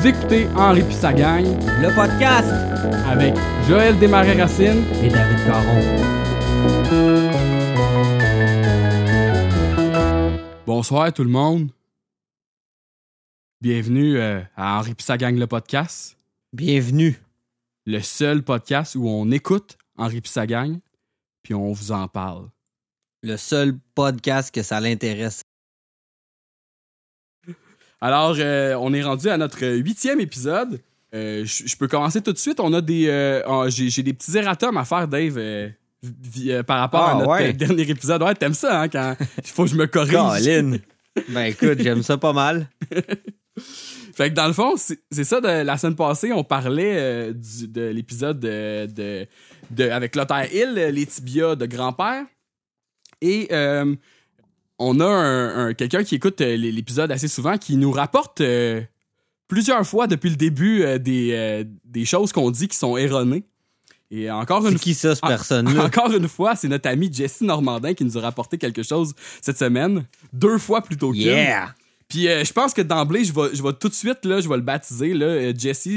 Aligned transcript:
Vous 0.00 0.06
écoutez 0.06 0.48
Henri 0.56 0.82
pis 0.82 0.94
sa 0.94 1.12
gang 1.12 1.44
Le 1.44 1.94
podcast 1.94 2.48
avec 3.06 3.34
Joël 3.68 3.98
Desmarais-Racine. 3.98 4.82
et 5.04 5.10
David 5.10 5.44
Caron. 5.44 6.80
Bonsoir 10.64 11.12
tout 11.12 11.22
le 11.22 11.28
monde. 11.28 11.70
Bienvenue 13.60 14.16
euh, 14.16 14.40
à 14.56 14.78
Henri 14.78 14.94
pis 14.94 15.04
sa 15.04 15.18
gang 15.18 15.36
le 15.36 15.46
podcast. 15.46 16.16
Bienvenue. 16.54 17.20
Le 17.84 18.00
seul 18.00 18.42
podcast 18.42 18.94
où 18.94 19.06
on 19.06 19.30
écoute 19.30 19.76
Henri 19.98 20.22
pis 20.22 20.30
sa 20.30 20.46
gang, 20.46 20.78
puis 21.42 21.52
on 21.52 21.72
vous 21.72 21.92
en 21.92 22.08
parle. 22.08 22.48
Le 23.22 23.36
seul 23.36 23.78
podcast 23.94 24.50
que 24.54 24.62
ça 24.62 24.80
l'intéresse. 24.80 25.42
Alors, 28.00 28.34
euh, 28.38 28.74
on 28.80 28.92
est 28.94 29.02
rendu 29.02 29.28
à 29.28 29.36
notre 29.36 29.62
huitième 29.66 30.20
épisode. 30.20 30.80
Euh, 31.14 31.44
Je 31.44 31.76
peux 31.76 31.88
commencer 31.88 32.22
tout 32.22 32.32
de 32.32 32.38
suite. 32.38 32.60
On 32.60 32.72
a 32.72 32.80
des, 32.80 33.08
euh, 33.08 33.68
j'ai 33.68 34.02
des 34.02 34.12
petits 34.12 34.36
erratums 34.36 34.76
à 34.76 34.84
faire, 34.84 35.06
Dave, 35.08 35.38
par 36.66 36.78
rapport 36.80 37.02
Ah, 37.04 37.10
à 37.12 37.14
notre 37.16 37.30
ouais. 37.30 37.52
dernier 37.52 37.82
épisode. 37.90 38.22
Ouais, 38.22 38.34
t'aimes 38.34 38.54
ça, 38.54 38.80
hein, 38.82 38.88
quand 38.88 39.16
il 39.38 39.50
faut 39.50 39.64
que 39.64 39.70
je 39.70 39.76
me 39.76 39.86
corrige. 39.86 40.12
Colin. 40.12 40.78
ben 41.28 41.42
écoute, 41.44 41.78
j'aime 41.80 42.02
ça 42.02 42.16
pas 42.16 42.32
mal. 42.32 42.68
Fait 44.14 44.30
que 44.30 44.34
dans 44.34 44.46
le 44.46 44.52
fond, 44.52 44.74
c'est 44.76 45.24
ça, 45.24 45.40
de, 45.40 45.62
la 45.62 45.76
semaine 45.78 45.96
passée, 45.96 46.32
on 46.32 46.44
parlait 46.44 47.32
du- 47.34 47.68
de 47.68 47.88
l'épisode 47.88 48.38
de, 48.40 48.86
de, 48.86 49.26
de- 49.70 49.90
avec 49.90 50.14
Lothar 50.16 50.44
Hill, 50.52 50.72
les 50.74 51.06
tibias 51.06 51.54
de 51.56 51.66
grand-père. 51.66 52.24
Et 53.20 53.48
on 54.80 54.98
a 54.98 55.04
un, 55.06 55.66
un- 55.68 55.74
quelqu'un 55.74 56.02
qui 56.02 56.16
écoute 56.16 56.40
euh, 56.40 56.56
l'épisode 56.56 57.12
assez 57.12 57.28
souvent 57.28 57.56
qui 57.58 57.76
nous 57.76 57.92
rapporte 57.92 58.40
euh, 58.40 58.80
plusieurs 59.46 59.86
fois 59.86 60.06
depuis 60.06 60.30
le 60.30 60.36
début 60.36 60.82
euh, 60.82 60.98
des, 60.98 61.64
des 61.84 62.04
choses 62.04 62.32
qu'on 62.32 62.50
dit 62.50 62.66
qui 62.66 62.76
sont 62.76 62.96
erronées. 62.96 63.44
Et 64.10 64.28
encore 64.30 64.66
une 64.66 64.76
qui 64.78 64.94
ça, 64.94 65.14
personne-là? 65.14 65.84
encore 65.86 66.10
une 66.12 66.26
fois, 66.26 66.56
c'est 66.56 66.66
notre 66.66 66.88
ami 66.88 67.12
Jesse 67.12 67.42
Normandin 67.42 67.94
qui 67.94 68.04
nous 68.04 68.18
a 68.18 68.22
rapporté 68.22 68.58
quelque 68.58 68.82
chose 68.82 69.14
cette 69.40 69.58
semaine, 69.58 70.04
deux 70.32 70.58
fois 70.58 70.80
plutôt 70.82 71.12
qu'une. 71.12 71.20
Yeah! 71.20 71.74
Puis 72.08 72.22
je 72.24 72.52
pense 72.52 72.74
que 72.74 72.82
d'emblée, 72.82 73.22
je 73.24 73.32
vais, 73.32 73.54
je 73.54 73.62
vais 73.62 73.72
tout 73.72 73.88
de 73.88 73.94
suite, 73.94 74.24
là, 74.24 74.40
je 74.40 74.48
vais 74.48 74.56
le 74.56 74.62
baptiser. 74.62 75.14
Là. 75.14 75.54
Jesse, 75.56 75.88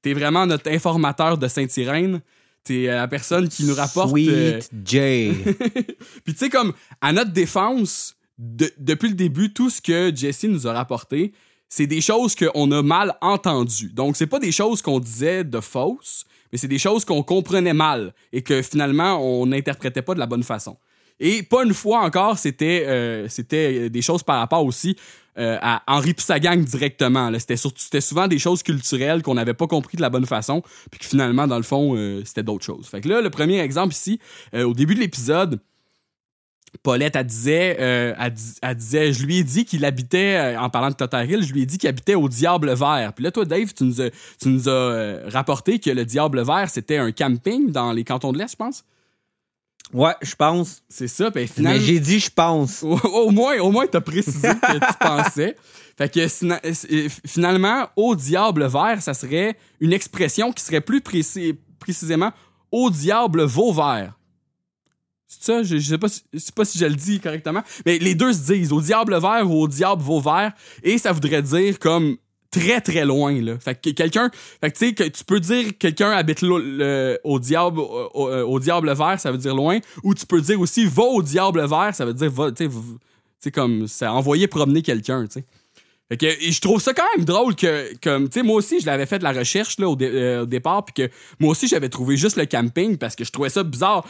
t'es 0.00 0.14
vraiment 0.14 0.46
notre 0.46 0.70
informateur 0.70 1.36
de 1.36 1.46
Saint-Irène. 1.46 2.22
T'es 2.64 2.88
euh, 2.88 2.94
la 2.94 3.08
personne 3.08 3.48
qui 3.48 3.64
nous 3.64 3.74
rapporte. 3.74 4.14
euh, 4.16 4.60
Sweet 4.60 4.70
J. 4.86 5.32
Puis 6.24 6.32
tu 6.34 6.36
sais, 6.38 6.48
comme 6.48 6.72
à 7.00 7.12
notre 7.12 7.32
défense, 7.32 8.14
de- 8.38 8.70
depuis 8.78 9.08
le 9.08 9.14
début, 9.14 9.52
tout 9.52 9.70
ce 9.70 9.80
que 9.80 10.14
Jesse 10.14 10.44
nous 10.44 10.66
a 10.66 10.72
rapporté, 10.72 11.32
c'est 11.68 11.86
des 11.86 12.00
choses 12.00 12.34
qu'on 12.34 12.70
a 12.70 12.82
mal 12.82 13.14
entendues. 13.20 13.90
Donc, 13.92 14.16
c'est 14.16 14.26
pas 14.26 14.38
des 14.38 14.52
choses 14.52 14.82
qu'on 14.82 15.00
disait 15.00 15.42
de 15.42 15.60
fausses, 15.60 16.24
mais 16.52 16.58
c'est 16.58 16.68
des 16.68 16.78
choses 16.78 17.04
qu'on 17.04 17.22
comprenait 17.22 17.72
mal 17.74 18.14
et 18.32 18.42
que 18.42 18.60
finalement, 18.62 19.16
on 19.16 19.46
n'interprétait 19.46 20.02
pas 20.02 20.14
de 20.14 20.18
la 20.20 20.26
bonne 20.26 20.42
façon. 20.42 20.76
Et 21.18 21.42
pas 21.42 21.64
une 21.64 21.72
fois 21.74 22.00
encore, 22.00 22.38
c'était 22.38 22.84
euh, 22.86 23.28
c'était 23.28 23.88
des 23.90 24.02
choses 24.02 24.22
par 24.22 24.38
rapport 24.38 24.64
aussi 24.64 24.96
euh, 25.38 25.56
à 25.62 25.82
Henri 25.86 26.12
Pissagang 26.12 26.62
directement. 26.62 27.30
C'était 27.38 28.00
souvent 28.02 28.28
des 28.28 28.38
choses 28.38 28.62
culturelles 28.62 29.22
qu'on 29.22 29.34
n'avait 29.34 29.54
pas 29.54 29.66
compris 29.66 29.96
de 29.96 30.02
la 30.02 30.10
bonne 30.10 30.26
façon, 30.26 30.62
puis 30.90 31.00
que 31.00 31.06
finalement, 31.06 31.46
dans 31.46 31.56
le 31.56 31.62
fond, 31.62 31.94
euh, 31.96 32.22
c'était 32.26 32.42
d'autres 32.42 32.64
choses. 32.64 32.86
Fait 32.86 33.00
que 33.00 33.08
là, 33.08 33.22
le 33.22 33.30
premier 33.30 33.58
exemple 33.60 33.94
ici, 33.94 34.18
euh, 34.54 34.64
au 34.64 34.74
début 34.74 34.94
de 34.94 35.00
l'épisode, 35.00 35.58
Paulette, 36.82 37.16
elle 37.16 37.26
disait, 37.26 37.76
je 37.80 39.24
lui 39.24 39.38
ai 39.38 39.44
dit 39.44 39.64
qu'il 39.64 39.86
habitait, 39.86 40.56
en 40.58 40.68
parlant 40.68 40.90
de 40.90 40.94
Total 40.94 41.30
Hill, 41.30 41.42
je 41.42 41.52
lui 41.52 41.62
ai 41.62 41.66
dit 41.66 41.78
qu'il 41.78 41.88
habitait 41.88 42.14
au 42.14 42.28
Diable 42.28 42.72
Vert. 42.74 43.12
Puis 43.14 43.24
là, 43.24 43.30
toi, 43.30 43.44
Dave, 43.44 43.72
tu 43.74 43.84
nous 43.84 44.00
as, 44.00 44.10
tu 44.40 44.48
nous 44.48 44.68
as 44.68 45.18
rapporté 45.28 45.78
que 45.78 45.90
le 45.90 46.04
Diable 46.04 46.42
Vert, 46.42 46.68
c'était 46.70 46.96
un 46.96 47.12
camping 47.12 47.70
dans 47.70 47.92
les 47.92 48.04
cantons 48.04 48.32
de 48.32 48.38
l'Est, 48.38 48.52
je 48.52 48.56
pense? 48.56 48.84
Ouais, 49.92 50.14
je 50.22 50.34
pense. 50.34 50.82
C'est 50.88 51.08
ça, 51.08 51.30
Mais 51.34 51.46
finalement... 51.46 51.80
j'ai 51.84 52.00
dit 52.00 52.18
je 52.18 52.30
pense. 52.30 52.82
Au, 52.82 52.96
au 52.98 53.30
moins, 53.30 53.58
au 53.58 53.70
moins, 53.70 53.86
t'as 53.86 54.00
précisé 54.00 54.48
que 54.48 54.72
tu 54.78 54.94
pensais. 55.00 55.56
Fait 55.98 56.08
que 56.12 56.26
sina- 56.28 56.60
euh, 56.64 57.08
finalement, 57.26 57.86
au 57.96 58.16
diable 58.16 58.66
vert, 58.66 59.02
ça 59.02 59.12
serait 59.14 59.56
une 59.80 59.92
expression 59.92 60.50
qui 60.52 60.64
serait 60.64 60.80
plus 60.80 61.00
précis, 61.02 61.58
précisément 61.78 62.32
au 62.70 62.88
diable 62.90 63.44
veau 63.44 63.72
vert. 63.72 64.18
C'est 65.28 65.44
ça? 65.44 65.62
Je, 65.62 65.76
je 65.78 65.88
sais 65.90 65.98
pas, 65.98 66.08
si- 66.08 66.22
je 66.32 66.38
sais 66.38 66.52
pas 66.52 66.64
si 66.64 66.78
je 66.78 66.86
le 66.86 66.94
dis 66.94 67.20
correctement. 67.20 67.62
Mais 67.84 67.98
les 67.98 68.14
deux 68.14 68.32
se 68.32 68.52
disent 68.52 68.72
au 68.72 68.80
diable 68.80 69.18
vert 69.20 69.50
ou 69.50 69.62
au 69.62 69.68
diable 69.68 70.02
veau 70.02 70.20
vert. 70.20 70.52
Et 70.82 70.96
ça 70.98 71.12
voudrait 71.12 71.42
dire 71.42 71.78
comme 71.78 72.16
très 72.52 72.80
très 72.80 73.04
loin 73.04 73.32
là. 73.42 73.58
Fait 73.58 73.74
que 73.74 73.90
quelqu'un, 73.90 74.30
fait 74.60 74.70
que 74.70 74.78
tu 74.78 74.86
sais 74.86 74.92
que 74.94 75.02
tu 75.04 75.24
peux 75.24 75.40
dire 75.40 75.64
que 75.68 75.72
quelqu'un 75.72 76.10
habite 76.12 76.42
le- 76.42 77.18
au 77.24 77.40
diable 77.40 77.80
au, 77.80 78.10
au- 78.14 78.60
diable 78.60 78.92
vert, 78.94 79.18
ça 79.18 79.32
veut 79.32 79.38
dire 79.38 79.56
loin, 79.56 79.80
ou 80.04 80.14
tu 80.14 80.24
peux 80.26 80.40
dire 80.40 80.60
aussi 80.60 80.84
va 80.86 81.02
au 81.02 81.22
diable 81.22 81.66
vert, 81.66 81.90
ça 81.92 82.04
veut 82.04 82.14
dire 82.14 82.30
va, 82.30 82.52
tu 82.52 82.68
sais, 83.40 83.50
comme 83.50 83.88
ça 83.88 84.12
envoyer 84.12 84.46
promener 84.46 84.82
quelqu'un, 84.82 85.26
tu 85.26 85.32
sais. 85.40 85.44
Fait 86.08 86.16
que 86.18 86.26
je 86.30 86.60
trouve 86.60 86.80
ça 86.80 86.92
quand 86.92 87.06
même 87.16 87.24
drôle 87.24 87.56
que 87.56 87.90
comme 88.02 88.28
tu 88.28 88.40
sais 88.40 88.42
moi 88.44 88.56
aussi 88.56 88.80
je 88.80 88.86
l'avais 88.86 89.06
fait 89.06 89.18
de 89.18 89.24
la 89.24 89.32
recherche 89.32 89.78
là 89.78 89.88
au, 89.88 89.96
euh, 90.02 90.42
au 90.42 90.46
départ 90.46 90.84
puis 90.84 90.92
que 90.92 91.10
moi 91.40 91.50
aussi 91.52 91.68
j'avais 91.68 91.88
trouvé 91.88 92.18
juste 92.18 92.36
le 92.36 92.44
camping 92.44 92.98
parce 92.98 93.16
que 93.16 93.24
je 93.24 93.32
trouvais 93.32 93.48
ça 93.48 93.62
bizarre 93.62 94.06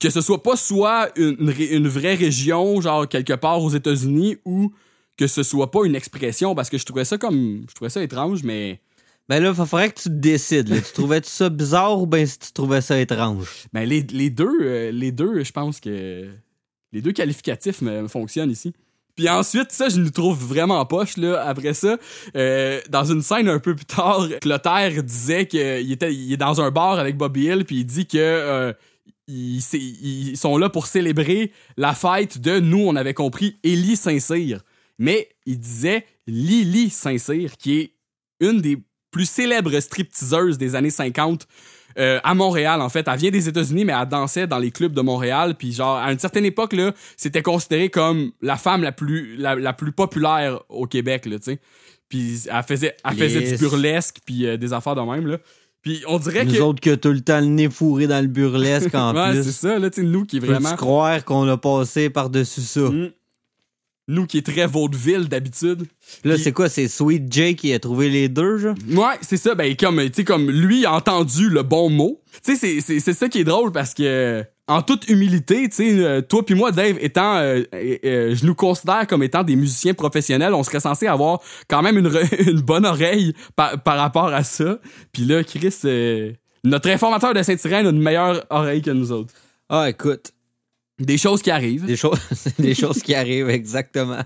que 0.00 0.10
ce 0.10 0.20
soit 0.20 0.42
pas 0.42 0.56
soit 0.56 1.10
une, 1.16 1.54
une 1.70 1.86
vraie 1.86 2.16
région 2.16 2.80
genre 2.80 3.06
quelque 3.08 3.34
part 3.34 3.62
aux 3.62 3.70
États-Unis 3.70 4.38
ou 4.44 4.72
que 5.18 5.26
ce 5.26 5.42
soit 5.42 5.70
pas 5.70 5.84
une 5.84 5.94
expression 5.96 6.54
parce 6.54 6.70
que 6.70 6.78
je 6.78 6.84
trouvais 6.86 7.04
ça 7.04 7.18
comme 7.18 7.64
je 7.68 7.74
trouvais 7.74 7.90
ça 7.90 8.02
étrange 8.02 8.42
mais 8.44 8.80
Ben 9.28 9.42
là, 9.42 9.50
il 9.50 9.54
faudrait 9.66 9.90
que 9.90 10.00
tu 10.00 10.08
te 10.08 10.14
décides. 10.14 10.68
là. 10.70 10.80
Tu 10.80 10.92
trouvais 10.94 11.20
ça 11.24 11.50
bizarre 11.50 12.00
ou 12.00 12.06
ben 12.06 12.24
si 12.24 12.38
tu 12.38 12.52
trouvais 12.52 12.80
ça 12.80 12.98
étrange? 12.98 13.46
ben 13.74 13.84
les, 13.86 14.00
les 14.10 14.30
deux 14.30 14.58
euh, 14.62 14.90
les 14.92 15.12
deux 15.12 15.44
je 15.44 15.52
pense 15.52 15.80
que 15.80 16.26
les 16.92 17.02
deux 17.02 17.12
qualificatifs 17.12 17.82
me, 17.82 18.02
me 18.02 18.08
fonctionnent 18.08 18.50
ici 18.50 18.72
puis 19.16 19.28
ensuite, 19.28 19.72
ça, 19.72 19.88
je 19.88 19.98
nous 19.98 20.10
trouve 20.10 20.38
vraiment 20.38 20.86
poche, 20.86 21.16
là. 21.16 21.42
Après 21.44 21.74
ça, 21.74 21.96
euh, 22.36 22.80
dans 22.88 23.04
une 23.04 23.20
scène 23.20 23.48
un 23.48 23.58
peu 23.58 23.74
plus 23.74 23.84
tard, 23.84 24.28
Clotaire 24.40 25.02
disait 25.02 25.48
qu'il 25.48 25.90
était, 25.90 26.14
il 26.14 26.32
est 26.32 26.36
dans 26.36 26.60
un 26.60 26.70
bar 26.70 27.00
avec 27.00 27.16
Bobby 27.16 27.46
Hill, 27.46 27.64
puis 27.64 27.78
il 27.78 27.84
dit 27.84 28.06
que 28.06 28.16
euh, 28.16 28.72
ils, 29.26 29.60
c'est- 29.60 29.76
ils 29.80 30.36
sont 30.36 30.56
là 30.56 30.68
pour 30.68 30.86
célébrer 30.86 31.50
la 31.76 31.94
fête 31.94 32.38
de, 32.40 32.60
nous, 32.60 32.78
on 32.86 32.94
avait 32.94 33.12
compris, 33.12 33.56
Élie 33.64 33.96
Saint-Cyr. 33.96 34.60
Mais 34.98 35.28
il 35.46 35.58
disait 35.58 36.04
Lily 36.26 36.90
Saint-Cyr, 36.90 37.56
qui 37.56 37.78
est 37.78 37.92
une 38.40 38.60
des 38.60 38.78
plus 39.10 39.28
célèbres 39.28 39.78
stripteaseuses 39.80 40.58
des 40.58 40.74
années 40.74 40.90
50 40.90 41.46
euh, 41.98 42.20
à 42.22 42.34
Montréal, 42.34 42.80
en 42.80 42.88
fait. 42.88 43.08
Elle 43.08 43.18
vient 43.18 43.30
des 43.30 43.48
États-Unis, 43.48 43.84
mais 43.84 43.94
elle 43.98 44.08
dansait 44.08 44.46
dans 44.46 44.58
les 44.58 44.70
clubs 44.70 44.92
de 44.92 45.00
Montréal. 45.00 45.54
Puis, 45.58 45.72
genre, 45.72 45.96
à 45.96 46.12
une 46.12 46.18
certaine 46.18 46.44
époque, 46.44 46.72
là, 46.72 46.92
c'était 47.16 47.42
considéré 47.42 47.88
comme 47.88 48.32
la 48.40 48.56
femme 48.56 48.82
la 48.82 48.92
plus, 48.92 49.36
la, 49.36 49.56
la 49.56 49.72
plus 49.72 49.92
populaire 49.92 50.60
au 50.68 50.86
Québec, 50.86 51.26
là, 51.26 51.38
tu 51.38 51.52
sais. 51.52 51.60
Puis, 52.08 52.42
elle 52.50 52.62
faisait, 52.62 52.96
elle 53.04 53.16
faisait 53.16 53.52
du 53.52 53.56
burlesque, 53.58 54.18
puis 54.24 54.46
euh, 54.46 54.56
des 54.56 54.72
affaires 54.72 54.94
de 54.94 55.00
même, 55.00 55.26
là. 55.26 55.38
Puis, 55.82 56.02
on 56.06 56.18
dirait 56.18 56.44
Nous 56.44 56.54
que. 56.54 56.60
autres 56.60 56.80
que 56.80 56.94
tout 56.94 57.10
le 57.10 57.20
temps 57.20 57.40
le 57.40 57.46
nez 57.46 57.70
fourré 57.70 58.06
dans 58.06 58.20
le 58.20 58.26
burlesque 58.28 58.94
en 58.94 59.14
ouais, 59.14 59.34
c'est 59.36 59.42
plus. 59.42 59.52
ça, 59.52 59.78
là, 59.78 59.90
tu 59.90 60.02
sais, 60.02 60.06
nous 60.06 60.24
qui 60.24 60.38
vraiment. 60.38 60.76
croire 60.76 61.24
qu'on 61.24 61.48
a 61.48 61.56
passé 61.56 62.10
par-dessus 62.10 62.60
ça? 62.60 62.80
Mm. 62.80 63.10
Nous 64.08 64.26
qui 64.26 64.38
est 64.38 64.46
très 64.46 64.66
vaudeville 64.66 65.28
d'habitude. 65.28 65.82
Là, 66.24 66.34
Puis- 66.34 66.42
c'est 66.44 66.52
quoi? 66.52 66.68
C'est 66.70 66.88
Sweet 66.88 67.30
J 67.32 67.54
qui 67.56 67.72
a 67.74 67.78
trouvé 67.78 68.08
les 68.08 68.28
deux, 68.30 68.56
genre? 68.56 68.74
Ouais, 68.90 69.16
c'est 69.20 69.36
ça. 69.36 69.54
Ben, 69.54 69.76
comme, 69.76 70.00
tu 70.06 70.10
sais, 70.14 70.24
comme 70.24 70.50
lui 70.50 70.86
a 70.86 70.94
entendu 70.94 71.50
le 71.50 71.62
bon 71.62 71.90
mot. 71.90 72.20
Tu 72.44 72.56
sais, 72.56 72.56
c'est- 72.56 72.80
c'est 72.80 73.00
c'est 73.00 73.12
ça 73.12 73.28
qui 73.28 73.40
est 73.40 73.44
drôle 73.44 73.70
parce 73.70 73.92
que, 73.92 74.42
en 74.66 74.80
toute 74.82 75.08
humilité, 75.08 75.68
tu 75.68 75.76
sais, 75.76 75.90
euh, 75.98 76.20
toi 76.22 76.44
puis 76.44 76.54
moi, 76.54 76.72
Dave, 76.72 76.96
étant, 77.00 77.36
euh, 77.36 77.62
euh, 77.74 77.96
euh, 78.04 78.34
je 78.34 78.46
nous 78.46 78.54
considère 78.54 79.06
comme 79.06 79.22
étant 79.22 79.42
des 79.42 79.56
musiciens 79.56 79.92
professionnels, 79.94 80.54
on 80.54 80.62
serait 80.62 80.80
censé 80.80 81.06
avoir 81.06 81.40
quand 81.68 81.82
même 81.82 81.98
une, 81.98 82.08
re- 82.08 82.48
une 82.50 82.60
bonne 82.60 82.86
oreille 82.86 83.34
par, 83.56 83.82
par 83.82 83.98
rapport 83.98 84.28
à 84.28 84.42
ça. 84.42 84.78
Puis 85.12 85.24
là, 85.24 85.44
Chris, 85.44 85.74
euh, 85.84 86.32
notre 86.64 86.88
informateur 86.88 87.34
de 87.34 87.42
Saint-Irène 87.42 87.86
a 87.86 87.90
une 87.90 88.00
meilleure 88.02 88.44
oreille 88.50 88.80
que 88.82 88.90
nous 88.90 89.12
autres. 89.12 89.34
Ah, 89.68 89.88
écoute, 89.90 90.32
Des 90.98 91.18
choses 91.18 91.42
qui 91.42 91.50
arrivent. 91.50 91.84
des 91.84 91.96
choses, 91.96 92.18
des 92.58 92.74
choses 92.74 93.02
qui 93.02 93.14
arrivent, 93.14 93.50
exactement. 93.50 94.20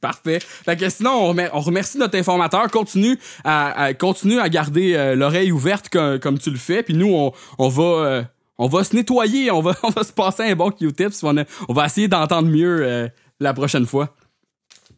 Parfait. 0.00 0.38
Fait 0.40 0.76
que 0.76 0.88
sinon, 0.90 1.10
on, 1.12 1.28
remer- 1.32 1.48
on 1.54 1.60
remercie 1.60 1.96
notre 1.98 2.18
informateur. 2.18 2.70
Continue 2.70 3.18
à, 3.42 3.84
à- 3.84 3.94
continue 3.94 4.38
à 4.38 4.48
garder 4.48 4.94
euh, 4.94 5.14
l'oreille 5.14 5.50
ouverte 5.52 5.88
comme, 5.88 6.18
comme 6.20 6.38
tu 6.38 6.50
le 6.50 6.58
fais. 6.58 6.82
Puis 6.82 6.94
nous, 6.94 7.12
on, 7.12 7.32
on 7.58 7.68
va 7.68 7.82
euh, 7.82 8.22
on 8.58 8.68
va 8.68 8.84
se 8.84 8.94
nettoyer. 8.94 9.50
On 9.50 9.60
va, 9.62 9.74
on 9.82 9.88
va 9.90 10.04
se 10.04 10.12
passer 10.12 10.42
un 10.42 10.54
bon 10.54 10.70
Q-tips. 10.70 11.22
On, 11.24 11.34
on 11.68 11.72
va 11.72 11.86
essayer 11.86 12.06
d'entendre 12.08 12.48
mieux 12.48 12.82
euh, 12.82 13.08
la 13.40 13.54
prochaine 13.54 13.86
fois. 13.86 14.14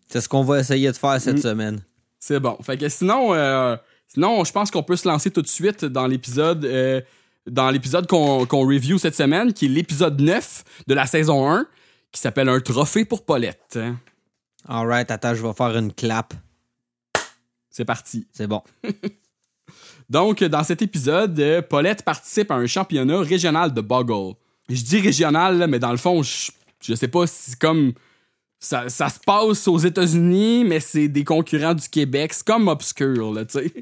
C'est 0.08 0.20
ce 0.20 0.28
qu'on 0.28 0.42
va 0.42 0.58
essayer 0.60 0.90
de 0.90 0.96
faire 0.96 1.20
cette 1.20 1.36
Mm. 1.38 1.42
semaine. 1.42 1.80
C'est 2.18 2.40
bon. 2.40 2.56
Fait 2.62 2.76
que 2.76 2.88
sinon, 2.88 3.32
sinon, 4.08 4.42
je 4.44 4.50
pense 4.52 4.70
qu'on 4.72 4.82
peut 4.82 4.96
se 4.96 5.06
lancer 5.06 5.30
tout 5.30 5.42
de 5.42 5.46
suite 5.48 5.84
dans 5.84 6.08
l'épisode. 6.08 6.64
Dans 7.46 7.70
l'épisode 7.70 8.06
qu'on 8.06 8.46
qu'on 8.46 8.66
review 8.66 8.98
cette 8.98 9.14
semaine, 9.16 9.52
qui 9.52 9.66
est 9.66 9.68
l'épisode 9.68 10.20
9 10.20 10.64
de 10.86 10.94
la 10.94 11.06
saison 11.06 11.50
1, 11.50 11.66
qui 12.12 12.20
s'appelle 12.20 12.48
Un 12.48 12.60
trophée 12.60 13.04
pour 13.04 13.24
Paulette. 13.24 13.78
Alright, 14.68 15.10
attends, 15.10 15.34
je 15.34 15.46
vais 15.46 15.52
faire 15.52 15.76
une 15.76 15.92
clap. 15.92 16.34
C'est 17.70 17.84
parti. 17.84 18.26
C'est 18.32 18.46
bon. 18.46 18.62
Donc, 20.08 20.42
dans 20.44 20.62
cet 20.64 20.82
épisode, 20.82 21.38
euh, 21.40 21.62
Paulette 21.62 22.04
participe 22.04 22.50
à 22.50 22.54
un 22.54 22.66
championnat 22.66 23.20
régional 23.20 23.74
de 23.74 23.80
Boggle. 23.80 24.34
Je 24.68 24.82
dis 24.82 25.00
régional, 25.00 25.66
mais 25.68 25.78
dans 25.78 25.90
le 25.90 25.96
fond, 25.96 26.22
je, 26.22 26.50
je 26.80 26.94
sais 26.94 27.08
pas 27.08 27.26
si 27.26 27.50
c'est 27.50 27.58
comme. 27.58 27.92
Ça, 28.58 28.88
ça 28.88 29.08
se 29.10 29.18
passe 29.20 29.68
aux 29.68 29.78
États-Unis, 29.78 30.64
mais 30.64 30.80
c'est 30.80 31.08
des 31.08 31.24
concurrents 31.24 31.74
du 31.74 31.88
Québec. 31.88 32.32
C'est 32.32 32.46
comme 32.46 32.68
obscur, 32.68 33.32
là, 33.34 33.44
tu 33.44 33.58
sais. 33.58 33.72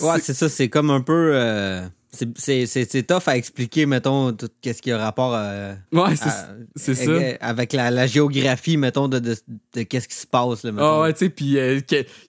Ouais, 0.00 0.16
C'est- 0.16 0.20
c'est 0.22 0.34
ça, 0.34 0.48
c'est 0.48 0.68
comme 0.68 0.90
un 0.90 1.00
peu. 1.00 1.30
euh, 1.34 1.86
c'est 2.36 3.06
tough 3.06 3.22
à 3.26 3.36
expliquer, 3.36 3.86
mettons, 3.86 4.32
tout 4.32 4.48
ce 4.64 4.70
qui 4.82 4.90
a 4.92 4.98
rapport 4.98 5.34
à- 5.34 5.74
ouais, 5.92 6.16
c'est 6.16 6.94
ça. 6.94 7.12
avec- 7.40 7.72
la, 7.72 7.90
la 7.90 8.06
géographie, 8.06 8.76
mettons, 8.76 9.08
de, 9.08 9.18
de, 9.18 9.36
de 9.74 9.82
qu'est-ce 9.82 10.08
qui 10.08 10.14
se 10.16 10.26
passe. 10.26 10.62
Là, 10.64 10.72
Ah 10.78 11.00
ouais, 11.00 11.12
tu 11.12 11.20
sais, 11.20 11.28
puis 11.30 11.58
euh, 11.58 11.80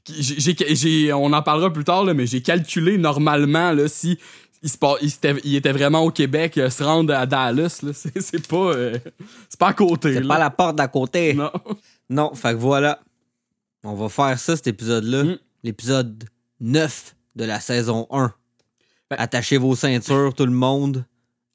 j'ai- 0.05 1.13
on 1.13 1.31
en 1.33 1.41
parlera 1.41 1.71
plus 1.71 1.83
tard, 1.83 2.03
là, 2.03 2.13
mais 2.13 2.25
j'ai 2.27 2.41
calculé 2.41 2.97
normalement 2.97 3.71
là, 3.71 3.87
si 3.87 4.17
il, 4.63 4.69
se, 4.69 4.77
il, 5.01 5.11
s'était- 5.11 5.35
il 5.43 5.55
était 5.55 5.71
vraiment 5.71 5.99
au 6.01 6.11
Québec, 6.11 6.57
euh, 6.57 6.69
se 6.69 6.83
rendre 6.83 7.13
à 7.13 7.25
Dallas, 7.25 7.81
c'est 7.93 8.47
pas, 8.47 8.73
euh, 8.73 8.97
c'est 9.49 9.59
pas 9.59 9.67
à 9.69 9.73
côté. 9.73 10.13
c'est 10.15 10.27
pas 10.27 10.39
la 10.39 10.49
porte 10.49 10.75
d'à 10.75 10.87
côté. 10.87 11.33
Non. 11.33 11.51
Non. 12.09 12.33
fait 12.35 12.53
que 12.53 12.57
voilà. 12.59 12.99
On 13.83 13.93
va 13.95 14.07
faire 14.09 14.39
ça, 14.39 14.55
cet 14.55 14.67
épisode-là. 14.67 15.23
Mm. 15.25 15.37
L'épisode 15.63 16.23
9 16.61 17.15
de 17.35 17.43
la 17.45 17.59
saison 17.59 18.07
1. 18.11 18.33
Ben- 19.09 19.17
Attachez 19.19 19.57
vos 19.57 19.75
ceintures, 19.75 20.33
tout 20.35 20.45
le 20.45 20.51
monde. 20.51 21.05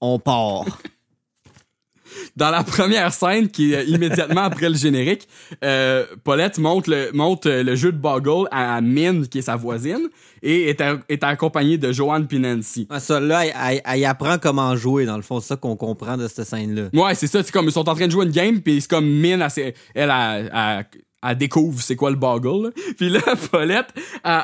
On 0.01 0.19
part. 0.19 0.65
Dans 2.37 2.51
la 2.51 2.63
première 2.63 3.13
scène, 3.13 3.49
qui 3.49 3.73
est 3.73 3.87
immédiatement 3.87 4.43
après 4.43 4.69
le 4.69 4.75
générique, 4.77 5.27
euh, 5.65 6.05
Paulette 6.25 6.59
monte 6.59 6.87
le, 6.87 7.11
monte 7.15 7.47
euh, 7.47 7.63
le 7.63 7.75
jeu 7.75 7.91
de 7.91 7.97
Boggle 7.97 8.49
à 8.51 8.81
Min, 8.83 9.23
qui 9.25 9.39
est 9.39 9.43
sa 9.43 9.57
voisine, 9.57 10.09
et 10.43 10.69
est, 11.09 11.25
accompagnée 11.25 11.79
de 11.79 11.91
Joanne 11.93 12.27
Pinancy. 12.27 12.87
Ouais, 12.91 13.01
ça, 13.01 13.19
là, 13.21 13.47
elle, 13.47 13.53
elle- 13.55 13.83
elle 13.85 14.05
apprend 14.05 14.37
comment 14.39 14.77
jouer, 14.77 15.07
dans 15.07 15.17
le 15.17 15.23
fond. 15.23 15.41
C'est 15.41 15.49
ça 15.49 15.57
qu'on 15.57 15.77
comprend 15.77 16.17
de 16.19 16.29
cette 16.29 16.47
scène-là. 16.47 16.89
Ouais, 16.93 17.15
c'est 17.15 17.27
ça. 17.29 17.43
C'est 17.43 17.53
comme 17.53 17.67
ils 17.67 17.73
sont 17.73 17.89
en 17.89 17.95
train 17.95 18.07
de 18.07 18.13
jouer 18.13 18.27
une 18.27 18.33
game, 18.33 18.61
puis 18.61 18.81
c'est 18.83 18.91
comme 18.91 19.09
Min, 19.09 19.41
elle, 19.41 19.75
elle, 19.95 20.11
elle, 20.55 20.87
elle- 21.23 21.37
découvre 21.39 21.81
c'est 21.83 21.97
quoi 21.97 22.11
le 22.11 22.17
boggle. 22.17 22.73
Puis 22.97 23.09
là, 23.09 23.21
Paulette, 23.51 23.89
elle, 24.25 24.43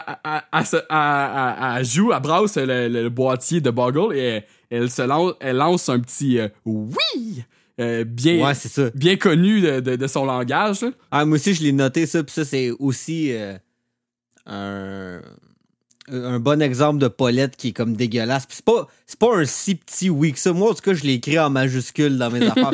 elle- 0.52 1.76
elle 1.78 1.84
joue, 1.84 2.12
elle 2.12 2.20
brasse 2.22 2.56
le, 2.56 2.88
le 2.88 3.08
boîtier 3.08 3.60
de 3.60 3.70
boggle 3.70 4.14
et 4.16 4.42
elle, 4.70 4.90
se 4.90 5.02
lance, 5.02 5.32
elle 5.40 5.56
lance 5.56 5.88
un 5.88 5.98
petit 6.00 6.38
euh, 6.38 6.48
oui, 6.64 7.42
euh, 7.80 8.04
bien, 8.04 8.44
Ouais, 8.46 8.54
ça. 8.54 8.90
bien 8.94 9.16
connu 9.16 9.60
de, 9.60 9.80
de- 9.80 9.96
de 9.96 10.06
son 10.06 10.24
langage. 10.24 10.82
là. 10.82 10.90
Ah, 11.10 11.24
moi 11.24 11.36
aussi, 11.36 11.54
je 11.54 11.62
l'ai 11.62 11.72
noté, 11.72 12.06
ça. 12.06 12.22
Puis 12.24 12.32
ça, 12.34 12.44
c'est 12.44 12.70
aussi 12.78 13.32
euh, 13.32 13.56
un, 14.46 15.20
un 16.10 16.38
bon 16.40 16.60
exemple 16.62 16.98
de 16.98 17.08
Paulette 17.08 17.56
qui 17.56 17.68
est 17.68 17.72
comme 17.72 17.94
dégueulasse. 17.94 18.46
Puis 18.46 18.56
c'est 18.56 18.64
pas, 18.64 18.88
pas 19.18 19.36
un 19.36 19.44
si 19.44 19.74
petit 19.74 20.10
oui 20.10 20.32
que 20.32 20.38
ça. 20.38 20.52
Moi, 20.52 20.70
en 20.70 20.74
tout 20.74 20.82
cas, 20.82 20.94
je 20.94 21.04
l'ai 21.04 21.14
écrit 21.14 21.38
en 21.38 21.50
majuscule 21.50 22.18
dans 22.18 22.30
mes 22.30 22.46
affaires. 22.48 22.72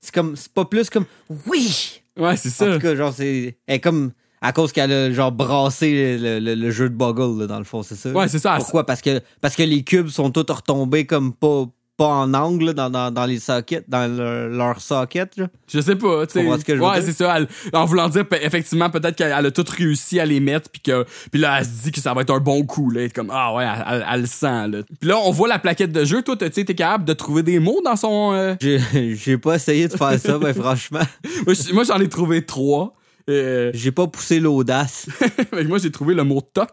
C'est 0.00 0.14
comme, 0.14 0.36
c'est 0.36 0.52
pas 0.52 0.64
plus 0.64 0.88
comme 0.88 1.06
oui. 1.46 2.00
Ouais, 2.18 2.36
c'est 2.36 2.48
En 2.48 2.66
ça. 2.66 2.72
tout 2.74 2.80
cas, 2.80 2.94
genre, 2.94 3.12
c'est. 3.12 3.58
Elle 3.66 3.76
est 3.76 3.80
comme. 3.80 4.12
À 4.42 4.52
cause 4.52 4.70
qu'elle 4.70 4.92
a 4.92 5.10
genre 5.10 5.32
brassé 5.32 6.18
le, 6.18 6.38
le- 6.38 6.54
le 6.54 6.70
jeu 6.70 6.90
de 6.90 6.94
Boggle, 6.94 7.40
là, 7.40 7.46
dans 7.46 7.58
le 7.58 7.64
fond, 7.64 7.82
c'est 7.82 7.94
ça? 7.96 8.10
Ouais, 8.12 8.28
c'est 8.28 8.38
ça. 8.38 8.56
Pourquoi? 8.58 8.84
Parce 8.84 9.00
que, 9.00 9.20
parce 9.40 9.56
que 9.56 9.62
les 9.62 9.82
cubes 9.82 10.08
sont 10.08 10.30
tous 10.30 10.44
retombés 10.52 11.06
comme 11.06 11.32
pas, 11.34 11.64
pas 11.96 12.06
en 12.08 12.34
angle 12.34 12.74
dans, 12.74 12.90
dans, 12.90 13.10
dans 13.10 13.24
les 13.24 13.38
sockets, 13.38 13.84
dans 13.88 14.06
leur, 14.14 14.48
leur 14.50 14.80
socket. 14.80 15.36
Là. 15.38 15.48
Je 15.72 15.80
sais 15.80 15.96
pas, 15.96 16.26
tu 16.26 16.34
sais. 16.34 16.42
comprends 16.42 16.58
ce 16.58 16.64
que 16.64 16.74
je 16.76 16.80
veux 16.80 16.86
Ouais, 16.86 17.00
c'est 17.00 17.12
ça. 17.12 17.38
elle- 17.38 17.48
en 17.72 17.84
voulant 17.86 18.08
dire, 18.10 18.24
effectivement, 18.42 18.90
peut-être 18.90 19.16
qu'elle 19.16 19.34
elle 19.36 19.46
a 19.46 19.50
tout 19.50 19.64
réussi 19.66 20.20
à 20.20 20.26
les 20.26 20.38
mettre, 20.40 20.68
puis 20.70 20.82
que, 20.82 21.04
puis 21.32 21.40
là, 21.40 21.56
elle 21.58 21.64
se 21.64 21.82
dit 21.84 21.92
que 21.92 22.00
ça 22.00 22.12
va 22.12 22.20
être 22.20 22.34
un 22.34 22.38
bon 22.40 22.64
coup, 22.66 22.90
là. 22.90 23.08
Comme, 23.08 23.30
ah 23.32 23.54
ouais, 23.54 23.64
elle, 23.64 23.84
elle- 23.90 24.06
elle 24.12 24.20
le 24.20 24.26
sent, 24.26 24.68
là. 24.68 24.78
Puis 25.00 25.08
là, 25.08 25.18
on 25.18 25.30
voit 25.30 25.48
la 25.48 25.58
plaquette 25.58 25.92
de 25.92 26.04
jeu. 26.04 26.20
Toi, 26.22 26.36
tu 26.36 26.46
sais, 26.52 26.64
t'es 26.64 26.74
capable 26.74 27.04
de 27.06 27.12
trouver 27.14 27.42
des 27.42 27.58
mots 27.58 27.80
dans 27.84 27.96
son. 27.96 28.32
euh, 28.34 28.54
J'ai 28.60 28.78
j'ai 29.16 29.38
pas 29.38 29.54
essayé 29.54 29.88
de 29.88 29.96
faire 29.96 30.18
ça, 30.20 30.38
mais 30.42 30.52
franchement, 30.52 31.00
Moi, 31.46 31.54
je- 31.54 31.72
moi, 31.72 31.84
j'en 31.84 31.98
ai 31.98 32.08
trouvé 32.08 32.44
trois. 32.44 32.94
Euh, 33.30 33.70
j'ai 33.74 33.90
pas 33.90 34.06
poussé 34.06 34.38
l'audace. 34.38 35.08
moi, 35.66 35.78
j'ai 35.78 35.90
trouvé 35.90 36.14
le 36.14 36.22
mot 36.24 36.40
TOC, 36.40 36.68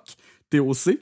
T-O-C. 0.49 0.99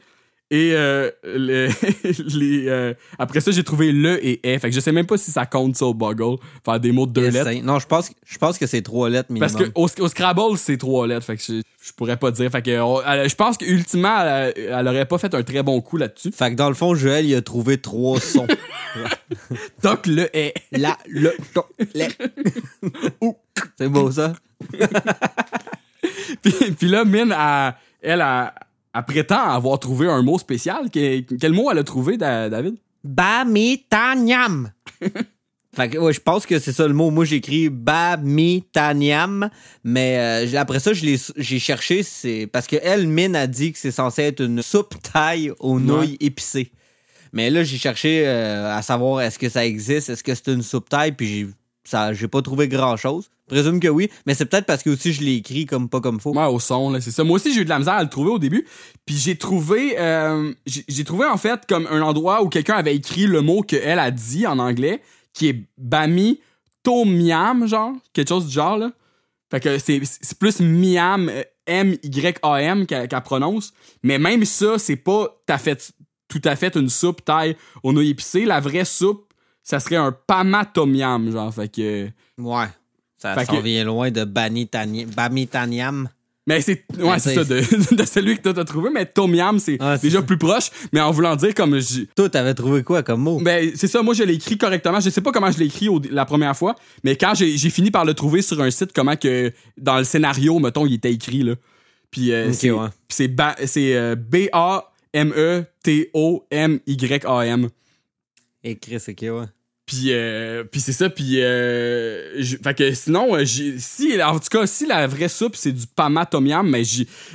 Et 0.54 0.74
euh, 0.76 1.10
le- 1.24 1.70
les, 2.38 2.68
euh, 2.68 2.94
après 3.18 3.40
ça, 3.40 3.52
j'ai 3.52 3.64
trouvé 3.64 3.94
le 3.94 4.24
et 4.26 4.42
est. 4.44 4.60
Fait 4.60 4.70
que 4.70 4.76
je 4.76 4.82
sais 4.82 4.92
même 4.92 5.06
pas 5.06 5.18
si 5.18 5.32
ça 5.32 5.46
compte 5.46 5.78
ça 5.78 5.86
au 5.86 5.94
Boggle, 5.94 6.36
faire 6.66 6.78
des 6.78 6.92
mots 6.92 7.06
de 7.06 7.14
deux 7.14 7.30
lettres. 7.30 7.64
Non, 7.64 7.80
je 7.80 7.88
pense, 7.88 8.12
je 8.26 8.38
pense 8.38 8.58
que 8.58 8.68
c'est 8.68 8.82
trois 8.82 9.10
lettres 9.10 9.32
minimum. 9.32 9.50
Parce 9.50 9.64
que 9.64 9.72
au, 9.76 9.88
au 10.04 10.08
Scrabble, 10.10 10.58
c'est 10.58 10.76
trois 10.76 11.08
lettres. 11.08 11.26
Fait 11.26 11.38
que 11.38 11.42
je, 11.42 11.62
je 11.82 11.94
pourrais 11.94 12.18
pas 12.18 12.32
dire. 12.32 12.52
Fait 12.52 12.62
que 12.62 12.82
on- 12.82 13.02
elle- 13.02 13.30
je 13.30 13.36
pense 13.36 13.58
qu'ultimement, 13.58 14.22
elle, 14.22 14.54
elle 14.58 14.88
aurait 14.90 15.06
pas 15.06 15.18
fait 15.18 15.34
un 15.34 15.42
très 15.44 15.64
bon 15.64 15.80
coup 15.80 15.96
là-dessus. 15.96 16.34
Fait 16.34 16.52
que 16.52 16.56
dans 16.56 16.68
le 16.68 16.76
fond, 16.76 16.96
Joël, 16.96 17.26
il 17.26 17.34
a 17.34 17.42
trouvé 17.42 17.78
trois 17.78 18.20
sons. 18.20 18.46
TOC, 19.82 20.08
le 20.08 20.38
est. 20.38 20.54
La, 20.74 20.98
le, 21.08 21.32
to, 21.54 21.64
les. 21.94 22.10
Ouh. 23.22 23.38
C'est 23.78 23.88
beau 23.88 24.12
ça? 24.12 24.34
puis, 26.42 26.54
puis 26.78 26.88
là, 26.90 27.06
Min, 27.06 27.30
elle, 27.32 27.74
elle, 28.02 28.22
elle, 28.22 28.52
elle 28.94 29.04
prétend 29.06 29.40
avoir 29.50 29.80
trouvé 29.80 30.08
un 30.08 30.22
mot 30.22 30.38
spécial. 30.38 30.90
Que- 30.90 31.22
quel 31.38 31.54
mot 31.54 31.72
elle 31.72 31.78
a 31.80 31.84
trouvé, 31.84 32.18
Da- 32.18 32.50
David? 32.50 32.76
Bamitaniam. 33.04 34.72
fait 35.76 35.90
que, 35.90 35.98
ouais, 35.98 36.14
je 36.14 36.20
pense 36.22 36.46
que 36.46 36.60
c'est 36.60 36.74
ça 36.74 36.88
le 36.88 36.94
mot. 36.94 37.10
Moi, 37.10 37.26
j'écris 37.26 37.70
Bamitaniam. 37.70 39.50
Mais 39.84 40.46
euh, 40.54 40.60
après 40.60 40.80
ça, 40.80 40.92
j'ai 40.94 41.60
cherché. 41.60 42.04
c'est 42.04 42.48
Parce 42.52 42.68
que 42.68 42.76
elle, 42.82 43.08
Mine, 43.08 43.36
a 43.36 43.48
dit 43.48 43.72
que 43.72 43.80
c'est 43.80 43.92
censé 43.92 44.24
être 44.24 44.42
une 44.42 44.62
soupe 44.62 44.96
taille 45.02 45.52
aux 45.60 45.80
nouilles 45.80 46.18
épicées. 46.20 46.72
Mais 47.34 47.50
là, 47.50 47.64
j'ai 47.64 47.78
cherché 47.78 48.24
euh, 48.28 48.76
à 48.76 48.82
savoir 48.82 49.22
est-ce 49.22 49.40
que 49.40 49.48
ça 49.48 49.66
existe, 49.66 50.10
est-ce 50.10 50.22
que 50.24 50.36
c'est 50.36 50.48
une 50.50 50.62
soupe 50.62 50.90
taille, 50.90 51.14
puis 51.14 51.28
j'ai 51.28 51.48
ça 51.84 52.14
j'ai 52.14 52.28
pas 52.28 52.42
trouvé 52.42 52.68
grand-chose. 52.68 53.30
Je 53.50 53.56
présume 53.56 53.80
que 53.80 53.88
oui, 53.88 54.10
mais 54.26 54.34
c'est 54.34 54.46
peut-être 54.46 54.66
parce 54.66 54.82
que 54.82 54.90
aussi 54.90 55.12
je 55.12 55.22
l'ai 55.22 55.36
écrit 55.36 55.66
comme 55.66 55.90
pas 55.90 56.00
comme 56.00 56.20
faux. 56.20 56.34
Ouais, 56.34 56.46
au 56.46 56.60
son, 56.60 56.90
là, 56.90 57.02
c'est 57.02 57.12
ça. 57.12 57.24
Moi 57.24 57.36
aussi, 57.36 57.54
j'ai 57.54 57.62
eu 57.62 57.66
de 57.66 57.70
la 57.70 57.80
misère 57.80 57.96
à 57.96 58.04
le 58.04 58.10
trouver 58.10 58.32
au 58.32 58.40
début. 58.40 58.66
Puis 59.06 59.16
j'ai 59.18 59.38
trouvé, 59.38 60.00
euh, 60.00 60.54
j'ai 60.66 61.04
trouvé 61.04 61.26
en 61.26 61.38
fait 61.38 61.62
comme 61.68 61.86
un 61.88 62.02
endroit 62.02 62.44
où 62.44 62.50
quelqu'un 62.50 62.76
avait 62.76 62.96
écrit 62.96 63.28
le 63.28 63.42
mot 63.42 63.62
qu'elle 63.62 64.00
a 64.00 64.10
dit 64.12 64.48
en 64.48 64.58
anglais, 64.60 65.02
qui 65.34 65.50
est 65.50 65.66
Bami 65.78 66.40
Tomiam, 66.84 67.68
genre, 67.68 67.94
quelque 68.14 68.30
chose 68.30 68.48
du 68.48 68.54
genre, 68.54 68.78
là. 68.78 68.92
Fait 69.52 69.60
que 69.60 69.78
c'est 69.80 70.40
plus 70.40 70.62
Miam, 70.62 71.28
euh, 71.28 71.44
M-Y-A-M 71.66 72.86
qu'elle 72.86 73.08
qu'elle 73.08 73.22
prononce. 73.22 73.74
Mais 74.02 74.18
même 74.18 74.46
ça, 74.46 74.80
c'est 74.80 74.96
pas 74.96 75.28
à 75.50 75.58
fait, 75.58 75.94
tout 76.30 76.42
à 76.46 76.56
fait 76.56 76.76
une 76.78 76.90
soupe 76.90 77.26
taille 77.26 77.58
aux 77.84 77.92
nouilles 77.92 78.12
épicées. 78.12 78.46
La 78.46 78.62
vraie 78.62 78.86
soupe, 78.86 79.31
ça 79.64 79.80
serait 79.80 79.96
un 79.98 80.12
Pamatomiam, 80.12 81.32
genre. 81.32 81.54
Fait 81.54 81.68
que. 81.70 82.08
Ouais. 82.38 82.66
Ça 83.18 83.36
Fait 83.36 83.46
s'en 83.46 83.58
que- 83.58 83.62
vient 83.62 83.84
loin 83.84 84.10
de 84.12 84.24
Banitani- 84.26 85.06
Bamitaniam. 85.06 86.10
Mais 86.48 86.60
c'est 86.62 86.84
ouais, 86.98 87.20
c'est 87.20 87.36
ça 87.36 87.44
de, 87.44 87.62
de 87.96 88.04
celui 88.04 88.36
que 88.36 88.42
toi 88.42 88.54
t'as 88.56 88.64
trouvé 88.66 88.90
mais 88.92 89.06
Tom 89.06 89.34
Yam 89.36 89.60
c'est 89.60 89.78
Ah, 89.80 89.96
c'est 89.96 90.08
déjà 90.08 90.20
ça. 90.22 90.26
plus 90.26 90.40
proche 90.40 90.72
mais 90.92 91.00
en 91.00 91.12
voulant 91.12 91.36
dire 91.36 91.54
comme 91.54 91.80
je 91.80 92.06
Toi, 92.16 92.30
t'avais 92.30 92.56
trouvé 92.56 92.82
quoi 92.82 93.04
comme 93.04 93.22
mot? 93.22 93.40
ben 93.40 93.72
c'est 93.76 93.86
ça 93.88 94.02
moi 94.02 94.16
je 94.16 94.24
l'ai 94.24 94.34
écrit 94.34 94.58
correctement 94.58 95.00
je 95.00 95.12
sais 95.12 95.22
pas 95.22 95.32
comment 95.32 95.52
je 95.52 95.60
l'ai 95.60 95.68
écrit 95.68 95.88
au- 95.88 96.02
la 96.10 96.26
première 96.26 96.58
fois 96.58 96.74
mais 97.04 97.16
quand 97.16 97.36
j'ai 97.36 97.58
j'ai 97.58 97.70
fini 97.70 97.92
par 97.92 98.06
le 98.06 98.16
trouver 98.16 98.42
sur 98.42 98.60
un 98.60 98.72
site 98.72 98.92
comment 98.92 99.16
que 99.16 99.54
dans 99.78 100.00
le 100.00 100.04
scénario 100.04 100.58
mettons 100.58 100.88
il 100.88 100.96
était 100.96 101.14
écrit 101.14 101.44
là 101.44 101.54
puis 102.10 102.34
euh, 102.34 102.52
c'est 102.54 102.72
ouais. 102.72 102.88
c'est 103.08 103.28
ba- 103.28 103.56
c'est 103.66 103.96
euh, 103.96 104.16
B 104.16 104.48
Et 108.64 108.78
Chris, 108.78 109.02
ok, 109.08 109.22
ouais. 109.22 109.46
Puis, 109.86 110.12
euh, 110.14 110.64
puis 110.64 110.80
c'est 110.80 110.94
ça, 110.94 111.10
puis... 111.10 111.42
Euh, 111.42 112.42
je- 112.42 112.58
fait 112.58 112.74
que 112.78 112.94
sinon, 112.94 113.36
euh, 113.36 113.44
j'ai- 113.44 113.78
si, 113.80 114.22
en 114.24 114.40
tout 114.40 114.48
cas, 114.50 114.66
si 114.68 114.86
la 114.86 115.06
vraie 115.08 115.28
soupe, 115.28 115.56
c'est 115.56 115.72
du 115.72 115.86
pama 115.88 116.26
tom 116.26 116.46
yam, 116.48 116.70
mais 116.70 116.84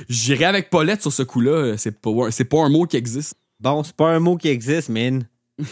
j'irais 0.09 0.45
avec 0.45 0.69
Paulette 0.69 1.01
sur 1.01 1.13
ce 1.13 1.23
coup-là. 1.23 1.75
C'est 1.77 1.91
pas, 1.99 2.09
pas 2.49 2.57
un 2.63 2.69
mot 2.69 2.85
qui 2.85 2.97
existe. 2.97 3.35
Bon, 3.59 3.83
c'est 3.83 3.95
pas 3.95 4.09
un 4.09 4.19
mot 4.19 4.37
qui 4.37 4.47
existe, 4.47 4.89
man. 4.89 5.27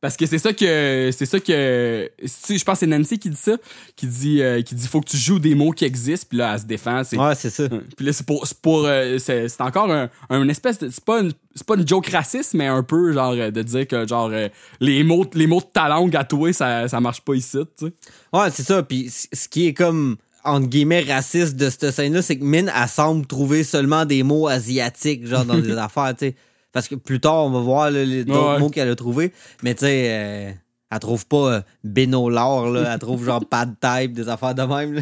Parce 0.00 0.16
que 0.16 0.24
c'est 0.26 0.38
ça 0.38 0.52
que... 0.52 1.10
C'est 1.12 1.26
ça 1.26 1.38
que... 1.40 2.10
sais, 2.24 2.56
Je 2.56 2.64
pense 2.64 2.74
que 2.74 2.80
c'est 2.80 2.86
Nancy 2.86 3.18
qui 3.18 3.28
dit 3.28 3.36
ça, 3.36 3.56
qui 3.96 4.06
dit, 4.06 4.42
euh, 4.42 4.62
qui 4.62 4.74
dit 4.74 4.86
faut 4.86 5.00
que 5.00 5.10
tu 5.10 5.18
joues 5.18 5.38
des 5.38 5.54
mots 5.54 5.72
qui 5.72 5.84
existent, 5.84 6.26
puis 6.28 6.38
là, 6.38 6.54
elle 6.54 6.60
se 6.60 6.64
défend. 6.64 7.04
C'est, 7.04 7.18
Ouais, 7.18 7.34
c'est 7.34 7.50
ça. 7.50 7.68
Puis 7.68 8.06
là, 8.06 8.12
c'est 8.12 8.24
pour... 8.24 8.46
C'est, 8.46 8.58
pour, 8.58 8.86
euh, 8.86 9.18
c'est, 9.18 9.48
c'est 9.48 9.60
encore 9.60 9.90
un, 9.90 10.08
un 10.30 10.48
espèce 10.48 10.78
de... 10.78 10.88
C'est 10.88 11.04
pas, 11.04 11.20
une, 11.20 11.32
c'est 11.54 11.66
pas 11.66 11.74
une 11.74 11.86
joke 11.86 12.06
raciste, 12.08 12.54
mais 12.54 12.66
un 12.66 12.82
peu, 12.82 13.12
genre, 13.12 13.32
euh, 13.32 13.50
de 13.50 13.62
dire 13.62 13.86
que, 13.86 14.06
genre, 14.06 14.30
euh, 14.32 14.48
les, 14.80 15.02
mots, 15.04 15.26
les 15.34 15.46
mots 15.46 15.60
de 15.60 15.66
ta 15.72 15.88
langue 15.88 16.16
à 16.16 16.24
toi, 16.24 16.52
ça, 16.52 16.88
ça 16.88 17.00
marche 17.00 17.20
pas 17.20 17.34
ici, 17.34 17.58
tu 17.78 17.86
sais. 17.86 17.92
Ouais, 18.32 18.50
c'est 18.52 18.62
ça. 18.62 18.82
Puis 18.82 19.10
ce 19.10 19.48
qui 19.48 19.66
est 19.66 19.74
comme, 19.74 20.16
entre 20.44 20.66
guillemets, 20.68 21.02
raciste 21.02 21.56
de 21.56 21.68
cette 21.68 21.90
scène-là, 21.90 22.22
c'est 22.22 22.38
que 22.38 22.44
Min, 22.44 22.66
elle 22.68 22.88
semble 22.88 23.26
trouver 23.26 23.64
seulement 23.64 24.04
des 24.04 24.22
mots 24.22 24.48
asiatiques, 24.48 25.26
genre 25.26 25.44
dans 25.44 25.58
des 25.58 25.76
affaires, 25.76 26.14
tu 26.16 26.28
sais. 26.28 26.34
Parce 26.72 26.88
que 26.88 26.94
plus 26.94 27.20
tard, 27.20 27.44
on 27.46 27.50
va 27.50 27.60
voir 27.60 27.90
là, 27.90 28.04
les 28.04 28.24
d'autres 28.24 28.54
Ouais. 28.54 28.58
mots 28.60 28.68
qu'elle 28.70 28.88
a 28.88 28.94
trouvés. 28.94 29.32
Mais 29.62 29.74
tu 29.74 29.86
sais, 29.86 30.06
euh, 30.10 30.50
elle 30.92 30.98
trouve 31.00 31.26
pas 31.26 31.52
euh, 31.56 31.60
Bénolar, 31.84 32.68
là. 32.70 32.92
Elle 32.92 32.98
trouve 33.00 33.24
genre 33.24 33.40
pad 33.50 33.74
type, 33.80 34.12
des 34.12 34.28
affaires 34.28 34.54
de 34.54 34.62
même, 34.62 34.94
là. 34.94 35.00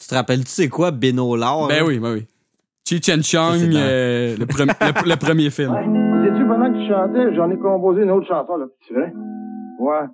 Tu 0.00 0.06
te 0.08 0.14
rappelles-tu 0.14 0.46
c'est 0.48 0.68
quoi 0.68 0.90
Bénolar? 0.92 1.68
Ben 1.68 1.80
là? 1.80 1.84
oui, 1.84 1.98
ben 1.98 2.14
oui. 2.14 2.26
Cheech 2.88 3.08
and 3.10 3.22
Chong, 3.22 3.70
euh, 3.74 4.34
le, 4.38 4.46
premi- 4.46 4.72
le- 4.80 5.10
le 5.10 5.16
premier 5.16 5.50
film. 5.50 5.74
Sais-tu, 5.74 6.46
pendant 6.46 6.72
que 6.72 6.78
tu 6.78 6.88
chantais, 6.88 7.34
j'en 7.36 7.50
ai 7.50 7.58
composé 7.58 8.02
une 8.02 8.10
autre 8.10 8.26
chanson, 8.26 8.56
là. 8.56 8.66
C'est 8.88 8.94
vrai? 8.94 9.12
Ouais. 9.78 10.06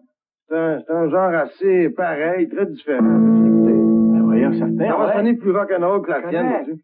C'est 0.49 0.93
un, 0.93 1.09
genre 1.11 1.35
assez 1.35 1.89
pareil, 1.91 2.49
très 2.49 2.67
différent. 2.67 3.03
Ben 3.03 4.23
voyons, 4.25 4.53
certain. 4.59 4.91
Ça 4.91 4.97
va 4.99 5.13
sonner 5.17 5.35
plus 5.35 5.53
rock'n'roll 5.53 6.03
que 6.03 6.11
la 6.11 6.29
tienne? 6.29 6.79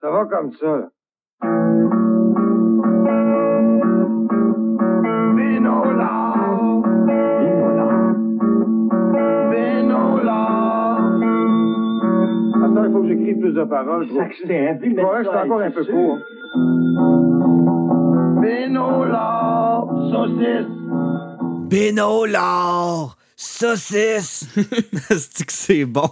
Ça 0.00 0.10
va 0.10 0.24
comme 0.26 0.52
ça, 0.60 0.66
là. 0.66 0.88
Plus 13.52 13.60
de 13.60 13.64
paroles. 13.64 14.06
C'est 14.10 14.48
Ouais, 14.48 14.78
c'est 15.24 15.28
encore 15.38 15.60
un 15.60 15.70
peu 15.70 15.84
court. 15.84 16.18
Benola, 18.42 19.84
saucisse. 20.10 20.66
Bénolard! 21.68 23.16
Saucisse! 23.36 24.46
c'est 25.08 25.46
que 25.46 25.52
c'est 25.52 25.84
bon? 25.84 26.08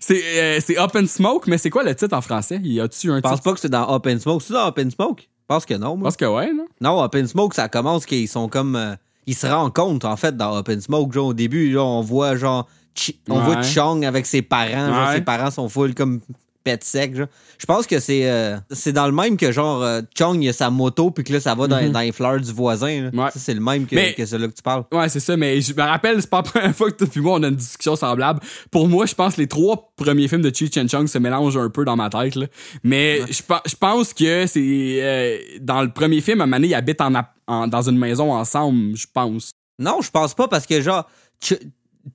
C'est 0.00 0.22
euh, 0.38 0.58
c'est 0.60 0.78
Up 0.78 0.92
and 0.94 1.06
Smoke, 1.06 1.44
mais 1.48 1.58
c'est 1.58 1.68
quoi 1.70 1.82
le 1.82 1.94
titre 1.94 2.16
en 2.16 2.20
français? 2.20 2.60
Y 2.62 2.80
a-tu 2.80 3.10
un 3.10 3.16
Je 3.16 3.20
pense 3.20 3.32
titre? 3.34 3.44
pas 3.44 3.52
que 3.54 3.60
c'est 3.60 3.68
dans 3.68 3.88
Open 3.92 4.18
Smoke. 4.18 4.42
C'est 4.42 4.54
dans 4.54 4.68
Open 4.68 4.90
Smoke? 4.90 5.22
Je 5.22 5.26
pense 5.48 5.66
que 5.66 5.74
non, 5.74 5.94
Je 5.94 5.98
moi. 6.00 6.04
pense 6.08 6.16
que 6.16 6.24
ouais, 6.24 6.52
non? 6.52 6.66
Non, 6.80 7.02
Open 7.02 7.26
Smoke, 7.26 7.54
ça 7.54 7.68
commence 7.68 8.06
qu'ils 8.06 8.28
sont 8.28 8.48
comme. 8.48 8.76
euh, 8.76 8.94
ils 9.26 9.34
se 9.34 9.46
rendent 9.46 9.74
compte, 9.74 10.04
en 10.04 10.16
fait, 10.16 10.36
dans 10.36 10.56
Open 10.56 10.80
Smoke. 10.80 11.12
Genre, 11.12 11.26
au 11.28 11.34
début, 11.34 11.72
genre, 11.72 11.98
on 11.98 12.02
voit, 12.02 12.36
genre. 12.36 12.66
Chi- 12.94 13.18
on 13.28 13.38
Ouais. 13.38 13.44
voit 13.44 13.62
Chong 13.62 14.04
avec 14.04 14.24
ses 14.26 14.42
parents. 14.42 14.86
Genre, 14.94 15.08
Ouais. 15.08 15.16
ses 15.16 15.20
parents 15.22 15.50
sont 15.50 15.68
full 15.68 15.94
comme 15.94 16.20
pet 16.64 16.82
sec. 16.82 17.14
Genre. 17.14 17.26
Je 17.58 17.66
pense 17.66 17.86
que 17.86 18.00
c'est 18.00 18.28
euh, 18.28 18.56
c'est 18.70 18.92
dans 18.92 19.06
le 19.06 19.12
même 19.12 19.36
que, 19.36 19.52
genre, 19.52 19.82
euh, 19.82 20.00
Chong, 20.18 20.42
il 20.42 20.48
a 20.48 20.52
sa 20.52 20.70
moto, 20.70 21.10
puis 21.10 21.22
que 21.22 21.32
là, 21.32 21.40
ça 21.40 21.54
va 21.54 21.66
dans, 21.68 21.92
dans 21.92 22.00
les 22.00 22.10
fleurs 22.12 22.40
du 22.40 22.52
voisin. 22.52 23.10
Mhm. 23.12 23.18
Ouais. 23.20 23.28
C'est 23.36 23.54
le 23.54 23.60
même 23.60 23.86
que, 23.86 23.94
Mais- 23.94 24.14
que 24.14 24.24
celui-là 24.26 24.48
que 24.48 24.54
tu 24.54 24.62
parles. 24.62 24.84
Ouais, 24.92 25.08
c'est 25.08 25.20
ça, 25.20 25.36
mais 25.36 25.60
je 25.60 25.72
me 25.74 25.82
rappelle, 25.82 26.20
c'est 26.20 26.30
pas 26.30 26.38
la 26.38 26.42
première 26.42 26.74
fois 26.76 26.90
que 26.90 26.96
toi 26.96 27.06
puis 27.10 27.20
moi, 27.20 27.34
on 27.38 27.42
a 27.42 27.48
une 27.48 27.54
discussion 27.56 27.94
semblable. 27.96 28.40
Pour 28.70 28.88
moi, 28.88 29.06
je 29.06 29.14
pense 29.14 29.34
que 29.36 29.40
les 29.42 29.46
trois 29.46 29.92
premiers 29.96 30.26
films 30.26 30.42
de 30.42 30.52
Cheech 30.54 30.76
and 30.78 30.88
Chong 30.88 31.06
se 31.06 31.18
mélangent 31.18 31.56
un 31.58 31.70
peu 31.70 31.84
dans 31.84 31.96
ma 31.96 32.08
tête, 32.10 32.34
là. 32.36 32.46
Mais 32.82 33.20
je 33.30 33.42
pe- 33.42 33.54
je 33.66 33.76
pense 33.76 34.12
que 34.14 34.46
c'est... 34.46 34.98
euh, 35.02 35.38
dans 35.60 35.82
le 35.82 35.90
premier 35.92 36.20
film, 36.20 36.40
à 36.40 36.44
un 36.44 36.46
moment 36.46 36.56
donné, 36.56 36.68
ils 36.68 36.74
habitent 36.74 37.00
en, 37.46 37.66
dans 37.68 37.82
une 37.82 37.98
maison 37.98 38.32
ensemble, 38.32 38.96
je 38.96 39.06
pense. 39.12 39.50
Non, 39.78 40.00
je 40.00 40.10
pense 40.10 40.34
pas 40.34 40.48
parce 40.48 40.66
que 40.66 40.80
genre 40.80 41.06
Ch- 41.42 41.60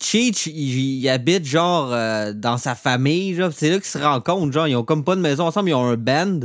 Cheech, 0.01 0.47
il, 0.47 0.99
il 0.99 1.09
habite 1.09 1.45
genre 1.45 1.89
euh, 1.91 2.33
dans 2.33 2.57
sa 2.57 2.75
famille, 2.75 3.33
genre, 3.35 3.51
c'est 3.53 3.69
là 3.69 3.75
qu'ils 3.77 3.85
se 3.85 3.97
rencontrent, 3.97 4.51
genre 4.53 4.67
ils 4.67 4.75
ont 4.75 4.83
comme 4.83 5.03
pas 5.03 5.15
de 5.15 5.21
maison 5.21 5.45
ensemble, 5.47 5.69
ils 5.69 5.73
ont 5.73 5.85
un 5.87 5.97
band. 5.97 6.39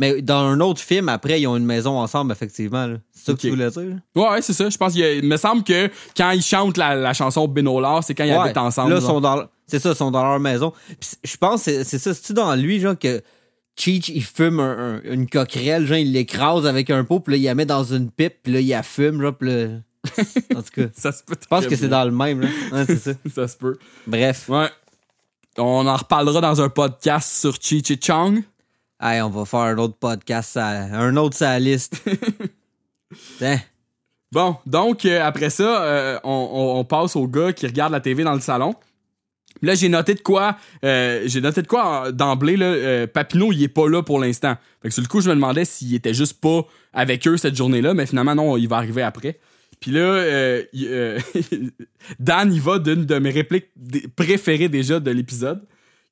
Mais 0.00 0.22
dans 0.22 0.40
un 0.40 0.58
autre 0.60 0.80
film 0.80 1.08
après, 1.08 1.40
ils 1.40 1.46
ont 1.46 1.56
une 1.56 1.64
maison 1.64 1.98
ensemble 1.98 2.32
effectivement. 2.32 2.88
C'est 3.12 3.26
ça 3.26 3.32
que 3.32 3.38
tu 3.38 3.50
voulais 3.50 3.70
dire? 3.70 3.96
Ouais, 4.16 4.28
ouais, 4.28 4.42
c'est 4.42 4.52
ça. 4.52 4.68
Je 4.68 4.76
pense 4.76 4.92
qu'il 4.92 5.04
a- 5.04 5.22
me 5.22 5.36
semble 5.36 5.62
que 5.62 5.88
quand 6.16 6.32
ils 6.32 6.42
chantent 6.42 6.76
la, 6.76 6.96
la 6.96 7.12
chanson 7.14 7.46
Benolar, 7.46 8.02
c'est 8.02 8.12
quand 8.14 8.24
ils 8.24 8.32
Ouais. 8.32 8.38
habitent 8.38 8.56
ensemble. 8.58 8.90
Là, 8.94 9.00
genre. 9.00 9.10
sont 9.10 9.20
dans 9.20 9.44
c'est 9.66 9.78
ça, 9.78 9.90
ils 9.90 9.94
sont 9.96 10.10
dans 10.10 10.22
leur 10.24 10.40
maison. 10.40 10.72
Puis 11.00 11.10
je 11.22 11.36
pense 11.36 11.64
que 11.64 11.70
c'est- 11.70 11.84
c'est 11.84 11.98
ça, 11.98 12.12
c'est 12.12 12.32
dans 12.34 12.54
lui 12.56 12.80
genre 12.80 12.98
que 12.98 13.22
Cheech, 13.76 14.08
il 14.08 14.22
fume 14.24 14.58
un- 14.60 14.96
un- 14.96 15.12
une 15.12 15.28
coquerelle, 15.28 15.86
genre 15.86 15.96
il 15.98 16.12
l'écrase 16.12 16.66
avec 16.66 16.90
un 16.90 17.04
pot, 17.04 17.20
puis 17.20 17.32
là 17.34 17.38
il 17.38 17.42
la 17.44 17.54
met 17.54 17.66
dans 17.66 17.84
une 17.84 18.10
pipe, 18.10 18.34
puis 18.42 18.52
là 18.52 18.60
il 18.60 18.68
la 18.68 18.82
fume, 18.82 19.20
genre, 19.22 19.34
puis 19.36 19.48
là... 19.48 19.66
En 20.54 20.62
tout 20.62 20.70
cas, 20.74 20.86
Ça 20.96 21.12
se 21.12 21.22
peut. 21.22 21.34
je 21.40 21.46
pense 21.46 21.66
que 21.66 21.76
c'est 21.76 21.88
dans 21.88 22.04
le 22.04 22.10
même, 22.10 22.40
là. 22.40 22.48
Ouais, 22.72 22.84
c'est 22.86 22.98
ça. 22.98 23.12
Ça 23.34 23.48
se 23.48 23.56
peut. 23.56 23.78
Bref. 24.06 24.48
Ouais. 24.48 24.68
On 25.58 25.86
en 25.86 25.96
reparlera 25.96 26.40
dans 26.40 26.60
un 26.60 26.68
podcast 26.68 27.40
sur 27.40 27.54
Cheech 27.60 27.90
et 27.90 27.98
Chong. 28.00 28.42
Hey, 29.00 29.20
on 29.22 29.30
va 29.30 29.44
faire 29.44 29.60
un 29.60 29.78
autre 29.78 29.96
podcast, 29.96 30.56
un 30.56 31.16
autre 31.16 31.36
la 31.40 31.58
liste. 31.58 32.02
Tiens. 33.38 33.60
Bon, 34.32 34.56
donc 34.66 35.04
euh, 35.04 35.22
après 35.24 35.48
ça, 35.48 35.84
euh, 35.84 36.18
on, 36.24 36.30
on- 36.52 36.78
on 36.80 36.84
passe 36.84 37.14
au 37.14 37.28
gars 37.28 37.52
qui 37.52 37.68
regarde 37.68 37.92
la 37.92 38.00
TV 38.00 38.24
dans 38.24 38.34
le 38.34 38.40
salon. 38.40 38.74
Là, 39.62 39.76
j'ai 39.76 39.88
noté 39.88 40.14
de 40.14 40.20
quoi, 40.20 40.56
euh, 40.84 41.22
j'ai 41.26 41.40
noté 41.40 41.62
de 41.62 41.68
quoi 41.68 42.10
d'emblée, 42.10 42.56
là, 42.56 43.06
Papineau, 43.06 43.52
il 43.52 43.62
est 43.62 43.68
pas 43.68 43.88
là 43.88 44.02
pour 44.02 44.18
l'instant. 44.18 44.56
Fait 44.82 44.88
que 44.88 44.94
sur 44.94 45.02
le 45.04 45.06
coup, 45.06 45.20
je 45.20 45.28
me 45.30 45.36
demandais 45.36 45.64
s'il 45.64 45.94
était 45.94 46.14
juste 46.14 46.40
pas 46.40 46.62
avec 46.92 47.28
eux 47.28 47.36
cette 47.36 47.54
journée-là, 47.54 47.94
mais 47.94 48.06
finalement, 48.06 48.34
non, 48.34 48.56
il 48.56 48.66
va 48.68 48.78
arriver 48.78 49.02
après. 49.02 49.38
Puis 49.84 49.92
là, 49.92 50.00
euh, 50.00 50.62
il- 50.72 50.88
euh, 50.88 51.18
Dan, 52.18 52.50
il 52.50 52.60
va 52.62 52.78
d'une 52.78 53.04
de 53.04 53.18
mes 53.18 53.28
répliques 53.28 53.66
préférées 54.16 54.70
déjà 54.70 54.98
de 54.98 55.10
l'épisode, 55.10 55.60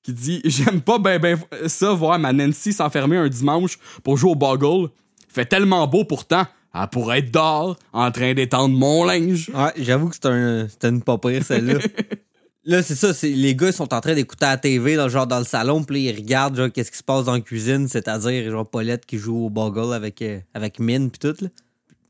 qui 0.02 0.12
dit 0.12 0.42
«J'aime 0.44 0.82
pas 0.82 0.98
ben 0.98 1.18
ben 1.18 1.38
ça, 1.68 1.94
voir 1.94 2.18
ma 2.18 2.34
Nancy 2.34 2.74
s'enfermer 2.74 3.16
un 3.16 3.30
dimanche 3.30 3.78
pour 4.04 4.18
jouer 4.18 4.32
au 4.32 4.34
boggle. 4.34 4.90
Fait 5.26 5.46
tellement 5.46 5.86
beau 5.86 6.04
pourtant, 6.04 6.44
elle 6.74 6.86
pourrait 6.88 7.20
être 7.20 7.30
dehors, 7.32 7.78
en 7.94 8.10
train 8.10 8.34
d'étendre 8.34 8.76
mon 8.76 9.04
linge. 9.04 9.50
Ouais, 9.54 9.72
j'avoue 9.78 10.10
que 10.10 10.28
un, 10.28 10.68
c'était 10.68 10.90
une 10.90 11.02
pas 11.02 11.16
pire, 11.16 11.42
celle-là. 11.42 11.78
là, 12.66 12.82
c'est 12.82 12.94
ça, 12.94 13.14
c'est, 13.14 13.30
les 13.30 13.56
gars 13.56 13.72
sont 13.72 13.94
en 13.94 14.02
train 14.02 14.12
d'écouter 14.14 14.44
la 14.44 14.58
TV, 14.58 14.96
dans, 14.96 15.08
genre 15.08 15.26
dans 15.26 15.38
le 15.38 15.46
salon, 15.46 15.82
puis 15.82 16.04
là, 16.04 16.10
ils 16.10 16.16
regardent 16.16 16.56
genre, 16.58 16.70
qu'est-ce 16.70 16.90
qui 16.90 16.98
se 16.98 17.02
passe 17.02 17.24
dans 17.24 17.32
la 17.32 17.40
cuisine, 17.40 17.88
c'est-à-dire 17.88 18.50
genre 18.50 18.68
Paulette 18.68 19.06
qui 19.06 19.16
joue 19.16 19.46
au 19.46 19.48
boggle 19.48 19.94
avec, 19.94 20.20
euh, 20.20 20.40
avec 20.52 20.78
Mine, 20.78 21.10
puis 21.10 21.20
tout. 21.20 21.42
Là. 21.42 21.48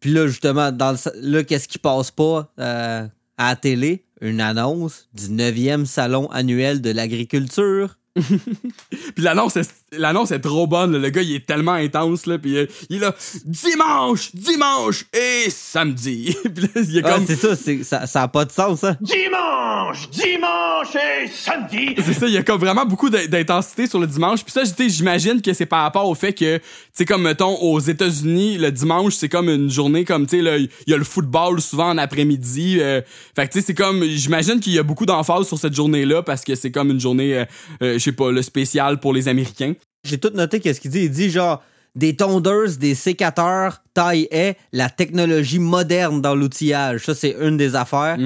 Puis 0.02 0.11
là, 0.11 0.26
justement, 0.26 0.73
dans 0.73 0.90
le, 0.92 0.99
là, 1.30 1.44
qu'est-ce 1.44 1.68
qui 1.68 1.78
passe 1.78 2.11
pas 2.11 2.52
euh, 2.59 3.06
à 3.38 3.49
la 3.50 3.56
télé? 3.56 4.04
Une 4.21 4.40
annonce 4.40 5.09
du 5.14 5.26
9e 5.26 5.87
salon 5.87 6.28
annuel 6.30 6.82
de 6.82 6.90
l'agriculture. 6.90 7.99
Puis 8.16 9.25
l'annonce 9.25 9.56
est, 9.56 9.73
l'annonce 9.92 10.30
est 10.30 10.40
trop 10.40 10.66
bonne. 10.66 10.92
là. 10.92 10.99
Le 10.99 11.11
gars, 11.11 11.22
il 11.22 11.34
est 11.34 11.46
tellement 11.46 11.72
intense. 11.72 12.26
Là, 12.26 12.38
puis 12.38 12.56
euh, 12.56 12.66
il 12.90 12.96
est 12.96 13.00
là, 13.00 13.14
dimanche, 13.44 14.30
dimanche 14.34 15.04
et 15.12 15.50
samedi. 15.50 16.37
puis 16.54 16.64
là, 16.64 16.68
il 16.76 16.99
est 16.99 17.04
Ouais, 17.04 17.11
comme... 17.11 17.26
c'est 17.26 17.37
ça, 17.37 17.56
c'est, 17.56 17.82
ça, 17.84 18.06
ça 18.06 18.22
a 18.22 18.28
pas 18.28 18.44
de 18.44 18.52
sens, 18.52 18.84
hein? 18.84 18.96
Dimanche, 19.00 20.08
dimanche 20.11 20.94
et 20.96 21.28
samedi. 21.28 21.94
C'est 22.04 22.14
ça, 22.14 22.26
il 22.26 22.32
y 22.34 22.37
a 22.38 22.42
comme 22.42 22.61
vraiment 22.61 22.84
beaucoup 22.84 23.11
d'in- 23.11 23.26
d'intensité 23.26 23.87
sur 23.87 23.99
le 23.99 24.06
dimanche. 24.06 24.42
Puis 24.44 24.52
ça, 24.52 24.62
tu 24.62 24.68
sais, 24.68 24.88
j'imagine 24.88 25.40
que 25.42 25.52
c'est 25.52 25.66
par 25.66 25.82
rapport 25.82 26.08
au 26.08 26.14
fait 26.14 26.32
que, 26.32 26.56
tu 26.58 26.62
sais, 26.92 27.04
comme 27.04 27.22
mettons 27.22 27.56
aux 27.61 27.80
États-Unis, 27.80 28.58
le 28.58 28.70
dimanche, 28.70 29.14
c'est 29.14 29.28
comme 29.28 29.49
une 29.49 29.70
journée 29.70 30.04
comme, 30.04 30.26
tu 30.26 30.37
sais, 30.37 30.42
là, 30.42 30.56
il 30.58 30.68
y 30.87 30.94
a 30.94 30.96
le 30.96 31.04
football 31.04 31.61
souvent 31.61 31.90
en 31.90 31.99
après-midi. 31.99 32.78
euh, 32.80 33.00
fait 33.34 33.46
que, 33.49 33.52
tu 33.52 33.61
sais, 33.61 33.66
c'est 33.66 33.75
comme, 33.75 34.02
j'imagine 34.04 34.61
qu'il 34.61 34.72
y 34.75 34.78
a 34.78 34.82
beaucoup 34.82 35.06
d'emphase 35.06 35.46
sur 35.46 35.58
cette 35.58 35.75
journée-là 35.75 36.22
parce 36.22 36.44
que 36.44 36.54
c'est 36.54 36.70
comme 36.70 36.90
une 36.90 37.00
journée, 37.00 37.38
euh, 37.38 37.44
euh, 37.82 37.92
je 37.94 37.99
sais 37.99 38.12
pas, 38.12 38.30
le 38.30 38.42
spécial 38.42 39.00
pour 39.00 39.12
les 39.12 39.28
Américains. 39.28 39.75
J'ai 40.04 40.18
tout 40.18 40.30
noté 40.35 40.61
qu'est-ce 40.61 40.80
qu'il 40.80 40.90
dit. 40.90 41.04
Il 41.04 41.11
dit 41.11 41.30
genre 41.30 41.62
des 41.94 42.16
tondeuses, 42.16 42.78
des 42.78 42.94
sécateurs, 42.94 43.82
taille 43.92 44.26
haie, 44.30 44.56
la 44.73 44.88
technologie 44.88 45.59
moderne 45.59 46.23
dans 46.23 46.35
l'outillage. 46.35 47.04
Ça, 47.04 47.14
c'est 47.14 47.37
une 47.38 47.59
des 47.59 47.75
affaires. 47.76 48.16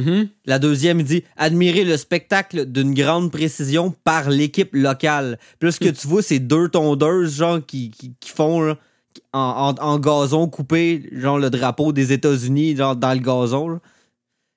La 0.46 0.58
deuxième, 0.60 1.00
il 1.00 1.04
dit 1.06 1.24
admirer 1.36 1.84
le 1.84 1.96
spectacle 1.96 2.66
d'une 2.66 2.94
grande 2.94 3.32
précision 3.32 3.92
par 4.04 4.30
l'équipe 4.30 4.70
locale. 4.72 5.38
Puis 5.58 5.68
là, 5.68 5.72
ce 5.72 5.80
que 5.80 5.88
tu 5.88 6.06
vois, 6.06 6.22
c'est 6.22 6.38
deux 6.38 6.68
tondeuses, 6.68 7.34
genre, 7.36 7.58
qui, 7.66 7.90
qui, 7.90 8.12
qui 8.20 8.30
font 8.30 8.60
là, 8.62 8.78
en, 9.32 9.74
en, 9.76 9.84
en 9.84 9.98
gazon 9.98 10.46
coupé, 10.48 11.08
genre 11.12 11.38
le 11.40 11.50
drapeau 11.50 11.92
des 11.92 12.12
États-Unis, 12.12 12.76
genre 12.76 12.94
dans 12.94 13.12
le 13.14 13.18
gazon. 13.20 13.68
là. 13.68 13.78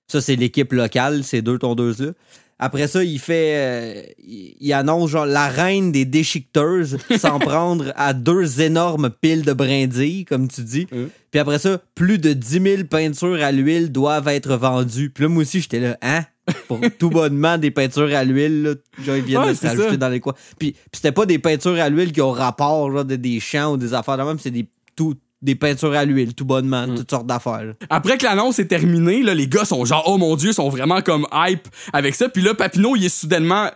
Ça, 0.07 0.21
c'est 0.21 0.35
l'équipe 0.35 0.71
locale, 0.71 1.23
ces 1.23 1.41
deux 1.41 1.57
tondeuses-là. 1.57 2.11
Après 2.59 2.87
ça, 2.89 3.03
il 3.03 3.19
fait. 3.19 3.53
euh, 3.55 4.01
il, 4.19 4.55
il 4.59 4.73
annonce 4.73 5.11
genre 5.11 5.25
la 5.25 5.47
reine 5.47 5.91
des 5.93 6.03
déchiqueteuses 6.05 6.97
s'en 7.17 7.39
prendre 7.39 7.93
à 7.95 8.13
deux 8.13 8.61
énormes 8.61 9.09
piles 9.21 9.43
de 9.43 9.53
brindilles, 9.53 10.25
comme 10.25 10.47
tu 10.49 10.61
dis. 10.61 10.87
Mm. 10.91 11.05
Puis 11.31 11.39
après 11.39 11.59
ça, 11.59 11.81
plus 11.95 12.17
de 12.19 12.33
10 12.33 12.61
000 12.61 12.83
peintures 12.89 13.41
à 13.43 13.51
l'huile 13.51 13.91
doivent 13.91 14.27
être 14.27 14.55
vendues. 14.55 15.09
Puis 15.09 15.23
là, 15.23 15.29
moi 15.29 15.43
aussi, 15.43 15.61
j'étais 15.61 15.79
là, 15.79 15.97
hein? 16.01 16.25
Pour 16.67 16.79
tout 16.99 17.09
bonnement, 17.11 17.57
des 17.59 17.69
peintures 17.71 18.13
à 18.15 18.23
l'huile, 18.23 18.63
là, 18.63 18.73
genre, 19.05 19.15
ils 19.15 19.23
viennent 19.23 19.41
Ouais, 19.41 19.49
de 19.49 19.53
se 19.53 19.59
c'est 19.61 19.67
rajouter 19.69 19.89
ça. 19.91 19.97
dans 19.97 20.09
les 20.09 20.19
coins. 20.19 20.33
Puis, 20.57 20.71
puis 20.71 20.81
c'était 20.93 21.11
pas 21.11 21.25
des 21.27 21.37
peintures 21.39 21.79
à 21.79 21.89
l'huile 21.89 22.11
qui 22.11 22.21
ont 22.21 22.31
rapport, 22.31 22.91
genre, 22.91 23.05
de, 23.05 23.15
des 23.15 23.39
champs 23.39 23.73
ou 23.73 23.77
des 23.77 23.93
affaires 23.93 24.17
de 24.17 24.23
même, 24.23 24.39
c'est 24.39 24.49
des, 24.51 24.67
tout, 24.95 25.15
des 25.41 25.55
peintures 25.55 25.93
à 25.93 26.03
l'huile, 26.05 26.33
tout 26.35 26.45
bonnement, 26.45 26.85
Mm. 26.87 26.95
toutes 26.95 27.09
sortes 27.09 27.27
d'affaires. 27.27 27.73
Après 27.89 28.17
que 28.17 28.25
l'annonce 28.25 28.59
est 28.59 28.65
terminée, 28.67 29.23
là, 29.23 29.33
les 29.33 29.47
gars 29.47 29.65
sont 29.65 29.85
genre, 29.85 30.03
oh 30.07 30.17
mon 30.17 30.35
dieu, 30.35 30.51
sont 30.51 30.69
vraiment 30.69 31.01
comme 31.01 31.25
hype 31.33 31.67
avec 31.93 32.15
ça. 32.15 32.27
Puis 32.29 32.41
là, 32.41 32.53
Papineau, 32.53 32.95
il 32.95 33.05
est 33.05 33.09
soudainement, 33.09 33.67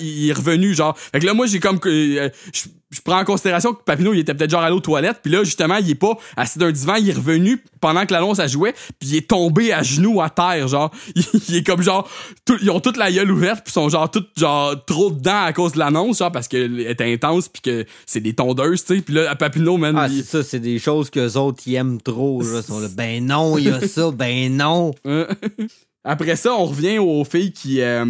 il 0.00 0.28
est 0.30 0.32
revenu, 0.32 0.74
genre. 0.74 0.96
Fait 0.98 1.20
que 1.20 1.26
là, 1.26 1.34
moi, 1.34 1.46
j'ai 1.46 1.60
comme, 1.60 1.78
que, 1.78 1.88
euh, 1.88 2.28
je 2.52 2.62
je 2.92 3.00
prends 3.00 3.18
en 3.20 3.24
considération 3.24 3.72
que 3.72 3.82
Papineau, 3.82 4.12
il 4.12 4.20
était 4.20 4.34
peut-être 4.34 4.50
genre 4.50 4.62
allé 4.62 4.74
aux 4.74 4.80
toilettes. 4.80 5.20
Puis 5.22 5.32
là, 5.32 5.42
justement, 5.44 5.76
il 5.76 5.90
est 5.90 5.94
pas 5.94 6.16
assis 6.36 6.58
d'un 6.58 6.70
divan, 6.70 6.94
il 6.96 7.08
est 7.10 7.14
revenu 7.14 7.62
pendant 7.80 8.04
que 8.06 8.12
l'annonce 8.12 8.38
a 8.38 8.46
joué. 8.46 8.72
Puis 9.00 9.08
il 9.08 9.16
est 9.16 9.28
tombé 9.28 9.72
à 9.72 9.82
genoux 9.82 10.20
à 10.20 10.28
terre, 10.30 10.68
genre. 10.68 10.90
Il, 11.16 11.24
il 11.48 11.56
est 11.56 11.62
comme 11.66 11.82
genre, 11.82 12.08
tout- 12.44 12.58
ils 12.62 12.70
ont 12.70 12.80
toute 12.80 12.96
la 12.98 13.10
gueule 13.10 13.30
ouverte, 13.32 13.62
puis 13.64 13.72
sont 13.72 13.88
genre 13.88 14.10
tout 14.10 14.24
genre 14.36 14.74
trop 14.84 15.10
dedans 15.10 15.42
à 15.44 15.52
cause 15.52 15.72
de 15.72 15.78
l'annonce, 15.78 16.18
genre 16.18 16.30
parce 16.30 16.48
qu'elle 16.48 16.78
est 16.80 17.00
intense, 17.00 17.48
puis 17.48 17.62
que 17.62 17.86
c'est 18.06 18.20
des 18.20 18.34
tondeuses, 18.34 18.84
tu 18.84 18.96
sais. 18.96 19.02
Puis 19.02 19.14
là, 19.14 19.30
à 19.30 19.36
Papineau, 19.36 19.78
man, 19.78 19.96
Ah, 19.98 20.08
il- 20.10 20.22
ça, 20.22 20.42
c'est 20.42 20.60
des 20.60 20.78
choses 20.78 21.08
qu'eux 21.10 21.32
autres 21.38 21.62
ils 21.66 21.74
aiment 21.76 22.00
trop. 22.00 22.42
Là. 22.42 22.60
Sont 22.62 22.78
là, 22.80 22.88
ben 22.94 23.24
non, 23.26 23.56
il 23.58 23.64
y 23.64 23.70
a 23.70 23.80
ça, 23.88 24.10
ben 24.10 24.54
non. 24.56 24.92
Euh, 25.06 25.26
Après 26.04 26.36
ça, 26.36 26.52
on 26.54 26.66
revient 26.66 26.98
aux 26.98 27.24
filles 27.24 27.52
qui. 27.52 27.80
euh, 27.80 28.04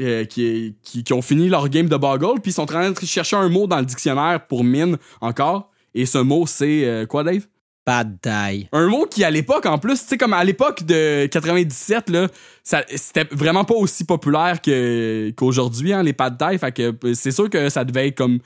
euh, 0.00 0.24
qui, 0.24 0.76
qui, 0.82 1.04
qui 1.04 1.12
ont 1.12 1.22
fini 1.22 1.48
leur 1.48 1.68
game 1.68 1.88
de 1.88 1.96
Boggle, 1.96 2.40
puis 2.40 2.50
ils 2.50 2.54
sont 2.54 2.62
en 2.62 2.66
train 2.66 2.90
de 2.90 3.00
chercher 3.04 3.36
un 3.36 3.48
mot 3.48 3.66
dans 3.66 3.78
le 3.78 3.86
dictionnaire 3.86 4.46
pour 4.46 4.64
mine 4.64 4.96
encore. 5.20 5.70
Et 5.94 6.06
ce 6.06 6.18
mot, 6.18 6.46
c'est 6.46 6.84
euh, 6.84 7.06
quoi, 7.06 7.24
Dave? 7.24 7.46
Pad 7.84 8.20
thai. 8.20 8.68
Un 8.72 8.86
mot 8.88 9.06
qui, 9.06 9.24
à 9.24 9.30
l'époque, 9.30 9.66
en 9.66 9.78
plus, 9.78 10.00
tu 10.00 10.06
sais, 10.06 10.18
comme 10.18 10.34
à 10.34 10.44
l'époque 10.44 10.84
de 10.84 11.26
97, 11.26 12.10
là, 12.10 12.28
c'était 12.62 13.26
vraiment 13.30 13.64
pas 13.64 13.74
aussi 13.74 14.04
populaire 14.04 14.60
qu'aujourd'hui, 15.36 15.92
hein, 15.92 16.02
les 16.02 16.12
pad. 16.12 16.38
Fait 16.58 16.72
que 16.72 16.94
euh, 17.04 17.14
c'est 17.14 17.30
sûr 17.30 17.48
que 17.48 17.68
ça 17.68 17.84
devait 17.84 18.08
être 18.08 18.18
comme 18.18 18.40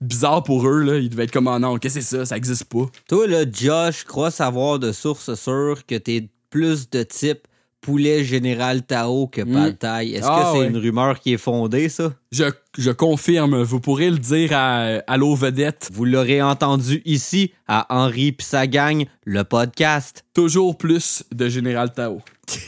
bizarre 0.00 0.42
pour 0.42 0.68
eux, 0.68 0.82
là. 0.82 0.98
Ils 0.98 1.08
devaient 1.08 1.24
être 1.24 1.32
comme, 1.32 1.46
oh 1.46 1.58
non, 1.58 1.78
qu'est-ce 1.78 1.96
que 1.96 2.00
c'est 2.00 2.16
ça? 2.18 2.26
Ça 2.26 2.36
existe 2.36 2.64
pas. 2.64 2.86
Toi, 3.08 3.26
là, 3.26 3.44
Josh, 3.50 4.04
crois 4.04 4.30
savoir 4.30 4.78
de 4.78 4.92
source 4.92 5.34
sûre 5.34 5.86
que 5.86 5.94
t'es 5.94 6.28
plus 6.50 6.90
de 6.90 7.02
type 7.02 7.47
poulet 7.80 8.24
général 8.24 8.82
Tao 8.82 9.26
que 9.28 9.42
pad 9.42 9.78
thai. 9.78 10.10
Est-ce 10.12 10.26
Ah, 10.28 10.40
que 10.52 10.52
c'est 10.52 10.62
ouais. 10.64 10.68
une 10.68 10.76
rumeur 10.76 11.20
qui 11.20 11.32
est 11.32 11.36
fondée, 11.38 11.88
ça? 11.88 12.12
Je, 12.32 12.44
je 12.76 12.90
confirme, 12.90 13.62
vous 13.62 13.80
pourrez 13.80 14.10
le 14.10 14.18
dire 14.18 14.50
à, 14.52 15.00
à 15.06 15.16
l'eau 15.16 15.34
vedette. 15.34 15.88
Vous 15.92 16.04
l'aurez 16.04 16.42
entendu 16.42 17.00
ici 17.04 17.52
à 17.66 17.86
Henri 17.88 18.32
pis 18.32 18.44
sa 18.44 18.66
gang, 18.66 19.04
le 19.24 19.44
podcast. 19.44 20.24
Toujours 20.34 20.76
plus 20.76 21.24
de 21.34 21.48
Général 21.48 21.92
Tao. 21.92 22.20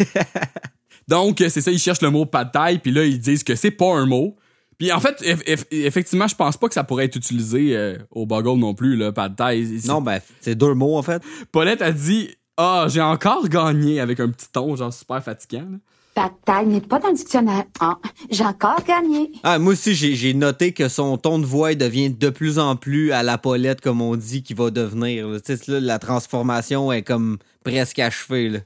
Donc, 1.08 1.40
euh, 1.40 1.48
c'est 1.48 1.60
ça, 1.60 1.70
ils 1.72 1.78
cherchent 1.78 2.02
le 2.02 2.10
mot 2.10 2.24
pad 2.24 2.52
thai, 2.52 2.78
puis 2.78 2.92
là, 2.92 3.04
ils 3.04 3.18
disent 3.18 3.42
que 3.42 3.56
c'est 3.56 3.70
pas 3.72 3.92
un 3.94 4.06
mot. 4.06 4.36
Puis 4.78 4.92
en 4.92 5.00
fait, 5.00 5.20
eff- 5.22 5.44
eff- 5.46 5.66
effectivement, 5.72 6.26
je 6.28 6.34
pense 6.36 6.56
pas 6.56 6.68
que 6.68 6.72
ça 6.74 6.84
pourrait 6.84 7.04
être 7.06 7.16
utilisé 7.16 7.76
euh, 7.76 7.98
au 8.12 8.24
Boggle 8.26 8.58
non 8.58 8.74
plus, 8.74 8.96
le 8.96 9.12
pad 9.12 9.36
thai. 9.36 9.66
Non, 9.86 10.00
ben, 10.00 10.20
c'est 10.40 10.54
deux 10.54 10.72
mots, 10.74 10.96
en 10.96 11.02
fait. 11.02 11.20
Paulette 11.52 11.82
a 11.82 11.92
dit 11.92 12.30
Ah, 12.62 12.86
j'ai 12.88 13.00
encore 13.00 13.48
gagné 13.48 14.00
avec 14.00 14.20
un 14.20 14.28
petit 14.28 14.48
ton, 14.52 14.76
genre 14.76 14.92
super 14.92 15.22
fatigant. 15.24 15.66
là. 15.70 15.78
Ta 16.14 16.30
taille 16.44 16.66
n'est 16.66 16.80
pas 16.80 16.98
dans 16.98 17.08
le 17.08 17.14
dictionnaire. 17.14 17.64
Ah, 17.80 17.96
j'ai 18.30 18.44
encore 18.44 18.82
gagné. 18.86 19.30
Ah, 19.44 19.58
moi 19.58 19.72
aussi, 19.72 19.94
j'ai 19.94 20.14
j'ai 20.14 20.34
noté 20.34 20.72
que 20.72 20.88
son 20.88 21.16
ton 21.16 21.38
de 21.38 21.46
voix 21.46 21.74
devient 21.74 22.10
de 22.10 22.28
plus 22.30 22.58
en 22.58 22.74
plus 22.76 23.12
à 23.12 23.22
la 23.22 23.38
Paulette, 23.38 23.80
comme 23.80 24.02
on 24.02 24.16
dit, 24.16 24.42
qu'il 24.42 24.56
va 24.56 24.70
devenir. 24.70 25.26
Tu 25.44 25.56
sais, 25.56 25.70
là, 25.70 25.80
la 25.80 25.98
transformation 26.00 26.92
est 26.92 27.02
comme 27.02 27.38
presque 27.64 27.98
achevée. 28.00 28.48
Là. 28.50 28.58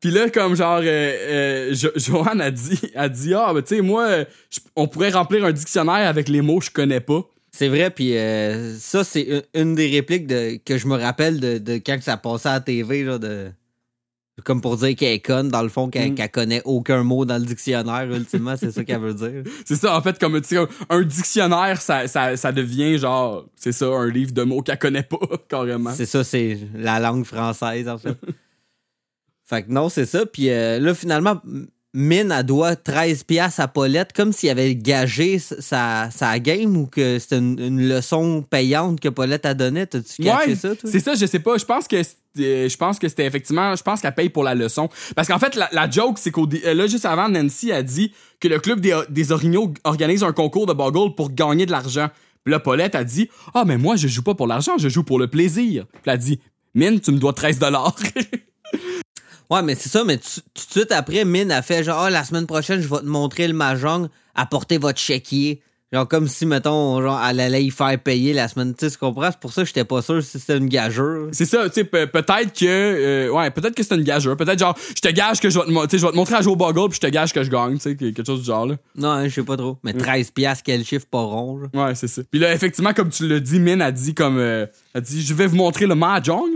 Puis 0.00 0.10
là, 0.10 0.28
comme 0.30 0.54
genre, 0.56 0.80
euh, 0.82 0.84
euh, 0.84 1.74
Jo- 1.74 1.92
Joanne 1.96 2.40
a 2.40 2.50
dit, 2.50 2.80
a 2.96 3.08
dit 3.08 3.32
Ah, 3.34 3.52
ben 3.54 3.62
tu 3.62 3.76
sais, 3.76 3.80
moi, 3.82 4.08
on 4.76 4.86
pourrait 4.88 5.10
remplir 5.12 5.44
un 5.44 5.52
dictionnaire 5.52 6.08
avec 6.08 6.28
les 6.28 6.42
mots 6.42 6.58
que 6.58 6.64
je 6.66 6.70
connais 6.72 7.00
pas. 7.00 7.22
C'est 7.60 7.68
vrai, 7.68 7.90
puis 7.90 8.16
euh, 8.16 8.74
ça, 8.78 9.04
c'est 9.04 9.44
une, 9.52 9.74
des 9.74 9.90
répliques 9.90 10.26
de, 10.26 10.58
que 10.64 10.78
je 10.78 10.86
me 10.86 10.96
rappelle 10.96 11.40
de, 11.40 11.58
de 11.58 11.74
quand 11.74 11.98
ça 12.00 12.16
passait 12.16 12.48
à 12.48 12.52
la 12.54 12.60
TV, 12.60 13.04
de... 13.04 13.50
Comme 14.44 14.62
pour 14.62 14.78
dire 14.78 14.96
qu'elle 14.96 15.12
est 15.12 15.20
conne, 15.20 15.50
dans 15.50 15.60
le 15.60 15.68
fond, 15.68 15.90
qu'elle 15.90 16.12
Mm. 16.12 16.14
qu'elle 16.14 16.30
connaît 16.30 16.62
aucun 16.64 17.02
mot 17.02 17.26
dans 17.26 17.36
le 17.36 17.44
dictionnaire, 17.44 18.10
ultimement, 18.10 18.56
c'est 18.56 18.70
ça 18.70 18.82
qu'elle 18.82 19.02
veut 19.02 19.12
dire. 19.12 19.42
C'est 19.66 19.76
ça, 19.76 19.94
en 19.94 20.00
fait, 20.00 20.18
comme 20.18 20.40
tu 20.40 20.56
sais, 20.56 20.66
un 20.88 21.02
dictionnaire, 21.02 21.82
ça, 21.82 22.08
ça, 22.08 22.34
ça 22.38 22.50
devient 22.50 22.96
genre, 22.96 23.44
c'est 23.56 23.72
ça, 23.72 23.88
un 23.88 24.08
livre 24.08 24.32
de 24.32 24.42
mots 24.42 24.62
qu'elle 24.62 24.78
connaît 24.78 25.02
pas, 25.02 25.18
carrément. 25.50 25.92
C'est 25.92 26.06
ça, 26.06 26.24
c'est 26.24 26.58
la 26.74 26.98
langue 26.98 27.26
française, 27.26 27.90
en 27.90 27.98
fait. 27.98 28.16
fait 29.44 29.64
que 29.64 29.70
non, 29.70 29.90
c'est 29.90 30.06
ça. 30.06 30.24
Puis 30.24 30.48
euh, 30.48 30.78
là, 30.78 30.94
finalement, 30.94 31.42
Mine, 31.92 32.32
elle 32.36 32.46
doit 32.46 32.76
13 32.76 33.24
piastres 33.24 33.58
à 33.60 33.66
Paulette, 33.66 34.12
comme 34.12 34.32
s'il 34.32 34.48
avait 34.48 34.76
gagé 34.76 35.40
sa, 35.40 36.08
sa 36.12 36.38
game 36.38 36.76
ou 36.76 36.86
que 36.86 37.18
c'était 37.18 37.38
une, 37.38 37.58
une 37.58 37.88
leçon 37.88 38.42
payante 38.48 39.00
que 39.00 39.08
Paulette 39.08 39.44
a 39.44 39.54
donnée. 39.54 39.86
T'as-tu 39.88 40.22
Ouais, 40.22 40.54
ça, 40.54 40.76
toi? 40.76 40.88
c'est 40.90 41.00
ça, 41.00 41.14
je 41.16 41.26
sais 41.26 41.40
pas. 41.40 41.58
Je 41.58 41.64
pense 41.64 41.88
que 41.88 42.00
c'était- 42.00 42.68
je 42.68 42.76
pense 42.76 43.00
que 43.00 43.08
c'était 43.08 43.26
effectivement, 43.26 43.74
je 43.74 43.82
pense 43.82 44.00
qu'elle 44.00 44.14
paye 44.14 44.28
pour 44.28 44.44
la 44.44 44.54
leçon. 44.54 44.88
Parce 45.16 45.26
qu'en 45.26 45.40
fait, 45.40 45.56
la, 45.56 45.68
la 45.72 45.90
joke, 45.90 46.18
c'est 46.18 46.30
qu'au 46.30 46.46
euh, 46.64 46.74
là 46.74 46.86
juste 46.86 47.06
avant, 47.06 47.28
Nancy 47.28 47.72
a 47.72 47.82
dit 47.82 48.12
que 48.38 48.46
le 48.46 48.60
club 48.60 48.80
des, 48.80 48.96
des 49.08 49.32
orignaux 49.32 49.74
organise 49.82 50.22
un 50.22 50.32
concours 50.32 50.66
de 50.66 50.72
Boggle 50.72 51.16
pour 51.16 51.32
gagner 51.32 51.66
de 51.66 51.72
l'argent. 51.72 52.08
Puis 52.44 52.52
là, 52.52 52.60
Paulette 52.60 52.94
a 52.94 53.02
dit, 53.02 53.28
ah 53.52 53.64
mais 53.66 53.78
moi 53.78 53.96
je 53.96 54.06
joue 54.06 54.22
pas 54.22 54.36
pour 54.36 54.46
l'argent, 54.46 54.78
je 54.78 54.88
joue 54.88 55.02
pour 55.02 55.18
le 55.18 55.26
plaisir. 55.26 55.86
Puis 55.90 56.02
elle 56.06 56.12
a 56.12 56.16
dit, 56.16 56.38
Mine, 56.72 57.00
tu 57.00 57.10
me 57.10 57.18
dois 57.18 57.32
13 57.32 57.58
dollars. 57.58 57.96
Ouais, 59.50 59.62
mais 59.62 59.74
c'est 59.74 59.88
ça, 59.88 60.04
mais 60.04 60.18
tu- 60.18 60.40
tout 60.54 60.64
de 60.66 60.70
suite 60.70 60.92
après, 60.92 61.24
Mine 61.24 61.50
a 61.52 61.62
fait 61.62 61.82
genre, 61.84 61.98
Ah, 62.04 62.10
la 62.10 62.24
semaine 62.24 62.46
prochaine, 62.46 62.80
je 62.80 62.88
vais 62.88 62.98
te 63.00 63.04
montrer 63.06 63.48
le 63.48 63.54
mahjong, 63.54 64.08
apportez 64.34 64.78
votre 64.78 64.98
chéquier. 65.00 65.60
Genre, 65.92 66.06
comme 66.06 66.28
si, 66.28 66.46
mettons, 66.46 67.02
genre, 67.02 67.20
elle 67.28 67.40
allait 67.40 67.64
y 67.64 67.70
faire 67.72 67.98
payer 67.98 68.32
la 68.32 68.46
semaine. 68.46 68.72
Tu 68.76 68.86
sais, 68.86 68.92
tu 68.92 68.98
comprends? 68.98 69.28
C'est 69.32 69.40
pour 69.40 69.52
ça 69.52 69.62
que 69.62 69.66
j'étais 69.66 69.82
pas 69.82 70.00
sûr 70.02 70.22
si 70.22 70.38
c'était 70.38 70.56
une 70.56 70.68
gageure. 70.68 71.30
c'est 71.32 71.46
ça, 71.46 71.68
tu 71.68 71.74
sais, 71.74 71.84
pe- 71.84 72.06
peut-être 72.06 72.56
que, 72.56 72.64
euh, 72.64 73.28
ouais, 73.30 73.50
peut-être 73.50 73.74
que 73.74 73.82
c'est 73.82 73.96
une 73.96 74.04
gageure. 74.04 74.36
Peut-être 74.36 74.60
genre, 74.60 74.78
je 74.94 75.00
te 75.00 75.08
gage 75.08 75.40
que 75.40 75.50
je 75.50 75.58
vais 75.58 75.64
te, 75.88 75.96
je 75.96 76.06
vais 76.06 76.12
te 76.12 76.16
montrer 76.16 76.36
à 76.36 76.42
jouer 76.42 76.52
au 76.52 76.56
Boggle, 76.56 76.88
puis 76.90 77.00
je 77.02 77.08
te 77.08 77.10
gage 77.12 77.32
que 77.32 77.42
je 77.42 77.50
gagne, 77.50 77.74
tu 77.74 77.80
sais, 77.80 77.96
quelque 77.96 78.24
chose 78.24 78.38
du 78.38 78.46
genre 78.46 78.66
là. 78.68 78.76
Non, 78.94 79.08
hein, 79.08 79.26
je 79.26 79.34
sais 79.34 79.42
pas 79.42 79.56
trop. 79.56 79.78
Mais 79.82 79.92
13 79.92 80.30
piastres, 80.30 80.62
quel 80.64 80.84
chiffre 80.84 81.06
pas 81.10 81.22
rond, 81.22 81.58
genre. 81.58 81.86
Ouais, 81.86 81.96
c'est 81.96 82.06
ça. 82.06 82.22
Puis 82.30 82.38
là, 82.38 82.54
effectivement, 82.54 82.92
comme 82.94 83.08
tu 83.10 83.26
l'as 83.26 83.40
dit, 83.40 83.58
Min 83.58 83.80
a 83.80 83.90
dit 83.90 84.14
comme. 84.14 84.38
euh, 84.38 84.66
a 84.94 85.00
dit 85.00 85.20
Je 85.26 85.34
vais 85.34 85.48
vous 85.48 85.56
montrer 85.56 85.86
le 85.86 85.96
Mahjong, 85.96 86.50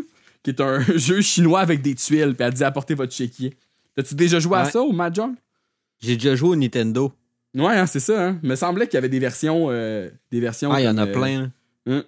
qui 0.45 0.51
est 0.51 0.61
un 0.61 0.81
jeu 0.97 1.21
chinois 1.21 1.59
avec 1.61 1.83
des 1.83 1.97
tuiles. 1.97 2.35
Puis 2.37 2.47
elle 2.47 2.55
dit 2.55 2.63
Apportez 2.63 2.95
votre 2.95 3.13
chéquier. 3.13 3.57
T'as-tu 3.97 4.15
déjà 4.15 4.39
joué 4.39 4.59
à 4.59 4.67
ça 4.67 4.81
au 4.83 4.93
Mahjong 4.93 5.35
J'ai 6.01 6.15
déjà 6.17 6.37
joué 6.37 6.51
au 6.51 6.57
Nintendo. 6.57 7.13
Ouais, 7.57 7.77
hein, 7.77 7.87
c'est 7.87 8.01
ça. 8.01 8.27
Hein. 8.29 8.39
me 8.43 8.55
semblait 8.57 8.87
qu'il 8.87 8.95
y 8.95 8.99
avait 8.99 9.09
des 9.09 9.19
versions. 9.21 9.67
euh, 9.71 10.09
des 10.31 10.41
versions. 10.41 10.71
Ah, 10.73 10.81
il 10.81 10.85
y 10.85 10.89
en 10.89 10.99
a 10.99 11.07
euh, 11.07 11.13
plein. 11.13 11.51
hein? 11.87 12.05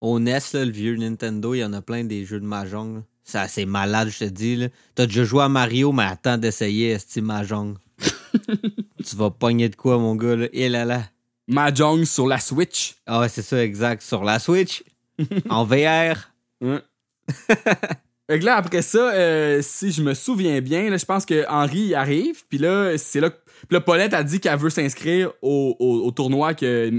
Au 0.00 0.18
NES, 0.20 0.38
là, 0.52 0.64
le 0.64 0.70
vieux 0.70 0.94
Nintendo, 0.96 1.54
il 1.54 1.58
y 1.58 1.64
en 1.64 1.72
a 1.72 1.82
plein 1.82 2.04
des 2.04 2.24
jeux 2.24 2.38
de 2.40 2.44
Mahjong. 2.44 2.96
là. 2.96 3.02
C'est 3.24 3.38
assez 3.38 3.66
malade, 3.66 4.08
je 4.10 4.18
te 4.20 4.24
dis. 4.24 4.68
T'as 4.94 5.06
déjà 5.06 5.24
joué 5.24 5.42
à 5.42 5.48
Mario, 5.48 5.92
mais 5.92 6.04
attends 6.04 6.38
d'essayer 6.38 6.90
Esti 6.92 7.20
Mahjong. 7.20 7.76
tu 9.04 9.16
vas 9.16 9.30
pogner 9.30 9.68
de 9.68 9.76
quoi, 9.76 9.98
mon 9.98 10.14
gars, 10.14 10.36
là? 10.36 10.46
Et 10.52 10.68
là 10.68 10.84
là. 10.84 11.02
Mahjong 11.48 12.04
sur 12.04 12.26
la 12.26 12.38
Switch. 12.38 12.96
Ah 13.06 13.20
ouais, 13.20 13.28
c'est 13.28 13.42
ça, 13.42 13.62
exact. 13.64 14.02
Sur 14.02 14.22
la 14.22 14.38
Switch, 14.38 14.84
en 15.48 15.64
VR. 15.64 16.30
Ouais. 16.60 16.80
Fait 18.30 18.38
que 18.40 18.44
là, 18.44 18.56
après 18.56 18.82
ça, 18.82 19.12
euh, 19.12 19.60
si 19.62 19.90
je 19.92 20.02
me 20.02 20.14
souviens 20.14 20.60
bien, 20.60 20.90
là, 20.90 20.96
je 20.96 21.04
pense 21.04 21.24
que 21.24 21.44
Henri 21.48 21.78
y 21.88 21.94
arrive. 21.94 22.44
Puis 22.48 22.58
là, 22.58 22.96
c'est 22.98 23.20
là 23.20 23.30
que. 23.30 23.36
Puis 23.66 23.74
là, 23.74 23.80
Paulette 23.80 24.14
a 24.14 24.22
dit 24.22 24.38
qu'elle 24.40 24.58
veut 24.58 24.70
s'inscrire 24.70 25.32
au, 25.42 25.76
au- 25.78 26.06
au 26.06 26.10
tournoi 26.12 26.54
que 26.54 26.92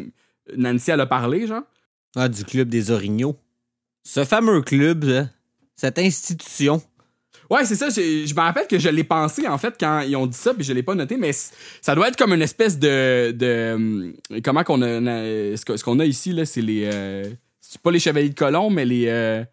Nancy 0.58 0.92
elle 0.92 1.02
a 1.02 1.06
parlé, 1.06 1.48
genre. 1.48 1.64
Ah, 2.16 2.28
du 2.28 2.44
Club 2.44 2.70
des 2.70 2.92
Orignaux. 2.92 3.36
Ce 4.04 4.26
fameux 4.26 4.62
club, 4.62 5.04
là, 5.04 5.28
cette 5.76 6.00
institution, 6.00 6.82
Ouais, 7.52 7.66
c'est 7.66 7.76
ça. 7.76 7.90
Je 7.90 8.32
me 8.36 8.40
rappelle 8.42 8.68
que 8.68 8.78
je 8.78 8.90
l'ai 8.90 9.04
pensé, 9.04 9.48
en 9.48 9.58
fait, 9.58 9.74
quand 9.80 10.02
ils 10.02 10.16
ont 10.16 10.28
dit 10.28 10.38
ça, 10.38 10.54
puis 10.54 10.64
je 10.64 10.72
l'ai 10.72 10.84
pas 10.84 10.94
noté, 10.94 11.18
mais 11.18 11.32
ça 11.34 11.96
doit 11.96 12.08
être 12.10 12.16
comme 12.16 12.32
une 12.34 12.44
espèce 12.44 12.78
de. 12.78 13.32
de 13.32 13.72
hum, 13.74 14.14
comment 14.44 14.64
qu'on 14.64 14.82
a. 14.84 15.00
Ce 15.58 15.84
qu'on 15.84 15.98
a 16.00 16.06
ici, 16.06 16.32
là, 16.32 16.46
c'est 16.46 16.62
les. 16.62 16.88
euh, 16.94 17.26
c'est 17.60 17.82
pas 17.82 17.90
les 17.90 17.98
chevaliers 18.00 18.30
de 18.30 18.36
colomb, 18.36 18.70
mais 18.70 18.86
les. 18.86 19.06
euh, 19.08 19.44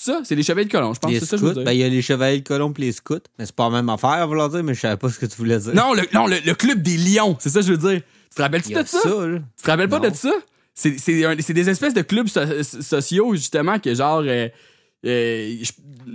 ça, 0.00 0.20
c'est 0.24 0.34
les 0.34 0.42
chevaliers 0.42 0.66
de 0.66 0.72
colomb, 0.72 0.94
je 0.94 1.00
pense. 1.00 1.10
les 1.10 1.20
C'est 1.20 1.26
ça, 1.26 1.36
que 1.36 1.42
je 1.42 1.46
veux 1.46 1.54
dire. 1.54 1.64
Ben, 1.64 1.72
il 1.72 1.78
y 1.78 1.84
a 1.84 1.88
les 1.88 2.02
Chevaliers 2.02 2.40
de 2.40 2.46
Colombe 2.46 2.74
et 2.78 2.82
les 2.82 2.92
scouts. 2.92 3.14
Mais 3.38 3.46
c'est 3.46 3.54
pas 3.54 3.64
la 3.64 3.70
même 3.70 3.88
affaire, 3.88 4.26
vouloir 4.28 4.48
dire, 4.50 4.62
mais 4.64 4.74
je 4.74 4.80
savais 4.80 4.96
pas 4.96 5.08
ce 5.08 5.18
que 5.18 5.26
tu 5.26 5.36
voulais 5.36 5.58
dire. 5.58 5.74
Non, 5.74 5.92
le, 5.94 6.02
non 6.12 6.26
le, 6.26 6.36
le 6.44 6.54
club 6.54 6.82
des 6.82 6.96
lions, 6.96 7.36
c'est 7.40 7.50
ça 7.50 7.60
que 7.60 7.66
je 7.66 7.72
veux 7.72 7.90
dire. 7.92 8.00
Tu 8.30 8.36
te 8.36 8.42
rappelles-tu 8.42 8.72
de 8.72 8.82
ça? 8.84 8.98
là. 9.26 9.38
Tu 9.56 9.62
te 9.64 9.70
rappelles 9.70 9.88
pas 9.88 10.00
Non. 10.00 10.08
de 10.10 10.14
ça? 10.14 10.32
C'est 10.74 11.52
des 11.52 11.70
espèces 11.70 11.94
de 11.94 12.02
clubs 12.02 12.26
so- 12.28 12.62
so- 12.62 12.82
sociaux, 12.82 13.34
justement, 13.34 13.78
que 13.78 13.94
genre. 13.94 14.22
euh, 14.26 14.48
euh, 15.04 15.56
je, 15.62 15.72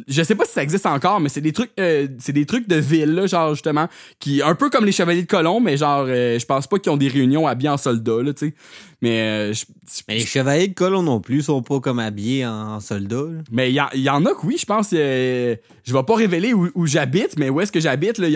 je 0.07 0.23
sais 0.23 0.35
pas 0.35 0.45
si 0.45 0.53
ça 0.53 0.63
existe 0.63 0.85
encore, 0.85 1.19
mais 1.19 1.29
c'est 1.29 1.41
des 1.41 1.51
trucs 1.53 1.71
euh, 1.79 2.07
c'est 2.19 2.33
des 2.33 2.45
trucs 2.45 2.67
de 2.67 2.75
ville, 2.75 3.13
là, 3.13 3.27
genre, 3.27 3.53
justement, 3.53 3.87
qui. 4.19 4.41
Un 4.41 4.55
peu 4.55 4.69
comme 4.69 4.85
les 4.85 4.91
Chevaliers 4.91 5.23
de 5.23 5.27
Colomb, 5.27 5.59
mais 5.59 5.77
genre, 5.77 6.05
euh, 6.07 6.37
je 6.39 6.45
pense 6.45 6.67
pas 6.67 6.77
qu'ils 6.79 6.91
ont 6.91 6.97
des 6.97 7.07
réunions 7.07 7.47
habillés 7.47 7.69
en 7.69 7.77
soldats, 7.77 8.21
là, 8.23 8.33
tu 8.33 8.47
sais. 8.47 8.53
Mais. 9.01 9.21
euh, 9.21 9.53
je- 9.53 9.65
Mais 10.07 10.15
les 10.19 10.25
Chevaliers 10.25 10.67
de 10.67 10.73
Colombe 10.73 11.05
non 11.05 11.19
plus 11.21 11.41
sont 11.43 11.61
pas 11.63 11.79
comme 11.79 11.99
habillés 11.99 12.45
en, 12.45 12.79
soldats. 12.79 13.15
là. 13.15 13.41
mais 13.51 13.71
il 13.71 13.81
y, 13.95 13.99
y 14.01 14.09
en 14.09 14.25
a 14.25 14.31
que 14.31 14.45
oui, 14.45 14.57
je 14.59 14.65
pense. 14.65 14.89
je 14.91 15.57
vais 15.93 16.03
pas 16.05 16.15
révéler 16.15 16.53
où, 16.53 16.69
où 16.75 16.85
j'habite, 16.85 17.37
mais 17.37 17.49
où 17.49 17.59
est-ce 17.61 17.71
que 17.71 17.79
j'habite, 17.79 18.17
là, 18.19 18.27
il 18.27 18.31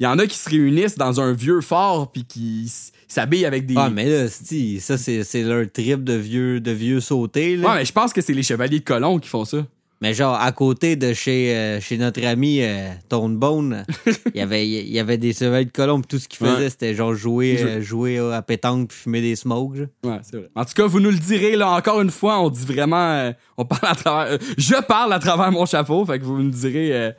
y, 0.00 0.02
y 0.02 0.06
en 0.06 0.18
a 0.18 0.26
qui 0.26 0.38
se 0.38 0.48
réunissent 0.48 0.96
dans 0.96 1.20
un 1.20 1.32
vieux 1.32 1.60
fort, 1.60 2.10
puis 2.12 2.24
qui 2.24 2.72
s'habillent 3.08 3.44
avec 3.44 3.66
des. 3.66 3.74
Ah, 3.76 3.90
mais 3.90 4.08
là, 4.08 4.28
ça, 4.28 4.96
c'est 4.96 5.42
leur 5.42 5.70
trip 5.70 6.02
de 6.04 6.14
vieux, 6.14 6.60
de 6.60 6.70
vieux 6.70 7.00
sautés. 7.00 7.56
Là. 7.56 7.68
Ouais, 7.68 7.74
mais 7.80 7.84
je 7.84 7.92
pense 7.92 8.12
que 8.12 8.20
c'est 8.22 8.32
les 8.34 8.42
Chevaliers 8.42 8.78
de 8.80 8.84
Colomb 8.84 9.18
qui 9.18 9.28
font 9.28 9.44
ça. 9.44 9.66
Mais 10.04 10.12
genre, 10.12 10.34
à 10.38 10.52
côté 10.52 10.96
de 10.96 11.14
chez, 11.14 11.56
euh, 11.56 11.80
chez 11.80 11.96
notre 11.96 12.22
ami 12.26 12.58
euh, 12.60 12.90
Tone 13.08 13.38
Bone, 13.38 13.86
il 14.34 14.38
y 14.38 14.40
avait- 14.42 14.68
il 14.68 14.92
y 14.92 14.98
avait 15.00 15.16
des 15.16 15.32
Chevaliers 15.32 15.64
de 15.64 15.70
Colombe. 15.70 16.04
Tout 16.06 16.18
ce 16.18 16.28
qu'ils 16.28 16.46
faisaient, 16.46 16.64
Ouais. 16.64 16.68
c'était 16.68 16.94
genre 16.94 17.14
jouer, 17.14 17.56
Jou- 17.56 17.66
euh, 17.66 17.80
jouer 17.80 18.18
à 18.18 18.42
pétanque 18.42 18.88
puis 18.90 18.98
fumer 18.98 19.22
des 19.22 19.34
smokes. 19.34 19.76
genre. 19.76 19.86
Ouais, 20.04 20.18
c'est 20.22 20.36
vrai. 20.36 20.50
En 20.54 20.62
tout 20.66 20.74
cas, 20.74 20.84
vous 20.84 21.00
nous 21.00 21.10
le 21.10 21.16
direz, 21.16 21.56
là, 21.56 21.70
encore 21.70 22.02
une 22.02 22.10
fois, 22.10 22.38
on 22.40 22.50
dit 22.50 22.66
vraiment. 22.66 23.12
euh, 23.14 23.32
on 23.56 23.64
parle 23.64 23.80
à 23.90 23.94
travers. 23.94 24.32
euh, 24.34 24.38
je 24.58 24.74
parle 24.82 25.10
à 25.14 25.18
travers 25.18 25.50
mon 25.50 25.64
chapeau, 25.64 26.04
fait 26.04 26.18
que 26.18 26.24
vous 26.24 26.36
nous 26.42 26.50
direz. 26.50 26.92
euh, 26.92 27.10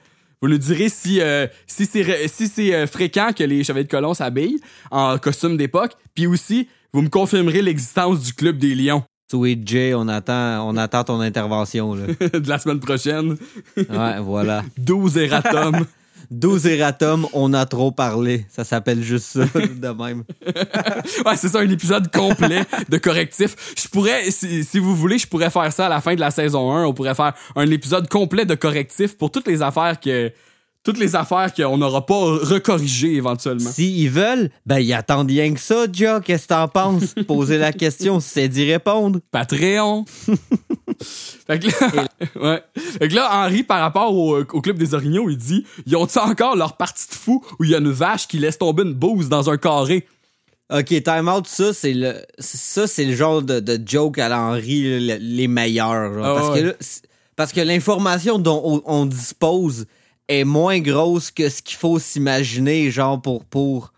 vous 0.43 0.47
nous 0.47 0.59
direz 0.59 0.89
si, 0.89 1.21
euh, 1.21 1.47
si 1.65 1.87
c'est 1.87 2.27
si 2.27 2.47
c'est 2.47 2.75
euh, 2.75 2.85
fréquent 2.85 3.31
que 3.35 3.43
les 3.43 3.63
chevaliers 3.63 3.85
de 3.85 3.89
colon 3.89 4.13
s'habillent 4.13 4.59
en 4.91 5.17
costume 5.17 5.57
d'époque. 5.57 5.93
Puis 6.13 6.27
aussi, 6.27 6.67
vous 6.93 7.01
me 7.01 7.09
confirmerez 7.09 7.63
l'existence 7.63 8.21
du 8.21 8.31
Club 8.33 8.59
des 8.59 8.75
Lions 8.75 9.03
Sweet 9.29 9.67
J, 9.67 9.93
on 9.95 10.07
attend, 10.07 10.67
on 10.67 10.77
attend 10.77 11.03
ton 11.03 11.19
intervention. 11.19 11.95
Là. 11.95 12.05
de 12.39 12.47
la 12.47 12.59
semaine 12.59 12.79
prochaine. 12.79 13.37
Ouais, 13.75 14.19
voilà. 14.21 14.63
12 14.77 15.17
erratums. 15.17 15.85
12 16.31 16.67
erratums, 16.67 17.27
on 17.33 17.53
a 17.53 17.65
trop 17.65 17.91
parlé. 17.91 18.45
Ça 18.49 18.63
s'appelle 18.63 19.01
juste 19.01 19.25
ça, 19.25 19.45
de 19.55 19.87
même. 19.87 20.23
ouais, 21.25 21.37
c'est 21.37 21.49
ça, 21.49 21.59
un 21.59 21.69
épisode 21.69 22.11
complet 22.11 22.63
de 22.89 22.97
correctif. 22.97 23.55
Je 23.77 23.87
pourrais, 23.87 24.29
si, 24.31 24.63
si 24.63 24.79
vous 24.79 24.95
voulez, 24.95 25.17
je 25.17 25.27
pourrais 25.27 25.49
faire 25.49 25.71
ça 25.71 25.87
à 25.87 25.89
la 25.89 26.01
fin 26.01 26.15
de 26.15 26.19
la 26.19 26.31
saison 26.31 26.71
1. 26.71 26.85
On 26.85 26.93
pourrait 26.93 27.15
faire 27.15 27.33
un 27.55 27.69
épisode 27.69 28.07
complet 28.09 28.45
de 28.45 28.55
correctif 28.55 29.17
pour 29.17 29.31
toutes 29.31 29.47
les 29.47 29.61
affaires 29.61 29.99
que 29.99 30.31
toutes 30.85 30.99
les 30.99 31.15
affaires 31.15 31.51
qu'on 31.53 31.77
n'aura 31.77 32.05
pas 32.05 32.15
recorrigées 32.15 33.15
éventuellement. 33.15 33.71
S'ils 33.71 34.09
veulent, 34.09 34.51
ben 34.67 34.77
ils 34.77 34.93
attendent 34.93 35.27
rien 35.29 35.51
que 35.53 35.59
ça, 35.59 35.87
Joe. 35.91 36.21
Qu'est-ce 36.23 36.43
que 36.43 36.49
t'en 36.49 36.67
penses? 36.67 37.15
Poser 37.27 37.57
la 37.57 37.73
question, 37.73 38.19
c'est 38.19 38.47
d'y 38.47 38.71
répondre. 38.71 39.19
Patreon. 39.31 40.05
fait, 41.47 41.59
que 41.59 41.67
là, 41.67 42.07
ouais. 42.53 42.63
fait 42.99 43.07
que 43.09 43.15
là, 43.15 43.29
Henri, 43.33 43.63
par 43.63 43.81
rapport 43.81 44.15
au, 44.15 44.37
au 44.39 44.61
Club 44.61 44.77
des 44.77 44.93
Orignaux, 44.93 45.27
il 45.29 45.37
dit 45.37 45.65
Ils 45.87 45.95
ont-ils 45.95 46.19
encore 46.19 46.55
leur 46.55 46.77
partie 46.77 47.07
de 47.09 47.15
fou 47.15 47.43
où 47.59 47.63
il 47.63 47.71
y 47.71 47.75
a 47.75 47.79
une 47.79 47.91
vache 47.91 48.27
qui 48.27 48.37
laisse 48.37 48.59
tomber 48.59 48.83
une 48.83 48.93
bouse 48.93 49.27
dans 49.27 49.49
un 49.49 49.57
carré 49.57 50.07
OK, 50.73 50.87
time 51.03 51.27
out, 51.27 51.45
ça, 51.47 51.73
c'est 51.73 51.93
le, 51.93 52.15
ça, 52.39 52.87
c'est 52.87 53.05
le 53.05 53.15
genre 53.15 53.43
de, 53.43 53.59
de 53.59 53.79
joke 53.87 54.17
à 54.17 54.29
l'Henri, 54.29 54.99
le- 55.07 55.17
les 55.19 55.47
meilleurs. 55.47 56.11
genre. 56.13 56.25
Ah 56.25 56.33
parce, 56.35 56.49
ouais. 56.55 56.61
que 56.61 56.65
là, 56.67 56.73
parce 57.35 57.51
que 57.53 57.61
l'information 57.61 58.39
dont 58.39 58.61
on, 58.65 58.81
on 58.85 59.05
dispose 59.05 59.85
est 60.27 60.43
moins 60.43 60.79
grosse 60.79 61.31
que 61.31 61.49
ce 61.49 61.61
qu'il 61.61 61.77
faut 61.77 61.99
s'imaginer, 61.99 62.91
genre, 62.91 63.21
pour, 63.21 63.45
pour 63.45 63.93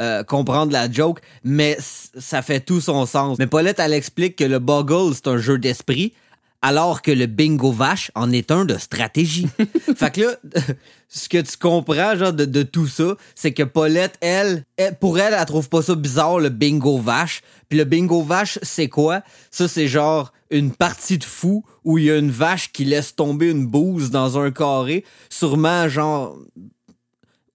euh, 0.00 0.22
comprendre 0.24 0.72
la 0.72 0.90
joke, 0.90 1.20
mais 1.44 1.76
ça 1.78 2.42
fait 2.42 2.60
tout 2.60 2.80
son 2.80 3.04
sens. 3.06 3.38
Mais 3.38 3.46
Paulette, 3.46 3.78
elle 3.78 3.92
explique 3.92 4.36
que 4.36 4.44
le 4.44 4.58
Boggle, 4.58 5.14
c'est 5.14 5.28
un 5.28 5.38
jeu 5.38 5.58
d'esprit, 5.58 6.14
alors 6.62 7.02
que 7.02 7.10
le 7.10 7.26
bingo 7.26 7.72
vache 7.72 8.10
en 8.14 8.30
est 8.32 8.50
un 8.50 8.64
de 8.64 8.78
stratégie. 8.78 9.48
fait 9.96 10.10
que 10.14 10.20
là, 10.22 10.36
ce 11.08 11.28
que 11.28 11.38
tu 11.38 11.56
comprends 11.58 12.16
genre 12.16 12.32
de, 12.32 12.44
de 12.44 12.62
tout 12.62 12.86
ça, 12.86 13.16
c'est 13.34 13.52
que 13.52 13.64
Paulette, 13.64 14.16
elle, 14.20 14.64
elle- 14.76 14.96
pour 14.98 15.18
elle, 15.18 15.34
elle 15.38 15.44
trouve 15.46 15.68
pas 15.68 15.82
ça 15.82 15.94
bizarre 15.94 16.38
le 16.38 16.48
bingo 16.48 16.98
vache. 16.98 17.42
Puis 17.68 17.78
le 17.78 17.84
bingo 17.84 18.22
vache, 18.22 18.58
c'est 18.62 18.88
quoi? 18.88 19.22
Ça 19.50 19.66
c'est 19.68 19.88
genre 19.88 20.32
une 20.50 20.70
partie 20.72 21.18
de 21.18 21.24
fou 21.24 21.64
où 21.84 21.98
il 21.98 22.04
y 22.04 22.10
a 22.10 22.16
une 22.18 22.30
vache 22.30 22.72
qui 22.72 22.84
laisse 22.84 23.16
tomber 23.16 23.50
une 23.50 23.66
bouse 23.66 24.10
dans 24.10 24.38
un 24.38 24.50
carré, 24.50 25.04
sûrement 25.30 25.88
genre 25.88 26.36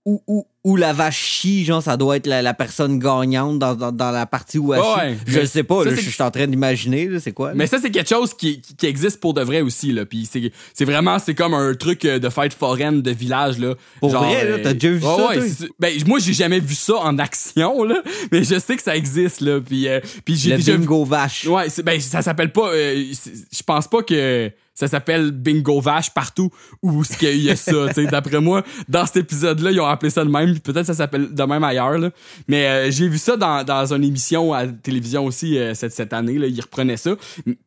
où, 0.05 0.21
où, 0.27 0.45
où 0.67 0.75
la 0.75 0.91
vache 0.91 1.17
chie, 1.23 1.63
genre 1.63 1.81
ça 1.81 1.95
doit 1.95 2.17
être 2.17 2.27
la, 2.27 2.41
la 2.41 2.53
personne 2.53 2.99
gagnante 2.99 3.57
dans, 3.57 3.73
dans, 3.73 3.93
dans 3.93 4.11
la 4.11 4.25
partie 4.25 4.59
où 4.59 4.73
elle 4.73 4.81
Ouais, 4.81 5.13
chie. 5.13 5.19
Je 5.25 5.45
sais 5.45 5.63
pas, 5.63 5.85
je 5.89 5.95
suis 5.95 6.21
en 6.21 6.29
train 6.29 6.45
d'imaginer, 6.45 7.09
c'est 7.21 7.31
quoi 7.31 7.49
là? 7.49 7.53
Mais 7.55 7.67
ça, 7.67 7.77
c'est 7.81 7.89
quelque 7.89 8.09
chose 8.09 8.33
qui, 8.33 8.61
qui, 8.61 8.85
existe 8.85 9.21
pour 9.21 9.33
de 9.33 9.41
vrai 9.41 9.61
aussi, 9.61 9.93
là. 9.93 10.05
Puis 10.05 10.29
c'est, 10.73 10.83
vraiment, 10.83 11.19
c'est 11.19 11.35
comme 11.35 11.53
un 11.53 11.73
truc 11.73 12.03
euh, 12.03 12.19
de 12.19 12.27
fête 12.27 12.53
foraine 12.53 13.01
de 13.01 13.11
village, 13.11 13.59
là. 13.59 13.75
Pour 14.01 14.09
vrai, 14.09 14.43
là? 14.49 14.57
T'as 14.61 14.73
déjà 14.73 14.89
vu 14.93 14.99
ça, 15.01 15.15
ouais, 15.15 15.35
toi? 15.37 15.43
c'est- 15.47 15.69
ben, 15.79 15.93
moi, 16.05 16.19
j'ai 16.19 16.33
jamais 16.33 16.59
vu 16.59 16.75
ça 16.75 16.95
en 16.97 17.17
action, 17.17 17.85
là. 17.85 18.01
Mais 18.33 18.43
je 18.43 18.59
sais 18.59 18.75
que 18.75 18.83
ça 18.83 18.97
existe, 18.97 19.39
là. 19.39 19.61
Puis, 19.61 19.87
euh, 19.87 20.01
puis 20.25 20.35
j'ai 20.35 20.57
déjà 20.57 20.73
vu- 20.73 20.79
bingo 20.79 21.05
vache. 21.05 21.45
Ouais, 21.45 21.67
ben, 21.81 21.97
ça 22.01 22.21
s'appelle 22.21 22.51
pas. 22.51 22.71
euh, 22.73 23.05
je 23.53 23.63
pense 23.65 23.87
pas 23.87 24.03
que 24.03 24.51
ça 24.79 24.87
s'appelle 24.87 25.31
Bingo 25.31 25.81
Vache 25.81 26.11
partout 26.13 26.51
où 26.83 27.03
ce 27.03 27.17
qu'il 27.17 27.41
y 27.41 27.49
a 27.49 27.55
ça. 27.55 27.87
D'après 28.11 28.39
moi, 28.39 28.63
dans 28.87 29.05
cet 29.07 29.17
épisode-là, 29.17 29.71
ils 29.71 29.79
ont 29.81 29.87
appelé 29.87 30.11
ça 30.11 30.23
de 30.23 30.29
même. 30.29 30.59
Peut-être 30.59 30.85
ça 30.85 30.93
s'appelle 30.93 31.33
de 31.33 31.43
même 31.43 31.63
ailleurs. 31.63 31.97
Là. 31.97 32.11
Mais 32.47 32.67
euh, 32.67 32.91
j'ai 32.91 33.07
vu 33.07 33.17
ça 33.17 33.35
dans, 33.37 33.63
dans 33.63 33.91
une 33.91 34.03
émission 34.03 34.53
à 34.53 34.65
la 34.65 34.71
télévision 34.71 35.25
aussi 35.25 35.57
euh, 35.57 35.73
cette, 35.73 35.93
cette 35.93 36.13
année. 36.13 36.37
Là, 36.37 36.45
ils 36.45 36.61
reprenaient 36.61 36.95
ça. 36.97 37.15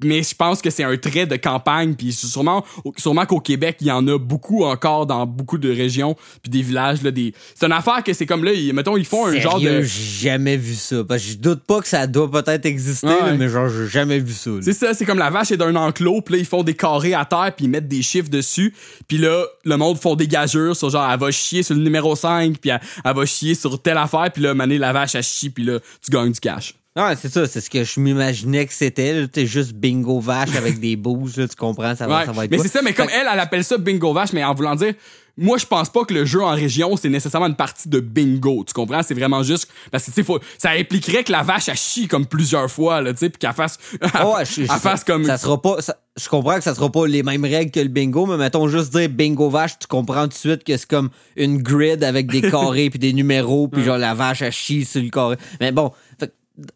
Mais 0.04 0.22
je 0.22 0.34
pense 0.36 0.62
que 0.62 0.70
c'est 0.70 0.84
un 0.84 0.96
trait 0.96 1.26
de 1.26 1.34
campagne. 1.34 1.94
Puis 1.96 2.12
sûrement, 2.12 2.64
sûrement 2.96 3.26
qu'au 3.26 3.40
Québec, 3.40 3.78
il 3.80 3.88
y 3.88 3.90
en 3.92 4.06
a 4.06 4.16
beaucoup 4.16 4.64
encore 4.64 5.06
dans 5.06 5.26
beaucoup 5.26 5.58
de 5.58 5.68
régions 5.70 6.14
puis 6.42 6.50
des 6.50 6.62
villages. 6.62 7.02
Là, 7.02 7.10
des... 7.10 7.34
C'est 7.56 7.66
une 7.66 7.72
affaire 7.72 8.04
que 8.04 8.12
c'est 8.12 8.26
comme 8.26 8.44
là, 8.44 8.52
ils- 8.52 8.72
mettons, 8.72 8.96
ils 8.96 9.04
font 9.04 9.26
un 9.26 9.36
genre 9.40 9.58
de. 9.60 9.82
j'ai 9.82 10.28
jamais 10.28 10.56
vu 10.56 10.74
ça. 10.74 11.02
Parce 11.02 11.22
que 11.24 11.28
je 11.32 11.36
doute 11.38 11.64
pas 11.64 11.80
que 11.80 11.88
ça 11.88 12.06
doit 12.06 12.30
peut-être 12.30 12.66
exister, 12.66 13.08
Ouais. 13.08 13.30
là, 13.30 13.34
mais 13.36 13.48
genre, 13.48 13.68
j'ai 13.68 13.88
jamais 13.88 14.20
vu 14.20 14.32
ça. 14.32 14.50
C'est 14.62 14.74
ça, 14.74 14.94
c'est 14.94 15.04
comme 15.04 15.18
la 15.18 15.30
vache 15.30 15.50
est 15.50 15.56
d'un 15.56 15.74
enclos, 15.74 16.20
puis 16.22 16.34
là, 16.34 16.40
ils 16.40 16.46
font 16.46 16.62
des 16.62 16.74
carrés 16.74 16.99
à 17.14 17.24
terre, 17.24 17.52
puis 17.56 17.66
ils 17.66 17.68
mettent 17.68 17.88
des 17.88 18.02
chiffres 18.02 18.30
dessus, 18.30 18.74
puis 19.08 19.18
là, 19.18 19.44
le 19.64 19.76
monde 19.76 19.98
font 19.98 20.14
des 20.14 20.28
gageurs 20.28 20.76
sur 20.76 20.90
genre, 20.90 21.10
elle 21.10 21.18
va 21.18 21.30
chier 21.30 21.62
sur 21.62 21.74
le 21.74 21.82
numéro 21.82 22.14
5, 22.14 22.58
puis 22.58 22.70
elle, 22.70 22.80
va 23.04 23.26
chier 23.26 23.54
sur 23.54 23.80
telle 23.80 23.98
affaire, 23.98 24.30
puis 24.32 24.42
là, 24.42 24.54
mané, 24.54 24.78
la 24.78 24.92
vache, 24.92 25.14
elle 25.14 25.22
chie, 25.22 25.50
puis 25.50 25.64
là, 25.64 25.78
tu 26.04 26.10
gagnes 26.10 26.32
du 26.32 26.40
cash. 26.40 26.74
Ouais, 26.96 27.14
c'est 27.20 27.32
ça, 27.32 27.46
c'est 27.46 27.60
ce 27.60 27.70
que 27.70 27.84
je 27.84 28.00
m'imaginais 28.00 28.66
que 28.66 28.72
c'était. 28.74 29.28
T'es 29.28 29.46
juste 29.46 29.72
bingo 29.74 30.18
vache 30.18 30.56
avec 30.56 30.80
des 30.80 30.96
bouses, 30.96 31.36
là, 31.36 31.46
tu 31.46 31.54
comprends, 31.54 31.94
ça 31.94 32.06
va, 32.08 32.18
Ouais. 32.20 32.26
ça 32.26 32.32
va 32.32 32.44
être 32.44 32.50
Mais 32.50 32.58
c'est 32.58 32.68
ça, 32.68 32.82
mais 32.82 32.92
comme 32.92 33.08
elle, 33.12 33.28
elle 33.32 33.38
appelle 33.40 33.62
ça 33.64 33.78
bingo 33.78 34.12
vache, 34.12 34.32
mais 34.32 34.42
en 34.42 34.54
voulant 34.54 34.74
dire, 34.74 34.94
moi, 35.36 35.56
je 35.56 35.64
pense 35.66 35.88
pas 35.88 36.04
que 36.04 36.12
le 36.12 36.24
jeu 36.24 36.42
en 36.42 36.50
région, 36.50 36.96
c'est 36.96 37.08
nécessairement 37.08 37.46
une 37.46 37.54
partie 37.54 37.88
de 37.88 38.00
bingo. 38.00 38.64
Tu 38.66 38.74
comprends? 38.74 39.02
C'est 39.04 39.14
vraiment 39.14 39.44
juste, 39.44 39.68
parce 39.92 40.04
que, 40.04 40.10
tu 40.10 40.16
sais, 40.16 40.24
faut- 40.24 40.40
ça 40.58 40.70
impliquerait 40.72 41.22
que 41.22 41.30
la 41.32 41.42
vache, 41.44 41.68
elle 41.68 41.76
chie 41.76 42.08
comme 42.08 42.26
plusieurs 42.26 42.68
fois, 42.70 43.00
là, 43.00 43.12
tu 43.12 43.20
sais, 43.20 43.30
puis 43.30 43.38
qu'elle 43.38 43.52
fasse, 43.54 43.78
Ah 44.12 44.28
ouais, 44.28 44.44
je, 44.44 44.54
je- 44.54 44.60
elle 44.62 44.80
fasse 44.80 45.04
comme, 45.04 45.24
ça 45.24 45.38
sera 45.38 45.62
pas, 45.62 45.80
ça- 45.80 45.96
je 46.20 46.28
comprends 46.28 46.56
que 46.56 46.64
ça 46.64 46.74
sera 46.74 46.90
pas 46.90 47.06
les 47.06 47.22
mêmes 47.22 47.44
règles 47.44 47.70
que 47.70 47.80
le 47.80 47.88
bingo, 47.88 48.26
mais 48.26 48.36
mettons 48.36 48.66
juste 48.68 48.92
dire 48.94 49.08
bingo 49.08 49.48
vache, 49.48 49.78
tu 49.78 49.86
comprends 49.86 50.22
tout 50.24 50.28
de 50.30 50.34
suite 50.34 50.64
que 50.64 50.76
c'est 50.76 50.88
comme 50.88 51.08
une 51.36 51.62
grid 51.62 52.02
avec 52.02 52.26
des 52.26 52.42
carrés 52.50 52.90
puis 52.90 52.98
des 52.98 53.12
numéros, 53.12 53.68
puis 53.68 53.84
genre 53.84 53.96
la 53.96 54.12
vache 54.14 54.42
elle 54.42 54.52
chie 54.52 54.84
sur 54.84 55.00
le 55.00 55.08
carré. 55.08 55.36
Mais 55.60 55.70
bon, 55.72 55.92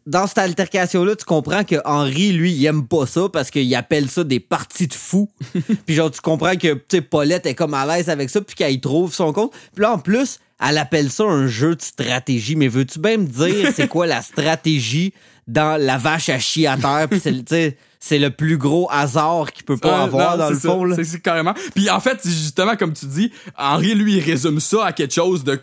dans 0.05 0.27
cette 0.27 0.37
altercation-là, 0.37 1.15
tu 1.15 1.25
comprends 1.25 1.63
que 1.63 1.75
Henri, 1.85 2.31
lui, 2.31 2.51
il 2.51 2.65
aime 2.65 2.87
pas 2.87 3.05
ça 3.05 3.27
parce 3.31 3.51
qu'il 3.51 3.73
appelle 3.75 4.09
ça 4.09 4.23
des 4.23 4.39
parties 4.39 4.87
de 4.87 4.93
fous. 4.93 5.29
puis 5.85 5.95
genre, 5.95 6.11
tu 6.11 6.21
comprends 6.21 6.55
que, 6.55 6.73
tu 6.87 7.01
Paulette 7.01 7.45
est 7.45 7.55
comme 7.55 7.73
à 7.73 7.85
l'aise 7.85 8.09
avec 8.09 8.29
ça, 8.29 8.41
puis 8.41 8.55
qu'elle 8.55 8.73
y 8.73 8.81
trouve 8.81 9.13
son 9.13 9.33
compte. 9.33 9.51
Puis 9.73 9.83
là, 9.83 9.93
en 9.93 9.99
plus, 9.99 10.39
elle 10.65 10.77
appelle 10.77 11.09
ça 11.11 11.23
un 11.23 11.47
jeu 11.47 11.75
de 11.75 11.81
stratégie. 11.81 12.55
Mais 12.55 12.67
veux-tu 12.67 12.99
bien 12.99 13.17
me 13.17 13.25
dire 13.25 13.71
c'est 13.75 13.87
quoi 13.87 14.07
la 14.07 14.21
stratégie 14.21 15.13
dans 15.47 15.79
la 15.81 15.97
vache 15.97 16.29
à 16.29 16.39
chier 16.39 16.67
à 16.67 16.77
terre? 16.77 17.07
Puis 17.09 17.19
c'est, 17.19 17.31
le- 17.31 17.73
c'est 17.99 18.29
plus 18.29 18.57
gros 18.57 18.87
hasard 18.91 19.51
qu'il 19.51 19.63
peut 19.65 19.77
pas 19.77 20.03
avoir 20.03 20.37
non, 20.37 20.43
dans 20.43 20.49
le 20.51 20.55
fond. 20.57 20.81
ça. 20.93 20.97
là. 20.97 21.03
C'est- 21.03 21.19
carrément. 21.21 21.53
Puis 21.73 21.89
en 21.89 21.99
fait, 21.99 22.19
justement, 22.23 22.75
comme 22.75 22.93
tu 22.93 23.05
dis, 23.07 23.31
Henri, 23.57 23.95
lui, 23.95 24.17
il 24.17 24.23
résume 24.23 24.59
ça 24.59 24.85
à 24.85 24.91
quelque 24.91 25.13
chose 25.13 25.43
de, 25.43 25.59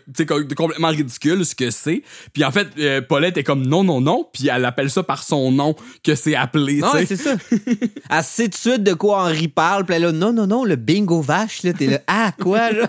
complètement 0.55 0.89
ridicule, 0.89 1.45
ce 1.45 1.55
que 1.55 1.69
c'est. 1.71 2.03
Puis 2.33 2.43
en 2.43 2.51
fait, 2.51 2.67
euh, 2.79 3.01
Paulette 3.01 3.37
est 3.37 3.43
comme 3.43 3.65
non, 3.65 3.83
non, 3.83 4.01
non. 4.01 4.27
Puis 4.33 4.49
elle 4.49 4.65
appelle 4.65 4.89
ça 4.89 5.03
par 5.03 5.23
son 5.23 5.51
nom 5.53 5.75
que 6.03 6.15
c'est 6.15 6.35
appelé, 6.35 6.79
Non, 6.79 6.91
c'est 7.07 7.15
ça. 7.15 7.35
Elle 8.09 8.23
sait 8.23 8.43
tout 8.45 8.49
de 8.49 8.55
suite 8.55 8.83
de 8.83 8.93
quoi 8.93 9.23
Henri 9.23 9.47
parle. 9.47 9.85
Puis 9.85 9.97
là, 9.99 10.11
non, 10.11 10.33
non, 10.33 10.47
non, 10.47 10.65
le 10.65 10.75
bingo 10.75 11.21
vache, 11.21 11.63
là, 11.63 11.71
t'es 11.73 11.87
là, 11.87 11.99
ah, 12.07 12.31
quoi, 12.41 12.71
là? 12.71 12.87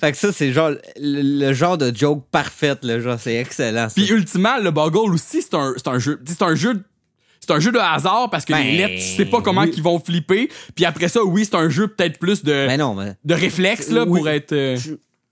Fait 0.00 0.12
que 0.12 0.18
ça, 0.18 0.32
c'est 0.32 0.52
genre 0.52 0.70
le, 0.96 1.46
le 1.46 1.52
genre 1.52 1.78
de 1.78 1.94
joke 1.94 2.24
parfaite, 2.30 2.84
là, 2.84 3.00
genre, 3.00 3.18
c'est 3.18 3.34
excellent. 3.36 3.88
Puis 3.94 4.08
ultimement, 4.10 4.58
le 4.58 4.70
Boggle 4.70 5.12
aussi, 5.14 5.42
c'est 5.42 5.54
un, 5.54 5.74
un 5.86 5.98
jeu. 5.98 6.20
C'est 6.26 6.42
un 6.42 6.54
jeu. 6.54 6.82
C'est 7.40 7.50
un 7.52 7.60
jeu 7.60 7.72
de 7.72 7.78
hasard 7.78 8.30
parce 8.30 8.44
que 8.46 8.54
Ben, 8.54 8.64
les 8.64 8.76
lettres, 8.78 8.94
tu 8.94 9.16
sais 9.16 9.26
pas 9.26 9.42
comment 9.42 9.62
oui. 9.62 9.70
qu'ils 9.70 9.82
vont 9.82 9.98
flipper. 10.00 10.48
Puis 10.74 10.84
après 10.86 11.08
ça, 11.08 11.22
oui, 11.22 11.44
c'est 11.44 11.56
un 11.56 11.68
jeu 11.68 11.88
peut-être 11.88 12.18
plus 12.18 12.42
de, 12.42 12.52
Ben 12.66 12.78
non, 12.78 12.94
mais. 12.94 13.14
de 13.22 13.34
réflexe 13.34 13.90
là, 13.90 14.04
Oui. 14.06 14.18
pour 14.20 14.28
être. 14.30 14.52
euh, 14.52 14.78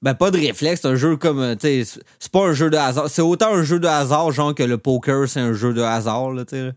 Ben, 0.03 0.13
pas 0.15 0.31
de 0.31 0.39
réflexe, 0.39 0.83
c'est 0.83 0.89
un 0.89 0.95
jeu 0.97 1.17
comme, 1.17 1.39
euh, 1.41 1.55
tu 1.55 1.61
sais, 1.69 1.85
c'est- 1.85 2.01
c'est 2.19 2.31
pas 2.33 2.41
un 2.47 2.53
jeu 2.53 2.69
de 2.69 2.77
hasard. 2.77 3.09
C'est 3.09 3.23
autant 3.23 3.55
un 3.55 3.63
jeu 3.63 3.79
de 3.81 3.87
hasard, 3.87 4.31
genre, 4.33 4.55
que 4.55 4.63
le 4.63 4.77
poker, 4.77 5.27
c'est 5.29 5.41
un 5.41 5.53
jeu 5.55 5.73
de 5.73 5.81
hasard, 5.81 6.33
là, 6.33 6.45
tu 6.45 6.57
sais. 6.57 6.73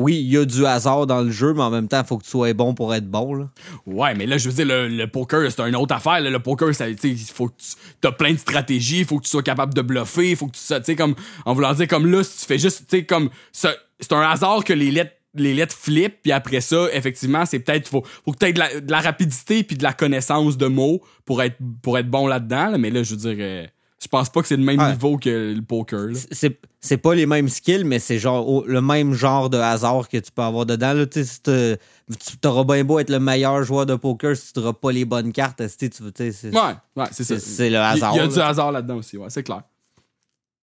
Oui, 0.00 0.18
il 0.18 0.32
y 0.32 0.38
a 0.38 0.46
du 0.46 0.64
hasard 0.64 1.06
dans 1.06 1.20
le 1.20 1.30
jeu, 1.30 1.52
mais 1.52 1.60
en 1.60 1.68
même 1.68 1.86
temps, 1.86 2.00
il 2.00 2.06
faut 2.06 2.16
que 2.16 2.24
tu 2.24 2.30
sois 2.30 2.54
bon 2.54 2.72
pour 2.72 2.94
être 2.94 3.06
bon, 3.06 3.34
là. 3.34 3.50
Ouais, 3.84 4.14
mais 4.14 4.24
là, 4.24 4.38
je 4.38 4.48
veux 4.48 4.54
dire, 4.54 4.64
le, 4.66 5.06
poker, 5.06 5.52
c'est 5.52 5.60
une 5.60 5.76
autre 5.76 5.94
affaire. 5.94 6.22
Le 6.22 6.38
poker, 6.38 6.70
il 6.70 7.18
faut 7.18 7.48
que 7.48 7.54
tu 8.00 8.08
as 8.08 8.12
plein 8.12 8.32
de 8.32 8.38
stratégies, 8.38 9.00
il 9.00 9.04
faut 9.04 9.18
que 9.18 9.24
tu 9.24 9.30
sois 9.30 9.42
capable 9.42 9.74
de 9.74 9.82
bluffer, 9.82 10.30
il 10.30 10.36
faut 10.36 10.46
que 10.46 10.52
tu 10.52 10.58
sais, 10.58 10.96
comme, 10.96 11.14
en 11.44 11.52
voulant 11.52 11.74
dire, 11.74 11.86
comme 11.86 12.10
là, 12.10 12.24
si 12.24 12.38
tu 12.38 12.46
fais 12.46 12.58
juste, 12.58 12.86
tu 12.88 12.96
sais, 12.96 13.04
comme, 13.04 13.28
c'est 13.52 14.12
un 14.12 14.22
hasard 14.22 14.64
que 14.64 14.72
les 14.72 14.90
lettres, 14.90 15.12
les 15.34 15.52
lettres 15.52 15.76
flippent, 15.76 16.22
puis 16.22 16.32
après 16.32 16.62
ça, 16.62 16.86
effectivement, 16.94 17.44
c'est 17.44 17.58
peut-être, 17.58 17.86
faut, 17.86 18.02
faut 18.24 18.32
que 18.32 18.38
tu 18.38 18.46
aies 18.46 18.52
de 18.54 18.90
la, 18.90 19.00
rapidité 19.00 19.64
puis 19.64 19.76
de 19.76 19.82
la 19.82 19.92
connaissance 19.92 20.56
de 20.56 20.66
mots 20.66 21.02
pour 21.26 21.42
être, 21.42 21.58
pour 21.82 21.98
être 21.98 22.08
bon 22.08 22.26
là-dedans, 22.26 22.70
là. 22.70 22.78
mais 22.78 22.88
là, 22.88 23.02
je 23.02 23.10
veux 23.14 23.34
dire, 23.34 23.36
euh, 23.38 23.66
je 24.02 24.08
pense 24.08 24.30
pas 24.30 24.40
que 24.42 24.48
c'est 24.48 24.56
le 24.56 24.62
même 24.64 24.80
Ouais. 24.80 24.92
niveau 24.92 25.18
que 25.18 25.52
le 25.54 25.62
poker, 25.62 26.08
c'est 26.30 26.58
c'est 26.80 26.96
pas 26.96 27.14
les 27.14 27.26
mêmes 27.26 27.48
skills, 27.50 27.84
mais 27.84 27.98
c'est 27.98 28.18
genre 28.18 28.64
le 28.66 28.80
même 28.80 29.12
genre 29.12 29.50
de 29.50 29.58
hasard 29.58 30.08
que 30.08 30.16
tu 30.16 30.30
peux 30.32 30.40
avoir 30.42 30.64
dedans. 30.64 30.94
Là, 30.94 31.06
Tu 31.06 32.36
t'auras 32.40 32.64
bien 32.64 32.82
beau 32.84 32.98
être 32.98 33.10
le 33.10 33.20
meilleur 33.20 33.62
joueur 33.62 33.84
de 33.86 33.94
poker 33.96 34.34
si 34.36 34.52
tu 34.54 34.60
n'auras 34.60 34.72
pas 34.72 34.90
les 34.90 35.04
bonnes 35.04 35.32
cartes. 35.32 35.60
tu 35.78 35.90
Ouais, 36.02 36.50
ouais, 36.96 37.04
c'est 37.12 37.24
ça. 37.24 37.38
C'est- 37.38 37.68
le 37.68 37.76
Il- 37.76 37.76
hasard, 37.76 38.12
Il 38.14 38.16
y 38.16 38.20
a 38.20 38.26
là. 38.26 38.28
du 38.32 38.40
hasard 38.40 38.72
là-dedans 38.72 38.96
aussi, 38.96 39.18
ouais, 39.18 39.28
c'est 39.28 39.42
clair. 39.42 39.62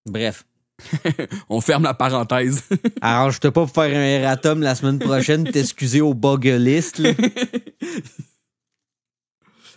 Bref. 0.07 0.43
On 1.49 1.61
ferme 1.61 1.83
la 1.83 1.93
parenthèse. 1.93 2.63
Arrange-toi 3.01 3.51
pas 3.51 3.65
pour 3.65 3.71
faire 3.73 3.95
un 3.95 4.03
erratum 4.03 4.61
la 4.61 4.73
semaine 4.75 4.97
prochaine, 4.99 5.43
t'excuser 5.51 6.01
au 6.01 6.13
buggelist. 6.15 6.97
là. 6.99 7.11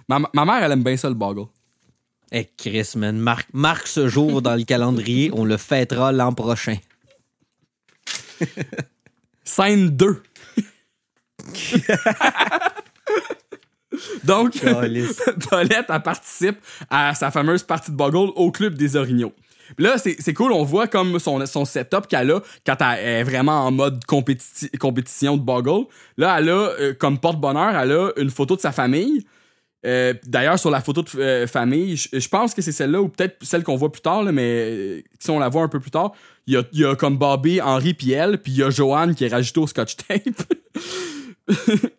ma, 0.09 0.21
ma 0.33 0.45
mère, 0.45 0.63
elle 0.65 0.73
aime 0.73 0.83
bien 0.83 0.97
ça, 0.97 1.09
le 1.09 1.15
boggle. 1.15 1.47
Eh, 2.33 2.47
Chris, 2.57 2.93
man. 2.97 3.19
Marque, 3.19 3.49
marque 3.53 3.87
ce 3.87 4.09
jour 4.09 4.43
dans 4.43 4.55
le 4.55 4.65
calendrier. 4.65 5.31
On 5.35 5.45
le 5.45 5.57
fêtera 5.57 6.13
l'an 6.13 6.33
prochain. 6.33 6.77
Scène 9.45 9.91
2. 9.91 10.23
Donc. 14.25 14.61
Paulette, 14.61 15.87
elle 15.89 16.03
participe 16.03 16.59
à 16.89 17.15
sa 17.15 17.31
fameuse 17.31 17.65
partie 17.65 17.91
de 17.91 17.97
Boggle 17.97 18.31
au 18.37 18.51
club 18.53 18.75
des 18.75 18.97
Orignaux. 18.97 19.33
Là, 19.79 19.97
c'est 19.99 20.35
cool, 20.35 20.51
on 20.53 20.65
voit 20.65 20.89
comme 20.89 21.21
son, 21.21 21.45
son 21.47 21.65
setup 21.65 22.09
qu'elle 22.09 22.33
a 22.33 22.41
quand 22.67 22.77
elle 22.81 23.07
est 23.07 23.23
vraiment 23.23 23.67
en 23.67 23.71
mode 23.71 24.05
compéti- 24.05 24.77
compétition 24.79 25.37
de 25.37 25.43
Boggle. 25.43 25.87
Là, 26.17 26.37
elle 26.39 26.49
a, 26.49 26.53
euh, 26.53 26.95
comme 26.95 27.19
porte-bonheur, 27.19 27.77
elle 27.77 27.93
a 27.93 28.11
une 28.17 28.31
photo 28.31 28.57
de 28.57 28.61
sa 28.61 28.73
famille. 28.73 29.25
Euh, 29.87 30.13
D'ailleurs, 30.25 30.59
sur 30.59 30.71
la 30.71 30.81
photo 30.81 31.03
de 31.03 31.09
euh, 31.19 31.47
famille, 31.47 31.97
je 31.97 32.29
pense 32.29 32.53
que 32.55 32.61
c'est 32.63 32.73
celle-là 32.73 33.01
ou 33.01 33.09
peut-être 33.09 33.37
celle 33.43 33.63
qu'on 33.65 33.77
voit 33.77 33.91
plus 33.91 34.03
tard, 34.03 34.25
mais 34.25 34.43
euh, 34.71 35.03
si 35.19 35.31
on 35.31 35.39
la 35.39 35.49
voit 35.49 35.63
un 35.63 35.69
peu 35.69 35.81
plus 35.81 35.91
tard, 35.91 36.13
il 36.47 36.63
y 36.73 36.85
a, 36.85 36.95
comme 36.97 37.17
Bobby, 37.17 37.61
Henri 37.61 37.95
puis 37.95 38.13
elle, 38.13 38.39
puis 38.39 38.53
il 38.53 38.59
y 38.59 38.63
a 38.63 38.71
Joanne 38.71 39.15
qui 39.15 39.25
est 39.25 39.29
rajoutée 39.29 39.61
au 39.61 39.67
scotch 39.67 39.97
tape. 39.97 40.43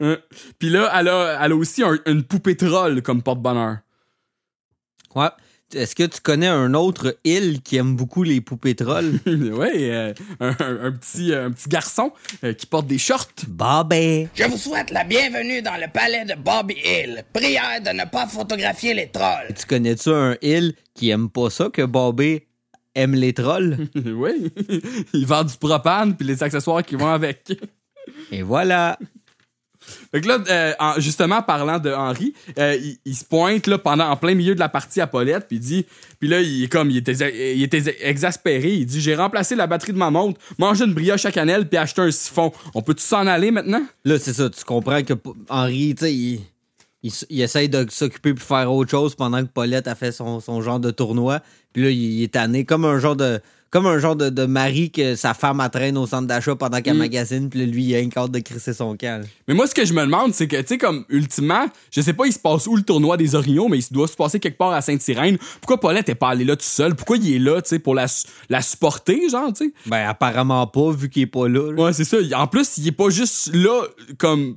Hein? 0.00 0.16
Puis 0.60 0.70
là, 0.70 0.92
elle 0.94 1.08
a, 1.08 1.44
elle 1.44 1.50
a 1.50 1.56
aussi 1.56 1.82
un- 1.82 1.98
une 2.06 2.22
poupée 2.22 2.56
troll 2.56 3.02
comme 3.02 3.20
porte-bonheur. 3.20 3.78
Ouais. 5.16 5.26
Est-ce 5.74 5.94
que 5.94 6.04
tu 6.04 6.20
connais 6.22 6.46
un 6.46 6.72
autre 6.72 7.18
île 7.24 7.60
qui 7.60 7.76
aime 7.76 7.94
beaucoup 7.94 8.22
les 8.22 8.40
poupées 8.40 8.74
trolls? 8.74 9.20
ouais, 9.26 9.72
euh, 9.90 10.14
un, 10.40 10.48
un- 10.60 10.84
un 10.86 10.92
petit, 10.92 11.30
euh, 11.32 11.46
un 11.46 11.50
petit 11.50 11.68
garçon 11.68 12.10
euh, 12.42 12.54
qui 12.54 12.64
porte 12.64 12.86
des 12.86 12.96
shorts. 12.96 13.28
Bobby. 13.48 14.28
Je 14.34 14.44
vous 14.44 14.56
souhaite 14.56 14.90
la 14.90 15.04
bienvenue 15.04 15.60
dans 15.60 15.76
le 15.76 15.86
palais 15.92 16.24
de 16.24 16.34
Bobby 16.40 16.74
Hill. 16.82 17.22
Prière 17.34 17.82
de 17.84 17.90
ne 17.90 18.04
pas 18.10 18.26
photographier 18.26 18.94
les 18.94 19.08
trolls. 19.10 19.52
Tu 19.58 19.66
connais-tu 19.66 20.08
un 20.08 20.36
île 20.40 20.72
qui 20.94 21.10
aime 21.10 21.28
pas 21.28 21.50
ça 21.50 21.68
que 21.70 21.82
Bobby 21.82 22.40
aime 22.94 23.14
les 23.14 23.34
trolls? 23.34 23.76
oui, 23.94 24.50
il 25.12 25.26
vend 25.26 25.44
du 25.44 25.54
propane 25.58 26.16
puis 26.16 26.26
les 26.26 26.42
accessoires 26.42 26.82
qui 26.82 26.94
vont 26.94 27.08
avec. 27.12 27.52
Et 28.32 28.40
voilà. 28.40 28.98
Fait 30.10 30.20
que 30.20 30.28
là, 30.28 30.38
euh, 30.48 30.72
en- 30.78 31.00
justement, 31.00 31.42
parlant 31.42 31.78
de 31.78 31.92
Henri, 31.92 32.34
euh, 32.58 32.76
il, 33.04 33.14
se 33.14 33.24
pointe 33.24 33.66
là, 33.66 33.78
pendant, 33.78 34.08
en 34.08 34.16
plein 34.16 34.34
milieu 34.34 34.54
de 34.54 34.60
la 34.60 34.68
partie 34.68 35.00
à 35.00 35.06
Paulette, 35.06 35.46
puis 35.48 35.56
il 35.56 35.60
dit, 35.60 35.86
puis 36.18 36.28
là, 36.28 36.40
il 36.40 36.64
est 36.64 36.68
comme, 36.68 36.90
il 36.90 36.96
était, 36.98 37.54
il 37.54 37.62
était 37.62 37.96
exaspéré, 38.00 38.74
il 38.74 38.86
dit, 38.86 39.00
j'ai 39.00 39.14
remplacé 39.14 39.56
la 39.56 39.66
batterie 39.66 39.92
de 39.92 39.98
ma 39.98 40.10
montre, 40.10 40.40
mangé 40.58 40.84
une 40.84 40.94
brioche 40.94 41.24
à 41.24 41.32
cannelle, 41.32 41.68
puis 41.68 41.78
acheté 41.78 42.02
un 42.02 42.10
siphon. 42.10 42.52
On 42.74 42.82
peut-tu 42.82 43.02
s'en 43.02 43.26
aller 43.26 43.50
maintenant? 43.50 43.84
Là, 44.04 44.18
c'est 44.18 44.32
ça. 44.32 44.48
Tu 44.50 44.64
comprends 44.64 45.02
que 45.02 45.14
Henri, 45.48 45.94
tu 45.96 46.04
sais, 46.04 46.14
il, 46.14 46.40
il, 47.02 47.40
essaye 47.40 47.68
de 47.68 47.86
s'occuper 47.90 48.34
puis 48.34 48.44
faire 48.44 48.72
autre 48.72 48.90
chose 48.90 49.14
pendant 49.14 49.42
que 49.42 49.48
Paulette 49.48 49.88
a 49.88 49.94
fait 49.94 50.12
son, 50.12 50.40
son 50.40 50.60
genre 50.62 50.80
de 50.80 50.90
tournoi. 50.90 51.40
Puis 51.72 51.82
là, 51.82 51.90
il, 51.90 51.98
il 51.98 52.22
est 52.22 52.32
tanné 52.32 52.64
comme 52.64 52.84
un 52.84 52.98
genre 52.98 53.16
de. 53.16 53.40
Comme 53.70 53.86
un 53.86 53.98
genre 53.98 54.16
de, 54.16 54.30
de 54.30 54.46
mari 54.46 54.90
que 54.90 55.14
sa 55.14 55.34
femme 55.34 55.60
entraîne 55.60 55.98
au 55.98 56.06
centre 56.06 56.26
d'achat 56.26 56.56
pendant 56.56 56.80
qu'elle 56.80 56.94
Mm. 56.94 56.98
magasine, 57.00 57.50
puis 57.50 57.66
lui, 57.66 57.84
il 57.84 57.94
a 57.94 57.98
une 57.98 58.10
carte 58.10 58.30
de 58.32 58.38
crisser 58.38 58.72
son 58.72 58.96
camp. 58.96 59.20
là. 59.20 59.26
Mais 59.46 59.52
moi, 59.52 59.66
ce 59.66 59.74
que 59.74 59.84
je 59.84 59.92
me 59.92 60.00
demande, 60.00 60.32
c'est 60.32 60.48
que, 60.48 60.56
tu 60.56 60.66
sais, 60.68 60.78
comme, 60.78 61.04
ultimement, 61.10 61.66
je 61.90 62.00
sais 62.00 62.14
pas, 62.14 62.24
il 62.26 62.32
se 62.32 62.38
passe 62.38 62.66
où 62.66 62.76
le 62.76 62.82
tournoi 62.82 63.18
des 63.18 63.34
Orignaux, 63.34 63.68
mais 63.68 63.78
il 63.78 63.92
doit 63.92 64.08
se 64.08 64.16
passer 64.16 64.40
quelque 64.40 64.56
part 64.56 64.72
à 64.72 64.80
Sainte-Sirène. 64.80 65.36
Pourquoi 65.60 65.78
Paulette 65.80 66.08
est 66.08 66.14
pas 66.14 66.30
allé 66.30 66.44
là 66.46 66.56
tout 66.56 66.64
seul? 66.64 66.94
Pourquoi 66.94 67.18
il 67.18 67.34
est 67.34 67.38
là, 67.38 67.60
tu 67.60 67.68
sais, 67.68 67.78
pour 67.78 67.94
la, 67.94 68.06
la 68.48 68.62
supporter, 68.62 69.28
genre, 69.28 69.52
tu 69.52 69.66
sais? 69.66 69.72
Ben, 69.84 70.08
apparemment 70.08 70.66
pas, 70.66 70.90
vu 70.92 71.10
qu'il 71.10 71.22
est 71.22 71.26
pas 71.26 71.46
là. 71.46 71.70
là. 71.70 71.82
Ouais, 71.84 71.92
c'est 71.92 72.04
ça. 72.04 72.16
En 72.36 72.46
plus, 72.46 72.78
il 72.78 72.88
est 72.88 72.92
pas 72.92 73.10
juste 73.10 73.54
là, 73.54 73.82
comme. 74.16 74.56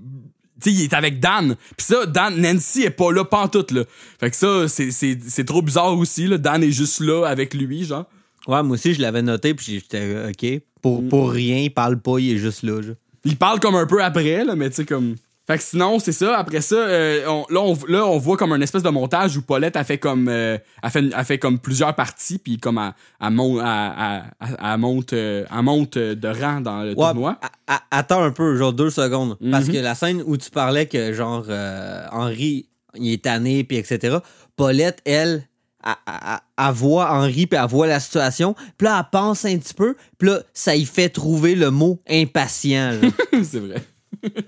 Tu 0.63 0.69
sais, 0.69 0.75
il 0.75 0.83
est 0.83 0.93
avec 0.93 1.19
Dan. 1.19 1.55
Puis 1.75 1.87
ça, 1.87 2.05
Dan, 2.05 2.39
Nancy 2.39 2.83
est 2.83 2.91
pas 2.91 3.11
là 3.11 3.25
pantoute, 3.25 3.71
là. 3.71 3.83
Fait 4.21 4.29
que 4.29 4.35
ça, 4.37 4.67
c'est 4.69 5.43
trop 5.45 5.61
bizarre 5.61 5.97
aussi, 5.97 6.27
là. 6.27 6.37
Dan 6.37 6.63
est 6.63 6.71
juste 6.71 7.01
là 7.01 7.25
avec 7.25 7.53
lui, 7.53 7.83
genre. 7.83 8.05
Ouais, 8.47 8.63
moi 8.63 8.73
aussi, 8.73 8.93
je 8.93 9.01
l'avais 9.01 9.21
noté, 9.21 9.53
puis 9.53 9.65
j'étais 9.75 9.99
euh, 10.01 10.29
OK. 10.31 10.61
Pour, 10.81 11.07
pour 11.07 11.31
rien, 11.31 11.57
il 11.57 11.73
parle 11.73 11.99
pas, 11.99 12.17
il 12.19 12.31
est 12.33 12.37
juste 12.37 12.63
là. 12.63 12.81
genre. 12.81 12.95
Il 13.23 13.37
parle 13.37 13.59
comme 13.59 13.75
un 13.75 13.85
peu 13.85 14.03
après, 14.03 14.43
là, 14.43 14.55
mais 14.55 14.69
tu 14.69 14.77
sais, 14.77 14.85
comme. 14.85 15.15
Fait 15.47 15.57
que 15.57 15.63
sinon, 15.63 15.99
c'est 15.99 16.11
ça. 16.11 16.37
Après 16.37 16.61
ça, 16.61 16.75
euh, 16.75 17.25
on- 17.27 17.45
là, 17.49 17.61
on, 17.61 17.77
là, 17.87 18.05
on 18.05 18.17
voit 18.19 18.37
comme 18.37 18.51
un 18.53 18.61
espèce 18.61 18.83
de 18.83 18.89
montage 18.89 19.35
où 19.37 19.41
Paulette 19.41 19.75
a 19.75 19.83
fait 19.83 19.97
comme, 19.97 20.27
euh, 20.29 20.57
a 20.81 20.89
fait, 20.89 21.11
a 21.13 21.23
fait 21.23 21.39
comme 21.39 21.59
plusieurs 21.59 21.93
parties, 21.95 22.37
puis 22.37 22.57
comme 22.57 22.77
elle, 22.77 22.93
elle 23.19 23.31
mon- 23.31 23.59
elle- 23.59 23.65
elle- 23.99 24.23
elle- 24.49 24.57
elle 24.63 24.77
monte, 24.77 25.13
euh, 25.13 25.43
elle 25.55 25.61
monte 25.63 25.97
de 25.97 26.27
rang 26.27 26.61
dans 26.61 26.83
le 26.83 26.89
Ouais, 26.89 26.95
tournoi. 26.95 27.39
a- 27.67 27.73
a- 27.75 27.81
attends 27.91 28.23
un 28.23 28.31
peu, 28.31 28.55
genre 28.55 28.71
deux 28.71 28.91
secondes. 28.91 29.37
Parce 29.51 29.65
Mhm. 29.67 29.73
que 29.73 29.77
la 29.79 29.95
scène 29.95 30.23
où 30.25 30.37
tu 30.37 30.49
parlais 30.51 30.85
que, 30.85 31.11
genre, 31.13 31.45
euh, 31.49 32.05
Henri, 32.11 32.67
il 32.95 33.11
est 33.11 33.23
tanné, 33.23 33.63
puis 33.63 33.77
etc., 33.77 34.17
Paulette, 34.55 34.99
elle, 35.05 35.47
elle, 35.85 35.93
elle- 36.07 36.65
elle 36.67 36.73
voit 36.73 37.11
Henri, 37.11 37.47
puis 37.47 37.59
elle 37.61 37.69
voit 37.69 37.87
la 37.87 37.99
situation, 37.99 38.53
puis 38.77 38.87
là, 38.87 38.99
elle 38.99 39.09
pense 39.11 39.45
un 39.45 39.57
petit 39.57 39.73
peu, 39.73 39.95
puis 40.17 40.29
là, 40.29 40.39
ça 40.53 40.75
y 40.75 40.85
fait 40.85 41.09
trouver 41.09 41.55
le 41.55 41.71
mot 41.71 41.99
impatient, 42.09 42.99
c'est 43.43 43.59
vrai. 43.59 43.83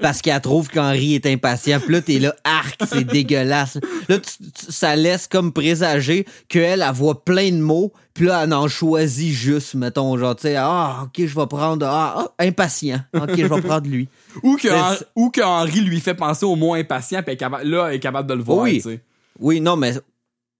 parce 0.01 0.21
qu'elle 0.21 0.39
trouve 0.41 0.67
qu'Henri 0.67 1.15
est 1.15 1.25
impatient. 1.25 1.79
Puis 1.79 1.93
là, 1.93 2.01
t'es 2.01 2.19
là, 2.19 2.35
arc, 2.43 2.79
c'est 2.87 3.05
dégueulasse. 3.05 3.79
Là, 4.07 4.19
tu- 4.19 4.43
tu- 4.51 4.71
ça 4.71 4.95
laisse 4.95 5.25
comme 5.27 5.51
présager 5.53 6.25
qu'elle, 6.49 6.83
elle 6.87 6.93
voit 6.93 7.23
plein 7.23 7.49
de 7.49 7.57
mots, 7.57 7.91
puis 8.13 8.25
là, 8.27 8.43
elle 8.43 8.53
en 8.53 8.67
choisit 8.67 9.31
juste, 9.33 9.73
mettons, 9.73 10.15
genre, 10.17 10.35
tu 10.35 10.43
sais, 10.43 10.55
ah, 10.57 11.05
ok, 11.05 11.25
je 11.25 11.33
vais 11.39 11.47
prendre, 11.47 11.87
ah, 11.87 12.13
ah, 12.37 12.43
impatient. 12.43 12.99
Ok, 13.15 13.31
je 13.35 13.45
vais 13.47 13.61
prendre 13.61 13.87
lui. 13.87 14.07
Ou 14.43 14.57
que, 14.57 14.67
Mais 14.67 14.97
ou 15.15 15.29
que 15.31 15.41
Henri 15.41 15.79
lui 15.79 15.99
fait 16.01 16.13
penser 16.13 16.45
au 16.45 16.55
mot 16.55 16.73
impatient, 16.75 17.23
puis 17.23 17.35
là, 17.63 17.87
elle 17.87 17.95
est 17.95 17.99
capable 17.99 18.29
de 18.29 18.33
le 18.35 18.43
voir, 18.43 18.59
Oui. 18.59 18.75
tu 18.75 18.81
sais. 18.81 18.99
Oui, 19.39 19.59
non, 19.61 19.75
mais. 19.75 19.93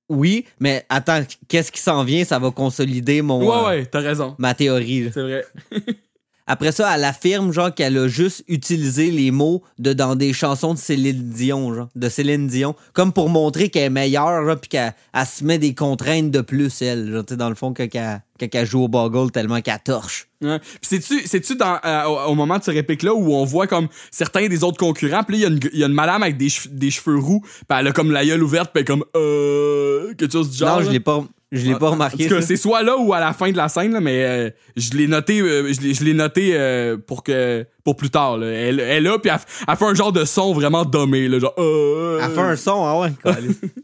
Oui, 0.09 0.45
mais 0.59 0.85
attends, 0.89 1.21
qu'est-ce 1.47 1.71
qui 1.71 1.79
s'en 1.79 2.03
vient? 2.03 2.23
Ça 2.25 2.37
va 2.39 2.51
consolider 2.51 3.21
mon, 3.21 3.39
Ouais, 3.39 3.55
euh, 3.55 3.67
ouais, 3.79 3.85
t'as 3.85 3.99
raison. 4.01 4.35
ma 4.37 4.53
théorie. 4.53 5.09
C'est 5.13 5.21
vrai. 5.21 5.45
Après 6.45 6.71
ça, 6.73 6.93
elle 6.95 7.03
affirme, 7.06 7.51
genre, 7.53 7.73
qu'elle 7.73 7.97
a 7.97 8.08
juste 8.08 8.43
utilisé 8.47 9.12
les 9.12 9.32
mots 9.32 9.63
de, 9.79 9.93
dans 9.93 10.15
des 10.15 10.34
chansons 10.34 10.73
de 10.73 10.79
Céline 10.79 11.29
Dion, 11.29 11.73
genre, 11.73 11.89
de 11.95 12.10
Céline 12.10 12.47
Dion, 12.47 12.75
comme 12.93 13.13
pour 13.13 13.29
montrer 13.29 13.69
qu'elle 13.69 13.84
est 13.84 13.89
meilleure, 13.89 14.45
genre, 14.45 14.58
puis 14.60 14.69
qu'elle 14.69 14.93
elle 15.13 15.25
se 15.25 15.43
met 15.43 15.58
des 15.58 15.73
contraintes 15.73 16.32
de 16.32 16.41
plus, 16.41 16.82
elle, 16.82 17.12
genre, 17.12 17.23
dans 17.38 17.49
le 17.49 17.56
fond, 17.56 17.73
quand 17.73 17.88
elle, 17.93 18.21
quand 18.39 18.47
elle 18.53 18.65
joue 18.67 18.84
au 18.84 18.88
boggle 18.89 19.32
tellement 19.32 19.62
qu'elle 19.62 19.79
torche. 19.84 20.27
Ouais. 20.41 20.60
Puis 20.60 20.79
c'est-tu, 20.82 21.25
c'est-tu 21.25 21.56
dans, 21.56 21.77
euh, 21.86 22.03
au, 22.06 22.32
au 22.32 22.36
moment 22.36 22.58
de 22.58 22.63
ce 22.63 22.71
réplique-là 22.71 23.13
où 23.13 23.34
on 23.34 23.45
voit 23.45 23.67
comme 23.67 23.88
certains 24.12 24.47
des 24.49 24.63
autres 24.65 24.77
concurrents, 24.77 25.23
puis 25.23 25.38
là, 25.39 25.39
il 25.39 25.41
y, 25.43 25.45
a 25.45 25.56
une- 25.56 25.69
il 25.73 25.79
y 25.79 25.84
a 25.84 25.88
une 25.88 25.93
madame 25.93 26.23
avec 26.23 26.36
des, 26.36 26.49
cheveux- 26.49 26.75
des 26.75 26.91
cheveux 26.91 27.17
roux, 27.19 27.39
puis 27.41 27.77
elle 27.79 27.88
a 27.88 27.91
comme 27.93 28.12
la 28.12 28.25
gueule 28.25 28.43
ouverte, 28.43 28.71
puis 28.73 28.84
comme, 28.84 29.06
euh, 29.15 30.13
quelque 30.15 30.32
chose 30.34 30.49
du 30.51 30.58
genre. 30.58 30.75
non, 30.77 30.82
je 30.82 30.88
là. 30.88 30.91
l'ai 30.91 30.99
pas, 30.99 31.23
je 31.53 31.67
l'ai 31.67 31.75
pas 31.75 31.89
remarqué. 31.89 32.25
En 32.25 32.29
tout 32.29 32.35
cas, 32.35 32.41
c'est 32.41 32.57
soit 32.57 32.81
là 32.81 32.97
ou 32.97 33.13
à 33.13 33.19
la 33.19 33.31
fin 33.31 33.51
de 33.51 33.57
la 33.57 33.69
scène, 33.69 33.93
là, 33.93 34.01
mais 34.01 34.23
euh, 34.23 34.49
je 34.75 34.91
l'ai 34.91 35.07
noté, 35.07 35.39
euh, 35.39 35.71
je 35.71 36.03
l'ai, 36.03 36.13
noté 36.13 36.53
euh, 36.53 36.97
pour 36.97 37.21
que 37.21 37.65
pour 37.83 37.95
plus 37.95 38.09
tard. 38.09 38.37
Là. 38.37 38.47
Elle, 38.47 38.79
elle 38.79 38.89
est 38.89 39.01
là, 39.01 39.19
puis 39.19 39.31
elle, 39.31 39.75
fait 39.77 39.85
un 39.85 39.93
genre 39.93 40.11
de 40.11 40.25
son 40.25 40.51
vraiment 40.53 40.83
dommé, 40.83 41.27
là, 41.27 41.37
genre. 41.37 41.53
Elle 41.57 42.31
fait 42.31 42.41
un 42.41 42.55
son, 42.55 42.83
ah 42.85 42.99
ouais. 42.99 43.11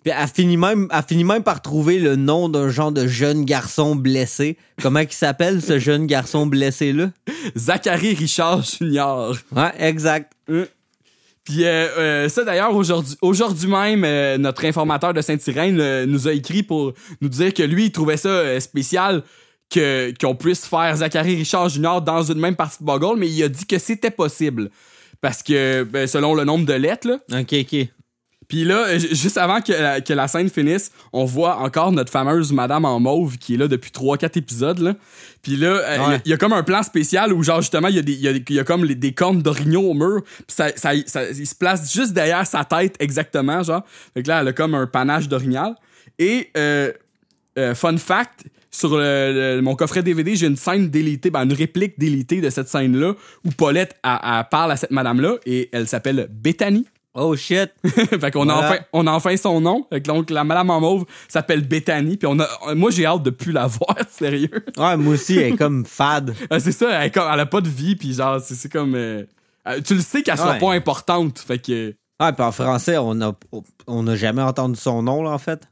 Puis 0.03 0.13
elle 0.17 0.27
finit 0.33 0.57
même, 0.57 0.87
elle 0.91 1.03
finit 1.07 1.23
même 1.23 1.43
par 1.43 1.61
trouver 1.61 1.99
le 1.99 2.15
nom 2.15 2.49
d'un 2.49 2.69
genre 2.69 2.91
de 2.91 3.05
jeune 3.05 3.45
garçon 3.45 3.95
blessé. 3.95 4.57
Comment 4.81 4.99
il 4.99 5.11
s'appelle, 5.11 5.61
ce 5.61 5.77
jeune 5.77 6.07
garçon 6.07 6.47
blessé-là? 6.47 7.11
Zachary 7.55 8.15
Richard 8.15 8.63
Junior. 8.63 9.35
Ouais, 9.55 9.71
exact. 9.77 10.33
Puis 11.49 11.65
euh, 11.65 11.87
euh, 11.97 12.29
ça 12.29 12.43
d'ailleurs 12.43 12.75
aujourd'hui 12.75 13.67
même 13.67 14.03
euh, 14.03 14.37
notre 14.37 14.65
informateur 14.65 15.15
de 15.15 15.21
Sainte-Irène 15.21 15.79
euh, 15.79 16.05
nous 16.05 16.27
a 16.27 16.33
écrit 16.33 16.61
pour 16.61 16.93
nous 17.21 17.29
dire 17.29 17.55
que 17.55 17.63
lui 17.63 17.85
il 17.85 17.91
trouvait 17.91 18.17
ça 18.17 18.29
euh, 18.29 18.59
spécial 18.59 19.23
que 19.67 20.13
qu'on 20.21 20.35
puisse 20.35 20.67
faire 20.67 20.95
Zachary 20.97 21.37
Richard 21.37 21.69
Junior 21.69 22.03
dans 22.03 22.21
une 22.21 22.37
même 22.37 22.55
partie 22.55 22.77
de 22.81 22.85
Boggle 22.85 23.17
mais 23.17 23.27
il 23.27 23.41
a 23.41 23.49
dit 23.49 23.65
que 23.65 23.79
c'était 23.79 24.11
possible 24.11 24.69
parce 25.21 25.41
que 25.41 25.81
ben, 25.81 26.05
selon 26.05 26.35
le 26.35 26.43
nombre 26.43 26.67
de 26.67 26.73
lettres 26.73 27.07
là 27.07 27.39
Ok, 27.39 27.55
ok. 27.61 27.87
Puis 28.49 28.65
là, 28.65 28.87
euh, 28.87 28.99
ju- 28.99 29.15
juste 29.15 29.37
avant 29.37 29.61
que 29.61 29.71
la, 29.71 30.01
que 30.01 30.11
la 30.11 30.27
scène 30.27 30.49
finisse, 30.49 30.91
on 31.13 31.23
voit 31.23 31.57
encore 31.59 31.93
notre 31.93 32.11
fameuse 32.11 32.51
Madame 32.51 32.83
en 32.83 32.99
mauve 32.99 33.37
qui 33.37 33.53
est 33.53 33.57
là 33.57 33.67
depuis 33.69 33.91
3-4 33.91 34.37
épisodes. 34.37 34.79
Là. 34.79 34.95
Puis 35.41 35.55
là, 35.55 35.67
euh, 35.67 35.95
il 35.95 36.01
y 36.01 36.03
a- 36.03 36.09
Ouais. 36.09 36.21
il 36.25 36.31
y, 36.31 36.33
a 36.33 36.37
comme 36.37 36.51
un 36.53 36.63
plan 36.63 36.83
spécial 36.83 37.31
où, 37.31 37.41
genre, 37.43 37.61
justement, 37.61 37.87
il 37.87 37.95
y, 37.95 37.99
a 37.99 38.01
des- 38.01 38.11
il 38.13 38.19
y 38.21 38.27
a, 38.27 38.33
y 38.55 38.59
a 38.59 38.63
comme 38.65 38.83
les- 38.83 38.95
des 38.95 39.13
cornes 39.13 39.41
d'orignaux 39.41 39.83
au 39.91 39.93
mur. 39.93 40.23
Puis 40.25 40.43
ça, 40.47 40.69
ça, 40.75 40.91
ça- 41.05 41.29
il 41.29 41.47
se 41.47 41.55
place 41.55 41.93
juste 41.93 42.11
derrière 42.11 42.45
sa 42.45 42.65
tête, 42.65 42.95
exactement, 42.99 43.63
genre. 43.63 43.83
Fait 44.13 44.23
que 44.23 44.27
là, 44.27 44.41
elle 44.41 44.47
a 44.49 44.53
comme 44.53 44.73
un 44.75 44.87
panache 44.87 45.27
d'orignal. 45.29 45.75
Et, 46.17 46.49
euh, 46.57 46.91
euh, 47.57 47.75
fun 47.75 47.95
fact, 47.97 48.45
sur 48.71 48.97
le- 48.97 49.55
le- 49.57 49.61
mon 49.61 49.75
coffret 49.75 50.03
DVD, 50.03 50.35
j'ai 50.35 50.45
une 50.47 50.55
scène 50.55 50.89
délitée, 50.89 51.29
ben, 51.31 51.43
une 51.43 51.53
réplique 51.53 51.97
délitée 51.99 52.39
de 52.41 52.49
cette 52.49 52.67
scène-là 52.67 53.13
où 53.45 53.49
Paulette 53.51 53.95
elle 54.03 54.45
parle 54.51 54.71
à 54.71 54.75
cette 54.75 54.91
madame-là 54.91 55.37
et 55.45 55.69
elle 55.71 55.87
s'appelle 55.87 56.27
Bethany. 56.31 56.85
Oh 57.15 57.35
shit. 57.35 57.71
fait 57.85 58.31
qu'on 58.31 58.47
a 58.49 58.53
enfin 58.53 58.77
on 58.93 59.07
a 59.07 59.11
enfin 59.11 59.35
son 59.35 59.59
nom. 59.61 59.85
Fait 59.91 59.99
que 60.01 60.07
donc 60.07 60.29
la 60.29 60.43
madame 60.43 60.69
en 60.69 60.79
mauve 60.79 61.05
s'appelle 61.27 61.67
Bethany 61.67 62.17
puis 62.17 62.27
on 62.27 62.39
a 62.39 62.47
moi 62.75 62.91
j'ai 62.91 63.05
hâte 63.05 63.23
de 63.23 63.31
plus 63.31 63.51
la 63.51 63.67
voir 63.67 63.95
sérieux. 64.09 64.63
Ouais, 64.77 64.95
moi 64.95 65.13
aussi, 65.15 65.37
elle 65.37 65.53
est 65.53 65.57
comme 65.57 65.85
fade. 65.85 66.35
Euh, 66.53 66.59
c'est 66.63 66.71
ça, 66.71 66.89
elle, 66.91 67.07
est 67.07 67.11
comme- 67.11 67.27
elle 67.31 67.39
a 67.39 67.45
pas 67.45 67.61
de 67.61 67.69
vie 67.69 67.95
puis 67.95 68.13
genre 68.13 68.39
c'est 68.39 68.71
comme 68.71 68.93
euh, 68.95 69.23
euh, 69.67 69.81
tu 69.81 69.95
le 69.95 70.01
sais 70.01 70.21
qu'elle 70.23 70.37
sera 70.37 70.53
Ouais. 70.53 70.59
pas 70.59 70.71
importante, 70.73 71.39
fait 71.39 71.59
que 71.59 71.95
Ouais, 72.21 72.33
puis 72.33 72.43
en 72.43 72.51
français, 72.51 72.97
on 72.97 73.19
a, 73.21 73.33
on 73.87 74.05
a 74.07 74.15
jamais 74.17 74.41
entendu 74.41 74.77
son 74.77 75.01
nom, 75.03 75.23
là, 75.23 75.29
en 75.31 75.37
fait. 75.37 75.63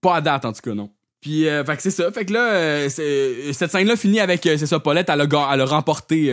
pas 0.00 0.16
à 0.16 0.20
date 0.22 0.44
en 0.46 0.52
tout 0.54 0.62
cas 0.62 0.74
non. 0.74 0.90
Puis 1.20 1.46
euh, 1.46 1.62
fait 1.64 1.76
que 1.76 1.82
c'est 1.82 1.90
ça, 1.90 2.10
fait 2.10 2.24
que 2.24 2.32
là 2.32 2.52
euh, 2.52 2.88
cette 2.88 3.70
scène 3.70 3.86
là 3.86 3.96
finit 3.96 4.18
avec 4.20 4.40
c'est 4.42 4.66
ça 4.66 4.80
Paulette 4.80 5.10
elle 5.10 5.20
a, 5.20 5.24
elle 5.52 5.60
a 5.60 5.64
remporté 5.66 6.26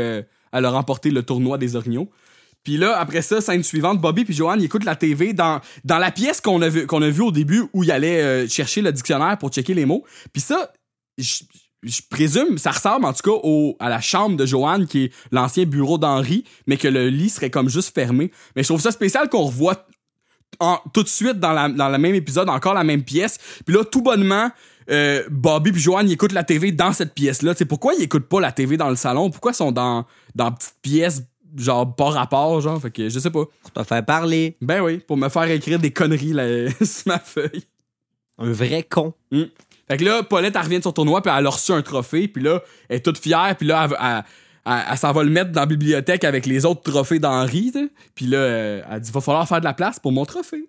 elle 0.54 0.66
a 0.66 0.70
remporté 0.72 1.10
le 1.12 1.22
tournoi 1.24 1.58
des 1.58 1.76
Orignaux. 1.76 2.10
Puis 2.68 2.76
là, 2.76 3.00
après 3.00 3.22
ça, 3.22 3.40
scène 3.40 3.64
suivante, 3.64 4.02
Bobby 4.02 4.26
puis 4.26 4.34
Joanne 4.34 4.60
ils 4.60 4.66
écoutent 4.66 4.84
la 4.84 4.98
TV 4.98 5.32
dans, 5.32 5.62
la 5.88 6.12
pièce 6.12 6.42
qu'on 6.42 6.62
a, 6.62 6.68
vu, 6.68 7.22
au 7.22 7.32
début 7.32 7.64
où 7.72 7.86
il 7.86 7.92
allait 7.94 8.22
euh, 8.22 8.48
chercher 8.50 8.82
le 8.82 8.92
dictionnaire 8.92 9.38
pour 9.38 9.52
checker 9.52 9.74
les 9.74 9.86
mots. 9.86 10.04
Puis 10.34 10.42
ça, 10.42 10.74
je 11.18 12.02
présume, 12.10 12.58
ça 12.58 12.72
ressemble 12.72 13.06
en 13.06 13.14
tout 13.14 13.24
cas 13.24 13.40
au, 13.42 13.78
à 13.80 13.88
la 13.88 14.02
chambre 14.02 14.36
de 14.36 14.46
Joanne, 14.46 14.86
qui 14.86 15.06
est 15.06 15.14
l'ancien 15.32 15.64
bureau 15.64 15.98
d'Henri, 15.98 16.44
mais 16.68 16.76
que 16.76 16.90
le 16.90 17.08
lit 17.08 17.30
serait 17.30 17.50
comme 17.50 17.70
juste 17.70 17.96
fermé. 17.96 18.34
Mais 18.58 18.64
je 18.64 18.68
trouve 18.68 18.82
ça 18.82 18.92
spécial 18.92 19.30
qu'on 19.30 19.44
revoit 19.44 19.88
tout 20.94 21.04
de 21.04 21.08
suite 21.08 21.40
dans, 21.40 21.54
le 21.54 21.98
même 21.98 22.16
épisode, 22.16 22.50
encore 22.50 22.74
la 22.74 22.84
même 22.84 23.04
pièce. 23.04 23.38
Puis 23.66 23.74
là, 23.74 23.86
tout 23.86 24.02
bonnement, 24.02 24.52
euh, 24.90 25.24
Bobby 25.32 25.72
puis 25.72 25.80
Joanne 25.80 26.12
écoutent 26.12 26.34
la 26.34 26.44
TV 26.44 26.74
dans 26.74 26.92
cette 26.92 27.14
pièce-là. 27.14 27.54
Tu 27.54 27.60
sais, 27.60 27.66
pourquoi 27.66 27.94
ils 27.94 28.04
écoutent 28.04 28.28
pas 28.28 28.42
la 28.42 28.52
TV 28.52 28.76
dans 28.76 28.90
le 28.90 28.98
salon? 28.98 29.30
Pourquoi 29.30 29.54
ils 29.54 29.56
sont 29.56 29.72
dans, 29.72 30.06
dans 30.36 30.52
petite 30.52 30.76
pièce, 30.82 31.24
genre, 31.58 31.96
pas 31.96 32.10
rapport, 32.10 32.62
genre? 32.62 32.82
Fait 32.82 32.92
que 32.92 33.10
je 33.10 33.20
sais 33.20 33.32
pas. 33.32 33.44
Pour 33.46 33.72
te 33.72 33.84
faire 33.84 34.06
parler. 34.06 34.56
Ben 34.62 34.82
oui, 34.82 34.98
pour 35.00 35.18
me 35.18 35.30
faire 35.30 35.44
écrire 35.50 35.80
des 35.80 35.92
conneries 35.92 36.34
là, 36.34 36.70
sur 36.82 37.08
ma 37.08 37.20
feuille. 37.20 37.64
Un 38.38 38.52
vrai 38.52 38.84
con. 38.84 39.14
Fait 39.32 39.98
que 39.98 40.04
là, 40.04 40.22
Paulette, 40.24 40.56
elle 40.56 40.62
revient 40.64 40.78
de 40.80 40.84
son 40.84 40.92
tournoi, 40.92 41.22
puis 41.22 41.32
elle 41.36 41.46
a 41.46 41.50
reçu 41.50 41.72
un 41.72 41.82
trophée, 41.82 42.28
puis 42.28 42.44
là, 42.44 42.62
elle 42.90 42.98
est 42.98 43.00
toute 43.00 43.18
fière, 43.18 43.56
puis 43.58 43.66
là, 43.68 43.88
elle, 43.90 43.98
elle- 44.00 44.24
elle- 44.74 44.84
elle 44.92 44.98
s'en 44.98 45.12
va 45.14 45.24
le 45.24 45.30
mettre 45.30 45.52
dans 45.52 45.62
la 45.62 45.66
bibliothèque 45.66 46.24
avec 46.26 46.46
les 46.46 46.66
autres 46.66 46.82
trophées 46.82 47.20
d'Henri. 47.20 47.72
Puis 48.14 48.26
là, 48.28 48.38
euh, 48.38 48.82
elle 48.92 49.00
dit, 49.00 49.12
va 49.12 49.22
falloir 49.22 49.48
faire 49.48 49.60
de 49.62 49.66
la 49.66 49.74
place 49.74 49.98
pour 50.00 50.12
mon 50.12 50.26
trophée. 50.26 50.68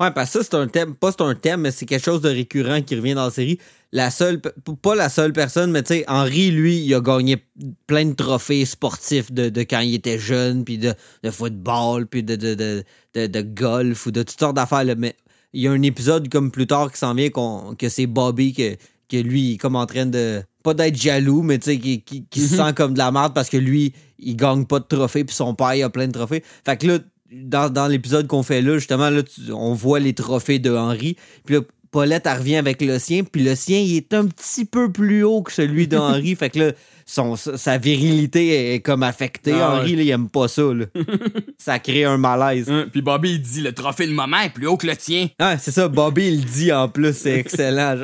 Ouais, 0.00 0.10
parce 0.12 0.32
que 0.32 0.42
ça, 0.42 0.44
c'est 0.44 0.54
un 0.56 0.66
thème, 0.66 0.94
pas 0.94 1.12
c'est 1.12 1.22
un 1.22 1.34
thème, 1.34 1.62
mais 1.62 1.70
c'est 1.70 1.84
quelque 1.84 2.04
chose 2.04 2.20
de 2.20 2.28
récurrent 2.30 2.80
qui 2.82 2.96
revient 2.96 3.14
dans 3.14 3.24
la 3.24 3.30
série. 3.30 3.58
La 3.92 4.10
seule, 4.10 4.40
pas 4.40 4.94
la 4.94 5.08
seule 5.08 5.32
personne, 5.32 5.72
mais 5.72 5.82
tu 5.82 5.94
sais, 5.94 6.04
Henri, 6.08 6.50
lui, 6.50 6.78
il 6.78 6.94
a 6.94 7.00
gagné 7.00 7.44
plein 7.86 8.04
de 8.04 8.14
trophées 8.14 8.64
sportifs 8.64 9.32
de, 9.32 9.48
de 9.48 9.62
quand 9.62 9.80
il 9.80 9.94
était 9.94 10.18
jeune, 10.18 10.64
puis 10.64 10.78
de, 10.78 10.94
de 11.22 11.30
football, 11.30 12.06
puis 12.06 12.22
de, 12.22 12.36
de, 12.36 12.84
de, 13.14 13.42
golf, 13.42 14.06
ou 14.06 14.10
de 14.10 14.22
toutes 14.22 14.38
sortes 14.38 14.56
d'affaires. 14.56 14.84
Mais 14.96 15.16
il 15.52 15.62
y 15.62 15.68
a 15.68 15.72
un 15.72 15.82
épisode 15.82 16.28
comme 16.28 16.50
plus 16.50 16.68
tard 16.68 16.92
qui 16.92 16.98
s'en 16.98 17.14
vient, 17.14 17.30
que 17.76 17.88
c'est 17.88 18.06
Bobby, 18.06 18.54
que, 18.54 18.76
que 19.08 19.16
lui, 19.16 19.40
il 19.42 19.54
est 19.54 19.58
comme 19.58 19.74
en 19.74 19.86
train 19.86 20.06
de, 20.06 20.42
pas 20.62 20.74
d'être 20.74 20.96
jaloux, 20.96 21.42
mais 21.42 21.58
tu 21.58 21.72
sais, 21.72 21.78
qui, 21.78 22.02
qui, 22.02 22.24
qui 22.26 22.40
se 22.40 22.56
sent 22.56 22.72
comme 22.76 22.94
de 22.94 22.98
la 22.98 23.10
merde 23.10 23.34
parce 23.34 23.48
que 23.48 23.56
lui, 23.56 23.92
il 24.18 24.36
gagne 24.36 24.66
pas 24.66 24.78
de 24.78 24.84
trophées, 24.84 25.24
puis 25.24 25.34
son 25.34 25.54
père, 25.54 25.74
il 25.74 25.82
a 25.82 25.90
plein 25.90 26.06
de 26.06 26.12
trophées. 26.12 26.44
Fait 26.64 26.76
que 26.76 26.86
là, 26.86 26.98
dans, 27.32 27.70
dans 27.70 27.86
l'épisode 27.86 28.26
qu'on 28.26 28.42
fait 28.42 28.62
là, 28.62 28.74
justement, 28.78 29.10
là, 29.10 29.22
tu- 29.22 29.52
on 29.52 29.74
voit 29.74 30.00
les 30.00 30.14
trophées 30.14 30.58
de 30.58 30.74
Henri. 30.74 31.16
Puis 31.44 31.56
là, 31.56 31.60
Paulette, 31.90 32.26
elle 32.26 32.38
revient 32.38 32.56
avec 32.56 32.80
le 32.82 32.98
sien. 33.00 33.24
Puis 33.24 33.42
le 33.42 33.54
sien, 33.56 33.78
il 33.80 33.96
est 33.96 34.14
un 34.14 34.26
petit 34.26 34.64
peu 34.64 34.92
plus 34.92 35.24
haut 35.24 35.42
que 35.42 35.50
celui 35.52 35.88
d'Henri. 35.88 36.34
fait 36.36 36.50
que 36.50 36.58
là, 36.60 36.72
son, 37.04 37.34
sa 37.34 37.78
virilité 37.78 38.74
est 38.74 38.80
comme 38.80 39.02
affectée. 39.02 39.54
Ah 39.54 39.72
Henri, 39.74 39.90
ouais. 39.90 39.96
là, 39.96 40.02
il 40.02 40.10
aime 40.10 40.28
pas 40.28 40.46
ça. 40.46 40.62
Là. 40.72 40.84
ça 41.58 41.80
crée 41.80 42.04
un 42.04 42.16
malaise. 42.16 42.70
Hein, 42.70 42.86
Puis 42.92 43.02
Bobby, 43.02 43.32
il 43.32 43.42
dit, 43.42 43.60
le 43.62 43.72
trophée 43.72 44.06
de 44.06 44.12
maman 44.12 44.38
est 44.42 44.50
plus 44.50 44.68
haut 44.68 44.76
que 44.76 44.86
le 44.86 44.94
tien. 44.96 45.28
Ah, 45.40 45.58
c'est 45.58 45.72
ça, 45.72 45.88
Bobby, 45.88 46.28
il 46.28 46.44
dit 46.44 46.72
en 46.72 46.88
plus. 46.88 47.16
C'est 47.16 47.34
excellent. 47.40 47.96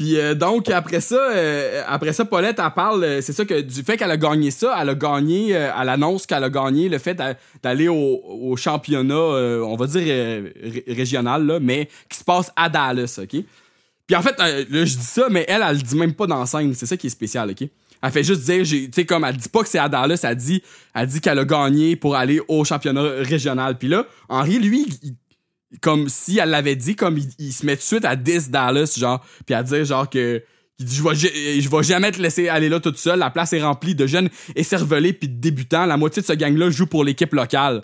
Puis 0.00 0.18
euh, 0.18 0.34
donc 0.34 0.70
après 0.70 1.02
ça, 1.02 1.16
euh, 1.30 1.82
après 1.86 2.14
ça, 2.14 2.24
Paulette 2.24 2.58
elle 2.58 2.70
parle, 2.74 3.04
euh, 3.04 3.20
c'est 3.20 3.34
ça 3.34 3.44
que 3.44 3.60
du 3.60 3.82
fait 3.82 3.98
qu'elle 3.98 4.10
a 4.10 4.16
gagné 4.16 4.50
ça, 4.50 4.74
elle 4.80 4.88
a 4.88 4.94
gagné, 4.94 5.54
euh, 5.54 5.70
elle 5.78 5.90
annonce 5.90 6.24
qu'elle 6.24 6.42
a 6.42 6.48
gagné 6.48 6.88
le 6.88 6.96
fait 6.96 7.12
d'a- 7.12 7.34
d'aller 7.62 7.86
au, 7.88 8.18
au 8.24 8.56
championnat, 8.56 9.12
euh, 9.14 9.60
on 9.62 9.76
va 9.76 9.86
dire 9.86 10.02
euh, 10.06 10.48
ré- 10.62 10.84
régional 10.88 11.44
là, 11.44 11.60
mais 11.60 11.86
qui 12.08 12.16
se 12.16 12.24
passe 12.24 12.50
à 12.56 12.70
Dallas, 12.70 13.20
ok? 13.22 13.44
Puis 14.06 14.16
en 14.16 14.22
fait, 14.22 14.38
là 14.38 14.62
je 14.70 14.96
dis 14.96 15.04
ça, 15.04 15.26
mais 15.30 15.44
elle, 15.46 15.62
elle 15.68 15.76
le 15.76 15.82
dit 15.82 15.96
même 15.96 16.14
pas 16.14 16.26
dans 16.26 16.46
c'est 16.46 16.86
ça 16.86 16.96
qui 16.96 17.08
est 17.08 17.10
spécial, 17.10 17.50
ok? 17.50 17.68
Elle 18.02 18.10
fait 18.10 18.24
juste 18.24 18.44
dire, 18.44 18.62
tu 18.64 18.88
sais 18.94 19.04
comme 19.04 19.24
elle 19.26 19.36
dit 19.36 19.50
pas 19.50 19.62
que 19.62 19.68
c'est 19.68 19.78
à 19.78 19.90
Dallas, 19.90 20.20
elle 20.22 20.34
dit, 20.34 20.62
elle 20.94 21.08
dit 21.08 21.20
qu'elle 21.20 21.38
a 21.38 21.44
gagné 21.44 21.94
pour 21.96 22.16
aller 22.16 22.40
au 22.48 22.64
championnat 22.64 23.02
régional. 23.18 23.76
Puis 23.76 23.88
là, 23.88 24.06
Henri 24.30 24.58
lui, 24.60 24.86
il- 25.02 25.12
comme 25.80 26.08
si 26.08 26.38
elle 26.38 26.50
l'avait 26.50 26.76
dit, 26.76 26.96
comme 26.96 27.18
il, 27.18 27.28
il 27.38 27.52
se 27.52 27.64
met 27.64 27.76
tout 27.76 27.82
de 27.82 27.86
suite 27.86 28.04
à 28.04 28.16
10 28.16 28.50
Dallas, 28.50 28.96
genre, 28.98 29.24
puis 29.46 29.54
à 29.54 29.62
dire 29.62 29.84
genre 29.84 30.08
que 30.08 30.42
il 30.78 30.86
dit 30.86 30.96
je 30.96 31.02
vais 31.02 31.60
je 31.60 31.68
vais 31.68 31.82
jamais 31.82 32.10
te 32.10 32.20
laisser 32.20 32.48
aller 32.48 32.68
là 32.70 32.80
toute 32.80 32.96
seule, 32.96 33.18
la 33.18 33.30
place 33.30 33.52
est 33.52 33.62
remplie 33.62 33.94
de 33.94 34.06
jeunes 34.06 34.30
écervelés 34.56 35.12
puis 35.12 35.28
de 35.28 35.38
débutants, 35.38 35.84
la 35.84 35.96
moitié 35.98 36.22
de 36.22 36.26
ce 36.26 36.32
gang 36.32 36.56
là 36.56 36.70
joue 36.70 36.86
pour 36.86 37.04
l'équipe 37.04 37.32
locale. 37.34 37.82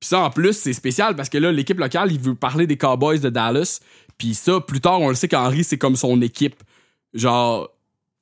Puis 0.00 0.08
ça 0.08 0.20
en 0.20 0.30
plus, 0.30 0.52
c'est 0.52 0.72
spécial 0.72 1.14
parce 1.14 1.28
que 1.28 1.38
là 1.38 1.52
l'équipe 1.52 1.78
locale, 1.78 2.10
il 2.10 2.18
veut 2.18 2.34
parler 2.34 2.66
des 2.66 2.76
Cowboys 2.76 3.20
de 3.20 3.28
Dallas, 3.28 3.80
puis 4.18 4.34
ça 4.34 4.60
plus 4.60 4.80
tard 4.80 5.00
on 5.00 5.08
le 5.10 5.14
sait 5.14 5.28
qu'Henry 5.28 5.62
c'est 5.62 5.78
comme 5.78 5.94
son 5.94 6.20
équipe 6.20 6.56
genre 7.14 7.70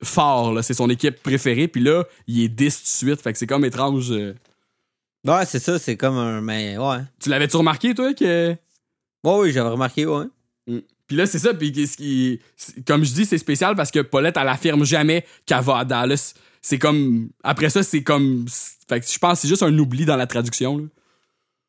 fort 0.03 0.53
là, 0.53 0.61
c'est 0.61 0.75
son 0.75 0.89
équipe 0.89 1.21
préférée, 1.23 1.67
puis 1.67 1.81
là, 1.81 2.03
il 2.27 2.43
est 2.43 2.49
10 2.49 2.77
tout 2.77 2.83
de 2.83 2.87
suite, 2.87 3.21
fait 3.21 3.33
que 3.33 3.39
c'est 3.39 3.47
comme 3.47 3.65
étrange. 3.65 4.11
euh. 4.11 4.35
ouais, 5.25 5.45
c'est 5.45 5.59
ça, 5.59 5.79
c'est 5.79 5.97
comme 5.97 6.17
un. 6.17 6.41
Mais 6.41 6.77
ouais. 6.77 6.99
Tu 7.19 7.29
l'avais-tu 7.29 7.57
remarqué 7.57 7.95
toi 7.95 8.13
que 8.13 8.55
Ouais, 9.23 9.33
oui, 9.39 9.51
j'avais 9.51 9.69
remarqué, 9.69 10.05
ouais. 10.05 10.25
Puis 11.07 11.15
là, 11.15 11.25
c'est 11.25 11.39
ça. 11.39 11.53
Puis 11.53 11.71
qui- 11.71 12.39
comme 12.85 13.03
je 13.05 13.13
dis, 13.13 13.25
c'est 13.25 13.37
spécial 13.37 13.75
parce 13.75 13.91
que 13.91 13.99
Paulette, 14.01 14.35
elle 14.37 14.47
affirme 14.49 14.83
jamais 14.83 15.25
qu'elle 15.45 15.61
va 15.63 15.79
à 15.79 15.85
Dallas. 15.85 16.33
C'est 16.61 16.79
comme. 16.79 17.29
Après 17.43 17.69
ça, 17.69 17.81
c'est 17.83 18.03
comme. 18.03 18.45
Fait 18.89 18.99
que 18.99 19.05
je 19.09 19.17
pense 19.17 19.33
que 19.33 19.41
c'est 19.43 19.47
juste 19.47 19.63
un 19.63 19.77
oubli 19.77 20.03
dans 20.05 20.17
la 20.17 20.27
traduction. 20.27 20.77
là. 20.77 20.83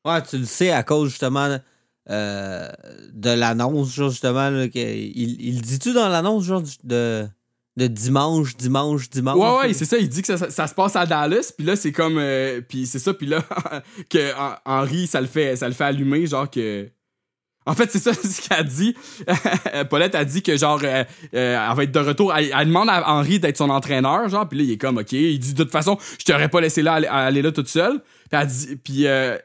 Ouais, 0.05 0.23
tu 0.23 0.39
le 0.39 0.45
sais 0.45 0.71
à 0.71 0.83
cause 0.83 1.11
justement 1.11 1.57
euh, 2.11 2.69
de 3.13 3.31
l'annonce, 3.31 3.95
genre, 3.95 4.11
justement. 4.11 4.51
Là, 4.51 4.69
que, 4.69 4.79
il, 4.79 5.41
il 5.41 5.61
dit-tu 5.63 5.93
dans 5.93 6.09
l'annonce, 6.09 6.45
genre, 6.45 6.63
de, 6.83 7.27
de 7.77 7.87
dimanche, 7.87 8.57
dimanche, 8.57 9.09
dimanche? 9.11 9.37
Ouais, 9.37 9.69
ouais, 9.69 9.75
c'est 9.75 9.85
ça. 9.85 9.99
Il 9.99 10.09
dit 10.09 10.23
que 10.23 10.27
ça, 10.27 10.37
ça- 10.39 10.51
ça 10.51 10.67
se 10.67 10.75
passe 10.75 10.97
à 10.97 11.07
Dallas. 11.07 11.53
Puis 11.57 11.65
là, 11.67 11.77
c'est 11.77 11.93
comme. 11.93 12.19
euh, 12.19 12.61
puis 12.61 12.87
c'est 12.87 12.99
ça. 12.99 13.15
Puis 13.15 13.27
là, 13.29 13.45
que 14.11 14.19
Hen- 14.19 14.59
Henry, 14.65 15.07
ça 15.07 15.21
le 15.21 15.29
fait, 15.29 15.55
ça 15.55 15.69
le 15.69 15.75
fait 15.75 15.85
allumer, 15.85 16.27
genre 16.27 16.51
que. 16.51 16.89
En 17.69 17.75
fait, 17.75 17.91
c'est 17.93 17.99
ça 17.99 18.15
ce 18.15 18.49
qu'elle 18.49 18.65
dit. 18.65 18.95
Paulette 19.91 20.15
a 20.15 20.25
dit 20.25 20.43
que, 20.43 20.57
genre, 20.57 20.81
euh, 20.83 21.05
euh, 21.35 21.69
elle 21.71 21.77
va 21.77 21.83
être 21.83 21.93
de 21.93 21.99
retour. 21.99 22.35
Elle, 22.35 22.51
elle 22.59 22.67
demande 22.67 22.89
à 22.89 23.11
Henri 23.11 23.39
d'être 23.39 23.59
son 23.59 23.69
entraîneur, 23.69 24.29
genre. 24.29 24.49
Puis 24.49 24.59
là, 24.59 24.65
il 24.65 24.71
est 24.73 24.79
comme, 24.79 24.99
OK. 24.99 25.13
Il 25.13 25.39
dit, 25.39 25.53
de 25.53 25.63
toute 25.63 25.73
façon, 25.73 25.99
je 26.19 26.25
t'aurais 26.25 26.49
pas 26.49 26.63
laissé 26.63 26.81
là 26.83 26.95
aller, 26.95 27.07
aller 27.07 27.43
là 27.43 27.53
toute 27.53 27.69
seule. 27.69 28.01
Puis 28.31 28.41
elle 28.41 28.47
dit, 28.47 28.77
puis, 28.77 29.07
euh, 29.07 29.37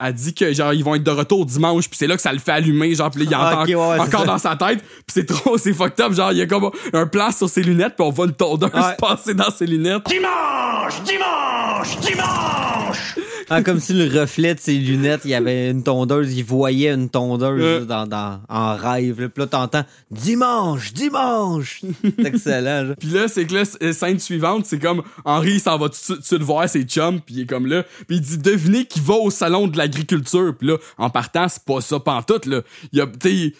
elle 0.00 0.12
dit 0.12 0.34
que, 0.34 0.52
genre, 0.52 0.72
ils 0.72 0.84
vont 0.84 0.94
être 0.94 1.02
de 1.02 1.10
retour 1.10 1.44
dimanche. 1.46 1.88
Puis 1.88 1.98
c'est 1.98 2.06
là 2.06 2.14
que 2.14 2.22
ça 2.22 2.32
le 2.32 2.38
fait 2.38 2.52
allumer, 2.52 2.94
genre. 2.94 3.10
Puis 3.10 3.24
là, 3.24 3.30
il 3.30 3.34
entend 3.36 3.64
ouais, 3.64 3.98
encore 3.98 4.20
ça. 4.20 4.26
dans 4.26 4.38
sa 4.38 4.56
tête. 4.56 4.78
Puis 4.80 5.04
c'est 5.08 5.26
trop, 5.26 5.58
c'est 5.58 5.72
fucked 5.72 6.00
up. 6.00 6.12
Genre, 6.12 6.30
il 6.30 6.38
y 6.38 6.42
a 6.42 6.46
comme 6.46 6.70
un 6.92 7.06
plan 7.08 7.32
sur 7.32 7.48
ses 7.48 7.64
lunettes. 7.64 7.96
Puis 7.96 8.06
on 8.06 8.10
voit 8.10 8.26
une 8.26 8.34
tondeuse 8.34 8.70
Ouais. 8.72 8.96
passer 8.98 9.34
dans 9.34 9.50
ses 9.50 9.66
lunettes. 9.66 10.06
Dimanche, 10.06 11.02
dimanche, 11.02 11.98
dimanche 12.00 13.16
Ah, 13.50 13.62
comme 13.62 13.80
si 13.80 13.92
le 13.92 14.20
reflet 14.20 14.54
de 14.54 14.60
ses 14.60 14.74
lunettes, 14.78 15.22
il 15.24 15.30
y 15.30 15.34
avait 15.34 15.70
une 15.70 15.82
tondeuse, 15.82 16.32
il 16.36 16.44
voyait 16.44 16.92
une 16.92 17.08
tondeuse 17.10 17.60
là, 17.60 17.80
dans, 17.80 18.06
dans- 18.06 18.40
en 18.48 18.76
rêve. 18.76 19.20
Là. 19.20 19.28
Puis 19.28 19.40
là, 19.42 19.46
t'entends 19.46 19.84
dimanche, 20.10 20.92
dimanche. 20.94 21.82
C'est 22.02 22.26
excellent. 22.26 22.86
genre. 22.86 22.96
Puis 22.98 23.08
là, 23.08 23.28
c'est 23.28 23.46
que 23.46 23.54
là, 23.54 23.64
c- 23.64 23.92
scène 23.92 24.18
suivante, 24.18 24.66
c'est 24.66 24.78
comme 24.78 25.02
Henri 25.24 25.54
il 25.54 25.60
s'en 25.60 25.76
va 25.78 25.88
tout 25.88 26.16
de 26.16 26.22
suite- 26.22 26.42
voir 26.42 26.68
ses 26.68 26.82
chums, 26.84 27.20
puis 27.20 27.34
il 27.36 27.40
est 27.42 27.46
comme 27.46 27.66
là, 27.66 27.84
puis 28.08 28.16
il 28.16 28.20
dit 28.20 28.38
devinez 28.38 28.86
qui 28.86 29.00
va 29.00 29.14
au 29.14 29.30
salon 29.30 29.66
de 29.68 29.76
l'agriculture. 29.76 30.54
Puis 30.58 30.68
là, 30.68 30.76
en 30.98 31.10
partant, 31.10 31.48
c'est 31.48 31.62
pas 31.64 31.80
ça 31.80 31.98
pantoute 32.00 32.46
là. 32.46 32.62
Il 32.92 32.98
y 32.98 33.02
a, 33.02 33.06
il 33.24 33.52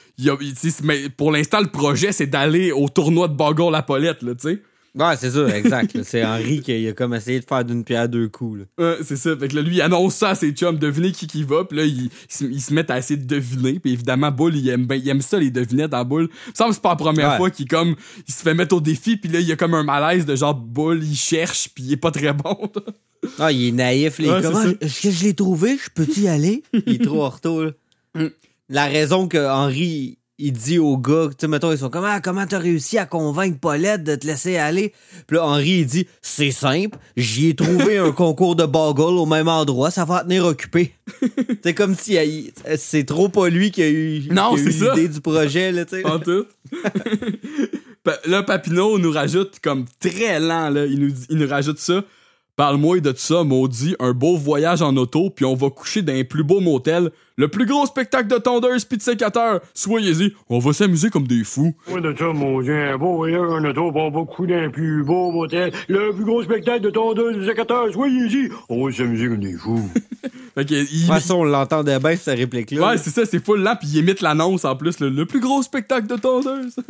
mais 0.83 1.09
pour 1.09 1.31
l'instant, 1.33 1.61
le 1.61 1.69
projet 1.69 2.13
c'est 2.13 2.27
d'aller 2.27 2.73
au 2.73 2.89
tournoi 2.89 3.29
de 3.29 3.35
Boggle 3.35 3.71
la 3.73 3.83
Paulette 3.83 4.23
là, 4.23 4.35
tu 4.35 4.49
sais. 4.49 4.63
Ouais, 4.97 5.17
c'est 5.19 5.31
ça, 5.31 5.49
exact. 5.59 5.97
C'est 6.05 6.25
Henri 6.25 6.61
qui 6.61 6.87
a 6.87 6.93
comme 6.93 7.15
essayé 7.15 7.41
de 7.41 7.45
faire 7.45 7.65
d'une 7.65 7.83
pierre 7.83 8.09
deux 8.09 8.29
coups. 8.29 8.61
là. 8.61 8.65
Ouais, 8.85 8.97
c'est 9.03 9.17
ça. 9.17 9.37
Fait 9.37 9.49
que 9.49 9.57
là, 9.57 9.63
lui, 9.63 9.77
il 9.77 9.83
annonce 9.83 10.15
ça 10.15 10.29
à 10.31 10.35
ses 10.37 10.53
chums, 10.53 10.79
devinez 10.79 11.11
qui 11.11 11.27
qui 11.27 11.43
va. 11.43 11.65
Puis 11.65 11.77
là, 11.79 11.85
ils, 11.85 12.11
ils 12.43 12.61
se- 12.61 12.73
mettent 12.73 12.91
à 12.93 12.99
essayer 12.99 13.19
de 13.19 13.27
deviner. 13.27 13.81
Puis 13.81 13.93
évidemment, 13.93 14.31
Bull, 14.31 14.55
il 14.57 14.69
aime, 14.69 14.87
ben- 14.87 14.95
il 15.03 15.09
aime 15.09 15.21
ça, 15.21 15.39
les 15.39 15.51
devinettes 15.51 15.95
en 15.95 16.05
Bull. 16.05 16.29
Il 16.47 16.51
me 16.51 16.55
semble 16.55 16.71
que 16.71 16.75
c'est 16.77 16.83
pas 16.83 16.91
la 16.91 16.97
première 16.97 17.31
Ouais. 17.33 17.37
fois 17.39 17.51
qu'il 17.51 17.67
comme, 17.67 17.97
il 18.29 18.33
se 18.33 18.43
fait 18.43 18.55
mettre 18.55 18.77
au 18.77 18.81
défi. 18.81 19.17
Puis 19.17 19.31
là, 19.33 19.41
il 19.41 19.47
y 19.49 19.53
a 19.53 19.57
comme 19.57 19.75
un 19.75 19.83
malaise 19.83 20.27
de 20.27 20.37
genre, 20.37 20.55
Bull, 20.55 21.03
il 21.03 21.17
cherche, 21.17 21.71
puis 21.75 21.83
il 21.85 21.93
est 21.93 21.97
pas 21.97 22.13
très 22.13 22.33
bon. 22.33 22.57
Ah, 23.41 23.51
il 23.51 23.69
est 23.69 23.73
naïf. 23.73 24.17
Il 24.21 24.27
est 24.27 24.31
Ouais, 24.31 24.43
comme, 24.43 24.55
c'est 24.55 24.69
ça. 24.71 24.75
Est-ce 24.81 25.03
que 25.03 25.11
je 25.11 25.25
l'ai 25.25 25.35
trouvé? 25.35 25.77
Je 25.77 25.91
peux-tu 25.93 26.21
y 26.21 26.29
aller? 26.29 26.63
Il 26.87 26.95
est 26.95 27.05
trop 27.05 27.25
en 27.25 27.31
retour. 27.31 27.63
là. 27.63 27.71
Mm. 28.17 28.29
La 28.69 28.85
raison 28.87 29.27
que 29.27 29.39
Henri 29.45 30.19
il 30.39 30.53
dit 30.53 30.79
aux 30.81 30.97
gars, 30.99 31.29
tu 31.31 31.37
sais, 31.41 31.49
mettons, 31.49 31.71
ils 31.71 31.79
sont 31.79 31.91
comme, 31.91 32.05
ah, 32.05 32.21
comment 32.21 32.45
t'as 32.47 32.59
réussi 32.59 32.99
à 32.99 33.07
convaincre 33.07 33.59
Paulette 33.61 34.03
de 34.03 34.17
te 34.17 34.27
laisser 34.27 34.57
aller? 34.57 34.93
Puis 35.29 35.37
là, 35.37 35.45
Henri, 35.47 35.71
il 35.81 35.87
dit, 35.87 36.07
c'est 36.23 36.51
simple, 36.51 36.99
j'y 37.17 37.51
ai 37.51 37.55
trouvé 37.55 37.99
un 37.99 38.11
concours 38.11 38.57
de 38.57 38.65
boggle 38.67 39.03
au 39.19 39.27
même 39.27 39.47
endroit, 39.49 39.91
ça 39.93 40.05
va 40.05 40.23
tenir 40.25 40.45
occupé. 40.45 40.93
c'est 41.63 41.75
comme 41.75 41.95
si 41.95 42.15
il- 42.15 42.53
c'est 42.77 43.05
trop 43.05 43.29
pas 43.29 43.49
lui 43.49 43.71
qui 43.71 43.83
a 43.83 43.89
eu, 43.89 44.25
Non, 44.31 44.55
qui 44.55 44.61
a 44.61 44.65
eu 44.65 44.73
c'est 44.73 44.85
ça. 44.85 44.95
l'idée 44.95 45.09
du 45.09 45.21
projet, 45.21 45.71
là, 45.71 45.85
tu 45.85 45.97
sais. 46.01 46.05
En 46.07 46.19
tout. 46.19 46.47
Là, 48.27 48.43
Papineau 48.43 48.99
nous 48.99 49.11
rajoute 49.13 49.61
comme 49.63 49.87
très 49.99 50.39
lent, 50.39 50.69
là. 50.69 50.85
Il 50.85 51.01
nous, 51.01 51.15
il 51.31 51.39
nous 51.39 51.49
rajoute 51.49 51.79
ça. 51.79 52.05
Parle-moi 52.57 53.01
de 53.01 53.13
ça, 53.17 53.43
maudit, 53.43 53.97
un 53.99 54.13
beau 54.13 54.37
voyage 54.37 54.81
en 54.81 54.97
auto, 54.97 55.29
puis 55.29 55.45
on 55.45 55.57
va 55.57 55.71
coucher 55.71 56.03
dans 56.03 56.13
un 56.15 56.23
plus 56.23 56.45
beau 56.45 56.61
motel. 56.61 57.11
Le 57.37 57.49
plus 57.49 57.67
gros 57.67 57.85
spectacle 57.85 58.29
de 58.29 58.37
tondeuse 58.39 58.85
pis 58.85 58.97
de 58.97 59.03
sécateur. 59.03 59.61
Soyez-y, 59.75 60.33
on 60.49 60.61
va 60.61 60.73
s'amuser 60.73 61.11
comme 61.11 61.27
des 61.27 61.43
fous. 61.43 61.75
Moi, 61.89 62.01
de 62.01 62.15
ça, 62.17 62.27
mon 62.33 62.63
Dieu, 62.63 62.73
un 62.73 62.97
beau 62.97 63.17
voyage 63.17 63.41
en 63.41 63.65
auto, 63.65 63.91
puis 63.91 64.01
on 64.01 64.11
va 64.11 64.25
coucher 64.25 64.53
dans 64.53 64.63
un 64.67 64.71
plus 64.71 65.03
beau 65.03 65.33
motel. 65.33 65.73
Le 65.89 66.13
plus 66.13 66.25
gros 66.25 66.45
spectacle 66.45 66.81
de 66.83 66.91
tondeuse 66.91 67.37
du 67.39 67.45
sécateur, 67.45 67.93
soyez-y. 67.93 68.51
On 68.69 68.87
va 68.87 68.93
s'amuser 68.93 69.29
comme 69.29 69.41
des 69.41 69.55
fous. 69.55 69.91
Fait 70.55 70.65
que, 70.65 70.75
il- 70.75 70.85
De 70.85 70.87
toute 70.87 71.07
façon, 71.09 71.35
on 71.39 71.45
l'entendait 71.45 71.99
bien, 71.99 72.15
cette 72.15 72.39
réplique-là. 72.39 72.91
Ouais, 72.91 72.99
c'est 72.99 73.11
ça, 73.11 73.27
c'est 73.27 73.45
full 73.45 73.63
lent, 73.63 73.75
puis 73.81 73.89
il 73.89 73.97
imite 73.99 74.21
l'annonce 74.21 74.65
en 74.65 74.77
plus, 74.77 75.01
le, 75.01 75.09
le 75.09 75.27
plus 75.27 75.41
gros 75.41 75.61
spectacle 75.65 76.07
de 76.07 76.15
tondeuse. 76.17 76.77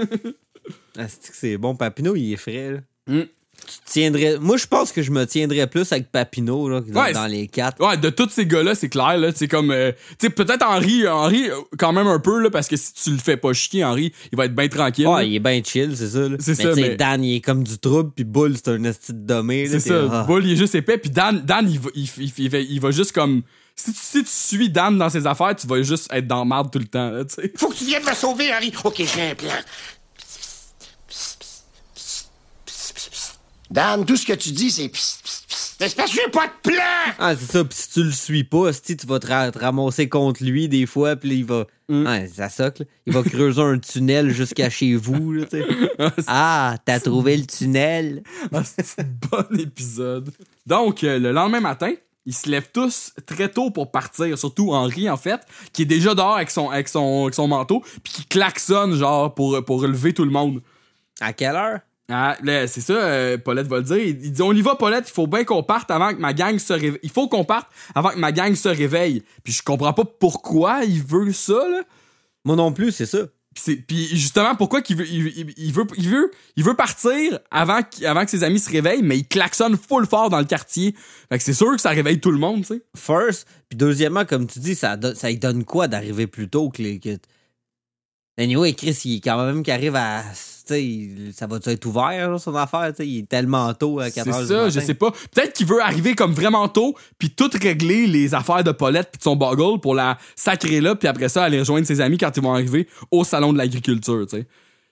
Ah, 0.97 1.09
c'est 1.09 1.31
que 1.31 1.37
c'est 1.37 1.59
bon. 1.59 1.75
Papineau, 1.75 2.17
il 2.17 2.33
est 2.33 2.37
frais. 2.37 2.73
Là. 2.73 2.79
Mm. 3.15 3.23
Tu 3.67 3.91
tiendrais... 3.93 4.39
Moi, 4.41 4.57
je 4.57 4.67
pense 4.67 4.93
que 4.93 5.03
je 5.03 5.11
me 5.11 5.27
tiendrais 5.27 5.67
plus 5.67 5.91
avec 5.93 6.11
Papineau 6.11 6.69
là, 6.69 6.81
que 6.81 6.91
dans, 6.91 7.03
Ouais, 7.03 7.13
dans 7.13 7.27
les 7.27 7.47
quatre. 7.49 7.85
Ouais, 7.87 7.97
de 7.97 8.11
tous 8.11 8.29
ces 8.31 8.47
gars-là, 8.47 8.75
c'est 8.75 8.89
clair, 8.89 9.17
là. 9.19 9.31
C'est 9.35 9.49
comme. 9.49 9.71
euh, 9.71 9.93
tu 10.19 10.27
sais, 10.27 10.31
peut-être 10.31 10.65
Henri, 10.67 11.07
Henri, 11.09 11.49
euh, 11.51 11.57
quand 11.79 11.93
même 11.93 12.07
un 12.07 12.19
peu, 12.19 12.41
là, 12.41 12.51
parce 12.51 12.69
que 12.69 12.77
si 12.77 12.93
tu 12.93 13.11
le 13.11 13.19
fais 13.19 13.37
pas 13.37 13.53
chier, 13.53 13.85
Henri, 13.85 14.13
il 14.33 14.37
va 14.39 14.45
être 14.47 14.55
bien 14.55 14.69
tranquille. 14.69 15.05
là. 15.05 15.13
Ouais, 15.15 15.29
il 15.29 15.37
est 15.37 15.41
bien 15.41 15.61
chill, 15.65 15.97
c'est 15.97 16.09
ça. 16.09 16.29
là. 16.29 16.37
C'est 16.41 16.57
mais 16.59 16.65
ça, 16.65 16.69
tu 16.75 16.83
sais, 16.83 16.89
mais- 16.91 16.97
Dan, 16.97 17.25
il 17.25 17.37
est 17.37 17.41
comme 17.41 17.65
du 17.65 17.79
trouble, 17.79 18.11
puis 18.15 18.25
Bull, 18.25 18.55
c'est 18.57 18.69
un 18.69 18.85
esti 18.85 19.13
de 19.13 19.19
dommé. 19.19 19.65
là, 19.67 19.71
C'est 19.73 19.89
ça. 19.89 20.09
ah. 20.11 20.25
Bull, 20.25 20.45
il 20.47 20.53
est 20.53 20.57
juste 20.57 20.75
épais, 20.75 20.99
puis 20.99 21.11
Dan, 21.11 21.41
Dan 21.45 21.69
il, 21.71 21.79
va, 21.81 21.91
il, 21.95 22.09
il- 22.19 22.33
il 22.39 22.51
va- 22.51 22.59
il 22.59 22.81
va 22.81 22.91
juste 22.91 23.13
comme. 23.13 23.43
Si 23.77 23.93
tu, 23.93 23.99
si 24.01 24.23
tu 24.23 24.31
suis 24.31 24.69
Dan 24.71 24.97
dans 24.99 25.11
ses 25.11 25.27
affaires, 25.27 25.57
tu 25.57 25.67
vas 25.67 25.83
juste 25.83 26.07
être 26.13 26.29
dans 26.29 26.45
marde 26.45 26.71
tout 26.71 26.79
le 26.79 26.85
temps, 26.87 27.11
là. 27.11 27.25
Faut 27.57 27.69
que 27.71 27.75
tu 27.75 27.85
viennes 27.85 28.05
me 28.05 28.15
sauver, 28.15 28.53
Harry. 28.53 28.73
Ok, 28.85 28.99
j'ai 28.99 29.31
un 29.31 29.35
plan. 29.35 29.49
Dan, 33.75 34.05
tout 34.05 34.17
ce 34.17 34.25
que 34.25 34.35
tu 34.35 34.53
dis, 34.53 34.71
c'est 34.71 34.89
pss, 34.89 35.19
pss, 35.21 35.43
pss. 35.49 35.77
C'est 35.81 35.97
parce 35.97 36.13
que 36.13 36.17
j'ai 36.23 36.31
pas 36.31 36.47
de 36.47 36.53
plan! 36.63 37.15
Ah, 37.19 37.35
c'est 37.35 37.51
ça. 37.51 37.65
Puis 37.65 37.77
si 37.77 37.91
tu 37.91 38.05
le 38.05 38.13
suis 38.13 38.45
pas, 38.45 38.69
esti, 38.69 38.97
tu 38.97 39.05
vas 39.05 39.19
te, 39.19 39.27
ra- 39.27 39.51
te 39.51 39.59
ramasser 39.59 40.09
contre 40.09 40.45
lui 40.45 40.69
des 40.69 40.87
fois, 40.87 41.17
puis 41.17 41.31
là, 41.31 41.35
il 41.35 41.45
va. 41.45 41.67
Mm. 41.89 42.07
Ouais, 42.07 42.29
ça 42.33 42.49
socle. 42.49 42.87
Il 43.05 43.13
va 43.13 43.25
creuser 43.25 43.61
un 43.61 43.81
tunnel 43.81 44.31
jusqu'à 44.31 44.71
chez 44.71 44.95
vous, 44.95 45.33
là, 45.33 45.45
tu 45.47 45.61
sais. 45.61 45.67
Ah, 46.29 46.77
t'as 46.85 47.01
trouvé 47.01 47.37
le 47.37 47.47
tunnel? 47.47 48.23
Ah, 48.53 48.63
c'est 48.65 49.01
un 49.01 49.07
bon 49.29 49.59
épisode. 49.59 50.31
Donc, 50.65 51.03
euh, 51.03 51.19
le 51.19 51.33
lendemain 51.33 51.61
matin, 51.61 51.93
ils 52.27 52.33
se 52.35 52.49
lèvent 52.49 52.71
tous 52.73 53.13
très 53.27 53.49
tôt 53.49 53.71
pour 53.73 53.91
partir, 53.91 54.39
surtout 54.39 54.73
Henri, 54.73 55.11
en 55.11 55.17
fait, 55.17 55.41
qui 55.73 55.83
est 55.83 55.87
déjà 55.87 56.15
dehors 56.15 56.37
avec 56.37 56.51
son, 56.53 56.71
avec 56.71 56.89
son, 56.89 57.25
avec 57.25 57.35
son 57.35 57.49
manteau, 57.49 57.83
puis 58.05 58.13
qui 58.13 58.25
klaxonne, 58.27 58.95
genre, 58.95 59.35
pour, 59.35 59.63
pour 59.65 59.83
relever 59.83 60.15
tout 60.15 60.25
le 60.25 60.31
monde. 60.31 60.63
À 61.21 61.33
quelle 61.33 61.57
heure? 61.57 61.81
Ah, 62.11 62.37
là, 62.43 62.67
c'est 62.67 62.83
ça, 62.83 62.93
euh, 62.93 63.39
Paulette 63.39 63.67
va 63.67 63.79
le 63.79 63.83
dire. 63.85 63.97
Il, 63.97 64.25
il 64.27 64.33
dit 64.33 64.43
On 64.43 64.53
y 64.53 64.61
va, 64.61 64.75
Paulette, 64.75 65.09
il 65.09 65.13
faut 65.13 65.27
bien 65.27 65.45
qu'on 65.45 65.63
parte 65.63 65.91
avant 65.91 66.13
que 66.13 66.19
ma 66.21 66.35
gang 66.35 66.59
se 66.59 66.73
réveille. 66.75 67.01
Il 67.03 67.11
faut 67.11 67.29
qu'on 67.29 67.45
parte 67.45 67.67
avant 67.95 68.11
que 68.11 68.19
ma 68.19 68.31
gang 68.33 68.55
se 68.55 68.69
réveille. 68.69 69.23
Puis 69.43 69.53
je 69.55 69.63
comprends 69.63 69.93
pas 69.95 70.05
pourquoi 70.05 70.85
il 70.85 71.03
veut 71.03 71.33
ça, 71.33 71.67
là. 71.71 71.83
Moi 72.45 72.57
non 72.57 72.73
plus, 72.73 72.93
c'est 72.93 73.07
ça. 73.07 73.21
Puis, 73.55 73.63
c'est- 73.65 73.77
puis 73.77 74.07
justement, 74.09 74.55
pourquoi 74.57 74.83
qu'il 74.83 74.97
veut, 74.97 75.07
il, 75.09 75.29
il- 75.29 75.55
il 75.57 75.73
veut, 75.73 75.87
il 75.97 76.09
veut, 76.11 76.31
il 76.57 76.65
veut 76.65 76.75
partir 76.75 77.39
avant, 77.51 77.81
que 77.83 78.31
ses 78.31 78.43
amis 78.45 78.59
se 78.59 78.69
réveillent, 78.69 79.03
mais 79.03 79.17
il 79.19 79.27
klaxonne 79.27 79.79
full 79.79 80.05
fort 80.07 80.29
dans 80.29 80.41
le 80.41 80.45
quartier. 80.45 80.95
Fait 81.31 81.39
que 81.39 81.45
c'est 81.45 81.55
sûr 81.55 81.71
que 81.73 81.81
ça 81.81 81.91
réveille 81.91 82.21
tout 82.21 82.33
le 82.33 82.39
monde, 82.39 82.63
tu 82.67 82.75
sais. 82.75 82.83
First. 82.97 83.47
Puis 83.71 83.79
deuxièmement, 83.79 84.25
comme 84.27 84.47
tu 84.47 84.59
dis, 84.59 84.75
ça, 84.75 84.97
do- 84.99 85.15
ça 85.15 85.31
lui 85.31 85.39
donne 85.39 85.65
quoi 85.65 85.89
d'arriver 85.89 86.27
plus 86.27 86.49
tôt 86.51 86.69
que 86.69 86.83
les. 86.83 86.99
Que... 86.99 87.17
Anyway, 88.37 88.75
Chris, 88.75 88.99
il 89.05 89.17
est 89.17 89.21
quand 89.21 89.43
même 89.47 89.63
qu'il 89.63 89.73
arrive 89.73 89.97
à. 89.97 90.23
Ça 90.67 91.47
va-tu 91.47 91.69
être 91.71 91.85
ouvert, 91.87 92.31
là, 92.31 92.39
son 92.39 92.55
affaire? 92.55 92.93
il 93.01 93.19
est 93.19 93.29
tellement 93.29 93.73
tôt 93.75 94.01
à 94.01 94.11
4 94.11 94.25
C'est 94.25 94.31
heures 94.31 94.41
du 94.43 94.47
ça, 94.49 94.55
matin. 94.55 94.69
je 94.71 94.81
sais 94.81 94.95
pas. 94.95 95.11
Peut-être 95.33 95.53
qu'il 95.53 95.67
veut 95.67 95.83
arriver 95.83 96.15
comme 96.15 96.33
vraiment 96.33 96.69
tôt, 96.69 96.95
puis 97.19 97.31
tout 97.31 97.51
régler 97.61 98.07
les 98.07 98.35
affaires 98.35 98.65
de 98.65 98.73
Paulette 98.73 99.11
puis 99.13 99.19
de 99.19 99.23
son 99.25 99.37
boggle 99.37 99.81
pour 99.81 99.95
la 99.95 100.19
sacrer 100.37 100.81
là, 100.81 100.95
puis 100.95 101.07
après 101.09 101.29
ça 101.29 101.45
aller 101.45 101.59
rejoindre 101.59 101.87
ses 101.87 102.01
amis 102.01 102.19
quand 102.19 102.35
ils 102.37 102.43
vont 102.43 102.55
arriver 102.55 102.89
au 103.11 103.25
salon 103.25 103.53
de 103.53 103.59
l'agriculture, 103.59 104.27
tu 104.29 104.39
sais. 104.39 104.47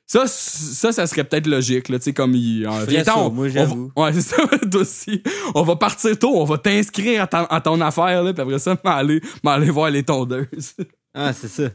Ça, 0.04 0.26
ça, 0.26 0.92
ça 0.92 1.06
serait 1.06 1.24
peut-être 1.24 1.46
logique, 1.46 1.88
là, 1.88 1.98
tu 1.98 2.04
sais, 2.06 2.12
comme 2.12 2.34
il. 2.34 2.66
euh, 2.66 2.84
viens-t'en, 2.86 3.14
ça, 3.14 3.18
on- 3.20 3.30
moi, 3.30 3.48
j'avoue. 3.48 3.90
va- 3.96 4.02
Ouais, 4.04 4.12
c'est 4.12 4.20
ça, 4.20 4.36
aussi. 4.74 5.22
On 5.54 5.62
va 5.62 5.76
partir 5.76 6.18
tôt, 6.18 6.32
on 6.36 6.44
va 6.44 6.58
t'inscrire 6.58 7.22
à, 7.22 7.26
ton- 7.26 7.46
à 7.46 7.60
ton 7.62 7.80
affaire, 7.80 8.22
là, 8.22 8.34
puis 8.34 8.42
après 8.42 8.58
ça, 8.58 8.76
m'aller 8.84 9.22
m'aller 9.42 9.70
voir 9.70 9.88
les 9.90 10.02
tondeuses. 10.02 10.74
Ah, 11.14 11.32
c'est 11.32 11.48
ça. 11.48 11.70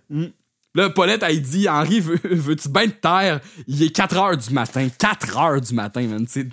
Là, 0.76 0.90
Paulette, 0.90 1.24
elle 1.24 1.42
dit 1.42 1.68
Henri, 1.68 2.00
veux- 2.02 2.20
veux-tu 2.24 2.70
bien 2.70 2.88
te 2.88 2.96
taire? 3.02 3.40
Il 3.68 3.82
est 3.82 3.90
4 3.96 4.18
heures 4.18 4.38
du 4.38 4.52
matin. 4.54 4.88
4 4.98 5.38
heures 5.38 5.62
du 5.62 5.74
matin, 5.74 6.02
man. 6.04 6.26
C'est- 6.28 6.50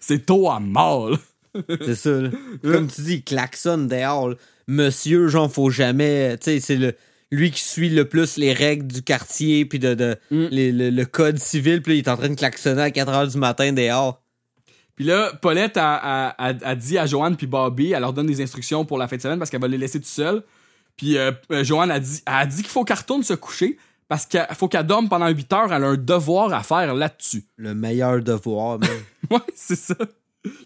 C'est 0.00 0.24
tôt 0.24 0.50
à 0.50 0.58
mort, 0.60 1.10
là. 1.10 1.18
C'est 1.80 1.94
ça, 1.94 2.10
là. 2.10 2.30
Comme 2.62 2.88
tu 2.88 3.00
dis, 3.02 3.14
il 3.16 3.24
klaxonne 3.24 3.88
dehors. 3.88 4.30
là. 4.30 4.36
Monsieur, 4.68 5.28
genre, 5.28 5.50
faut 5.52 5.70
jamais. 5.70 6.36
Tu 6.38 6.44
sais, 6.44 6.60
c'est 6.60 6.76
le. 6.76 6.94
Lui 7.30 7.50
qui 7.50 7.60
suit 7.62 7.90
le 7.90 8.06
plus 8.08 8.38
les 8.38 8.54
règles 8.54 8.86
du 8.86 9.02
quartier, 9.02 9.66
puis 9.66 9.78
de, 9.78 9.92
de 9.92 10.16
les- 10.30 10.72
le, 10.72 10.88
le 10.88 11.04
code 11.04 11.38
civil, 11.38 11.82
puis 11.82 11.92
là, 11.92 11.96
il 11.96 11.98
est 11.98 12.08
en 12.08 12.16
train 12.16 12.30
de 12.30 12.34
klaxonner 12.34 12.80
à 12.82 12.90
4 12.90 13.10
heures 13.12 13.26
du 13.28 13.36
matin 13.36 13.70
dehors. 13.72 14.22
Puis 14.96 15.04
là, 15.04 15.32
Paulette 15.42 15.76
a, 15.76 15.94
a- 15.94 16.28
a- 16.48 16.64
a 16.64 16.74
dit 16.74 16.96
à 16.96 17.04
Joanne 17.06 17.36
puis 17.36 17.46
Bobby, 17.46 17.92
elle 17.92 18.00
leur 18.00 18.14
donne 18.14 18.26
des 18.26 18.40
instructions 18.42 18.84
pour 18.86 18.96
la 18.96 19.08
fin 19.08 19.16
de 19.16 19.20
semaine 19.22 19.38
parce 19.38 19.50
qu'elle 19.50 19.60
va 19.60 19.68
les 19.68 19.76
laisser 19.78 20.00
tout 20.00 20.06
seuls. 20.08 20.42
Puis 20.98 21.16
euh, 21.16 21.30
euh, 21.52 21.64
Joanne 21.64 21.90
a 21.90 22.00
dit, 22.00 22.22
a 22.26 22.44
dit 22.44 22.62
qu'il 22.62 22.70
faut 22.70 22.84
qu'elle 22.84 22.98
retourne 22.98 23.22
se 23.22 23.32
coucher 23.32 23.78
parce 24.08 24.26
qu'il 24.26 24.44
faut 24.54 24.68
qu'elle 24.68 24.84
dorme 24.84 25.08
pendant 25.08 25.28
8 25.28 25.52
heures. 25.54 25.72
Elle 25.72 25.84
a 25.84 25.86
un 25.86 25.96
devoir 25.96 26.52
à 26.52 26.62
faire 26.62 26.92
là-dessus. 26.92 27.44
Le 27.56 27.74
meilleur 27.74 28.20
devoir, 28.20 28.78
man. 28.78 28.90
Ouais, 29.30 29.40
c'est 29.54 29.76
ça. 29.76 29.94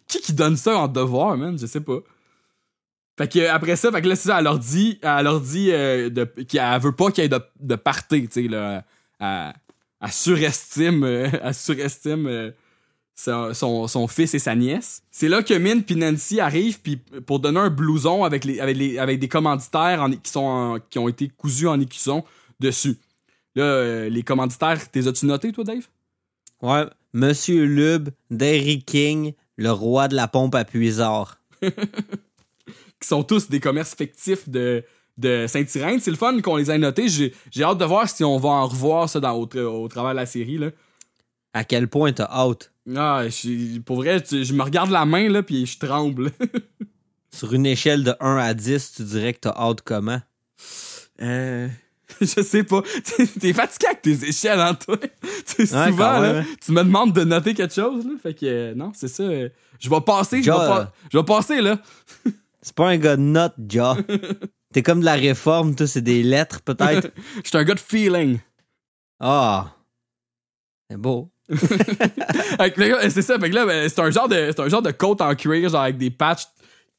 Qui 0.06 0.20
qui 0.20 0.32
donne 0.32 0.56
ça 0.56 0.78
en 0.78 0.88
devoir, 0.88 1.36
man? 1.36 1.58
Je 1.58 1.66
sais 1.66 1.80
pas. 1.80 1.98
Fait 3.18 3.28
que 3.28 3.38
euh, 3.40 3.52
après 3.52 3.76
ça, 3.76 3.92
fait 3.92 4.00
que 4.00 4.08
là, 4.08 4.16
c'est 4.16 4.28
ça, 4.28 4.38
elle 4.38 4.44
leur 4.44 4.58
dit, 4.58 4.98
elle 5.02 5.24
leur 5.24 5.40
dit 5.40 5.70
euh, 5.70 6.08
qu'elle 6.48 6.80
veut 6.80 6.92
pas 6.92 7.10
qu'il 7.10 7.22
y 7.22 7.26
ait 7.26 7.28
de, 7.28 7.40
de 7.60 7.74
party, 7.76 8.28
tu 8.28 8.42
sais, 8.42 8.48
là. 8.48 8.84
Elle, 9.20 9.52
elle 10.00 10.12
surestime, 10.12 11.04
elle 11.42 11.54
surestime 11.54 12.52
son, 13.24 13.54
son, 13.54 13.88
son 13.88 14.08
fils 14.08 14.34
et 14.34 14.38
sa 14.38 14.54
nièce. 14.54 15.02
C'est 15.10 15.28
là 15.28 15.42
que 15.42 15.54
Min 15.54 15.80
puis 15.80 15.96
Nancy 15.96 16.40
arrivent 16.40 16.80
puis 16.80 16.96
pour 17.26 17.40
donner 17.40 17.60
un 17.60 17.70
blouson 17.70 18.24
avec, 18.24 18.44
les, 18.44 18.60
avec, 18.60 18.76
les, 18.76 18.98
avec 18.98 19.18
des 19.20 19.28
commanditaires 19.28 20.02
en- 20.02 20.10
qui, 20.10 20.30
sont 20.30 20.40
en- 20.40 20.78
qui 20.90 20.98
ont 20.98 21.08
été 21.08 21.28
cousus 21.28 21.68
en 21.68 21.80
écusson 21.80 22.24
dessus. 22.60 22.96
Là, 23.54 23.64
euh, 23.64 24.08
les 24.08 24.22
commanditaires, 24.22 24.90
t'es 24.90 25.06
as-tu 25.06 25.26
noté, 25.26 25.52
toi, 25.52 25.64
Dave? 25.64 25.86
Ouais. 26.62 26.84
Monsieur 27.12 27.64
Lube, 27.64 28.08
Derry 28.30 28.82
King, 28.82 29.34
le 29.56 29.70
roi 29.70 30.08
de 30.08 30.14
la 30.16 30.26
pompe 30.28 30.54
à 30.54 30.64
puisard. 30.64 31.38
qui 33.00 33.08
sont 33.08 33.22
tous 33.22 33.48
des 33.48 33.60
commerces 33.60 33.94
fictifs 33.94 34.48
de, 34.48 34.84
de 35.18 35.46
Saint-Irène. 35.48 36.00
C'est 36.00 36.10
le 36.10 36.16
fun 36.16 36.40
qu'on 36.40 36.56
les 36.56 36.70
ait 36.70 36.78
notés. 36.78 37.08
J'ai, 37.08 37.34
j'ai 37.50 37.64
hâte 37.64 37.78
de 37.78 37.84
voir 37.84 38.08
si 38.08 38.22
on 38.24 38.38
va 38.38 38.48
en 38.50 38.66
revoir 38.66 39.08
ça 39.08 39.20
dans, 39.20 39.32
au, 39.32 39.46
tra- 39.46 39.64
au 39.64 39.88
travers 39.88 40.12
de 40.12 40.16
la 40.16 40.26
série. 40.26 40.58
Là. 40.58 40.70
À 41.54 41.64
quel 41.64 41.88
point 41.88 42.12
t'as 42.12 42.44
out? 42.46 42.72
Ah, 42.96 43.24
je- 43.28 43.78
pour 43.80 43.96
vrai, 43.98 44.22
je 44.30 44.52
me 44.54 44.62
regarde 44.62 44.90
la 44.90 45.04
main 45.04 45.28
là, 45.28 45.42
puis 45.42 45.66
je 45.66 45.78
tremble. 45.78 46.30
Sur 47.34 47.52
une 47.54 47.66
échelle 47.66 48.04
de 48.04 48.14
1 48.20 48.36
à 48.38 48.54
10, 48.54 48.92
tu 48.96 49.02
dirais 49.04 49.32
que 49.34 49.40
t'as 49.40 49.66
out 49.68 49.80
comment? 49.84 50.20
Euh, 51.20 51.68
je 52.20 52.42
sais 52.42 52.64
pas. 52.64 52.82
T'es- 53.40 53.52
fatigué 53.52 53.86
avec 53.86 54.02
tes 54.02 54.24
échelles, 54.28 54.60
hein, 54.60 54.74
toi? 54.74 54.96
Ouais, 55.58 55.66
souvent, 55.66 56.18
là, 56.18 56.32
même, 56.34 56.46
tu 56.64 56.72
me 56.72 56.82
demandes 56.82 57.12
de 57.14 57.24
noter 57.24 57.54
quelque 57.54 57.74
chose. 57.74 58.04
Là. 58.06 58.12
Fait 58.22 58.34
que, 58.34 58.46
euh, 58.46 58.74
non, 58.74 58.92
c'est 58.94 59.08
ça. 59.08 59.22
euh, 59.22 59.48
je 59.78 59.88
vais 59.88 60.00
passer, 60.00 60.42
je 60.42 60.50
vais, 60.50 60.56
pas- 60.56 60.92
je 61.12 61.18
vais 61.18 61.24
passer, 61.24 61.60
là. 61.60 61.78
C'est 62.60 62.74
pas 62.74 62.88
un 62.90 62.96
gars 62.98 63.16
de 63.16 63.22
notes, 63.22 63.54
Ja. 63.72 63.96
T'es 64.72 64.82
comme 64.82 65.00
de 65.00 65.04
la 65.04 65.14
réforme, 65.14 65.74
toi, 65.74 65.86
c'est 65.86 66.00
des 66.00 66.22
lettres, 66.22 66.62
peut-être? 66.62 67.10
Je 67.44 67.48
suis 67.48 67.58
un 67.58 67.64
gars 67.64 67.74
de 67.74 67.80
feeling. 67.80 68.38
Ah! 69.20 69.76
C'est 70.90 70.96
beau. 70.96 71.30
C'est 73.10 73.22
ça, 73.22 73.38
fait 73.38 73.50
que 73.50 73.54
là, 73.54 73.66
ben, 73.66 73.88
c'est 73.88 74.00
un 74.00 74.10
genre 74.10 74.28
de 74.28 74.52
c'est 74.54 74.60
un 74.60 74.68
genre 74.68 74.82
de 74.82 74.90
coat 74.90 75.16
en 75.20 75.34
cuir 75.34 75.68
genre 75.68 75.82
avec 75.82 75.98
des 75.98 76.10
patchs 76.10 76.46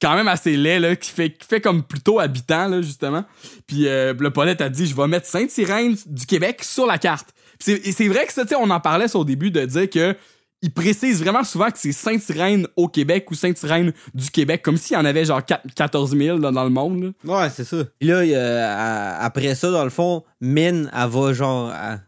quand 0.02 0.16
même 0.16 0.28
assez 0.28 0.58
laid 0.58 0.80
là 0.80 0.96
qui 0.96 1.10
fait 1.12 1.32
qui 1.32 1.48
fait 1.48 1.62
comme 1.62 1.84
plutôt 1.84 2.20
habitant 2.20 2.68
là 2.68 2.82
justement. 2.82 3.24
Puis 3.68 3.88
euh, 3.88 4.14
le 4.18 4.32
Paulette 4.32 4.62
a 4.62 4.70
dit 4.70 4.86
je 4.86 4.96
vais 4.96 5.08
mettre 5.08 5.28
Sainte-Irène 5.28 5.96
du 6.06 6.26
Québec 6.26 6.64
sur 6.64 6.86
la 6.86 6.98
carte. 6.98 7.30
C'est 7.60 7.86
et 7.88 7.92
c'est 7.92 8.08
vrai 8.08 8.26
que 8.26 8.34
ça 8.34 8.44
tu 8.44 8.50
sais 8.50 8.56
on 8.56 8.70
en 8.70 8.80
parlait 8.80 9.08
ça 9.08 9.18
au 9.18 9.26
début 9.26 9.52
de 9.52 9.66
dire 9.66 9.90
que 9.90 10.16
il 10.64 10.74
précise 10.74 11.22
vraiment 11.22 11.44
souvent 11.44 11.70
que 11.70 11.78
c'est 11.78 11.92
Sainte-Irène 11.92 12.68
au 12.78 12.88
Québec 12.88 13.30
ou 13.30 13.36
Sainte-Irène 13.36 13.92
du 14.14 14.32
Québec, 14.32 14.62
comme 14.62 14.78
s'il 14.78 14.96
y 14.96 14.98
en 14.98 15.04
avait 15.04 15.26
genre 15.26 15.44
4 15.44 15.62
14 15.76 16.18
000 16.18 16.38
là, 16.38 16.52
dans 16.52 16.64
le 16.64 16.70
monde. 16.70 17.04
là. 17.26 17.42
Ouais, 17.42 17.50
c'est 17.50 17.66
ça. 17.66 17.84
Puis 18.00 18.08
là, 18.08 19.20
après 19.20 19.56
ça, 19.56 19.70
dans 19.72 19.84
le 19.84 19.90
fond, 19.90 20.24
Mine, 20.40 20.90
elle 20.94 21.10
va 21.10 21.34
genre. 21.34 21.74
Elle, 21.74 22.00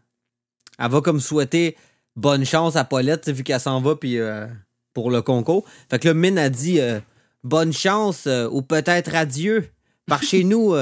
elle 0.78 0.90
va 0.90 1.00
comme 1.02 1.20
souhaiter 1.20 1.76
bonne 2.16 2.44
chance 2.44 2.76
à 2.76 2.84
Paulette, 2.84 3.28
vu 3.28 3.44
qu'elle 3.44 3.60
s'en 3.60 3.80
va 3.80 3.94
puis 3.94 4.18
euh, 4.18 4.46
pour 4.94 5.10
le 5.10 5.22
concours. 5.22 5.64
Fait 5.90 5.98
que 5.98 6.08
là, 6.08 6.14
Mine 6.14 6.38
a 6.38 6.48
dit 6.48 6.80
euh, 6.80 7.00
bonne 7.44 7.72
chance 7.72 8.24
euh, 8.26 8.48
ou 8.50 8.62
peut-être 8.62 9.14
adieu. 9.14 9.68
Par 10.06 10.22
chez 10.22 10.44
nous, 10.52 10.74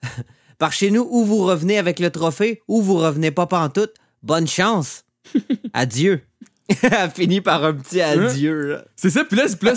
par 0.58 0.72
chez 0.72 0.90
nous, 0.90 1.06
ou 1.10 1.24
vous 1.24 1.44
revenez 1.44 1.78
avec 1.78 1.98
le 1.98 2.10
trophée, 2.10 2.62
ou 2.68 2.80
vous 2.80 2.96
revenez 2.96 3.30
pas 3.30 3.46
pantoute. 3.46 3.94
Bonne 4.22 4.46
chance. 4.46 5.04
Adieu. 5.72 6.20
Elle 6.82 7.10
finit 7.10 7.40
par 7.40 7.64
un 7.64 7.74
petit 7.74 8.00
adieu, 8.00 8.70
là. 8.70 8.84
C'est 8.96 9.10
ça, 9.10 9.24
puis 9.24 9.36
là, 9.36 9.44
là, 9.62 9.74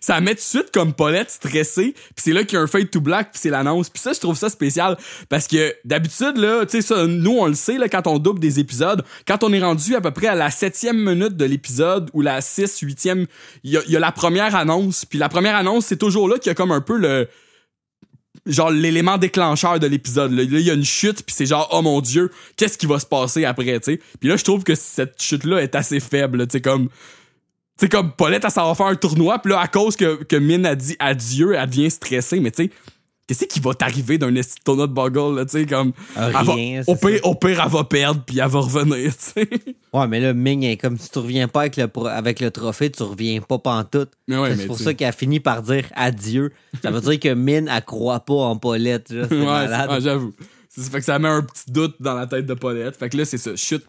ça 0.00 0.20
met 0.20 0.30
tout 0.30 0.36
de 0.36 0.40
suite 0.40 0.70
comme 0.72 0.92
Paulette 0.92 1.30
stressée, 1.30 1.94
puis 1.94 2.16
c'est 2.16 2.32
là 2.32 2.42
qu'il 2.42 2.54
y 2.54 2.60
a 2.60 2.62
un 2.62 2.66
fade 2.66 2.90
to 2.90 3.00
black, 3.00 3.30
puis 3.30 3.40
c'est 3.40 3.50
l'annonce. 3.50 3.88
Puis 3.88 4.02
ça, 4.02 4.12
je 4.12 4.18
trouve 4.18 4.36
ça 4.36 4.48
spécial, 4.48 4.96
parce 5.28 5.46
que 5.46 5.74
d'habitude, 5.84 6.36
là, 6.36 6.66
tu 6.66 6.72
sais, 6.72 6.82
ça, 6.82 7.06
nous, 7.06 7.36
on 7.38 7.46
le 7.46 7.54
sait, 7.54 7.78
là, 7.78 7.88
quand 7.88 8.06
on 8.08 8.18
double 8.18 8.40
des 8.40 8.58
épisodes, 8.58 9.04
quand 9.26 9.44
on 9.44 9.52
est 9.52 9.62
rendu 9.62 9.94
à 9.94 10.00
peu 10.00 10.10
près 10.10 10.26
à 10.26 10.34
la 10.34 10.50
septième 10.50 10.98
minute 10.98 11.36
de 11.36 11.44
l'épisode, 11.44 12.10
ou 12.12 12.22
la 12.22 12.40
6, 12.40 12.80
huitième, 12.80 13.26
il 13.62 13.70
y 13.70 13.92
y 13.92 13.96
a 13.96 14.00
la 14.00 14.12
première 14.12 14.56
annonce, 14.56 15.04
puis 15.04 15.18
la 15.18 15.28
première 15.28 15.54
annonce, 15.54 15.86
c'est 15.86 15.96
toujours 15.96 16.28
là 16.28 16.38
qu'il 16.38 16.50
y 16.50 16.52
a 16.52 16.54
comme 16.54 16.72
un 16.72 16.80
peu 16.80 16.96
le 16.96 17.28
genre 18.46 18.70
l'élément 18.70 19.18
déclencheur 19.18 19.78
de 19.78 19.86
l'épisode. 19.86 20.32
Là, 20.32 20.42
il 20.42 20.60
y 20.60 20.70
a 20.70 20.74
une 20.74 20.84
chute, 20.84 21.22
puis 21.24 21.34
c'est 21.34 21.46
genre, 21.46 21.68
oh 21.72 21.82
mon 21.82 22.00
dieu, 22.00 22.30
qu'est-ce 22.56 22.76
qui 22.76 22.86
va 22.86 22.98
se 22.98 23.06
passer 23.06 23.44
après, 23.44 23.78
tu 23.80 23.92
sais? 23.92 24.00
Puis 24.20 24.28
là, 24.28 24.36
je 24.36 24.44
trouve 24.44 24.64
que 24.64 24.74
cette 24.74 25.20
chute-là 25.20 25.62
est 25.62 25.74
assez 25.74 26.00
faible, 26.00 26.46
tu 26.46 26.52
sais, 26.52 26.60
comme... 26.60 26.88
Tu 27.78 27.86
sais, 27.86 27.88
comme 27.88 28.12
Paulette, 28.12 28.44
elle 28.44 28.50
s'en 28.50 28.68
va 28.68 28.74
faire 28.74 28.86
un 28.86 28.96
tournoi, 28.96 29.38
puis 29.38 29.52
là, 29.52 29.60
à 29.60 29.66
cause 29.66 29.96
que, 29.96 30.22
que 30.24 30.36
Min 30.36 30.64
a 30.64 30.74
dit 30.74 30.94
adieu, 30.98 31.54
elle 31.54 31.68
devient 31.68 31.90
stressée, 31.90 32.38
mais 32.38 32.50
tu 32.50 32.64
sais, 32.64 32.70
qu'est-ce 33.34 33.46
qui 33.46 33.60
va 33.60 33.74
t'arriver 33.74 34.18
d'un 34.18 34.34
esti 34.34 34.58
de 34.58 34.64
tournoi 34.64 34.86
de 34.86 34.92
Boggle, 34.92 35.36
là, 35.36 35.44
tu 35.44 35.52
sais, 35.60 35.66
comme... 35.66 35.92
Ah, 36.16 36.30
va- 36.42 36.54
rien, 36.54 36.82
au, 36.86 36.96
pire, 36.96 37.20
au 37.24 37.34
pire, 37.34 37.60
elle 37.64 37.70
va 37.70 37.84
perdre, 37.84 38.22
puis 38.26 38.38
elle 38.38 38.48
va 38.48 38.60
revenir, 38.60 39.12
tu 39.16 39.22
sais. 39.42 39.48
Ouais, 39.92 40.06
mais 40.08 40.20
là, 40.20 40.32
Ming, 40.34 40.62
est 40.64 40.76
comme 40.76 40.98
si 40.98 41.10
tu 41.10 41.18
reviens 41.18 41.48
pas 41.48 41.60
avec 41.60 41.76
le, 41.76 41.88
avec 42.08 42.40
le 42.40 42.50
trophée, 42.50 42.90
tu 42.90 43.02
reviens 43.02 43.40
pas 43.40 43.58
pantoute. 43.58 44.10
Ouais, 44.28 44.56
c'est 44.56 44.66
pour 44.66 44.78
ça 44.78 44.94
qu'elle 44.94 45.12
finit 45.12 45.40
par 45.40 45.62
dire 45.62 45.84
adieu. 45.94 46.52
Ça 46.82 46.90
veut 46.90 47.00
dire 47.00 47.20
que 47.20 47.34
Min, 47.34 47.66
elle 47.66 47.84
croit 47.84 48.20
pas 48.20 48.34
en 48.34 48.56
Paulette. 48.56 49.10
là. 49.10 49.26
C'est 49.28 49.34
Ouais, 49.40 49.46
ouais, 49.94 50.00
j'avoue. 50.00 50.32
Ça 50.68 50.90
fait 50.90 50.98
que 51.00 51.04
ça 51.04 51.18
met 51.18 51.28
un 51.28 51.42
petit 51.42 51.70
doute 51.70 51.96
dans 52.00 52.14
la 52.14 52.26
tête 52.26 52.46
de 52.46 52.54
Paulette. 52.54 52.96
Fait 52.96 53.10
que 53.10 53.16
là, 53.18 53.24
c'est 53.26 53.36
ça. 53.38 53.54
Chute. 53.56 53.84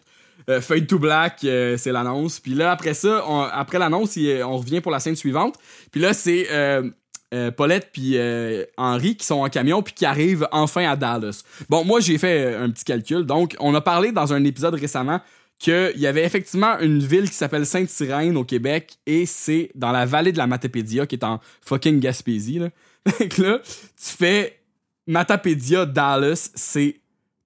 Euh, 0.50 0.60
Fade 0.60 0.86
to 0.86 0.98
Black, 0.98 1.38
euh, 1.44 1.78
c'est 1.78 1.92
l'annonce. 1.92 2.38
Puis 2.40 2.52
là, 2.52 2.72
après 2.72 2.92
ça, 2.92 3.24
on- 3.26 3.40
après 3.40 3.78
l'annonce, 3.78 4.18
on 4.44 4.58
revient 4.58 4.82
pour 4.82 4.92
la 4.92 5.00
scène 5.00 5.16
suivante. 5.16 5.54
Puis 5.90 6.02
là, 6.02 6.12
c'est 6.12 6.48
euh, 6.50 6.90
euh, 7.34 7.50
Paulette 7.50 7.90
puis 7.92 8.16
euh, 8.16 8.64
Henri 8.76 9.16
qui 9.16 9.26
sont 9.26 9.40
en 9.40 9.48
camion 9.48 9.82
puis 9.82 9.92
qui 9.92 10.06
arrivent 10.06 10.46
enfin 10.52 10.88
à 10.88 10.94
Dallas. 10.94 11.42
Bon, 11.68 11.84
moi, 11.84 11.98
j'ai 12.00 12.16
fait 12.16 12.44
euh, 12.44 12.64
un 12.64 12.70
petit 12.70 12.84
calcul. 12.84 13.24
Donc, 13.24 13.56
on 13.58 13.74
a 13.74 13.80
parlé 13.80 14.12
dans 14.12 14.32
un 14.32 14.44
épisode 14.44 14.74
récemment 14.74 15.20
qu'il 15.58 15.94
y 15.96 16.06
avait 16.06 16.24
effectivement 16.24 16.78
une 16.78 17.00
ville 17.00 17.28
qui 17.28 17.36
s'appelle 17.36 17.66
Sainte-Sirène 17.66 18.36
au 18.36 18.44
Québec 18.44 18.98
et 19.06 19.26
c'est 19.26 19.70
dans 19.74 19.90
la 19.90 20.06
vallée 20.06 20.32
de 20.32 20.38
la 20.38 20.46
Matapédia 20.46 21.06
qui 21.06 21.16
est 21.16 21.24
en 21.24 21.40
fucking 21.62 21.98
Gaspésie. 21.98 22.60
Là. 22.60 22.68
Fait 23.08 23.28
que 23.28 23.42
là, 23.42 23.58
tu 23.64 24.10
fais 24.16 24.60
Matapédia, 25.06 25.86
Dallas, 25.86 26.50
c'est 26.54 27.00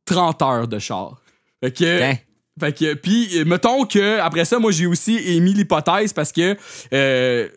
30 0.05 0.43
heures 0.43 0.69
de 0.69 0.79
char. 0.79 1.21
Fait 1.63 1.73
que. 1.73 2.03
Hein? 2.03 2.15
Fait 2.61 2.77
que, 2.77 2.95
puis, 2.95 3.45
mettons 3.45 3.85
que, 3.85 4.19
après 4.19 4.45
ça, 4.45 4.59
moi, 4.59 4.73
j'ai 4.73 4.87
aussi 4.87 5.17
émis 5.17 5.55
l'hypothèse 5.55 6.13
parce 6.13 6.33
que, 6.33 6.57
euh, 6.93 7.49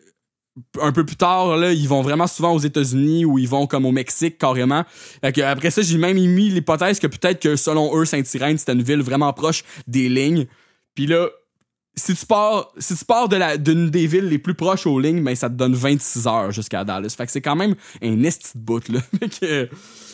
un 0.80 0.92
peu 0.92 1.04
plus 1.04 1.16
tard, 1.16 1.56
là, 1.56 1.72
ils 1.72 1.88
vont 1.88 2.02
vraiment 2.02 2.26
souvent 2.26 2.52
aux 2.52 2.58
États-Unis 2.58 3.24
ou 3.24 3.38
ils 3.38 3.48
vont 3.48 3.66
comme 3.66 3.86
au 3.86 3.92
Mexique 3.92 4.38
carrément. 4.38 4.84
Fait 5.22 5.32
que, 5.32 5.40
après 5.40 5.70
ça, 5.70 5.82
j'ai 5.82 5.98
même 5.98 6.18
émis 6.18 6.50
l'hypothèse 6.50 6.98
que 6.98 7.06
peut-être 7.06 7.40
que, 7.40 7.56
selon 7.56 7.96
eux, 7.96 8.04
Sainte-Sirène, 8.04 8.58
c'était 8.58 8.72
une 8.72 8.82
ville 8.82 9.02
vraiment 9.02 9.32
proche 9.32 9.64
des 9.86 10.08
lignes. 10.08 10.46
Puis 10.94 11.06
là, 11.06 11.28
si 11.94 12.14
tu 12.14 12.26
pars, 12.26 12.72
si 12.78 12.96
tu 12.96 13.04
pars 13.04 13.28
de 13.28 13.36
la, 13.36 13.56
d'une 13.56 13.90
des 13.90 14.06
villes 14.06 14.28
les 14.28 14.38
plus 14.38 14.54
proches 14.54 14.86
aux 14.86 14.98
lignes, 14.98 15.22
ben, 15.22 15.34
ça 15.34 15.48
te 15.48 15.54
donne 15.54 15.74
26 15.74 16.26
heures 16.26 16.50
jusqu'à 16.50 16.84
Dallas. 16.84 17.14
Fait 17.16 17.26
que 17.26 17.32
c'est 17.32 17.42
quand 17.42 17.56
même 17.56 17.74
un 18.02 18.22
esti 18.22 18.58
de 18.58 18.62
bout, 18.62 18.88
là. 18.88 19.00
Que, 19.40 19.68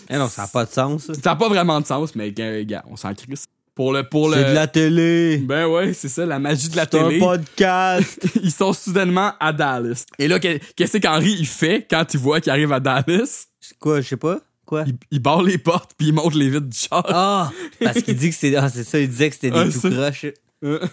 Eh 0.08 0.16
non, 0.16 0.28
ça 0.28 0.42
n'a 0.42 0.48
pas 0.48 0.64
de 0.64 0.70
sens. 0.70 1.06
ça. 1.06 1.12
n'a 1.30 1.36
pas 1.36 1.48
vraiment 1.48 1.80
de 1.80 1.86
sens, 1.86 2.14
mais, 2.14 2.32
gars, 2.32 2.84
on 2.88 2.96
s'en 2.96 3.14
crisse. 3.14 3.46
Pour 3.78 3.92
le, 3.92 4.02
pour 4.02 4.28
le. 4.28 4.34
C'est 4.34 4.48
de 4.50 4.54
la 4.54 4.66
télé. 4.66 5.36
Ben 5.38 5.66
ouais, 5.68 5.92
c'est 5.92 6.08
ça, 6.08 6.26
la 6.26 6.40
magie 6.40 6.68
de 6.68 6.74
la 6.74 6.82
C'est 6.90 6.98
un 6.98 7.06
télé. 7.06 7.20
podcast. 7.20 8.18
Ils 8.42 8.50
sont 8.50 8.72
soudainement 8.72 9.34
à 9.38 9.52
Dallas. 9.52 10.04
Et 10.18 10.26
là, 10.26 10.40
que- 10.40 10.58
qu'est-ce 10.74 10.98
qu'Henri 10.98 11.36
il 11.38 11.46
fait 11.46 11.86
quand 11.88 12.04
il 12.12 12.18
voit 12.18 12.40
qu'il 12.40 12.50
arrive 12.50 12.72
à 12.72 12.80
Dallas? 12.80 13.46
C'est 13.60 13.78
quoi, 13.78 14.00
je 14.00 14.08
sais 14.08 14.16
pas? 14.16 14.40
Quoi? 14.66 14.82
Il, 14.84 14.96
il 15.12 15.20
barre 15.20 15.42
les 15.44 15.58
portes 15.58 15.92
puis 15.96 16.08
il 16.08 16.12
monte 16.12 16.34
les 16.34 16.50
vitres 16.50 16.66
du 16.66 16.76
char. 16.76 17.04
Ah! 17.08 17.52
Parce 17.80 18.02
qu'il 18.02 18.16
dit 18.16 18.30
que 18.30 18.34
c'est. 18.34 18.56
Ah, 18.56 18.68
c'est 18.68 18.82
ça, 18.82 18.98
il 18.98 19.08
disait 19.08 19.28
que 19.28 19.36
c'était 19.36 19.52
des 19.52 19.58
Ah, 19.60 19.64
tout 19.72 19.90
croches. 19.90 20.26
Euh. 20.64 20.80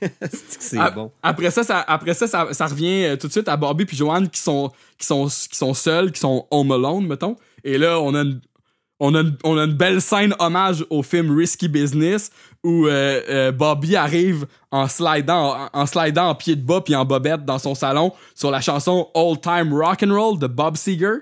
C'est 0.00 0.10
que 0.58 0.62
c'est 0.64 0.78
A- 0.78 0.90
bon. 0.90 1.10
Après 1.22 1.50
ça, 1.50 1.62
ça, 1.64 1.80
après 1.86 2.12
ça, 2.14 2.26
ça, 2.26 2.48
ça 2.52 2.66
revient 2.66 3.04
euh, 3.04 3.16
tout 3.16 3.26
de 3.26 3.32
suite 3.32 3.48
à 3.48 3.56
Bobby 3.56 3.84
puis 3.86 3.96
Joanne 3.96 4.28
qui 4.28 4.40
sont, 4.40 4.70
qui 4.98 5.06
sont, 5.06 5.26
qui 5.28 5.56
sont 5.56 5.74
seuls, 5.74 6.12
qui 6.12 6.20
sont 6.20 6.46
home 6.50 6.72
alone, 6.72 7.06
mettons. 7.06 7.36
Et 7.64 7.76
là, 7.78 7.98
on 8.00 8.14
a 8.14 8.20
une, 8.22 8.40
on 9.00 9.14
a 9.14 9.20
une, 9.20 9.36
on 9.42 9.58
a 9.58 9.64
une 9.64 9.72
belle 9.72 10.00
scène 10.00 10.34
hommage 10.38 10.84
au 10.90 11.02
film 11.02 11.36
Risky 11.36 11.68
Business 11.68 12.30
où 12.62 12.86
euh, 12.86 13.20
euh, 13.28 13.52
Bobby 13.52 13.96
arrive 13.96 14.46
en 14.70 14.86
slidant, 14.86 15.56
en, 15.72 15.80
en 15.80 15.86
slidant 15.86 16.28
en 16.28 16.34
pied 16.34 16.54
de 16.54 16.62
bas 16.62 16.82
puis 16.82 16.94
en 16.94 17.06
bobette 17.06 17.44
dans 17.46 17.58
son 17.58 17.74
salon 17.74 18.12
sur 18.34 18.50
la 18.50 18.60
chanson 18.60 19.08
Old 19.14 19.40
Time 19.40 19.72
Rock 19.72 20.02
and 20.02 20.14
Roll 20.14 20.38
de 20.38 20.46
Bob 20.46 20.76
Seger. 20.76 21.20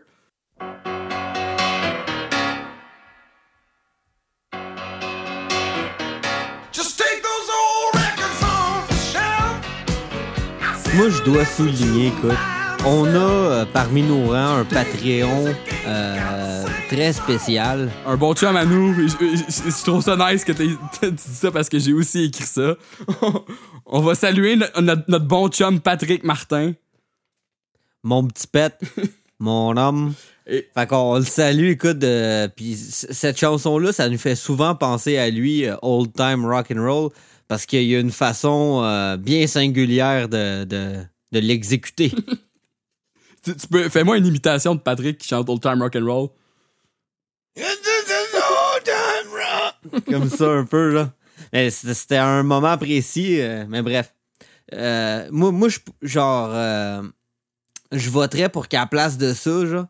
Moi, 10.95 11.11
je 11.11 11.23
dois 11.23 11.45
souligner, 11.45 12.09
écoute, 12.09 12.33
on 12.87 13.05
a 13.07 13.19
euh, 13.19 13.65
parmi 13.73 14.03
nos 14.03 14.29
rangs 14.29 14.57
un 14.59 14.65
Patreon 14.65 15.55
euh, 15.87 16.65
très 16.89 17.13
spécial. 17.13 17.91
Un 18.07 18.17
bon 18.17 18.35
chum 18.35 18.57
à 18.57 18.65
nous. 18.65 18.95
Je, 18.95 19.09
je- 19.09 19.71
je 19.71 19.85
trouve 19.85 20.03
ça 20.03 20.17
nice 20.17 20.45
que 20.45 20.53
t'aies 21.01 21.11
dit 21.11 21.23
ça 21.23 21.51
parce 21.51 21.69
que 21.69 21.79
j'ai 21.79 21.93
aussi 21.93 22.25
écrit 22.25 22.45
ça. 22.45 22.77
On 23.87 24.01
va 24.01 24.15
saluer 24.15 24.57
no- 24.57 24.67
notre, 24.81 25.05
notre 25.09 25.27
bon 25.27 25.49
chum 25.49 25.81
Patrick 25.81 26.25
Martin. 26.25 26.73
Mon 28.05 28.27
petit 28.27 28.47
pet, 28.47 28.75
mon 29.39 29.77
homme. 29.77 30.15
Et- 30.47 30.67
Fait 30.75 30.87
qu'on 30.87 31.17
le 31.19 31.25
salue, 31.25 31.71
écoute, 31.71 32.03
euh, 32.05 32.49
puis 32.49 32.75
cette 32.77 33.39
chanson-là, 33.39 33.93
ça 33.93 34.09
nous 34.09 34.19
fait 34.19 34.37
souvent 34.37 34.75
penser 34.75 35.19
à 35.19 35.29
lui, 35.31 35.65
Old 35.83 36.13
Time 36.15 36.47
Rock 36.47 36.71
and 36.75 36.83
Roll, 36.83 37.11
parce 37.49 37.67
qu'il 37.67 37.83
y 37.85 37.95
a 37.95 38.01
une 38.01 38.13
façon 38.13 39.17
bien 39.19 39.47
singulière 39.47 40.29
de, 40.29 40.65
de, 40.65 40.93
de 41.33 41.39
l'exécuter. 41.41 42.13
Tu, 43.53 43.57
tu 43.57 43.67
peux, 43.69 43.89
fais-moi 43.89 44.19
une 44.19 44.27
imitation 44.27 44.75
de 44.75 44.81
Patrick 44.81 45.19
qui 45.19 45.29
chante 45.29 45.49
Old 45.49 45.63
Time 45.63 45.81
Rock 45.83 45.97
and 45.97 46.05
Roll. 46.05 46.29
comme 50.11 50.29
ça 50.29 50.51
un 50.51 50.65
peu 50.65 50.93
là. 50.93 51.13
Mais 51.53 51.71
c'était 51.71 52.17
un 52.17 52.43
moment 52.43 52.77
précis, 52.77 53.41
euh, 53.41 53.65
mais 53.69 53.83
bref. 53.83 54.13
Euh, 54.75 55.27
moi, 55.31 55.51
moi 55.51 55.69
je, 55.69 55.79
genre, 56.03 56.51
euh, 56.53 57.03
je 57.93 58.11
voterais 58.11 58.51
pour 58.51 58.69
qu'à 58.69 58.81
la 58.81 58.87
place 58.87 59.17
de 59.17 59.33
ça, 59.33 59.65
genre, 59.65 59.87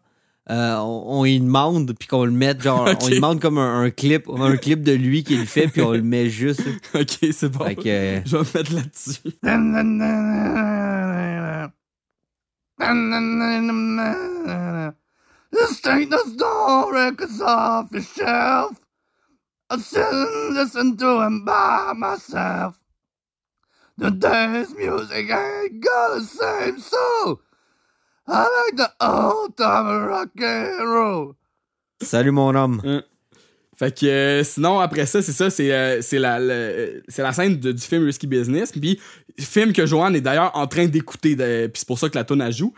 euh, 0.50 0.76
on, 0.76 1.20
on 1.20 1.24
y 1.24 1.38
demande 1.40 1.92
puis 1.98 2.06
qu'on 2.08 2.24
le 2.24 2.30
mette, 2.30 2.62
genre, 2.62 2.88
on 3.02 3.06
lui 3.08 3.16
demande 3.16 3.40
comme 3.40 3.58
un, 3.58 3.82
un 3.82 3.90
clip, 3.90 4.28
un 4.28 4.56
clip 4.56 4.82
de 4.82 4.92
lui 4.92 5.24
qui 5.24 5.36
le 5.36 5.46
fait 5.46 5.68
puis 5.68 5.82
on 5.82 5.92
le 5.92 6.02
met 6.02 6.30
juste. 6.30 6.62
ok, 6.94 7.18
c'est 7.32 7.48
bon. 7.48 7.64
Fait 7.64 7.74
que, 7.74 7.88
euh, 7.88 8.20
Je 8.24 8.36
vais 8.36 8.42
me 8.44 8.58
mettre 8.58 8.74
là-dessus. 8.74 9.18
Just 15.52 15.82
take 15.84 16.10
those 16.10 16.40
old 16.42 16.92
records 16.94 17.40
off 17.42 17.90
the 17.90 18.00
shelf. 18.00 18.76
I'll 19.70 19.78
sit 19.80 20.06
and 20.06 20.54
listen 20.54 20.96
to 20.96 21.18
them 21.20 21.44
by 21.44 21.92
myself. 21.96 22.74
Today's 24.00 24.74
music 24.76 25.28
ain't 25.30 25.80
got 25.82 26.14
the 26.14 26.24
same 26.24 26.78
soul. 26.78 27.40
I 28.28 28.42
like 28.66 28.76
the 28.76 28.92
old 29.04 29.56
time 29.56 30.06
rock 30.06 30.30
and 30.40 30.88
roll. 30.88 31.34
salut 32.00 32.30
mon 32.32 32.54
homme. 32.54 33.02
Fait 33.76 33.96
que 33.96 34.06
euh, 34.06 34.44
sinon, 34.44 34.80
après 34.80 35.06
ça, 35.06 35.22
c'est 35.22 35.32
ça, 35.32 35.50
c'est 35.50 35.72
euh, 35.72 36.00
c'est 36.02 36.18
la, 36.18 36.38
le- 36.40 37.02
c'est 37.08 37.22
la 37.22 37.32
scène 37.32 37.58
de- 37.60 37.72
du 37.72 37.82
film 37.82 38.04
Risky 38.04 38.26
Business. 38.26 38.72
Puis, 38.72 39.00
film 39.38 39.72
que 39.72 39.86
Joanne 39.86 40.16
est 40.16 40.20
d'ailleurs 40.20 40.52
en 40.54 40.66
train 40.66 40.86
d'écouter. 40.86 41.36
Puis 41.36 41.72
c'est 41.74 41.86
pour 41.86 41.98
ça 41.98 42.08
que 42.08 42.16
la 42.16 42.24
tune 42.24 42.40
elle 42.40 42.52
joue. 42.52 42.74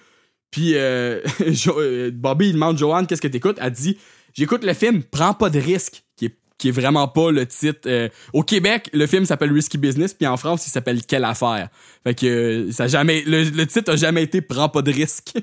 Puis 0.51 0.73
euh, 0.75 1.21
euh, 1.69 2.11
Bobby, 2.13 2.49
il 2.49 2.53
demande 2.55 2.79
Joanne 2.79 3.07
qu'est-ce 3.07 3.23
que 3.23 3.29
t'écoutes? 3.29 3.59
Elle 3.61 3.71
dit 3.73 3.99
J'écoute 4.35 4.65
le 4.65 4.75
film 4.75 5.03
Prends 5.03 5.35
pas 5.35 5.51
de 5.51 5.59
risque, 5.59 6.05
qui 6.17 6.27
est, 6.27 6.37
qui 6.59 6.69
est 6.69 6.73
vraiment 6.73 7.09
pas 7.09 7.31
le 7.31 7.47
titre. 7.47 7.81
euh, 7.87 8.09
au 8.33 8.43
Québec, 8.43 8.91
le 8.93 9.07
film 9.07 9.25
s'appelle 9.25 9.53
Risky 9.53 9.79
Business, 9.79 10.15
puis 10.15 10.27
en 10.27 10.37
France, 10.37 10.67
il 10.67 10.71
s'appelle 10.71 11.05
Quelle 11.05 11.25
affaire? 11.25 11.69
Fait 12.05 12.15
que 12.15 12.69
ça 12.73 12.89
jamais, 12.89 13.23
le, 13.27 13.45
le 13.45 13.67
titre 13.67 13.93
a 13.93 13.97
jamais 13.97 14.23
été 14.23 14.41
Prends 14.41 14.69
pas 14.69 14.83
de 14.83 14.93
risque. 14.93 15.35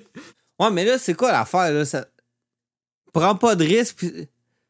Ouais, 0.60 0.72
mais 0.72 0.86
là, 0.86 0.98
c'est 0.98 1.14
quoi 1.14 1.32
l'affaire, 1.32 1.72
là? 1.72 1.86
Ça... 1.86 2.08
Prends 3.14 3.36
pas 3.36 3.56
de 3.56 3.64
risque. 3.64 3.98
Puis 4.00 4.28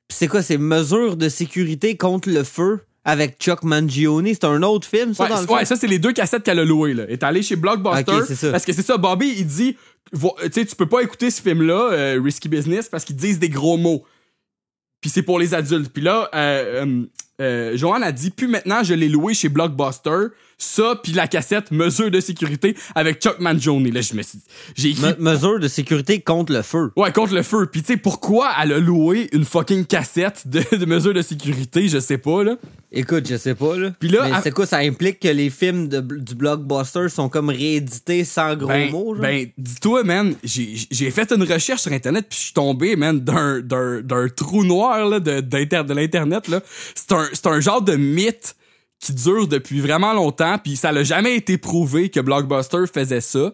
c'est 0.09 0.27
quoi, 0.27 0.41
c'est 0.41 0.57
mesures 0.57 1.15
de 1.15 1.29
sécurité 1.29 1.95
contre 1.95 2.29
le 2.29 2.43
feu? 2.43 2.81
Avec 3.07 3.37
Chuck 3.39 3.63
Mangione? 3.63 4.27
C'est 4.27 4.43
un 4.43 4.61
autre 4.61 4.85
film, 4.87 5.13
ça, 5.13 5.23
Ouais, 5.23 5.29
dans 5.29 5.41
le 5.41 5.47
ouais, 5.47 5.59
fond? 5.59 5.65
ça, 5.65 5.75
c'est 5.77 5.87
les 5.87 5.97
deux 5.97 6.11
cassettes 6.13 6.43
qu'elle 6.43 6.59
a 6.59 6.65
louées. 6.65 6.93
Là. 6.93 7.03
Elle 7.07 7.13
est 7.13 7.23
allée 7.23 7.41
chez 7.41 7.55
Blockbuster. 7.55 8.11
Ok, 8.11 8.25
c'est 8.27 8.35
ça. 8.35 8.51
Parce 8.51 8.65
que 8.65 8.73
c'est 8.73 8.85
ça, 8.85 8.97
Bobby, 8.97 9.33
il 9.37 9.47
dit 9.47 9.77
Tu 10.11 10.19
sais, 10.51 10.65
tu 10.65 10.75
peux 10.75 10.85
pas 10.89 11.01
écouter 11.01 11.31
ce 11.31 11.41
film-là, 11.41 11.89
euh, 11.93 12.21
Risky 12.23 12.49
Business, 12.49 12.89
parce 12.89 13.05
qu'ils 13.05 13.15
disent 13.15 13.39
des 13.39 13.49
gros 13.49 13.77
mots. 13.77 14.03
Puis 14.99 15.09
c'est 15.09 15.21
pour 15.23 15.39
les 15.39 15.53
adultes. 15.53 15.91
Puis 15.93 16.03
là, 16.03 16.29
euh, 16.35 16.85
euh, 16.85 17.03
euh, 17.39 17.77
Joanne 17.77 18.03
a 18.03 18.11
dit 18.11 18.29
Puis 18.29 18.47
maintenant, 18.47 18.83
je 18.83 18.93
l'ai 18.93 19.07
loué 19.09 19.33
chez 19.33 19.47
Blockbuster. 19.49 20.27
Ça, 20.57 20.99
puis 21.01 21.11
la 21.13 21.27
cassette 21.27 21.71
Mesure 21.71 22.09
de 22.11 22.19
sécurité 22.19 22.75
avec 22.95 23.21
Chuck 23.21 23.39
Mangione. 23.39 23.89
Là, 23.91 24.01
je 24.01 24.13
me 24.15 24.21
suis 24.23 24.39
j'ai 24.75 24.89
écrit 24.89 25.03
Me- 25.19 25.31
mesure 25.31 25.59
de 25.59 25.67
sécurité 25.67 26.19
contre 26.21 26.51
le 26.53 26.61
feu. 26.63 26.91
Ouais, 26.95 27.11
contre 27.11 27.33
le 27.35 27.43
feu. 27.43 27.67
Puis 27.71 27.81
tu 27.83 27.93
sais, 27.93 27.97
pourquoi 27.97 28.51
elle 28.61 28.73
a 28.73 28.79
loué 28.79 29.29
une 29.33 29.45
fucking 29.45 29.85
cassette 29.85 30.47
de, 30.47 30.61
de 30.77 30.85
mesures 30.85 31.13
de 31.13 31.21
sécurité, 31.21 31.87
je 31.87 31.99
sais 31.99 32.17
pas, 32.17 32.43
là. 32.43 32.55
Écoute, 32.91 33.27
je 33.29 33.35
sais 33.37 33.53
pas, 33.53 33.75
là. 33.77 33.91
Puis 33.99 34.09
là, 34.09 34.21
Mais 34.25 34.31
à- 34.35 34.41
c'est 34.41 34.51
quoi, 34.51 34.65
ça 34.65 34.77
implique 34.77 35.19
que 35.19 35.27
les 35.27 35.49
films 35.49 35.87
de- 35.89 36.01
du 36.01 36.35
blockbuster 36.35 37.09
sont 37.09 37.29
comme 37.29 37.49
réédités 37.49 38.23
sans 38.23 38.55
gros 38.55 38.67
Ben, 38.69 38.91
mots, 38.91 39.13
genre? 39.13 39.21
ben 39.21 39.47
dis-toi, 39.57 40.03
man, 40.03 40.33
j'ai 40.43 40.75
j'ai 40.89 41.11
fait 41.11 41.31
une 41.31 41.43
recherche 41.43 41.81
sur 41.81 41.91
Internet, 41.91 42.25
puis 42.29 42.37
je 42.39 42.43
suis 42.45 42.53
tombé, 42.53 42.95
man, 42.95 43.19
d'un- 43.19 43.61
trou 44.35 44.63
noir, 44.63 45.07
là, 45.07 45.19
de, 45.19 45.41
de 45.41 45.93
l'Internet, 45.93 46.47
là. 46.47 46.61
C'est 46.95 47.11
un, 47.11 47.27
c'est 47.33 47.47
un 47.47 47.59
genre 47.59 47.81
de 47.81 47.95
mythe 47.95 48.55
qui 48.99 49.13
dure 49.13 49.47
depuis 49.47 49.79
vraiment 49.79 50.13
longtemps, 50.13 50.57
puis 50.57 50.75
ça 50.75 50.91
n'a 50.91 51.03
jamais 51.03 51.35
été 51.35 51.57
prouvé 51.57 52.09
que 52.09 52.19
Blockbuster 52.19 52.83
faisait 52.91 53.21
ça, 53.21 53.53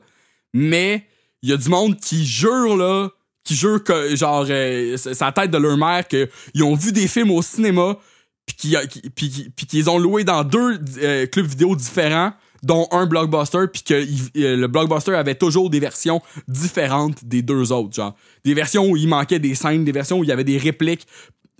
mais 0.53 1.05
il 1.41 1.49
y 1.49 1.53
a 1.53 1.57
du 1.57 1.69
monde 1.69 1.99
qui 1.99 2.25
jure, 2.25 2.77
là, 2.77 3.09
qui 3.43 3.55
jure 3.55 3.83
que, 3.83 4.15
genre, 4.15 4.45
euh, 4.49 4.97
la 5.19 5.31
tête 5.31 5.51
de 5.51 5.57
leur 5.57 5.77
mère, 5.77 6.07
qu'ils 6.07 6.63
ont 6.63 6.75
vu 6.75 6.91
des 6.91 7.07
films 7.07 7.31
au 7.31 7.41
cinéma, 7.41 7.97
puis 8.45 8.55
qu'ils 8.55 9.51
qu'ils 9.67 9.89
ont 9.89 9.99
loué 9.99 10.23
dans 10.23 10.43
deux 10.43 10.79
euh, 11.01 11.25
clubs 11.27 11.45
vidéo 11.45 11.75
différents, 11.75 12.33
dont 12.63 12.87
un 12.91 13.05
blockbuster, 13.05 13.67
puis 13.71 13.83
que 13.83 13.93
euh, 13.93 14.55
le 14.55 14.67
blockbuster 14.67 15.13
avait 15.13 15.35
toujours 15.35 15.69
des 15.69 15.81
versions 15.81 16.21
différentes 16.47 17.23
des 17.25 17.41
deux 17.41 17.71
autres, 17.71 17.93
genre 17.93 18.15
des 18.45 18.53
versions 18.53 18.89
où 18.89 18.97
il 18.97 19.07
manquait 19.07 19.39
des 19.39 19.53
scènes, 19.53 19.83
des 19.83 19.91
versions 19.91 20.19
où 20.19 20.23
il 20.23 20.29
y 20.29 20.31
avait 20.31 20.45
des 20.45 20.57
répliques 20.57 21.05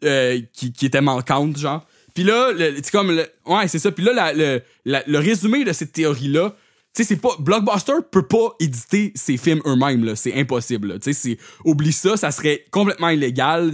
euh, 0.06 0.40
qui, 0.54 0.72
qui 0.72 0.86
étaient 0.86 1.02
manquantes, 1.02 1.58
genre. 1.58 1.86
Puis 2.14 2.24
là, 2.24 2.52
c'est 2.58 2.92
comme 2.92 3.12
le- 3.12 3.28
ouais, 3.48 3.68
c'est 3.68 3.80
ça. 3.80 3.92
Puis 3.92 4.04
là, 4.04 4.32
le, 4.34 4.62
le 4.86 5.18
résumé 5.20 5.64
de 5.64 5.74
cette 5.74 5.92
théorie 5.94 6.28
là. 6.28 6.56
Tu 6.96 7.02
sais, 7.02 7.10
c'est 7.10 7.22
pas. 7.22 7.30
Blockbuster 7.40 7.94
peut 8.12 8.28
pas 8.28 8.54
éditer 8.60 9.12
ses 9.16 9.36
films 9.38 9.62
eux-mêmes, 9.66 10.06
là. 10.06 10.16
C'est 10.16 10.36
impossible. 10.36 11.00
Tu 11.00 11.12
sais. 11.16 11.40
Oublie 11.66 11.92
ça, 11.92 12.18
ça 12.18 12.30
serait 12.30 12.66
complètement 12.70 13.10
illégal. 13.10 13.72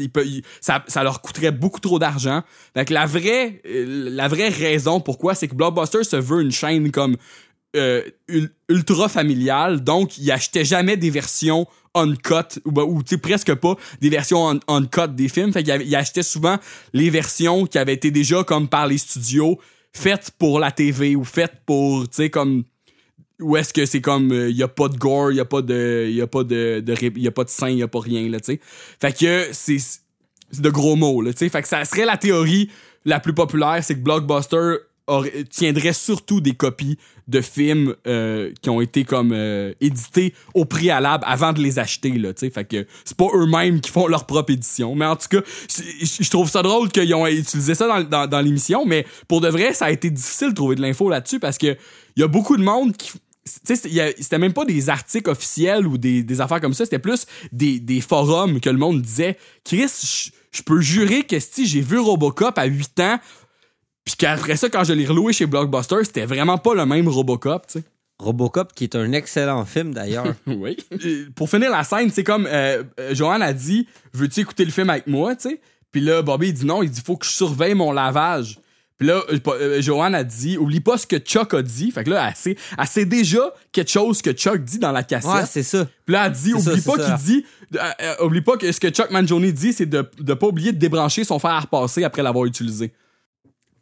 Ça, 0.61 0.85
ça 0.87 1.03
leur 1.03 1.21
coûterait 1.21 1.51
beaucoup 1.51 1.81
trop 1.81 1.99
d'argent. 1.99 2.43
Fait 2.73 2.85
que 2.85 2.93
la 2.93 3.05
vraie, 3.05 3.61
euh, 3.65 4.09
la 4.09 4.29
vraie 4.29 4.47
raison 4.47 5.01
pourquoi, 5.01 5.35
c'est 5.35 5.49
que 5.49 5.55
Blockbuster 5.55 6.05
se 6.05 6.15
veut 6.15 6.41
une 6.41 6.53
chaîne 6.53 6.91
comme 6.91 7.17
euh, 7.75 8.03
ul- 8.29 8.51
ultra 8.69 9.09
familiale. 9.09 9.83
Donc, 9.83 10.17
il 10.17 10.31
achetait 10.31 10.63
jamais 10.63 10.95
des 10.95 11.09
versions 11.09 11.67
uncut 11.99 12.59
ou, 12.65 12.71
ben, 12.71 12.83
ou 12.83 13.03
tu 13.03 13.09
sais, 13.09 13.17
presque 13.17 13.53
pas 13.55 13.75
des 14.01 14.09
versions 14.09 14.49
un- 14.49 14.59
uncut 14.67 15.13
des 15.13 15.29
films. 15.29 15.53
Fait 15.53 15.63
qu'il 15.63 15.81
il 15.81 15.95
achetait 15.95 16.23
souvent 16.23 16.57
les 16.93 17.09
versions 17.09 17.65
qui 17.65 17.77
avaient 17.77 17.93
été 17.93 18.11
déjà 18.11 18.43
comme 18.43 18.67
par 18.67 18.87
les 18.87 18.97
studios 18.97 19.59
faites 19.93 20.31
pour 20.37 20.59
la 20.59 20.71
TV 20.71 21.15
ou 21.15 21.23
faites 21.23 21.53
pour, 21.65 22.07
tu 22.09 22.15
sais, 22.15 22.29
comme 22.29 22.63
où 23.39 23.55
est-ce 23.55 23.73
que 23.73 23.85
c'est 23.85 24.01
comme 24.01 24.31
il 24.31 24.55
y 24.55 24.63
a 24.63 24.67
pas 24.67 24.89
de 24.89 24.97
gore, 24.97 25.31
il 25.31 25.37
y 25.37 25.39
a 25.39 25.45
pas 25.45 25.61
de 25.61 26.09
y 26.11 26.21
a 26.21 26.27
pas 26.27 26.43
de 26.43 26.81
de 26.85 27.17
y 27.17 27.27
a 27.27 27.31
pas 27.31 27.43
de 27.43 27.49
sang, 27.49 27.67
il 27.67 27.77
y 27.77 27.83
a 27.83 27.87
pas 27.87 27.99
rien 27.99 28.27
là, 28.29 28.39
tu 28.39 28.53
sais. 28.53 28.59
Fait 28.99 29.17
que 29.17 29.47
c'est 29.53 29.77
de 30.59 30.69
gros 30.69 30.95
mots 30.95 31.21
là, 31.21 31.31
tu 31.31 31.39
sais. 31.39 31.49
Fait 31.49 31.61
que 31.61 31.67
ça 31.67 31.85
serait 31.85 32.05
la 32.05 32.17
théorie 32.17 32.69
la 33.05 33.19
plus 33.19 33.33
populaire, 33.33 33.79
c'est 33.81 33.95
que 33.95 34.01
Blockbuster 34.01 34.75
tiendrait 35.49 35.93
surtout 35.93 36.41
des 36.41 36.53
copies 36.53 36.97
de 37.29 37.41
films 37.41 37.95
euh, 38.07 38.51
qui 38.61 38.69
ont 38.69 38.81
été 38.81 39.05
comme 39.05 39.31
euh, 39.33 39.73
édités 39.79 40.33
au 40.55 40.65
préalable 40.65 41.23
avant 41.27 41.53
de 41.53 41.61
les 41.61 41.77
acheter 41.77 42.11
là, 42.11 42.33
tu 42.33 42.39
sais. 42.41 42.49
Fait 42.49 42.65
que 42.65 42.87
c'est 43.05 43.15
pas 43.15 43.27
eux-mêmes 43.33 43.81
qui 43.81 43.91
font 43.91 44.07
leur 44.07 44.25
propre 44.25 44.51
édition, 44.51 44.95
mais 44.95 45.05
en 45.05 45.15
tout 45.15 45.27
cas, 45.29 45.41
je 45.69 46.29
trouve 46.29 46.49
ça 46.49 46.63
drôle 46.63 46.89
qu'ils 46.89 47.13
ont 47.13 47.27
utilisé 47.27 47.75
ça 47.75 48.03
dans, 48.03 48.41
l'émission, 48.41 48.85
mais 48.85 49.05
pour 49.27 49.41
de 49.41 49.47
vrai, 49.47 49.73
ça 49.73 49.85
a 49.85 49.91
été 49.91 50.09
difficile 50.09 50.49
de 50.49 50.55
trouver 50.55 50.75
de 50.75 50.81
l'info 50.81 51.09
là-dessus 51.09 51.39
parce 51.39 51.57
que 51.57 51.77
il 52.15 52.21
y 52.21 52.23
a 52.23 52.27
beaucoup 52.27 52.57
de 52.57 52.63
monde 52.63 52.97
qui 52.97 53.11
c'était- 53.45 54.37
même 54.37 54.53
pas 54.53 54.65
des 54.65 54.89
articles 54.89 55.29
officiels 55.29 55.87
ou 55.87 55.97
des, 55.97 56.41
affaires 56.41 56.61
comme 56.61 56.73
ça, 56.73 56.85
c'était 56.85 56.99
plus 56.99 57.25
des, 57.51 57.79
des 57.79 58.01
forums 58.01 58.59
que 58.59 58.69
le 58.69 58.77
monde 58.77 59.01
disait 59.01 59.37
Chris, 59.63 60.31
je 60.51 60.61
peux 60.63 60.81
jurer 60.81 61.23
que 61.23 61.39
si 61.39 61.65
j'ai 61.65 61.81
vu 61.81 61.99
Robocop 61.99 62.57
à 62.57 62.65
8 62.65 62.99
ans, 62.99 63.19
puis 64.05 64.15
qu'après 64.17 64.57
ça, 64.57 64.69
quand 64.69 64.83
je 64.83 64.93
l'ai 64.93 65.05
reloué 65.05 65.33
chez 65.33 65.45
Blockbuster, 65.45 66.03
c'était 66.03 66.25
vraiment 66.25 66.57
pas 66.57 66.73
le 66.73 66.85
même 66.85 67.07
Robocop, 67.07 67.67
tu 67.67 67.79
sais. 67.79 67.85
Robocop, 68.17 68.73
qui 68.73 68.83
est 68.83 68.95
un 68.95 69.13
excellent 69.13 69.65
film 69.65 69.93
d'ailleurs. 69.93 70.33
Oui. 70.47 70.75
Pour 71.35 71.49
finir 71.49 71.71
la 71.71 71.83
scène, 71.83 72.09
c'est 72.11 72.23
comme 72.23 72.47
euh, 72.47 72.83
euh, 72.99 73.15
Joanne 73.15 73.41
a 73.41 73.53
dit 73.53 73.87
Veux-tu 74.13 74.41
écouter 74.41 74.65
le 74.65 74.71
film 74.71 74.89
avec 74.89 75.07
moi, 75.07 75.35
tu 75.35 75.49
sais 75.49 75.61
Puis 75.91 76.01
là, 76.01 76.21
Bobby 76.21 76.49
il 76.49 76.53
dit 76.53 76.65
non, 76.65 76.83
il 76.83 76.89
dit 76.89 77.01
Faut 77.05 77.15
que 77.15 77.25
je 77.25 77.31
surveille 77.31 77.75
mon 77.75 77.93
lavage. 77.93 78.59
Puis 78.99 79.07
là, 79.07 79.23
euh, 79.31 79.39
euh, 79.47 79.81
Joanne 79.81 80.13
a 80.13 80.25
dit 80.25 80.57
Oublie 80.57 80.81
pas 80.81 80.97
ce 80.97 81.07
que 81.07 81.17
Chuck 81.17 81.53
a 81.53 81.61
dit. 81.61 81.89
Fait 81.89 82.03
que 82.03 82.09
là, 82.09 82.27
elle 82.27 82.35
sait, 82.35 82.57
elle 82.77 82.87
sait 82.87 83.05
déjà 83.05 83.53
quelque 83.71 83.89
chose 83.89 84.21
que 84.21 84.33
Chuck 84.33 84.61
dit 84.61 84.77
dans 84.77 84.91
la 84.91 85.03
cassette. 85.03 85.31
ouais, 85.31 85.45
c'est 85.49 85.63
ça. 85.63 85.87
Puis 86.05 86.13
là, 86.13 86.25
elle 86.25 86.33
dit, 86.33 86.51
ça, 86.51 86.71
oublie 86.71 86.81
pas 86.81 86.97
qu'il 86.97 87.15
dit, 87.15 87.45
euh, 87.77 88.25
oublie 88.25 88.41
pas 88.41 88.57
que 88.57 88.69
ce 88.69 88.79
que 88.79 88.89
Chuck 88.89 89.09
Mangione 89.09 89.49
dit, 89.51 89.71
c'est 89.71 89.85
de, 89.85 90.05
de 90.19 90.33
pas 90.33 90.47
oublier 90.47 90.73
de 90.73 90.77
débrancher 90.77 91.23
son 91.23 91.39
fer 91.39 91.51
à 91.51 91.61
repasser 91.61 92.03
après 92.03 92.21
l'avoir 92.21 92.45
utilisé. 92.45 92.91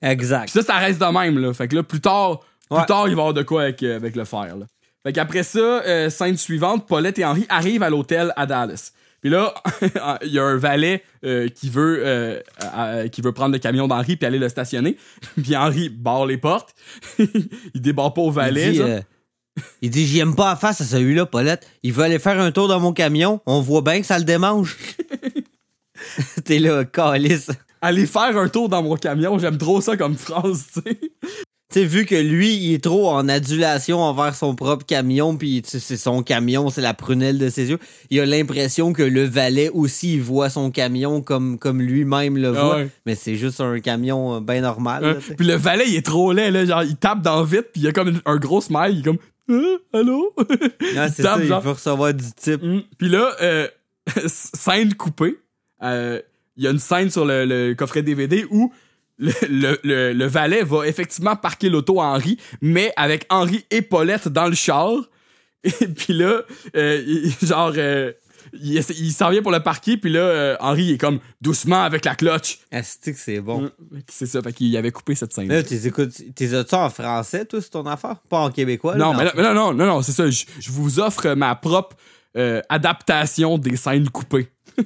Exact. 0.01 0.51
Puis 0.51 0.61
ça, 0.61 0.73
ça 0.73 0.77
reste 0.79 0.99
de 0.99 1.05
même, 1.05 1.39
là. 1.39 1.53
Fait 1.53 1.67
que 1.67 1.75
là, 1.75 1.83
plus 1.83 2.01
tard, 2.01 2.39
plus 2.69 2.77
Ouais. 2.79 2.85
tard, 2.85 3.07
il 3.07 3.15
va 3.15 3.19
y 3.21 3.21
avoir 3.21 3.33
de 3.33 3.43
quoi 3.43 3.63
avec, 3.63 3.81
euh, 3.83 3.95
avec 3.95 4.15
le 4.15 4.25
fer, 4.25 4.55
là. 4.57 4.65
Fait 5.03 5.13
qu'après 5.13 5.43
ça, 5.43 5.59
euh, 5.59 6.09
scène 6.09 6.37
suivante, 6.37 6.85
Paulette 6.87 7.17
et 7.19 7.25
Henri 7.25 7.45
arrivent 7.49 7.83
à 7.83 7.89
l'hôtel 7.89 8.33
à 8.35 8.45
Dallas. 8.45 8.91
Puis 9.21 9.29
là, 9.29 9.53
il 10.23 10.31
y 10.31 10.39
a 10.39 10.43
un 10.43 10.57
valet 10.57 11.03
euh, 11.25 11.47
qui 11.47 11.69
veut 11.69 12.01
euh, 12.05 12.39
euh, 12.77 13.07
qui 13.07 13.21
veut 13.21 13.31
prendre 13.31 13.53
le 13.53 13.59
camion 13.59 13.87
d'Henri 13.87 14.15
puis 14.15 14.25
aller 14.25 14.37
le 14.37 14.49
stationner. 14.49 14.97
puis 15.41 15.55
Henri 15.55 15.89
barre 15.89 16.25
les 16.25 16.37
portes. 16.37 16.75
il 17.19 17.81
débarre 17.81 18.13
pas 18.13 18.21
au 18.21 18.31
valet. 18.31 18.73
il 18.75 18.83
dit, 18.83 19.63
il 19.81 19.89
dit 19.89 20.05
J'y 20.05 20.19
aime 20.19 20.35
pas 20.35 20.49
la 20.49 20.55
face 20.55 20.81
à 20.81 20.83
celui-là, 20.85 21.25
Paulette. 21.25 21.67
Il 21.83 21.93
veut 21.93 22.03
aller 22.03 22.19
faire 22.19 22.39
un 22.39 22.51
tour 22.51 22.67
dans 22.67 22.79
mon 22.79 22.93
camion. 22.93 23.41
On 23.45 23.59
voit 23.61 23.81
bien 23.81 24.01
que 24.01 24.05
ça 24.05 24.19
le 24.19 24.25
démange. 24.25 24.77
T'es 26.45 26.59
là, 26.59 26.85
calice. 26.85 27.49
Aller 27.87 28.05
faire 28.05 28.37
un 28.37 28.49
tour 28.49 28.67
dans 28.69 28.83
mon 28.83 28.95
camion, 28.97 29.37
j'aime 29.39 29.57
trop 29.57 29.79
ça 29.81 29.95
comme 29.95 30.15
phrase, 30.15 30.65
tu 30.73 30.81
sais. 30.81 30.99
Tu 31.69 31.79
sais, 31.81 31.85
vu 31.85 32.05
que 32.05 32.15
lui, 32.15 32.55
il 32.55 32.73
est 32.73 32.83
trop 32.83 33.09
en 33.09 33.27
adulation 33.27 33.99
envers 33.99 34.35
son 34.35 34.55
propre 34.55 34.85
camion, 34.85 35.35
puis 35.35 35.61
c'est 35.65 35.97
son 35.97 36.23
camion, 36.23 36.69
c'est 36.69 36.81
la 36.81 36.93
prunelle 36.93 37.37
de 37.37 37.49
ses 37.49 37.69
yeux, 37.69 37.79
il 38.09 38.19
a 38.21 38.25
l'impression 38.25 38.93
que 38.93 39.03
le 39.03 39.23
valet 39.23 39.69
aussi 39.69 40.13
il 40.15 40.21
voit 40.21 40.49
son 40.49 40.71
camion 40.71 41.21
comme, 41.21 41.57
comme 41.59 41.81
lui-même 41.81 42.37
le 42.37 42.49
Ah 42.49 42.51
voit. 42.63 42.75
ouais. 42.77 42.89
Mais 43.05 43.15
c'est 43.15 43.35
juste 43.35 43.59
un 43.61 43.79
camion 43.81 44.39
bien 44.41 44.61
normal. 44.61 45.03
là, 45.03 45.15
tu 45.15 45.21
sais. 45.27 45.35
Puis 45.35 45.45
le 45.45 45.55
valet, 45.55 45.83
il 45.87 45.95
est 45.97 46.05
trop 46.05 46.31
laid, 46.31 46.51
là. 46.51 46.65
Genre, 46.65 46.83
il 46.83 46.95
tape 46.95 47.21
dans 47.21 47.41
le 47.41 47.45
vide, 47.45 47.65
puis 47.73 47.81
il 47.81 47.83
y 47.83 47.87
a 47.87 47.91
comme 47.91 48.19
un 48.25 48.37
gros 48.37 48.61
smile. 48.61 48.91
Il 48.93 48.99
est 48.99 49.03
comme, 49.03 49.17
Euh, 49.49 49.77
allô? 49.93 50.33
Ah, 50.97 51.09
c'est 51.09 51.23
tape, 51.23 51.37
ça, 51.37 51.43
il 51.43 51.47
genre. 51.47 51.61
veut 51.61 51.71
recevoir 51.71 52.13
du 52.13 52.25
type. 52.35 52.63
Mm. 52.63 52.79
Puis 52.97 53.09
là, 53.09 53.31
euh, 53.41 53.67
scène 54.27 54.93
coupée. 54.93 55.37
Euh, 55.83 56.21
Il 56.57 56.63
y 56.63 56.67
a 56.67 56.71
une 56.71 56.79
scène 56.79 57.09
sur 57.11 57.25
le, 57.25 57.45
le 57.45 57.73
coffret 57.75 58.01
DVD 58.03 58.45
où 58.49 58.73
le, 59.19 59.31
le, 59.49 59.79
le, 59.83 60.13
le 60.13 60.25
valet 60.25 60.63
va 60.63 60.87
effectivement 60.87 61.35
parquer 61.35 61.69
l'auto 61.69 62.01
à 62.01 62.05
Henri, 62.05 62.37
mais 62.61 62.91
avec 62.97 63.25
Henri 63.29 63.65
et 63.71 63.81
Paulette 63.81 64.27
dans 64.27 64.47
le 64.47 64.55
char. 64.55 64.93
Et 65.63 65.71
puis 65.95 66.13
là, 66.13 66.41
euh, 66.75 67.03
il- 67.05 67.33
genre, 67.47 67.73
euh, 67.77 68.11
il, 68.53 68.83
s'en 69.11 69.29
vient 69.29 69.41
pour 69.41 69.51
le 69.51 69.59
parquer, 69.59 69.97
puis 69.97 70.11
là, 70.11 70.19
euh, 70.19 70.55
Henri 70.59 70.93
est 70.93 70.97
comme 70.97 71.19
doucement 71.41 71.81
avec 71.83 72.05
la 72.05 72.15
cloche. 72.15 72.59
Asti 72.71 73.13
que 73.13 73.19
c'est 73.19 73.41
bon. 73.41 73.69
C'est 74.09 74.25
ça, 74.27 74.41
fait 74.41 74.53
qu'il 74.53 74.75
avait 74.77 74.91
coupé 74.91 75.15
cette 75.15 75.33
scène. 75.33 75.49
Là, 75.49 75.63
t'es 75.63 75.85
écoutes, 75.87 76.13
t'es 76.35 76.73
en 76.73 76.89
français, 76.89 77.45
toi, 77.45 77.59
c'est 77.61 77.69
ton 77.71 77.85
affaire? 77.87 78.17
Pas 78.29 78.39
en 78.39 78.51
québécois? 78.51 78.95
là, 78.97 79.05
Non, 79.05 79.13
mais, 79.15 79.25
là- 79.25 79.33
mais 79.35 79.43
non, 79.43 79.53
non, 79.53 79.73
non, 79.73 79.85
non, 79.85 80.01
c'est 80.01 80.11
ça. 80.13 80.29
Je, 80.29 80.45
vous 80.71 80.99
offre 80.99 81.33
ma 81.33 81.55
propre 81.55 81.95
adaptation 82.69 83.57
des 83.57 83.75
scènes 83.77 84.09
coupées. 84.09 84.47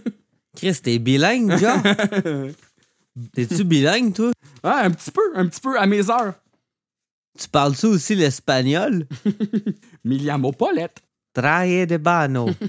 Chris, 0.55 0.81
t'es 0.81 0.99
bilingue, 0.99 1.57
genre? 1.57 1.81
T'es-tu 3.33 3.63
bilingue, 3.63 4.13
toi? 4.13 4.31
Ah, 4.63 4.81
un 4.83 4.91
petit 4.91 5.11
peu, 5.11 5.21
un 5.35 5.47
petit 5.47 5.61
peu 5.61 5.77
à 5.79 5.85
mes 5.85 6.09
heures. 6.09 6.33
Tu 7.37 7.47
parles-tu 7.47 7.87
aussi 7.87 8.15
l'espagnol? 8.15 9.07
Miliamo 10.03 10.51
Paulette. 10.51 11.01
Traje 11.33 11.87
de 11.87 11.97
bano. 11.97 12.49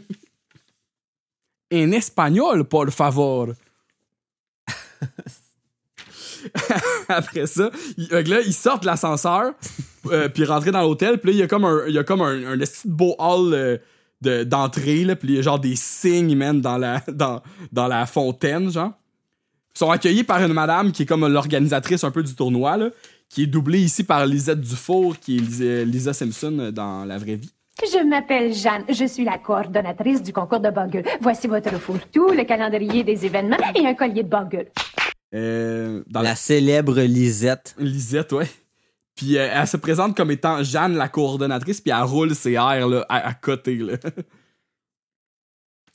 En 1.75 1.91
espagnol, 1.93 2.65
por 2.65 2.91
favor. 2.91 3.55
Après 7.09 7.47
ça, 7.47 7.71
il, 7.97 8.09
là, 8.09 8.41
ils 8.43 8.53
sortent 8.53 8.83
de 8.83 8.89
l'ascenseur, 8.89 9.55
euh, 10.11 10.29
puis 10.29 10.45
rentrent 10.45 10.71
dans 10.71 10.83
l'hôtel, 10.83 11.19
puis 11.19 11.31
là, 11.31 11.37
il 11.37 11.41
y 11.41 11.43
a 11.43 11.47
comme 11.47 11.65
un, 11.65 11.87
il 11.87 11.95
y 11.95 11.99
a 11.99 12.05
comme 12.05 12.21
un, 12.21 12.61
un 12.61 12.65
beau 12.85 13.15
hall 13.19 13.55
euh, 13.55 13.79
d'entrée, 14.23 15.05
là, 15.05 15.17
puis 15.17 15.29
il 15.29 15.35
y 15.35 15.39
a 15.39 15.43
genre 15.43 15.59
des 15.59 15.77
signes, 15.77 16.37
man, 16.37 16.61
dans 16.61 16.79
la, 16.79 17.03
dans, 17.13 17.43
dans 17.73 17.87
la 17.87 18.07
fontaine, 18.07 18.71
genre. 18.71 18.93
Ils 19.75 19.79
sont 19.79 19.91
accueillis 19.91 20.25
par 20.25 20.43
une 20.43 20.53
madame 20.53 20.93
qui 20.93 21.05
est 21.05 21.07
comme 21.07 21.27
l'organisatrice 21.27 22.05
un 22.05 22.11
peu 22.11 22.23
du 22.23 22.35
tournoi, 22.35 22.77
là, 22.77 22.91
qui 23.29 23.45
est 23.45 23.47
doublée 23.47 23.81
ici 23.81 24.05
par 24.05 24.27
Lisette 24.27 24.61
Dufour, 24.61 25.19
qui 25.19 25.39
est 25.39 25.41
Lisa, 25.41 25.85
Lisa 25.85 26.13
Simpson 26.13 26.57
euh, 26.59 26.71
dans 26.71 27.07
la 27.07 27.17
vraie 27.17 27.37
vie. 27.37 27.51
Je 27.83 28.07
m'appelle 28.07 28.53
Jeanne. 28.53 28.85
Je 28.89 29.07
suis 29.07 29.25
la 29.25 29.39
coordonnatrice 29.39 30.23
du 30.23 30.33
concours 30.33 30.61
de 30.61 30.71
Bogle. 30.71 31.03
Voici 31.21 31.47
votre 31.47 31.81
fourre-tout, 31.81 32.29
le 32.29 32.45
calendrier 32.45 33.03
des 33.03 33.25
événements 33.25 33.57
et 33.75 33.87
un 33.87 33.95
collier 33.95 34.23
de 34.23 34.29
Bogle. 34.29 34.67
Euh, 35.35 36.03
dans 36.07 36.21
la... 36.21 36.31
La 36.31 36.35
célèbre 36.37 37.01
Lisette. 37.01 37.75
Lisette, 37.79 38.33
ouais. 38.33 38.49
Puis 39.15 39.39
euh, 39.39 39.49
elle 39.53 39.67
se 39.67 39.77
présente 39.77 40.17
comme 40.17 40.31
étant 40.31 40.63
Jeanne, 40.63 40.97
la 40.97 41.09
coordonnatrice, 41.09 41.81
puis 41.81 41.91
elle 41.91 42.03
roule 42.03 42.35
ses 42.35 42.53
airs 42.53 42.89
là, 42.89 43.05
à, 43.09 43.35
côté. 43.35 43.79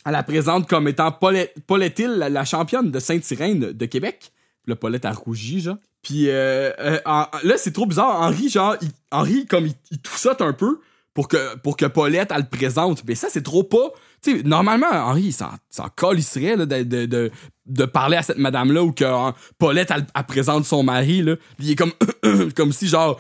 Elle 0.06 0.14
la 0.14 0.24
présente 0.24 0.70
comme 0.70 0.88
étant 0.88 1.12
Paulette, 1.12 1.54
Paulette 1.66 2.00
Hill, 2.00 2.12
la, 2.12 2.46
championne 2.46 2.92
de 2.92 3.00
Sainte-Irène 3.00 3.74
de 3.74 3.86
Québec. 3.86 4.32
Puis 4.64 4.72
là, 4.72 4.76
Paulette 4.76 5.06
a 5.06 5.12
rougi, 5.12 5.62
genre. 5.62 5.78
Puis 6.02 6.30
euh, 6.30 6.72
euh, 6.80 7.00
là, 7.06 7.58
c'est 7.58 7.74
trop 7.74 7.86
bizarre. 7.86 8.22
Henri, 8.22 8.50
genre, 8.50 8.78
il, 8.82 8.90
Henri, 9.12 9.46
comme 9.46 9.68
il, 9.92 10.02
troussote 10.02 10.42
un 10.42 10.54
peu 10.54 10.80
pour 11.14 11.28
que, 11.28 11.58
pour 11.58 11.76
que 11.76 11.86
Paulette, 11.86 12.32
elle 12.32 12.44
le 12.44 12.48
présente. 12.48 13.04
Mais 13.06 13.16
ça, 13.16 13.28
c'est 13.30 13.44
trop 13.44 13.64
pas. 13.64 13.92
Tu 14.22 14.38
sais, 14.38 14.44
normalement, 14.44 14.88
Henri, 14.92 15.24
il 15.24 15.34
s'en, 15.34 15.52
s'en 15.70 15.90
calisserait 15.90 16.56
là, 16.56 16.66
de, 16.66 17.32
de 17.68 17.86
parler 17.86 18.18
à 18.18 18.22
cette 18.24 18.38
madame-là 18.38 18.84
ou 18.84 18.92
que 18.92 19.04
hein, 19.06 19.34
Paulette, 19.58 19.92
elle, 19.94 20.06
elle 20.16 20.24
présente 20.26 20.66
son 20.66 20.84
mari. 20.84 21.22
Là. 21.24 21.36
Il 21.60 21.72
est 21.72 21.76
comme, 21.76 21.92
comme 22.56 22.72
si, 22.72 22.88
genre, 22.88 23.20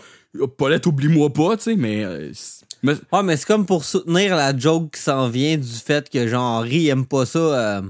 Paulette, 0.58 0.86
oublie-moi 0.86 1.32
pas, 1.32 1.58
tu 1.58 1.64
sais, 1.64 1.76
mais. 1.76 2.04
euh, 2.04 2.30
c'est- 2.34 2.66
mais- 2.84 2.93
Ouais, 3.12 3.24
mais 3.24 3.38
c'est 3.38 3.48
comme 3.48 3.66
pour 3.66 3.84
soutenir 3.84 4.36
la 4.36 4.56
joke 4.58 4.91
qui 4.95 5.02
s'en 5.02 5.30
vient 5.30 5.58
du 5.58 5.68
fait 5.68 6.10
que 6.10 6.28
genre 6.28 6.60
Henri 6.60 6.88
aime 6.89 7.06
pas 7.06 7.26
ça 7.26 7.39
euh, 7.39 7.82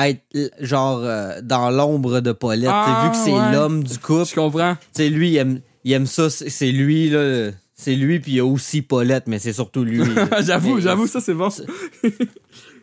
être 0.00 0.22
genre 0.60 1.00
euh, 1.02 1.40
dans 1.42 1.70
l'ombre 1.70 2.20
de 2.20 2.30
Paulette. 2.32 2.70
Ah, 2.72 3.02
vu 3.04 3.10
que 3.10 3.16
c'est 3.24 3.32
ouais. 3.36 3.52
l'homme 3.52 3.82
du 3.82 3.98
couple, 3.98 4.26
je 4.26 4.34
comprends. 4.36 4.74
tu 4.76 4.80
sais, 4.92 5.08
lui, 5.08 5.30
il 5.30 5.36
aime, 5.38 5.60
il 5.84 5.92
aime 5.92 6.06
ça, 6.06 6.30
c'est 6.30 6.48
c'est 6.50 6.70
lui, 6.72 7.10
là. 7.10 7.50
C'est 7.74 7.94
lui, 7.96 8.20
puis 8.20 8.32
il 8.32 8.34
y 8.36 8.40
a 8.40 8.44
aussi 8.44 8.82
Paulette, 8.82 9.24
mais 9.26 9.38
c'est 9.38 9.54
surtout 9.54 9.84
lui. 9.84 10.02
j'avoue, 10.42 10.80
j'avoue, 10.80 11.06
ça, 11.06 11.18
c'est 11.22 11.32
bon. 11.32 11.48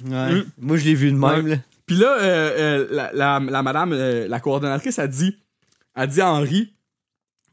Ouais. 0.09 0.43
Moi, 0.59 0.77
je 0.77 0.85
l'ai 0.85 0.95
vu 0.95 1.11
de 1.11 1.17
même, 1.17 1.45
Ouais. 1.45 1.59
Puis 1.87 1.95
là, 1.95 2.17
euh, 2.19 2.51
euh, 2.57 2.87
la, 2.91 3.11
la, 3.13 3.39
la 3.39 3.63
madame, 3.63 3.93
euh, 3.93 4.27
la 4.27 4.39
coordonnatrice, 4.39 4.99
a 4.99 5.07
dit, 5.07 5.37
a 5.95 6.05
dit 6.05 6.21
à 6.21 6.31
Henri, 6.31 6.73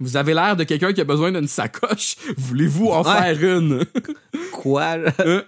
vous 0.01 0.17
avez 0.17 0.35
l'air 0.35 0.57
de 0.57 0.65
quelqu'un 0.65 0.93
qui 0.93 1.01
a 1.01 1.05
besoin 1.05 1.33
d'une 1.33 1.47
sacoche. 1.49 2.17
Voulez-vous 2.37 2.89
en 2.89 3.03
Ouais. 3.05 3.35
faire 3.35 3.57
une? 3.59 3.85
Quoi? 4.53 4.97
Hein? 5.25 5.45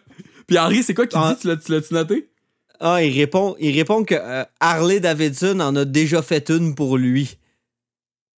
Puis 0.46 0.56
Henri, 0.58 0.82
c'est 0.84 0.94
quoi 0.94 1.06
qu'il 1.08 1.18
Ah. 1.20 1.34
dit? 1.34 1.40
Tu 1.40 1.48
l'as- 1.48 1.56
Tu 1.56 1.72
l'as-tu 1.72 1.92
noté? 1.94 2.30
Ah, 2.78 3.02
il 3.02 3.12
répond, 3.18 3.56
il 3.58 3.74
répond 3.74 4.04
que 4.04 4.14
Harley 4.60 5.00
Davidson 5.00 5.58
en 5.60 5.74
a 5.74 5.84
déjà 5.84 6.22
fait 6.22 6.48
une 6.50 6.74
pour 6.76 6.96
lui. 6.98 7.38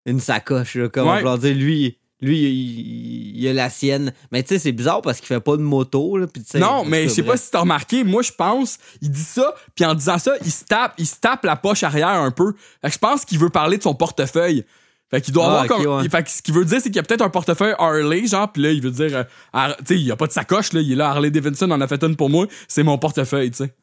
Une 0.07 0.21
sacoche, 0.21 0.77
là, 0.77 0.89
comme 0.89 1.09
Ouais. 1.09 1.21
on 1.23 1.35
peut 1.37 1.41
dire. 1.41 1.55
Lui, 1.57 1.98
lui 2.21 2.39
il, 2.39 3.37
il 3.41 3.49
a 3.49 3.53
la 3.53 3.71
sienne. 3.71 4.13
Mais 4.33 4.43
tu 4.43 4.49
sais, 4.51 4.59
c'est 4.59 4.73
bizarre 4.73 5.03
parce 5.03 5.19
qu'il 5.19 5.27
fait 5.27 5.41
pas 5.41 5.57
de 5.57 5.63
moto. 5.63 6.17
Là, 6.19 6.27
sais, 6.47 6.59
Non, 6.59 6.85
mais 6.85 7.05
je 7.05 7.09
sais 7.11 7.23
pas 7.23 7.37
si 7.37 7.51
t'as 7.51 7.61
remarqué, 7.61 8.05
moi 8.05 8.23
je 8.23 8.33
pense, 8.33 8.79
il 9.01 9.11
dit 9.11 9.23
ça, 9.23 9.55
puis 9.75 9.85
en 9.85 9.95
disant 9.95 10.19
ça, 10.19 10.33
il 10.45 10.51
se 10.51 10.65
tape, 10.65 10.95
il 10.99 11.07
se 11.07 11.17
tape 11.21 11.45
la 11.45 11.57
poche 11.57 11.83
arrière 11.83 12.09
un 12.09 12.31
peu. 12.31 12.53
Fait 12.83 12.89
que 12.89 12.95
je 12.95 12.99
pense 12.99 13.25
qu'il 13.25 13.39
veut 13.39 13.51
parler 13.51 13.79
de 13.79 13.83
son 13.83 13.95
portefeuille. 13.95 14.65
Fait 15.11 15.23
qu'il 15.23 15.33
doit 15.33 15.45
Ah, 15.47 15.63
avoir 15.63 15.67
comme. 15.67 15.87
ouais. 15.87 16.09
Fait 16.11 16.23
que 16.23 16.31
ce 16.31 16.43
qu'il 16.43 16.53
veut 16.53 16.67
dire, 16.67 16.79
c'est 16.83 16.91
qu'il 16.91 16.97
y 16.97 16.99
a 16.99 17.03
peut-être 17.03 17.23
un 17.23 17.31
portefeuille 17.31 17.75
Harley, 17.79 18.27
genre, 18.27 18.53
puis 18.53 18.61
là, 18.63 18.73
il 18.73 18.83
veut 18.83 18.91
dire, 18.91 19.25
euh, 19.55 19.69
tu 19.79 19.85
sais, 19.87 19.95
il 19.95 20.03
y 20.07 20.11
a 20.11 20.17
pas 20.17 20.27
de 20.27 20.33
sacoche, 20.33 20.75
là, 20.75 20.81
il 20.83 20.93
est 20.93 20.97
là, 20.97 21.09
Harley 21.09 21.31
Davidson 21.31 21.71
en 21.71 21.81
a 21.81 21.87
fait 21.89 22.03
une 22.05 22.15
pour 22.15 22.29
moi, 22.29 22.47
c'est 22.67 22.83
mon 22.83 22.99
portefeuille, 22.99 23.51
tu 23.51 23.57
sais. 23.65 23.75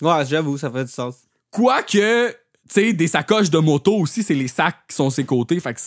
Ouais, 0.00 0.24
j'avoue, 0.24 0.56
ça 0.58 0.70
fait 0.70 0.84
du 0.84 0.90
sens. 0.92 1.16
Quoique, 1.50 2.28
tu 2.30 2.34
sais, 2.68 2.92
des 2.92 3.08
sacoches 3.08 3.50
de 3.50 3.58
moto 3.58 3.96
aussi, 3.96 4.22
c'est 4.22 4.34
les 4.34 4.46
sacs 4.46 4.76
qui 4.88 4.94
sont 4.94 5.10
ses 5.10 5.24
côtés, 5.24 5.58
fait 5.58 5.74
que. 5.74 5.80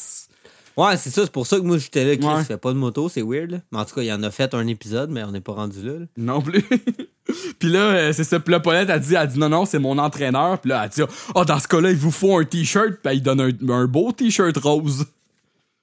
Ouais, 0.77 0.97
c'est 0.97 1.09
ça, 1.09 1.21
c'est 1.23 1.31
pour 1.31 1.47
ça 1.47 1.57
que 1.57 1.61
moi 1.63 1.77
j'étais 1.77 2.03
là. 2.03 2.17
Chris, 2.17 2.25
Ouais. 2.27 2.43
fait 2.43 2.57
pas 2.57 2.73
de 2.73 2.77
moto, 2.77 3.07
c'est 3.09 3.21
weird. 3.21 3.51
Là. 3.51 3.57
Mais 3.71 3.79
en 3.79 3.85
tout 3.85 3.95
cas, 3.95 4.01
il 4.01 4.11
en 4.11 4.21
a 4.23 4.31
fait 4.31 4.53
un 4.53 4.67
épisode, 4.67 5.09
mais 5.09 5.23
on 5.23 5.31
n'est 5.31 5.41
pas 5.41 5.53
rendu 5.53 5.81
là. 5.85 5.93
là. 5.99 6.05
Non 6.17 6.41
plus. 6.41 6.63
puis 7.59 7.69
là, 7.69 7.79
euh, 7.79 8.13
c'est 8.13 8.23
ça. 8.25 8.39
Puis 8.39 8.51
là, 8.51 8.59
Paulette 8.59 8.89
a 8.89 8.99
dit, 8.99 9.15
elle 9.15 9.27
dit 9.27 9.39
non, 9.39 9.49
non, 9.49 9.65
c'est 9.65 9.79
mon 9.79 9.97
entraîneur. 9.97 10.59
Puis 10.59 10.69
là, 10.69 10.83
elle 10.83 10.89
dit, 10.89 11.01
oh, 11.33 11.45
dans 11.45 11.59
ce 11.59 11.67
cas-là, 11.67 11.91
il 11.91 11.97
vous 11.97 12.11
faut 12.11 12.37
un 12.37 12.43
t-shirt. 12.43 12.95
Puis 13.03 13.15
il 13.15 13.21
donne 13.23 13.39
un, 13.41 13.69
un 13.73 13.85
beau 13.85 14.11
t-shirt 14.11 14.57
rose. 14.57 15.05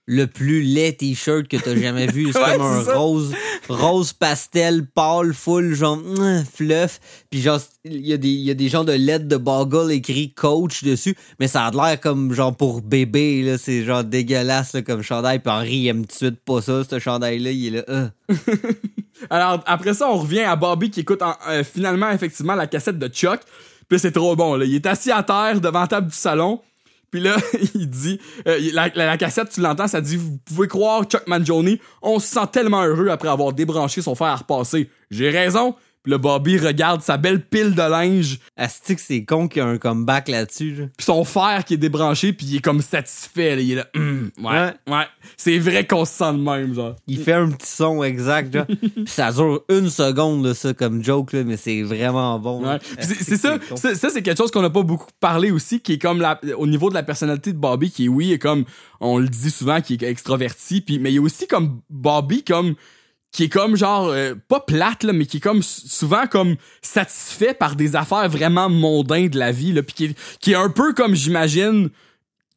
Le 0.07 0.26
plus 0.26 0.62
laid 0.62 0.94
t-shirt 0.96 1.46
que 1.46 1.57
t'as 1.57 1.76
jamais 1.76 2.09
vu. 2.09 2.32
C'est 2.32 2.38
Ouais, 2.42 2.57
comme 2.57 2.62
un 2.66 2.84
ça. 2.84 2.96
rose, 2.96 3.32
rose 3.68 4.12
pastel, 4.12 4.84
pâle, 4.84 5.32
full, 5.32 5.74
genre, 5.74 5.96
mm, 5.96 6.44
fluff. 6.53 6.98
Puis 7.30 7.40
genre, 7.40 7.61
il 7.84 8.05
y, 8.07 8.12
a 8.12 8.16
des- 8.16 8.28
y 8.28 8.50
a 8.50 8.55
des 8.55 8.68
gens 8.68 8.82
de 8.82 8.92
LED 8.92 9.28
de 9.28 9.36
Boggle 9.36 9.92
écrit 9.92 10.32
coach 10.34 10.82
dessus, 10.82 11.16
mais 11.38 11.46
ça 11.46 11.66
a 11.66 11.70
l'air 11.70 12.00
comme 12.00 12.32
genre 12.34 12.55
pour 12.57 12.82
bébé, 12.82 13.42
là. 13.42 13.59
C'est 13.59 13.84
genre 13.84 14.03
dégueulasse, 14.03 14.72
là, 14.72 14.82
comme 14.82 15.03
chandail. 15.03 15.38
Puis 15.38 15.53
Henri, 15.53 15.76
il 15.76 15.88
aime 15.88 16.00
tout 16.03 16.09
de 16.09 16.12
suite 16.30 16.40
pas 16.44 16.61
ça, 16.61 16.82
ce 16.82 16.98
chandail-là. 16.98 17.50
Il 17.53 17.66
est 17.66 17.70
là, 17.70 17.84
euh. 17.88 18.09
Alors, 19.30 19.62
après 19.66 19.94
ça, 19.94 20.11
on 20.11 20.18
revient 20.18 20.40
à 20.40 20.57
Bobby 20.57 20.90
qui 20.90 21.00
écoute 21.00 21.22
en- 21.22 21.36
euh, 21.48 21.62
finalement, 21.64 22.11
effectivement, 22.11 22.55
la 22.55 22.66
cassette 22.66 22.98
de 22.98 23.09
Chuck. 23.09 23.40
Puis 23.88 23.98
c'est 24.00 24.12
trop 24.12 24.34
bon. 24.34 24.57
Là. 24.57 24.64
Il 24.64 24.74
est 24.74 24.86
assis 24.86 25.12
à 25.12 25.22
terre 25.22 25.61
devant 25.61 25.80
la 25.82 25.86
table 25.86 26.09
du 26.09 26.16
salon. 26.16 26.61
Puis 27.13 27.21
là, 27.21 27.37
il 27.77 27.89
dit, 27.89 28.19
euh, 28.49 28.59
la, 28.73 28.89
la- 28.97 29.07
la 29.07 29.17
cassette, 29.19 29.51
tu 29.51 29.61
l'entends, 29.61 29.87
ça 29.87 30.01
dit, 30.01 30.17
vous 30.17 30.39
pouvez 30.45 30.67
croire, 30.67 31.05
Chuck 31.05 31.27
Mangione, 31.29 31.77
on 32.03 32.19
se 32.19 32.27
sent 32.27 32.47
tellement 32.51 32.83
heureux 32.83 33.09
après 33.11 33.29
avoir 33.29 33.53
débranché 33.53 34.03
son 34.03 34.17
fer 34.17 34.27
à 34.27 34.37
repasser. 34.37 34.91
J'ai 35.11 35.31
raison. 35.31 35.77
Puis 36.03 36.11
là, 36.11 36.18
Bobby 36.18 36.59
regarde 36.59 37.00
sa 37.03 37.16
belle 37.16 37.40
pile 37.44 37.74
de 37.74 37.82
linge 37.82 38.38
Asti 38.57 38.96
que 38.96 39.00
c'est 39.00 39.24
con 39.24 39.46
qu'il 39.46 39.62
y 39.62 39.64
a 39.64 39.68
un 39.68 39.78
comeback 39.78 40.28
là-dessus, 40.28 40.74
là. 40.74 40.84
Puis 40.96 41.05
son 41.05 41.24
fer 41.24 41.64
qui 41.64 41.74
est 41.74 41.78
débranché, 41.78 42.32
puis 42.32 42.46
il 42.46 42.57
est 42.57 42.61
comme 42.61 42.80
satisfait. 42.82 43.55
là. 43.57 43.62
Il 43.62 43.70
est 43.72 43.74
là, 43.76 43.86
Hum, 43.94 44.30
ouais, 44.38 44.72
ouais. 44.88 45.05
C'est 45.36 45.59
vrai 45.59 45.86
qu'on 45.86 46.05
se 46.05 46.12
sent 46.12 46.32
de 46.32 46.38
même, 46.38 46.74
genre. 46.74 46.96
Il 47.07 47.18
fait 47.18 47.34
un 47.34 47.48
petit 47.50 47.70
son 47.70 48.03
exact, 48.03 48.55
là. 48.55 48.64
Puis 48.66 48.92
ça 49.07 49.30
dure 49.32 49.62
une 49.68 49.88
seconde, 49.90 50.44
là, 50.44 50.55
ça, 50.55 50.74
comme 50.74 51.05
joke, 51.05 51.32
là, 51.34 51.44
mais 51.44 51.57
c'est 51.57 51.82
vraiment 51.82 52.38
bon. 52.38 52.64
Ouais. 52.66 52.78
C'est- 52.98 53.36
ça, 53.36 53.59
ça, 53.76 54.11
c'est 54.11 54.22
quelque 54.22 54.38
chose 54.38 54.50
qu'on 54.50 54.62
n'a 54.62 54.70
pas 54.70 54.82
beaucoup 54.82 55.07
parlé 55.20 55.50
aussi, 55.53 55.80
qui 55.80 55.92
est 55.94 55.98
comme 55.98 56.20
la, 56.20 56.40
au 56.57 56.66
niveau 56.66 56.88
de 56.88 56.94
la 56.94 57.03
personnalité 57.03 57.53
de 57.53 57.59
Bobby, 57.59 57.90
qui 57.90 58.07
est 58.07 58.09
oui, 58.09 58.32
est 58.32 58.38
comme 58.38 58.64
on 59.00 59.18
le 59.18 59.28
dit 59.28 59.50
souvent, 59.50 59.80
qui 59.80 59.94
est 59.94 60.03
extraverti, 60.03 60.80
puis 60.80 60.98
mais 60.98 61.11
il 61.12 61.14
y 61.14 61.18
a 61.18 61.22
aussi 61.22 61.46
comme 61.46 61.80
Bobby 61.90 62.42
comme 62.42 62.74
qui 63.33 63.45
est 63.45 63.49
comme 63.49 63.76
genre 63.76 64.09
euh, 64.09 64.35
pas 64.49 64.61
plate 64.61 65.05
là, 65.05 65.12
mais 65.12 65.24
qui 65.26 65.39
est 65.39 65.41
comme 65.41 65.62
souvent 65.62 66.26
comme 66.26 66.57
satisfait 66.83 67.55
par 67.55 67.76
des 67.76 67.97
affaires 67.97 68.28
vraiment 68.28 68.68
mondaines 68.68 69.28
de 69.30 69.39
la 69.39 69.53
vie 69.53 69.72
là, 69.72 69.83
puis 69.83 69.95
qui 69.95 70.05
est, 70.05 70.18
qui 70.39 70.53
est 70.53 70.57
un 70.57 70.68
peu 70.68 70.93
comme 70.93 71.14
j'imagine 71.14 71.89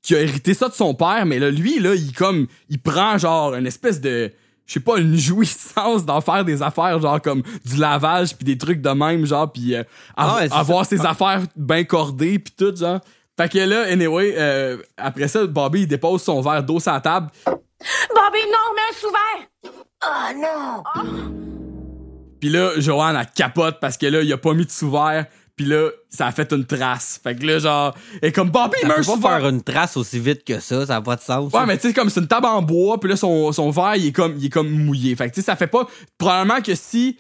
qui 0.02 0.16
a 0.16 0.20
hérité 0.22 0.54
ça 0.54 0.68
de 0.70 0.74
son 0.74 0.94
père, 0.94 1.26
mais 1.26 1.40
là 1.40 1.50
lui 1.50 1.80
là, 1.80 1.96
il 1.96 2.14
comme 2.14 2.48
il 2.70 2.80
prend 2.80 3.18
genre 3.18 3.56
une 3.56 3.66
espèce 3.68 4.02
de 4.02 4.32
je 4.68 4.74
sais 4.74 4.80
pas 4.80 4.98
une 4.98 5.16
jouissance 5.18 6.06
d'en 6.06 6.20
faire 6.22 6.44
des 6.44 6.62
affaires 6.62 7.00
genre 7.00 7.22
comme 7.22 7.42
du 7.66 7.78
lavage 7.78 8.36
puis 8.36 8.44
des 8.46 8.58
trucs 8.58 8.82
de 8.82 8.90
même 8.90 9.26
genre 9.26 9.52
puis 9.52 9.76
euh, 9.76 9.80
av- 10.18 10.34
Ah 10.34 10.36
ouais, 10.42 10.48
avoir 10.52 10.86
ça. 10.86 10.98
ses 10.98 11.06
affaires 11.06 11.42
bien 11.56 11.84
cordées 11.86 12.38
puis 12.40 12.54
tout 12.58 12.76
genre. 12.76 13.00
Fait 13.38 13.48
que 13.50 13.60
là 13.60 13.84
anyway 13.84 14.34
euh, 14.38 14.78
après 14.98 15.28
ça 15.30 15.46
Bobby 15.48 15.82
il 15.84 15.88
dépose 15.88 16.22
son 16.24 16.42
verre 16.42 16.64
d'eau 16.64 16.80
sur 16.80 16.92
la 16.92 17.00
table 17.02 17.30
Bobby, 17.46 18.40
non, 18.52 18.74
mets 18.76 18.82
un 18.90 19.00
sous-verre! 19.00 19.72
Puis 22.40 22.50
là, 22.50 22.72
Joanne, 22.78 23.16
elle 23.16 23.28
capote 23.34 23.80
parce 23.80 23.98
que 23.98 24.06
là, 24.06 24.22
il 24.22 24.32
a 24.32 24.38
pas 24.38 24.54
mis 24.54 24.66
de 24.66 24.72
sous-verre. 24.72 25.26
Puis 25.56 25.66
là, 25.66 25.90
ça 26.10 26.28
a 26.28 26.32
fait 26.34 26.52
une 26.52 26.66
trace. 26.66 27.20
Fait 27.24 27.34
que 27.34 27.46
là, 27.46 27.60
genre, 27.60 27.96
et 28.22 28.34
comme 28.34 28.50
Bobby, 28.50 28.76
il 28.82 28.82
Ça 28.82 28.88
met 28.90 28.94
un 29.00 29.14
peut 29.16 29.22
pas 29.22 29.40
faire 29.40 29.48
une 29.48 29.64
trace 29.64 29.96
aussi 29.96 30.20
vite 30.20 30.44
que 30.44 30.60
ça, 30.60 30.86
ça 30.86 30.96
n'a 30.96 31.02
pas 31.02 31.16
de 31.16 31.22
sens. 31.22 31.46
Ouais, 31.54 31.60
ça. 31.62 31.66
mais 31.66 31.78
tu 31.78 31.88
sais, 31.88 31.94
comme 31.94 32.10
c'est 32.10 32.20
une 32.20 32.28
table 32.28 32.46
en 32.46 32.62
bois, 32.62 33.00
puis 33.00 33.10
là, 33.10 33.16
son, 33.16 33.54
son 33.54 33.70
verre, 33.72 33.96
il 33.96 34.08
est 34.08 34.12
comme, 34.12 34.36
il 34.38 34.46
est 34.48 34.50
comme 34.50 34.70
mouillé. 34.70 35.16
Fait 35.16 35.30
que 35.30 35.36
tu 35.36 35.42
sais, 35.42 35.46
ça 35.46 35.56
fait 35.56 35.68
pas. 35.68 35.88
Probablement 36.18 36.62
que 36.62 36.76
si 36.76 37.18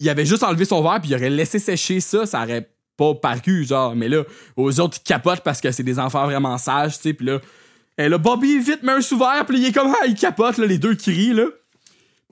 il 0.00 0.08
avait 0.08 0.24
juste 0.24 0.42
enlevé 0.42 0.64
son 0.64 0.82
verre, 0.82 1.00
puis 1.00 1.10
il 1.10 1.14
aurait 1.14 1.30
laissé 1.30 1.58
sécher 1.58 2.00
ça, 2.00 2.24
ça 2.24 2.42
aurait 2.42 2.70
pas 2.96 3.14
paru, 3.14 3.64
genre. 3.64 3.94
Mais 3.94 4.08
là, 4.08 4.22
aux 4.56 4.80
autres, 4.80 4.98
ils 5.00 5.06
capotent 5.06 5.42
parce 5.42 5.60
que 5.60 5.70
c'est 5.70 5.82
des 5.82 5.98
enfants 5.98 6.24
vraiment 6.24 6.56
sages, 6.56 6.96
tu 6.96 7.02
sais. 7.02 7.12
Puis 7.12 7.26
là, 7.26 7.38
et 7.98 8.08
là, 8.08 8.18
Bobby, 8.18 8.58
vite, 8.58 8.82
met 8.82 8.92
un 8.92 9.00
sous-verre, 9.00 9.44
puis 9.46 9.56
là, 9.56 9.62
il 9.62 9.68
est 9.68 9.72
comme, 9.72 9.92
ah, 9.92 10.06
il 10.06 10.14
capote, 10.14 10.58
là, 10.58 10.66
les 10.66 10.78
deux 10.78 10.94
crient, 10.94 11.34
là. 11.34 11.44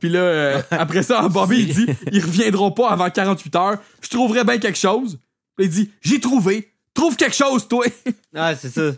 Puis 0.02 0.10
là, 0.10 0.18
euh, 0.18 0.62
après 0.72 1.04
ça, 1.04 1.28
Bobby, 1.28 1.60
il 1.60 1.72
dit, 1.72 1.86
ils 2.10 2.20
reviendront 2.24 2.72
pas 2.72 2.90
avant 2.90 3.08
48 3.08 3.54
heures. 3.54 3.78
Je 4.00 4.08
trouverai 4.08 4.42
bien 4.42 4.58
quelque 4.58 4.76
chose. 4.78 5.20
Puis 5.56 5.66
il 5.66 5.70
dit, 5.70 5.90
j'ai 6.00 6.18
trouvé. 6.18 6.72
Trouve 6.92 7.14
quelque 7.14 7.36
chose, 7.36 7.68
toi. 7.68 7.86
Ah, 8.34 8.52
c'est 8.56 8.70
ça. 8.70 8.90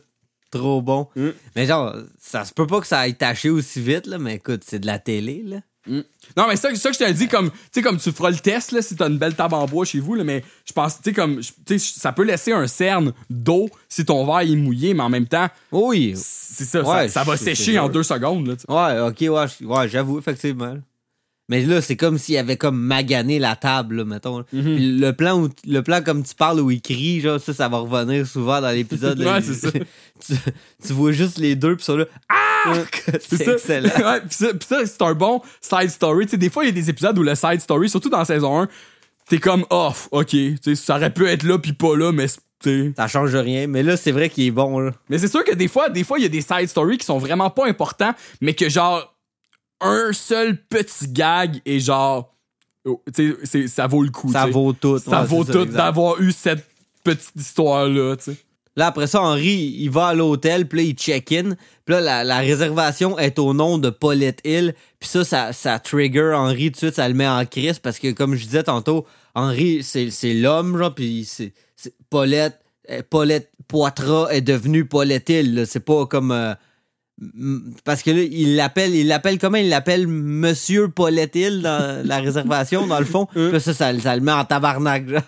Trop 0.50 0.80
bon. 0.80 1.08
Mm. 1.14 1.28
Mais 1.56 1.66
genre, 1.66 1.94
ça 2.18 2.46
se 2.46 2.54
peut 2.54 2.66
pas 2.66 2.80
que 2.80 2.86
ça 2.86 3.00
aille 3.00 3.16
tâcher 3.16 3.50
aussi 3.50 3.82
vite, 3.82 4.06
là, 4.06 4.16
mais 4.16 4.36
écoute, 4.36 4.62
c'est 4.66 4.78
de 4.78 4.86
la 4.86 4.98
télé, 4.98 5.42
là. 5.44 5.58
Non, 5.86 6.46
mais 6.48 6.56
ça, 6.56 6.74
ça 6.74 6.88
que 6.90 6.94
je 6.98 7.04
te 7.04 7.12
dis, 7.12 7.28
comme, 7.28 7.50
tu 7.50 7.56
sais, 7.72 7.82
comme 7.82 7.98
tu 7.98 8.10
feras 8.10 8.30
le 8.30 8.38
test, 8.38 8.72
là, 8.72 8.80
si 8.80 8.96
t'as 8.96 9.10
une 9.10 9.18
belle 9.18 9.34
table 9.34 9.52
en 9.54 9.66
bois 9.66 9.84
chez 9.84 10.00
vous, 10.00 10.14
là, 10.14 10.24
mais 10.24 10.42
je 10.64 10.72
pense, 10.72 10.96
tu 10.96 11.02
sais, 11.10 11.12
comme, 11.12 11.42
je- 11.42 11.50
tu 11.66 11.78
sais, 11.78 12.00
ça 12.00 12.10
peut 12.12 12.22
laisser 12.22 12.52
un 12.52 12.66
cerne 12.66 13.12
d'eau 13.28 13.68
si 13.90 14.06
ton 14.06 14.24
verre 14.24 14.50
est 14.50 14.56
mouillé, 14.56 14.94
mais 14.94 15.02
en 15.02 15.10
même 15.10 15.26
temps, 15.26 15.48
Oui. 15.72 16.14
c'est 16.16 16.64
ça, 16.64 16.80
Ouais, 16.80 17.08
ça, 17.08 17.20
ça 17.20 17.24
va 17.24 17.36
sécher 17.36 17.78
en 17.78 17.90
deux 17.90 18.02
secondes, 18.02 18.46
là. 18.46 18.54
Ouais, 18.94 19.08
ok, 19.10 19.18
ouais, 19.34 19.66
ouais 19.66 19.88
j'avoue, 19.90 20.18
effectivement. 20.18 20.76
Mais 21.48 21.60
là, 21.62 21.82
c'est 21.82 21.96
comme 21.96 22.16
s'il 22.16 22.38
avait 22.38 22.56
comme 22.56 22.80
magané 22.80 23.38
la 23.38 23.54
table, 23.54 23.96
là, 23.96 24.04
mettons. 24.04 24.44
Mhm. 24.52 24.62
Puis 24.62 24.98
le 24.98 25.12
plan 25.12 25.38
où, 25.42 25.50
le 25.66 25.82
plan 25.82 26.02
comme 26.02 26.22
tu 26.22 26.34
parles 26.34 26.60
où 26.60 26.70
il 26.70 26.80
crie, 26.80 27.20
genre, 27.20 27.38
ça, 27.38 27.52
ça 27.52 27.68
va 27.68 27.78
revenir 27.78 28.26
souvent 28.26 28.60
dans 28.60 28.70
l'épisode. 28.70 29.18
Ouais, 29.24 29.40
c'est 29.42 29.54
ça. 29.54 29.70
tu, 30.26 30.34
tu 30.86 30.92
vois 30.92 31.12
juste 31.12 31.38
les 31.38 31.56
deux, 31.56 31.76
puis 31.76 31.84
ça, 31.84 31.96
là. 31.96 32.04
Ah! 32.28 32.74
c'est 33.20 33.48
excellent. 33.48 33.88
ouais, 33.88 34.20
pis 34.22 34.34
ça, 34.34 34.46
ça, 34.66 34.86
c'est 34.86 35.02
un 35.02 35.14
bon 35.14 35.42
side 35.60 35.90
story. 35.90 36.26
Tu 36.26 36.32
sais, 36.32 36.36
des 36.36 36.50
fois, 36.50 36.64
il 36.64 36.68
y 36.68 36.70
a 36.70 36.72
des 36.72 36.88
épisodes 36.88 37.18
où 37.18 37.22
le 37.22 37.34
side 37.34 37.60
story, 37.60 37.88
surtout 37.88 38.10
dans 38.10 38.24
saison 38.24 38.62
1, 38.62 38.68
t'es 39.28 39.38
comme 39.38 39.66
off, 39.70 40.08
ok, 40.12 40.28
tu 40.28 40.58
sais, 40.62 40.74
ça 40.74 40.96
aurait 40.96 41.12
pu 41.12 41.26
être 41.26 41.42
là 41.42 41.58
puis 41.58 41.72
pas 41.72 41.96
là, 41.96 42.12
mais. 42.12 42.26
Ça 42.96 43.08
change 43.08 43.34
rien, 43.34 43.66
mais 43.66 43.82
là, 43.82 43.94
c'est 43.94 44.10
vrai 44.10 44.30
qu'il 44.30 44.46
est 44.46 44.50
bon, 44.50 44.78
là. 44.78 44.92
Mais 45.10 45.18
c'est 45.18 45.28
sûr 45.28 45.44
que 45.44 45.54
des 45.54 45.68
fois, 45.68 45.90
des 45.90 46.02
fois, 46.02 46.18
il 46.18 46.22
y 46.22 46.24
a 46.24 46.30
des 46.30 46.40
side 46.40 46.66
stories 46.68 46.96
qui 46.96 47.04
sont 47.04 47.18
vraiment 47.18 47.50
pas 47.50 47.66
importants, 47.66 48.14
mais 48.40 48.54
que 48.54 48.70
genre, 48.70 49.13
un 49.84 50.12
seul 50.12 50.56
petit 50.56 51.08
gag 51.08 51.60
est 51.64 51.80
genre, 51.80 52.34
oh, 52.86 53.02
c'est- 53.14 53.68
ça 53.68 53.86
vaut 53.86 54.02
le 54.02 54.10
coup. 54.10 54.30
Ça 54.32 54.46
vaut 54.46 54.72
tout. 54.72 54.98
Ça 54.98 55.20
Ouais, 55.22 55.26
vaut 55.26 55.44
tout 55.44 55.64
d'avoir 55.66 56.20
eu 56.20 56.32
cette 56.32 56.64
petite 57.02 57.32
histoire-là, 57.36 58.16
tu 58.16 58.32
sais. 58.32 58.36
Là, 58.76 58.88
après 58.88 59.06
ça, 59.06 59.22
Henri, 59.22 59.76
il 59.78 59.88
va 59.88 60.08
à 60.08 60.14
l'hôtel, 60.14 60.66
puis 60.66 60.78
là, 60.78 60.84
il 60.84 60.94
check-in. 60.94 61.50
Puis 61.84 61.94
là, 61.94 62.00
la, 62.00 62.24
la 62.24 62.38
réservation 62.38 63.16
est 63.20 63.38
au 63.38 63.54
nom 63.54 63.78
de 63.78 63.88
Paulette 63.88 64.40
Hill. 64.44 64.74
Puis 64.98 65.08
ça, 65.08 65.22
ça, 65.22 65.52
ça 65.52 65.78
trigger 65.78 66.32
Henri 66.34 66.66
tout 66.66 66.72
de 66.72 66.76
suite, 66.78 66.94
ça 66.96 67.06
le 67.08 67.14
met 67.14 67.28
en 67.28 67.44
crise 67.46 67.78
parce 67.78 68.00
que, 68.00 68.10
comme 68.10 68.34
je 68.34 68.44
disais 68.44 68.64
tantôt, 68.64 69.06
Henri, 69.36 69.84
c'est 69.84 70.10
c'est 70.10 70.34
l'homme, 70.34 70.76
genre, 70.76 70.92
puis 70.92 71.24
c'est 71.24 71.52
c'est- 71.76 71.94
Paulette, 72.10 72.58
euh, 72.90 73.02
Paulette 73.08 73.52
Poitras 73.68 74.28
est 74.32 74.40
devenue 74.40 74.84
Paulette 74.86 75.28
Hill. 75.28 75.54
là. 75.54 75.66
C'est 75.66 75.78
pas 75.84 76.06
comme... 76.06 76.32
euh, 76.32 76.54
parce 77.84 78.02
que 78.02 78.10
là, 78.10 78.22
il 78.22 78.56
l'appelle, 78.56 78.94
il 78.94 79.06
l'appelle 79.06 79.38
comment? 79.38 79.58
Il 79.58 79.68
l'appelle 79.68 80.06
Monsieur 80.08 80.88
Paulette 80.88 81.36
Hill 81.36 81.62
dans 81.62 82.04
la 82.04 82.18
réservation, 82.18 82.86
dans 82.86 82.98
le 82.98 83.04
fond. 83.04 83.26
Puis 83.32 83.52
là, 83.52 83.60
ça, 83.60 83.72
ça, 83.72 83.98
ça 83.98 84.16
le 84.16 84.22
met 84.22 84.32
en 84.32 84.44
tabarnak, 84.44 85.08
genre. 85.08 85.22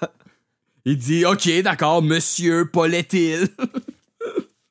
Il 0.85 0.99
dit, 0.99 1.25
OK, 1.25 1.49
d'accord, 1.63 2.03
monsieur 2.03 2.69
Paulettil. 2.71 3.49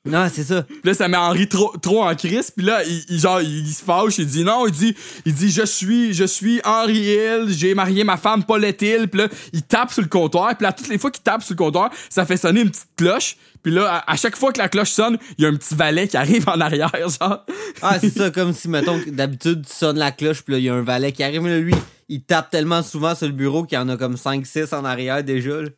Non, 0.06 0.28
c'est 0.32 0.44
ça. 0.44 0.62
Puis 0.62 0.80
là, 0.84 0.94
ça 0.94 1.08
met 1.08 1.16
Henri 1.16 1.48
trop, 1.48 1.74
trop 1.82 2.04
en 2.04 2.14
crise. 2.14 2.50
Puis 2.50 2.64
là, 2.64 2.82
il, 2.84 3.04
il- 3.08 3.18
genre, 3.20 3.40
il, 3.40 3.66
se 3.72 3.82
fâche. 3.82 4.18
Il 4.18 4.26
dit 4.26 4.44
non. 4.44 4.66
Il 4.66 4.72
dit, 4.72 4.94
il 5.24 5.34
dit 5.34 5.50
je 5.50 5.64
suis, 5.64 6.14
je 6.14 6.24
suis 6.24 6.60
Henri 6.64 6.98
Hill. 6.98 7.46
J'ai 7.48 7.74
marié 7.74 8.04
ma 8.04 8.16
femme 8.16 8.44
Paulette 8.44 8.82
Hill. 8.82 9.08
Puis 9.08 9.20
là, 9.20 9.28
il 9.52 9.62
tape 9.62 9.92
sur 9.92 10.02
le 10.02 10.08
comptoir. 10.08 10.56
Puis 10.56 10.64
là, 10.64 10.72
toutes 10.72 10.88
les 10.88 10.98
fois 10.98 11.10
qu'il 11.10 11.22
tape 11.22 11.42
sur 11.42 11.54
le 11.54 11.58
comptoir, 11.58 11.90
ça 12.08 12.24
fait 12.26 12.36
sonner 12.36 12.60
une 12.62 12.70
petite 12.70 12.88
cloche. 12.96 13.36
Puis 13.62 13.72
là, 13.74 14.02
à, 14.06 14.12
à 14.12 14.16
chaque 14.16 14.36
fois 14.36 14.52
que 14.52 14.58
la 14.58 14.68
cloche 14.68 14.90
sonne, 14.90 15.18
il 15.38 15.42
y 15.42 15.46
a 15.46 15.50
un 15.50 15.54
petit 15.56 15.74
valet 15.74 16.06
qui 16.06 16.16
arrive 16.16 16.48
en 16.48 16.60
arrière, 16.60 16.92
genre. 16.94 17.44
Ah, 17.82 17.98
c'est 18.00 18.16
ça, 18.16 18.30
comme 18.34 18.52
si, 18.52 18.68
mettons, 18.68 19.00
d'habitude, 19.08 19.66
tu 19.66 19.74
sonnes 19.74 19.98
la 19.98 20.12
cloche, 20.12 20.42
puis 20.42 20.52
là, 20.52 20.58
il 20.60 20.64
y 20.66 20.68
a 20.68 20.74
un 20.74 20.82
valet 20.82 21.10
qui 21.10 21.24
arrive. 21.24 21.42
Mais 21.42 21.50
là, 21.50 21.58
lui, 21.58 21.74
il 22.08 22.22
tape 22.22 22.50
tellement 22.50 22.84
souvent 22.84 23.16
sur 23.16 23.26
le 23.26 23.32
bureau 23.32 23.64
qu'il 23.64 23.76
y 23.76 23.80
en 23.80 23.88
a 23.88 23.96
comme 23.96 24.14
5-6 24.14 24.72
en 24.72 24.84
arrière 24.84 25.24
déjà. 25.24 25.62
là. 25.62 25.68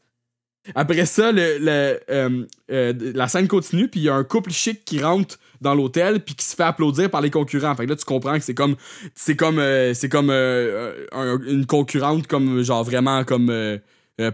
Après 0.74 1.06
ça, 1.06 1.32
le, 1.32 1.58
le, 1.58 2.00
euh, 2.10 2.44
euh, 2.70 2.92
la 3.14 3.26
scène 3.28 3.48
continue, 3.48 3.88
puis 3.88 4.00
il 4.00 4.02
y 4.04 4.08
a 4.08 4.14
un 4.14 4.24
couple 4.24 4.50
chic 4.50 4.84
qui 4.84 5.00
rentre 5.02 5.38
dans 5.60 5.74
l'hôtel, 5.74 6.20
puis 6.20 6.34
qui 6.34 6.44
se 6.44 6.54
fait 6.54 6.62
applaudir 6.62 7.10
par 7.10 7.20
les 7.20 7.30
concurrents. 7.30 7.74
Fait 7.74 7.84
que 7.84 7.90
là, 7.90 7.96
tu 7.96 8.04
comprends 8.04 8.38
que 8.38 8.44
c'est 8.44 8.54
comme, 8.54 8.76
c'est 9.14 9.34
comme, 9.34 9.58
euh, 9.58 9.94
c'est 9.94 10.08
comme 10.08 10.30
un- 10.30 11.38
une 11.46 11.66
concurrente 11.66 12.26
comme 12.26 12.62
genre 12.62 12.84
vraiment 12.84 13.24
comme 13.24 13.52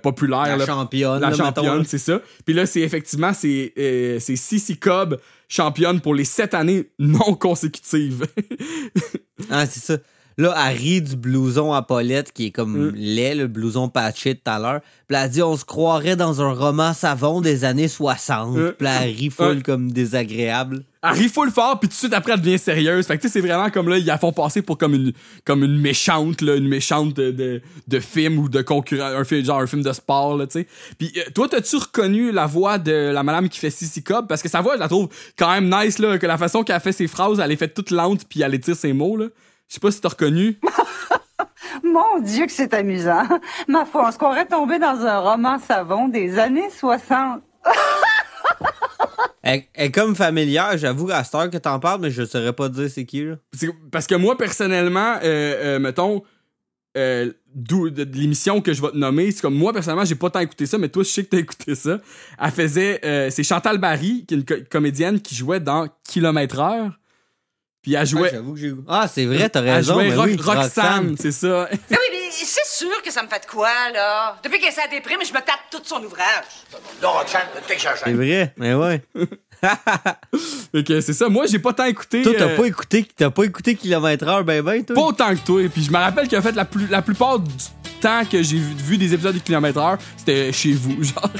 populaire. 0.02 0.46
La 0.46 0.56
là. 0.56 0.66
championne. 0.66 1.20
La 1.20 1.30
là, 1.30 1.36
championne, 1.36 1.84
c'est 1.84 1.98
ça. 1.98 2.20
Puis 2.44 2.54
là, 2.54 2.66
c'est 2.66 2.80
effectivement, 2.80 3.32
c'est 3.32 3.72
c'est 4.18 4.76
Cobb, 4.80 5.18
championne 5.48 6.00
pour 6.00 6.14
les 6.14 6.24
sept 6.24 6.54
années 6.54 6.90
non 6.98 7.34
consécutives. 7.34 8.26
Ah, 9.50 9.66
c'est 9.66 9.80
ça. 9.80 9.98
Là, 10.36 10.54
elle 10.68 10.76
rit 10.76 11.00
du 11.02 11.14
blouson 11.16 11.72
à 11.72 11.82
Paulette, 11.82 12.32
qui 12.32 12.46
est 12.46 12.50
comme 12.50 12.88
Mm. 12.88 12.92
laid, 12.96 13.34
le 13.36 13.46
blouson 13.46 13.88
patché 13.88 14.34
de 14.34 14.38
tout 14.40 14.50
à 14.50 14.58
l'heure. 14.58 14.80
Puis 15.06 15.16
elle 15.16 15.30
dit, 15.30 15.42
on 15.42 15.56
se 15.56 15.64
croirait 15.64 16.16
dans 16.16 16.42
un 16.42 16.52
roman 16.52 16.92
savon 16.92 17.40
des 17.40 17.64
années 17.64 17.86
60. 17.88 18.56
Mm. 18.56 18.72
Puis 18.76 18.84
là, 18.84 19.02
elle 19.04 19.14
rit 19.14 19.30
full 19.30 19.46
Ouais. 19.58 19.62
comme 19.62 19.92
désagréable. 19.92 20.82
Elle 21.02 21.10
rit 21.18 21.28
full 21.28 21.50
fort, 21.50 21.78
puis 21.78 21.88
tout 21.88 21.92
de 21.92 21.98
suite 21.98 22.14
après, 22.14 22.32
elle 22.32 22.40
devient 22.40 22.58
sérieuse. 22.58 23.06
Fait 23.06 23.16
que 23.18 23.22
tu 23.22 23.28
sais, 23.28 23.34
c'est 23.34 23.46
vraiment 23.46 23.68
comme 23.70 23.88
là, 23.90 23.98
ils 23.98 24.06
la 24.06 24.16
font 24.18 24.32
passer 24.32 24.62
pour 24.62 24.78
comme 24.78 24.94
une, 24.94 25.12
comme 25.44 25.62
une 25.62 25.78
méchante, 25.78 26.40
là, 26.40 26.56
une 26.56 26.66
méchante 26.66 27.14
de, 27.14 27.30
de, 27.30 27.60
de 27.86 28.00
film 28.00 28.38
ou 28.38 28.48
de 28.48 28.62
concurrent, 28.62 29.06
un 29.14 29.24
film, 29.24 29.44
genre 29.44 29.60
un 29.60 29.66
film 29.66 29.82
de 29.82 29.92
sport, 29.92 30.36
là, 30.38 30.46
tu 30.46 30.60
sais. 30.60 30.66
Puis 30.98 31.12
euh, 31.18 31.30
toi, 31.34 31.46
t'as-tu 31.48 31.76
reconnu 31.76 32.32
la 32.32 32.46
voix 32.46 32.78
de 32.78 33.10
la 33.12 33.22
madame 33.22 33.48
qui 33.50 33.58
fait 33.58 33.70
Sissy 33.70 34.02
Cobb? 34.02 34.26
Parce 34.26 34.42
que 34.42 34.48
sa 34.48 34.62
voix, 34.62 34.74
je 34.76 34.80
la 34.80 34.88
trouve 34.88 35.08
quand 35.38 35.50
même 35.50 35.68
nice, 35.70 35.98
là, 35.98 36.16
que 36.18 36.26
la 36.26 36.38
façon 36.38 36.62
qu'elle 36.64 36.80
fait 36.80 36.92
ses 36.92 37.06
phrases, 37.06 37.38
elle 37.38 37.52
est 37.52 37.56
faite 37.56 37.74
toute 37.74 37.90
lente, 37.90 38.24
puis 38.28 38.40
elle 38.40 38.54
étire 38.54 38.74
ses 38.74 38.92
mots, 38.94 39.16
là. 39.18 39.26
Je 39.74 39.80
sais 39.80 39.80
pas 39.80 39.90
si 39.90 40.00
t'as 40.00 40.10
reconnu. 40.10 40.60
Mon 41.82 42.20
Dieu 42.20 42.46
que 42.46 42.52
c'est 42.52 42.72
amusant. 42.74 43.24
Ma 43.66 43.84
foi, 43.84 44.06
on 44.08 44.12
se 44.12 44.18
croirait 44.18 44.46
tomber 44.46 44.78
dans 44.78 45.04
un 45.04 45.18
roman 45.18 45.58
savon 45.58 46.06
des 46.06 46.38
années 46.38 46.70
60. 46.70 47.42
Elle, 49.42 49.64
elle 49.74 49.86
est 49.86 49.90
comme 49.90 50.14
familière, 50.14 50.78
j'avoue, 50.78 51.10
à 51.10 51.24
cette 51.24 51.34
heure 51.34 51.50
que 51.50 51.58
t'en 51.58 51.80
parles, 51.80 52.00
mais 52.02 52.12
je 52.12 52.24
saurais 52.24 52.52
pas 52.52 52.68
dire 52.68 52.88
c'est 52.88 53.04
qui, 53.04 53.24
là. 53.24 53.34
Parce 53.90 54.06
que 54.06 54.14
moi, 54.14 54.38
personnellement, 54.38 55.16
euh, 55.16 55.18
euh, 55.24 55.78
mettons, 55.80 56.22
euh, 56.96 57.32
d'où- 57.52 57.90
de, 57.90 58.04
de 58.04 58.16
l'émission 58.16 58.60
que 58.60 58.72
je 58.72 58.80
vais 58.80 58.92
te 58.92 58.96
nommer, 58.96 59.32
c'est 59.32 59.42
comme 59.42 59.56
moi, 59.56 59.72
personnellement, 59.72 60.04
j'ai 60.04 60.14
pas 60.14 60.30
tant 60.30 60.38
écouté 60.38 60.66
ça, 60.66 60.78
mais 60.78 60.88
toi, 60.88 61.02
je 61.02 61.08
sais 61.08 61.24
que 61.24 61.30
t'as 61.30 61.38
écouté 61.38 61.74
ça. 61.74 61.98
Elle 62.40 62.50
faisait. 62.52 63.00
euh, 63.04 63.28
c'est 63.30 63.42
Chantal 63.42 63.78
Barry, 63.78 64.24
qui 64.24 64.34
est 64.34 64.36
une 64.38 64.44
co- 64.44 64.54
comédienne 64.70 65.20
qui 65.20 65.34
jouait 65.34 65.58
dans 65.60 65.88
Kilomètre 66.04 66.60
Heure. 66.60 66.92
Puis 67.84 67.92
elle 67.92 68.00
Ah, 68.00 68.04
jouait. 68.06 68.30
j'avoue 68.32 68.54
que 68.54 68.58
j'ai... 68.60 68.72
Ah, 68.88 69.06
c'est 69.06 69.26
vrai, 69.26 69.48
t'as 69.50 69.60
elle 69.60 69.70
raison. 69.70 69.94
jouait 69.94 70.08
mais 70.08 70.14
Ro- 70.16 70.24
oui, 70.24 70.36
Roxane, 70.42 71.16
c'est 71.20 71.30
ça. 71.32 71.68
Mais 71.70 71.78
oui, 71.90 71.96
mais 72.12 72.18
c'est 72.32 72.66
sûr 72.66 73.02
que 73.02 73.12
ça 73.12 73.22
me 73.22 73.28
fait 73.28 73.40
de 73.40 73.46
quoi, 73.46 73.68
là? 73.92 74.36
Depuis 74.42 74.58
qu'elle 74.58 74.72
s'est 74.72 74.88
déprime, 74.90 75.18
je 75.22 75.28
me 75.32 75.38
tape 75.40 75.60
tout 75.70 75.82
son 75.84 76.02
ouvrage. 76.02 76.44
Non, 77.02 77.12
Roxane, 77.12 77.42
t'exagères. 77.66 77.98
C'est 78.02 78.12
vrai, 78.14 78.52
mais 78.56 78.72
ouais. 78.74 79.02
Que 80.86 81.00
c'est 81.00 81.12
ça. 81.12 81.28
Moi, 81.28 81.46
j'ai 81.46 81.58
pas 81.58 81.72
tant 81.72 81.84
écouté. 81.84 82.22
Toi, 82.22 82.32
t'as 82.36 82.48
euh, 82.48 82.56
pas 82.56 82.66
écouté, 82.66 83.06
t'as 83.16 83.30
pas 83.30 83.44
écouté 83.44 83.74
kilomètre 83.76 84.26
heure, 84.26 84.44
ben 84.44 84.62
ben, 84.62 84.84
toi? 84.84 84.94
pas 84.96 85.02
autant 85.02 85.34
que 85.34 85.44
toi. 85.44 85.62
Puis 85.72 85.84
je 85.84 85.90
me 85.90 85.96
rappelle 85.96 86.28
qu'en 86.28 86.42
fait, 86.42 86.52
la, 86.52 86.64
plus, 86.64 86.86
la 86.88 87.00
plupart 87.02 87.38
du 87.38 87.52
temps 88.00 88.22
que 88.30 88.42
j'ai 88.42 88.58
vu, 88.58 88.74
vu 88.74 88.98
des 88.98 89.14
épisodes 89.14 89.34
de 89.34 89.38
Kilomètre 89.40 89.78
Heure, 89.78 89.98
c'était 90.16 90.52
chez 90.52 90.72
vous, 90.72 91.02
genre. 91.02 91.30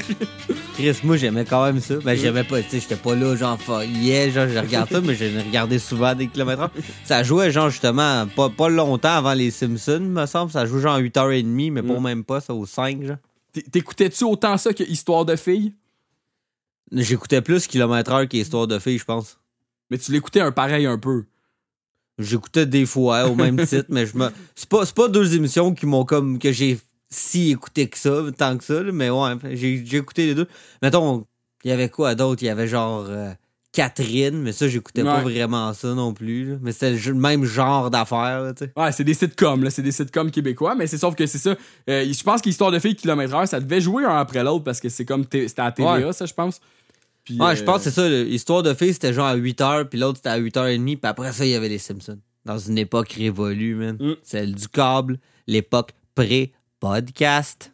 Chris, 0.75 0.95
moi, 1.03 1.17
j'aimais 1.17 1.45
quand 1.45 1.63
même 1.65 1.79
ça. 1.79 1.95
Ben, 2.03 2.17
j'aimais 2.17 2.43
pas, 2.43 2.61
tu 2.61 2.69
sais, 2.69 2.79
j'étais 2.79 2.95
pas 2.95 3.13
là, 3.15 3.35
genre, 3.35 3.57
yeah, 4.01 4.29
genre, 4.29 4.47
je 4.47 4.57
regarde 4.59 4.89
ça, 4.89 5.01
mais 5.01 5.15
je 5.15 5.25
regardais 5.45 5.79
souvent 5.79 6.15
des 6.15 6.27
kilomètres 6.27 6.61
heure. 6.63 6.71
Ça 7.03 7.21
jouait, 7.23 7.51
genre, 7.51 7.69
justement, 7.69 8.25
pas, 8.35 8.49
pas 8.49 8.69
longtemps 8.69 9.15
avant 9.17 9.33
les 9.33 9.51
Simpsons, 9.51 9.99
me 9.99 10.25
semble. 10.25 10.51
Ça 10.51 10.65
joue, 10.65 10.79
genre, 10.79 10.95
à 10.95 11.01
8h30, 11.01 11.71
mais 11.71 11.83
pas 11.83 11.99
Mm. 11.99 12.03
même 12.03 12.23
pas, 12.23 12.39
ça, 12.41 12.53
au 12.53 12.65
5, 12.65 13.03
genre. 13.05 13.17
T'é- 13.53 13.61
T'écoutais-tu 13.63 14.23
autant 14.23 14.57
ça 14.57 14.73
que 14.73 14.83
Histoire 14.83 15.23
de 15.25 15.35
filles? 15.35 15.73
J'écoutais 16.91 17.41
plus 17.41 17.67
kilomètre 17.67 18.11
heure 18.11 18.27
qu'Histoire 18.27 18.67
de 18.67 18.77
filles, 18.79 18.99
je 18.99 19.05
pense. 19.05 19.39
Mais 19.89 19.97
tu 19.97 20.11
l'écoutais 20.11 20.41
un 20.41 20.51
pareil 20.51 20.85
un 20.85 20.97
peu. 20.97 21.25
J'écoutais 22.17 22.65
des 22.65 22.85
fois 22.85 23.25
au 23.27 23.35
même 23.35 23.57
titre, 23.65 23.87
mais 23.89 24.05
je 24.05 24.17
me. 24.17 24.29
C'est 24.55 24.69
pas, 24.69 24.85
c'est 24.85 24.95
pas 24.95 25.07
deux 25.09 25.35
émissions 25.35 25.73
qui 25.73 25.85
m'ont 25.85 26.05
comme. 26.05 26.39
que 26.39 26.51
j'ai 26.51 26.79
si 27.09 27.51
écouté 27.51 27.87
que 27.87 27.97
ça, 27.97 28.23
tant 28.37 28.57
que 28.57 28.63
ça, 28.63 28.81
là, 28.83 28.91
mais 28.91 29.09
ouais, 29.09 29.35
j'ai 29.53 29.95
écouté 29.97 30.27
les 30.27 30.35
deux. 30.35 30.47
Mettons, 30.81 31.25
il 31.63 31.69
y 31.69 31.73
avait 31.73 31.89
quoi 31.89 32.15
d'autre? 32.15 32.41
Il 32.43 32.47
y 32.47 32.49
avait 32.49 32.67
genre 32.67 33.05
euh, 33.07 33.31
Catherine, 33.71 34.41
mais 34.41 34.53
ça, 34.53 34.67
j'écoutais 34.67 35.03
pas 35.03 35.17
Ouais. 35.17 35.23
vraiment 35.33 35.73
ça 35.73 35.93
non 35.93 36.13
plus. 36.13 36.51
là. 36.51 36.57
Mais 36.61 36.71
c'était 36.71 36.91
le 36.93 37.13
même 37.13 37.43
genre 37.45 37.89
d'affaires, 37.91 38.41
là, 38.41 38.53
tu 38.53 38.65
sais. 38.65 38.71
Ouais, 38.75 38.91
c'est 38.91 39.03
des 39.03 39.13
sitcoms, 39.13 39.63
là. 39.63 39.69
C'est 39.69 39.81
des 39.83 39.91
sitcoms 39.91 40.31
québécois, 40.31 40.73
mais 40.75 40.87
c'est 40.87 40.97
sauf 40.97 41.15
que 41.15 41.25
c'est 41.25 41.37
ça. 41.37 41.55
Euh, 41.89 42.11
je 42.11 42.23
pense 42.23 42.41
qu'Histoire 42.41 42.71
de 42.71 42.79
filles, 42.79 42.95
Kilomètre 42.95 43.33
Heure, 43.35 43.47
ça 43.47 43.59
devait 43.59 43.81
jouer 43.81 44.03
un 44.05 44.15
après 44.17 44.43
l'autre 44.43 44.63
parce 44.63 44.79
que 44.79 44.89
c'est 44.89 45.05
comme. 45.05 45.25
C'était 45.31 45.61
à 45.61 45.71
TVA, 45.71 46.07
Ouais. 46.07 46.13
ça, 46.13 46.25
je 46.25 46.33
pense. 46.33 46.59
Puis, 47.25 47.39
Ouais, 47.39 47.47
euh, 47.47 47.55
je 47.55 47.63
pense 47.63 47.77
que 47.77 47.83
c'est 47.89 47.91
ça. 47.91 48.07
L'histoire 48.07 48.63
de 48.63 48.73
filles, 48.73 48.93
c'était 48.93 49.13
genre 49.13 49.25
à 49.25 49.35
8h, 49.35 49.85
puis 49.85 49.99
l'autre, 49.99 50.17
c'était 50.17 50.29
à 50.29 50.39
8h30, 50.39 50.85
puis 50.85 50.99
après 51.03 51.33
ça, 51.33 51.45
il 51.45 51.51
y 51.51 51.55
avait 51.55 51.69
les 51.69 51.79
Simpsons. 51.79 52.19
Dans 52.45 52.59
une 52.59 52.77
époque 52.77 53.11
révolue, 53.13 53.75
man. 53.75 53.97
Mm. 53.99 54.15
Celle 54.21 54.53
du 54.53 54.67
câble, 54.67 55.17
l'époque 55.47 55.91
pré-podcast, 56.13 57.73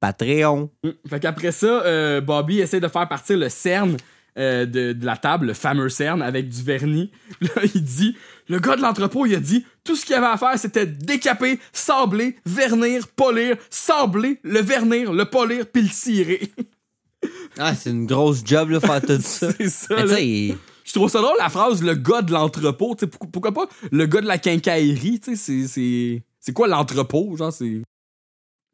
Patreon. 0.00 0.70
Mm. 0.82 0.88
Fait 1.08 1.20
qu'après 1.20 1.52
ça, 1.52 1.66
euh, 1.66 2.22
Bobby 2.22 2.60
essaie 2.60 2.80
de 2.80 2.88
faire 2.88 3.06
partir 3.06 3.36
le 3.36 3.50
cerne 3.50 3.98
euh, 4.38 4.64
de, 4.64 4.94
de 4.94 5.04
la 5.04 5.18
table, 5.18 5.48
le 5.48 5.54
fameux 5.54 5.90
cerne, 5.90 6.22
avec 6.22 6.48
du 6.48 6.62
vernis. 6.62 7.10
Là, 7.42 7.50
il 7.74 7.84
dit, 7.84 8.16
le 8.48 8.58
gars 8.60 8.76
de 8.76 8.80
l'entrepôt, 8.80 9.26
il 9.26 9.34
a 9.34 9.40
dit, 9.40 9.66
tout 9.84 9.94
ce 9.94 10.06
qu'il 10.06 10.14
avait 10.14 10.26
à 10.26 10.38
faire, 10.38 10.58
c'était 10.58 10.86
décaper, 10.86 11.60
sabler, 11.74 12.36
vernir, 12.46 13.06
polir, 13.08 13.56
sabler, 13.68 14.40
le 14.42 14.60
vernir, 14.60 15.12
le 15.12 15.26
polir, 15.26 15.66
puis 15.66 15.82
le 15.82 15.88
cirer. 15.88 16.50
Ah, 17.58 17.74
c'est 17.74 17.90
une 17.90 18.06
grosse 18.06 18.42
job, 18.44 18.70
là, 18.70 18.80
faire 18.80 19.00
tout 19.02 19.18
ça. 19.20 19.48
c'est 19.58 19.68
ça, 19.68 19.94
Mais 19.96 20.06
là. 20.06 20.20
il- 20.20 20.56
Je 20.84 20.92
trouve 20.92 21.08
ça 21.10 21.20
drôle, 21.20 21.36
la 21.38 21.48
phrase, 21.48 21.82
le 21.82 21.94
gars 21.94 22.22
de 22.22 22.32
l'entrepôt. 22.32 22.96
Pourquoi, 23.32 23.52
pas 23.52 23.66
le 23.90 24.06
gars 24.06 24.20
de 24.20 24.26
la 24.26 24.38
quincaillerie, 24.38 25.20
c'est- 25.22 25.66
c'est... 25.66 26.22
C'est 26.40 26.52
quoi 26.52 26.66
l'entrepôt, 26.66 27.36
genre, 27.36 27.52
c'est... 27.52 27.82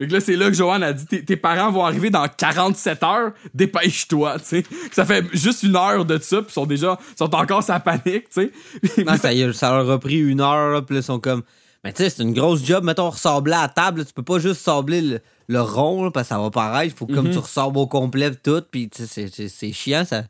Fait 0.01 0.07
que 0.07 0.13
là, 0.13 0.21
c'est 0.21 0.35
là 0.37 0.47
que 0.47 0.53
Joanne 0.55 0.81
a 0.81 0.93
dit, 0.93 1.05
tes, 1.05 1.35
parents 1.37 1.71
vont 1.71 1.85
arriver 1.85 2.09
dans 2.09 2.25
47 2.27 3.03
heures, 3.03 3.31
dépêche-toi, 3.53 4.39
tu 4.39 4.45
sais. 4.45 4.63
Ça 4.93 5.05
fait 5.05 5.25
juste 5.33 5.61
une 5.63 5.75
heure 5.75 6.05
de 6.05 6.17
ça, 6.19 6.41
puis 6.41 6.51
sont 6.53 6.65
déjà, 6.65 6.97
sont 7.17 7.35
encore 7.35 7.61
sa 7.61 7.79
panique, 7.81 8.29
tu 8.29 8.49
sais. 8.95 9.03
non, 9.05 9.17
ça, 9.53 9.71
leur 9.71 9.91
a 9.91 9.99
pris 9.99 10.17
une 10.19 10.39
heure, 10.41 10.71
là, 10.71 10.81
puis 10.81 10.95
là, 10.95 11.01
ils 11.01 11.03
sont 11.03 11.19
comme. 11.19 11.43
Mais 11.83 11.93
tu 11.93 12.03
sais, 12.03 12.09
c'est 12.09 12.23
une 12.23 12.33
grosse 12.33 12.63
job. 12.65 12.83
Mettons, 12.83 13.09
ressabler 13.09 13.53
à 13.53 13.61
la 13.63 13.67
table, 13.69 13.99
là, 13.99 14.05
tu 14.05 14.13
peux 14.13 14.23
pas 14.23 14.39
juste 14.39 14.61
sabler 14.61 15.01
le, 15.01 15.19
le 15.47 15.61
rond, 15.61 16.03
là, 16.03 16.11
parce 16.11 16.27
que 16.27 16.35
ça 16.35 16.41
va 16.41 16.49
pareil. 16.49 16.89
Il 16.93 16.97
faut 16.97 17.07
comme 17.07 17.27
Mhm. 17.27 17.31
tu 17.33 17.37
ressortes 17.37 17.75
au 17.77 17.87
complet, 17.87 18.31
tout, 18.35 18.61
puis 18.69 18.89
tu 18.89 19.05
sais, 19.07 19.27
c'est- 19.47 19.71
chiant, 19.71 20.03
ça. 20.05 20.23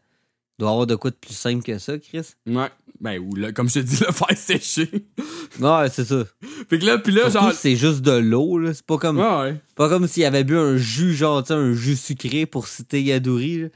Doit 0.59 0.71
avoir 0.71 0.85
de 0.87 0.95
quoi 0.95 1.09
de 1.09 1.15
plus 1.15 1.33
simple 1.33 1.63
que 1.63 1.77
ça, 1.77 1.97
Chris. 1.97 2.33
Ouais. 2.45 2.67
Ben, 2.99 3.17
ou 3.17 3.33
le, 3.33 3.53
comme 3.53 3.69
je 3.69 3.75
te 3.75 3.79
dis, 3.79 3.97
le 4.05 4.11
faire 4.11 4.37
sécher. 4.37 4.89
Ouais, 5.59 5.87
c'est 5.89 6.03
ça. 6.03 6.23
Fait 6.69 6.77
que 6.79 6.85
là, 6.85 6.97
puis 6.97 7.13
là, 7.13 7.29
Surtout 7.31 7.45
genre. 7.47 7.53
c'est 7.53 7.77
juste 7.77 8.01
de 8.01 8.11
l'eau, 8.11 8.57
là. 8.59 8.73
C'est 8.73 8.85
pas 8.85 8.97
comme. 8.97 9.17
Ouais, 9.19 9.39
ouais. 9.39 9.61
Pas 9.75 9.87
comme 9.87 10.05
s'il 10.07 10.25
avait 10.25 10.43
bu 10.43 10.57
un 10.57 10.75
jus, 10.75 11.13
genre, 11.15 11.41
tu 11.41 11.47
sais, 11.47 11.53
un 11.53 11.73
jus 11.73 11.95
sucré 11.95 12.45
pour 12.45 12.67
citer 12.67 13.01
Yadouri, 13.01 13.61
là. 13.63 13.67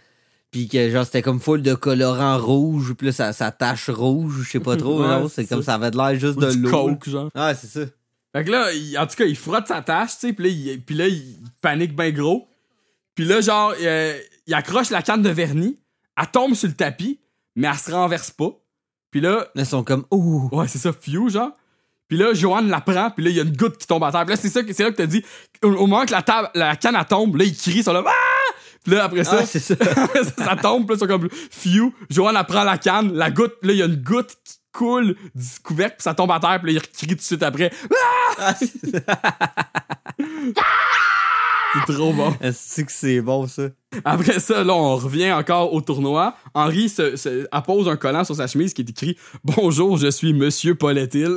Puis 0.53 0.69
que, 0.69 0.89
genre, 0.89 1.03
c'était 1.03 1.21
comme 1.21 1.41
full 1.41 1.61
de 1.61 1.73
colorant 1.73 2.37
rouge, 2.37 2.93
puis 2.93 3.07
là, 3.07 3.11
ça, 3.11 3.33
ça 3.33 3.51
tache 3.51 3.89
rouge, 3.89 4.35
je 4.45 4.49
sais 4.51 4.59
pas 4.61 4.77
trop, 4.77 5.01
Ouais, 5.01 5.07
non, 5.07 5.27
c'est 5.27 5.45
comme 5.45 5.63
ça. 5.63 5.73
avait 5.73 5.91
de 5.91 5.97
l'air 5.97 6.17
juste 6.17 6.37
Ou 6.37 6.41
de 6.41 6.53
l'eau. 6.55 6.69
coke, 6.69 7.09
genre. 7.09 7.29
Ouais, 7.35 7.55
c'est 7.59 7.67
ça. 7.67 7.81
Fait 8.35 8.43
que 8.45 8.51
là, 8.51 8.71
il- 8.71 8.97
en 8.97 9.05
tout 9.05 9.15
cas, 9.15 9.25
il 9.25 9.35
frotte 9.35 9.67
sa 9.67 9.81
tâche, 9.81 10.11
tu 10.19 10.27
sais, 10.27 10.33
puis 10.33 10.45
là, 10.45 10.49
il, 10.73 10.81
puis 10.81 10.95
là, 10.95 11.07
il 11.07 11.37
panique 11.59 11.95
bien 11.95 12.11
gros. 12.11 12.47
Puis 13.15 13.25
là, 13.25 13.41
genre, 13.41 13.73
euh, 13.81 14.17
il 14.47 14.53
accroche 14.53 14.89
la 14.91 15.01
canne 15.01 15.21
de 15.23 15.29
vernis, 15.29 15.77
elle 16.17 16.27
tombe 16.31 16.53
sur 16.53 16.67
le 16.69 16.73
tapis, 16.75 17.19
mais 17.55 17.67
elle 17.67 17.77
se 17.77 17.91
renverse 17.91 18.31
pas. 18.31 18.51
Puis 19.11 19.21
là, 19.21 19.47
Ils 19.55 19.65
sont 19.65 19.83
comme, 19.83 20.05
ouh. 20.11 20.49
ouais, 20.51 20.67
c'est 20.67 20.79
ça, 20.79 20.91
few, 20.93 21.29
genre. 21.29 21.51
Puis 22.07 22.17
là, 22.17 22.33
Joanne 22.33 22.69
la 22.69 22.81
prend, 22.81 23.09
puis 23.11 23.23
là, 23.23 23.29
il 23.31 23.35
y 23.37 23.39
a 23.39 23.43
une 23.43 23.55
goutte 23.55 23.77
qui 23.77 23.87
tombe 23.87 24.03
à 24.03 24.11
terre. 24.11 24.25
Puis 24.25 24.35
là, 24.35 24.39
c'est 24.41 24.49
ça 24.49 24.61
que 24.63 24.71
c'est 24.73 24.83
là 24.83 24.91
que 24.91 24.97
t'as 24.97 25.05
dit, 25.07 25.23
au, 25.63 25.69
au 25.69 25.87
moment 25.87 26.05
que 26.05 26.11
la, 26.11 26.21
table, 26.21 26.49
la 26.53 26.75
canne, 26.75 26.95
elle 26.99 27.05
tombe, 27.05 27.35
là, 27.37 27.43
il 27.45 27.55
crie 27.55 27.81
sur 27.81 27.93
le... 27.93 28.03
Ah! 28.05 28.11
Puis 28.83 28.93
là, 28.93 29.05
après 29.05 29.23
ça, 29.23 29.39
Ah, 29.41 29.45
ça. 29.45 29.59
ça, 29.75 29.75
ça 30.45 30.55
tombe, 30.55 30.85
puis 30.85 30.95
là, 30.95 30.95
ils 30.95 30.99
sont 30.99 31.07
comme 31.07 31.29
few. 31.51 31.93
Joanne, 32.09 32.35
elle 32.37 32.45
prend 32.45 32.63
la 32.63 32.77
canne, 32.77 33.13
la 33.13 33.31
goutte, 33.31 33.55
là, 33.63 33.71
il 33.73 33.79
y 33.79 33.81
a 33.81 33.85
une 33.85 33.95
goutte 34.03 34.35
qui 34.43 34.55
coule 34.73 35.15
du 35.35 35.47
couvercle, 35.63 35.95
puis 35.97 36.03
ça 36.03 36.13
tombe 36.13 36.31
à 36.31 36.39
terre, 36.39 36.59
puis 36.61 36.73
là, 36.73 36.81
il 36.83 36.97
crie 36.97 37.07
tout 37.07 37.15
de 37.15 37.21
suite 37.21 37.43
après. 37.43 37.71
Ah, 38.39 38.55
c'est 41.75 41.93
trop 41.93 42.13
bon. 42.13 42.35
Est-ce 42.41 42.81
que 42.83 42.91
c'est 42.91 43.21
bon, 43.21 43.47
ça? 43.47 43.63
Après 44.05 44.39
ça, 44.39 44.63
là, 44.63 44.73
on 44.73 44.95
revient 44.95 45.31
encore 45.31 45.73
au 45.73 45.81
tournoi. 45.81 46.35
Henri 46.53 46.89
se, 46.89 47.15
se- 47.15 47.47
appose 47.51 47.87
un 47.87 47.95
collant 47.95 48.23
sur 48.23 48.35
sa 48.35 48.47
chemise 48.47 48.73
qui 48.73 48.81
est 48.81 48.89
écrit 48.89 49.17
Bonjour, 49.43 49.97
je 49.97 50.07
suis 50.11 50.33
Monsieur 50.33 50.75
Pauletil. 50.75 51.35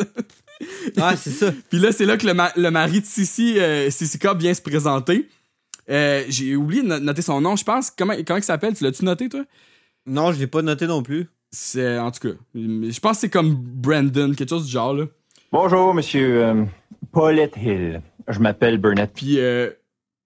Ah, 0.99 1.15
c'est 1.17 1.31
ça. 1.31 1.53
Puis 1.71 1.79
là, 1.79 1.93
c'est 1.93 2.05
là 2.07 2.17
que 2.17 2.27
le, 2.27 2.35
ma- 2.35 2.53
le 2.57 2.71
mari 2.71 3.01
de 3.01 3.07
Sissi, 3.07 3.59
euh, 3.59 3.91
Sissi 3.91 4.19
Cobb 4.19 4.41
vient 4.41 4.55
se 4.55 4.63
présenter. 4.63 5.29
Euh, 5.91 6.25
J'ai 6.29 6.57
oublié 6.57 6.83
de 6.83 6.89
no- 6.89 6.99
noter 6.99 7.23
son 7.23 7.41
nom, 7.41 7.57
je 7.57 7.65
pense. 7.65 7.91
Comment, 7.91 8.15
comment 8.27 8.39
il 8.39 8.43
s'appelle? 8.43 8.75
Tu 8.77 8.85
l'as-tu 8.85 9.05
noté, 9.05 9.29
toi? 9.29 9.45
Non, 10.07 10.33
je 10.33 10.39
l'ai 10.39 10.47
pas 10.47 10.63
noté 10.63 10.87
non 10.87 11.03
plus. 11.03 11.29
C'est, 11.51 11.99
en 11.99 12.11
tout 12.11 12.29
cas, 12.29 12.35
je 12.55 13.01
pense 13.01 13.13
que 13.17 13.21
c'est 13.21 13.31
comme 13.31 13.55
Brandon, 13.55 14.33
quelque 14.35 14.49
chose 14.51 14.67
du 14.67 14.73
genre, 14.73 14.95
là. 14.95 15.05
Bonjour, 15.53 15.95
monsieur 15.95 16.43
euh, 16.45 16.65
Paulette 17.13 17.57
Hill. 17.57 18.03
Je 18.29 18.39
m'appelle 18.41 18.79
Burnett. 18.79 19.11
Puis, 19.15 19.39
euh, 19.39 19.71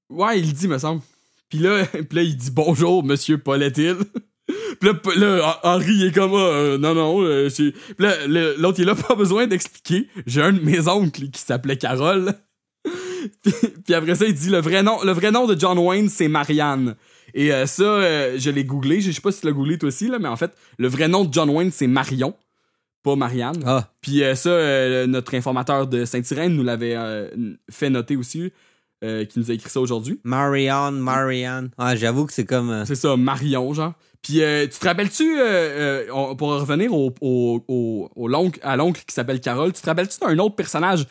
ouais, 0.08 0.40
il 0.40 0.46
le 0.46 0.52
dit, 0.52 0.66
me 0.66 0.78
semble. 0.78 1.02
Puis 1.50 1.58
là, 1.58 1.84
puis 1.92 2.06
là, 2.16 2.22
il 2.22 2.36
dit 2.36 2.50
bonjour, 2.50 3.04
monsieur 3.04 3.38
Paulette 3.38 3.78
Hill. 3.78 3.96
Puis 4.80 4.88
là, 4.88 4.94
là, 5.16 5.60
Henri 5.62 5.92
il 5.92 6.06
est 6.06 6.12
comme, 6.12 6.32
ah, 6.34 6.38
euh, 6.38 6.78
non, 6.78 6.94
non, 6.94 7.20
euh, 7.22 7.48
c'est- 7.50 7.70
Puis 7.72 7.94
là, 8.06 8.26
l'autre, 8.56 8.80
il 8.80 8.88
a 8.88 8.94
pas 8.94 9.14
besoin 9.14 9.46
d'expliquer. 9.46 10.08
J'ai 10.26 10.42
un 10.42 10.52
de 10.52 10.60
mes 10.60 10.88
oncles 10.88 11.28
qui 11.28 11.40
s'appelait 11.40 11.76
Carole. 11.76 12.34
Puis, 13.42 13.52
puis 13.84 13.94
après 13.94 14.14
ça, 14.14 14.24
il 14.26 14.34
dit, 14.34 14.48
le 14.50 14.58
vrai 14.60 14.82
nom, 14.82 15.02
le 15.02 15.12
vrai 15.12 15.30
nom 15.30 15.46
de 15.46 15.58
John 15.58 15.78
Wayne, 15.78 16.08
c'est 16.08 16.28
Marianne. 16.28 16.94
Et 17.34 17.52
euh, 17.52 17.66
ça, 17.66 17.82
euh, 17.82 18.34
je 18.38 18.50
l'ai 18.50 18.64
googlé. 18.64 19.00
Je 19.00 19.12
sais 19.12 19.20
pas 19.20 19.30
si 19.32 19.40
tu 19.40 19.46
l'as 19.46 19.52
googlé 19.52 19.78
toi 19.78 19.88
aussi, 19.88 20.08
là, 20.08 20.18
mais 20.18 20.28
en 20.28 20.36
fait, 20.36 20.52
le 20.78 20.88
vrai 20.88 21.06
nom 21.08 21.24
de 21.24 21.32
John 21.32 21.48
Wayne, 21.50 21.70
c'est 21.70 21.86
Marion, 21.86 22.34
pas 23.02 23.14
Marianne. 23.16 23.62
Ah. 23.66 23.88
Puis 24.00 24.22
euh, 24.24 24.34
ça, 24.34 24.50
euh, 24.50 25.06
notre 25.06 25.34
informateur 25.34 25.86
de 25.86 26.04
Saint-Irène 26.04 26.54
nous 26.54 26.64
l'avait 26.64 26.96
euh, 26.96 27.28
fait 27.70 27.88
noter 27.88 28.16
aussi, 28.16 28.52
euh, 29.04 29.24
qui 29.24 29.38
nous 29.38 29.50
a 29.50 29.54
écrit 29.54 29.70
ça 29.70 29.80
aujourd'hui. 29.80 30.20
Marianne, 30.24 30.98
Marianne. 30.98 31.70
Ah, 31.78 31.94
j'avoue 31.96 32.26
que 32.26 32.32
c'est 32.32 32.44
comme. 32.44 32.70
euh, 32.70 32.84
C'est 32.84 32.96
ça, 32.96 33.16
Marion, 33.16 33.72
genre. 33.74 33.92
Puis 34.22 34.42
euh, 34.42 34.66
tu 34.66 34.78
te 34.78 34.84
rappelles-tu, 34.84 35.38
euh, 35.40 35.42
euh, 35.42 36.06
on- 36.12 36.36
pour 36.36 36.48
revenir 36.50 36.92
au, 36.92 37.14
au, 37.22 37.64
au, 37.68 38.10
au 38.14 38.28
l'oncle- 38.28 38.60
à 38.62 38.76
l'oncle 38.76 39.02
qui 39.06 39.14
s'appelle 39.14 39.40
Carole, 39.40 39.72
tu 39.72 39.80
te 39.80 39.86
rappelles-tu 39.86 40.18
d'un 40.20 40.36
autre 40.40 40.56
personnage, 40.56 41.06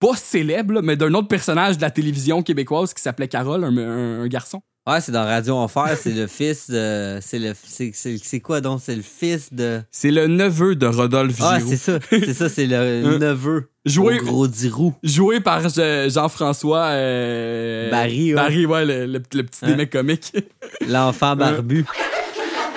pas 0.00 0.16
célèbre, 0.16 0.74
là, 0.74 0.82
mais 0.82 0.96
d'un 0.96 1.12
autre 1.14 1.28
personnage 1.28 1.76
de 1.76 1.82
la 1.82 1.90
télévision 1.90 2.42
québécoise 2.42 2.92
qui 2.94 3.02
s'appelait 3.02 3.28
Carole, 3.28 3.64
un, 3.64 3.76
un- 3.76 4.22
un 4.22 4.26
garçon? 4.28 4.62
Ouais, 4.86 5.00
c'est 5.00 5.12
dans 5.12 5.24
Radio 5.24 5.54
Enfer, 5.56 5.96
c'est 5.98 6.10
le 6.10 6.26
fils 6.26 6.68
de. 6.68 7.18
C'est 7.22 7.38
le. 7.38 7.54
C'est, 7.64 8.40
quoi 8.40 8.60
donc? 8.60 8.80
C'est 8.84 8.94
le 8.94 9.00
fils 9.00 9.50
de. 9.50 9.80
C'est 9.90 10.10
le 10.10 10.26
neveu 10.26 10.76
de 10.76 10.84
Rodolphe 10.86 11.38
Ah, 11.40 11.58
Giroux. 11.58 11.70
c'est 11.70 11.76
ça. 11.78 11.98
C'est 12.10 12.34
ça, 12.34 12.48
c'est 12.50 12.66
le 12.66 13.16
neveu. 13.18 13.70
Joué- 13.86 14.18
gros 14.18 14.46
dirou. 14.46 14.92
Joué 15.02 15.40
par 15.40 15.66
Je- 15.70 16.10
Jean-François 16.12 16.84
euh, 16.88 17.90
Barry, 17.90 18.34
ouais. 18.34 18.34
Barry, 18.34 18.66
ouais, 18.66 18.84
le, 18.84 19.06
le- 19.06 19.22
le 19.32 19.42
petit 19.42 19.60
Hein? 19.62 19.68
des 19.68 19.74
mecs 19.76 19.90
comiques. 19.90 20.32
L'enfant 20.86 21.34
barbu. 21.34 21.86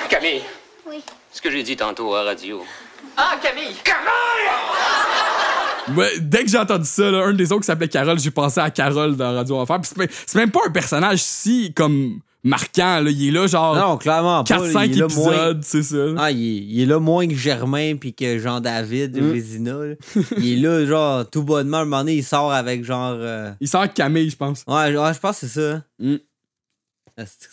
Camille. 0.10 0.42
Oui. 0.90 1.02
Ce 1.34 1.42
que 1.42 1.52
j'ai 1.52 1.64
dit 1.64 1.76
tantôt 1.76 2.14
à 2.16 2.24
la 2.24 2.30
radio. 2.30 2.64
Ah, 3.18 3.38
Camille! 3.44 3.76
Ouais, 5.96 6.20
dès 6.20 6.44
que 6.44 6.50
j'ai 6.50 6.58
entendu 6.58 6.86
ça, 6.86 7.10
là, 7.10 7.26
un 7.26 7.34
des 7.34 7.52
autres 7.52 7.62
qui 7.62 7.68
s'appelait 7.68 7.88
Carole, 7.88 8.20
j'ai 8.20 8.32
pensé 8.32 8.60
à 8.60 8.70
Carole 8.70 9.16
dans 9.16 9.34
Radio 9.34 9.58
Enfer. 9.58 9.80
Puis 9.82 9.92
c'est 10.26 10.36
même- 10.38 10.52
pas 10.52 10.60
un 10.68 10.72
personnage 10.72 11.22
si 11.24 11.74
comme 11.74 12.20
marquant. 12.44 13.00
Là. 13.02 13.10
Il 13.10 13.28
est 13.28 13.32
là 13.32 13.48
genre 13.48 13.76
Non, 13.76 13.98
clairement 13.98 14.44
pas. 14.44 14.56
4-5 14.56 14.86
il 14.92 14.98
est 14.98 15.02
là 15.02 15.08
moins- 15.16 15.32
épisodes, 15.32 15.64
c'est 15.64 15.84
ça. 15.84 16.06
Ah, 16.18 16.32
il 16.32 16.42
est, 16.44 16.62
il 16.66 16.82
est 16.82 16.86
là 16.86 17.00
moins 17.00 17.28
que 17.28 17.36
Germain 17.36 17.96
puis 17.96 18.14
que 18.14 18.38
Jean-David 18.40 19.18
Mm. 19.22 19.32
Vézina. 19.32 19.78
il 20.38 20.54
est 20.54 20.56
là, 20.62 20.86
genre, 20.86 21.30
tout 21.30 21.44
bonnement. 21.44 21.78
À 21.78 21.82
un 21.82 21.86
moment 21.86 22.00
donné, 22.00 22.16
il 22.16 22.24
sort 22.24 22.52
avec 22.54 22.84
genre. 22.84 23.16
euh, 23.18 23.52
Il 23.60 23.68
sort 23.68 23.82
avec 23.82 23.94
Camille, 23.94 24.30
je 24.30 24.36
pense. 24.38 24.64
Ouais, 24.68 24.92
je- 24.94 24.98
ouais, 24.98 25.14
je 25.14 25.20
pense 25.20 25.40
que 25.40 25.48
c'est 25.48 25.60
ça. 25.62 25.82
Mm. 26.00 26.16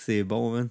C'est 0.04 0.22
bon, 0.24 0.50
man? 0.52 0.68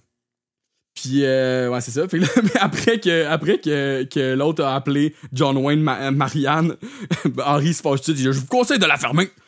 Puis, 0.95 1.23
euh, 1.25 1.69
ouais, 1.69 1.81
c'est 1.81 1.91
ça. 1.91 2.07
Puis 2.07 2.19
là, 2.19 2.27
mais 2.43 2.59
après 2.59 2.99
que, 2.99 3.25
après 3.25 3.57
que, 3.59 4.03
que 4.03 4.33
l'autre 4.35 4.63
a 4.63 4.75
appelé 4.75 5.15
John 5.33 5.57
Wayne 5.57 5.81
Ma- 5.81 6.11
Marianne, 6.11 6.75
Henri 7.45 7.73
se 7.73 7.81
fâche 7.81 8.01
tout. 8.01 8.11
Il 8.11 8.17
dit 8.17 8.23
Je 8.23 8.31
vous 8.31 8.45
conseille 8.45 8.79
de 8.79 8.85
la 8.85 8.97
fermer. 8.97 9.29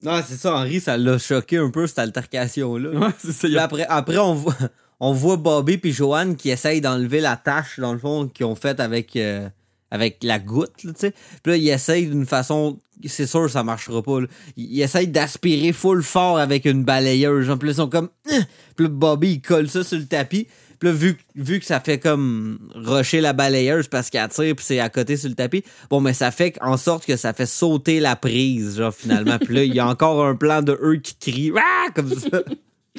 Non, 0.00 0.22
c'est 0.24 0.36
ça, 0.36 0.54
Henri, 0.54 0.78
ça 0.80 0.96
l'a 0.96 1.18
choqué 1.18 1.56
un 1.56 1.70
peu, 1.70 1.88
cette 1.88 1.98
altercation-là. 1.98 2.90
Ouais, 2.90 3.08
c'est 3.18 3.32
ça. 3.32 3.48
a- 3.60 3.64
après, 3.64 3.84
après 3.88 4.18
on, 4.18 4.32
voit, 4.34 4.54
on 5.00 5.12
voit 5.12 5.36
Bobby 5.36 5.76
puis 5.76 5.90
Joanne 5.92 6.36
qui 6.36 6.50
essayent 6.50 6.80
d'enlever 6.80 7.20
la 7.20 7.36
tache, 7.36 7.80
dans 7.80 7.92
le 7.92 7.98
fond, 7.98 8.28
qu'ils 8.28 8.46
ont 8.46 8.54
faite 8.54 8.78
avec, 8.78 9.16
euh, 9.16 9.48
avec 9.90 10.18
la 10.22 10.38
goutte, 10.38 10.72
tu 10.76 10.90
sais. 10.96 11.12
Puis 11.42 11.52
là, 11.52 11.56
ils 11.56 11.68
essayent 11.68 12.06
d'une 12.06 12.26
façon... 12.26 12.80
C'est 13.06 13.26
sûr, 13.26 13.48
ça 13.48 13.62
marchera 13.62 14.02
pas. 14.02 14.20
là. 14.20 14.26
Ils 14.56 14.82
essayent 14.82 15.06
d'aspirer 15.06 15.72
full 15.72 16.02
fort 16.02 16.38
avec 16.38 16.64
une 16.64 16.84
balayeuse. 16.84 17.46
Genre, 17.46 17.58
puis 17.58 17.70
ils 17.70 17.76
sont 17.76 17.88
comme... 17.88 18.08
Puis 18.24 18.86
là, 18.86 18.88
Bobby, 18.88 19.34
il 19.34 19.40
colle 19.40 19.68
ça 19.68 19.84
sur 19.84 19.98
le 19.98 20.06
tapis. 20.06 20.48
Puis 20.78 20.88
là, 20.88 20.94
vu, 20.94 21.16
vu 21.34 21.58
que 21.58 21.66
ça 21.66 21.80
fait 21.80 21.98
comme 21.98 22.58
rusher 22.74 23.20
la 23.20 23.32
balayeuse 23.32 23.88
parce 23.88 24.10
qu'elle 24.10 24.28
tire 24.28 24.54
puis 24.54 24.64
c'est 24.64 24.78
à 24.78 24.88
côté 24.88 25.16
sur 25.16 25.28
le 25.28 25.34
tapis, 25.34 25.64
bon, 25.90 26.00
mais 26.00 26.12
ça 26.12 26.30
fait 26.30 26.56
en 26.60 26.76
sorte 26.76 27.04
que 27.04 27.16
ça 27.16 27.32
fait 27.32 27.46
sauter 27.46 27.98
la 27.98 28.14
prise, 28.14 28.76
genre, 28.76 28.94
finalement. 28.94 29.38
puis 29.38 29.54
là, 29.54 29.64
il 29.64 29.74
y 29.74 29.80
a 29.80 29.88
encore 29.88 30.24
un 30.24 30.36
plan 30.36 30.62
de 30.62 30.78
eux 30.80 30.96
qui 30.96 31.16
crient 31.16 31.52
ah! 31.56 31.88
comme 31.94 32.14
ça. 32.14 32.42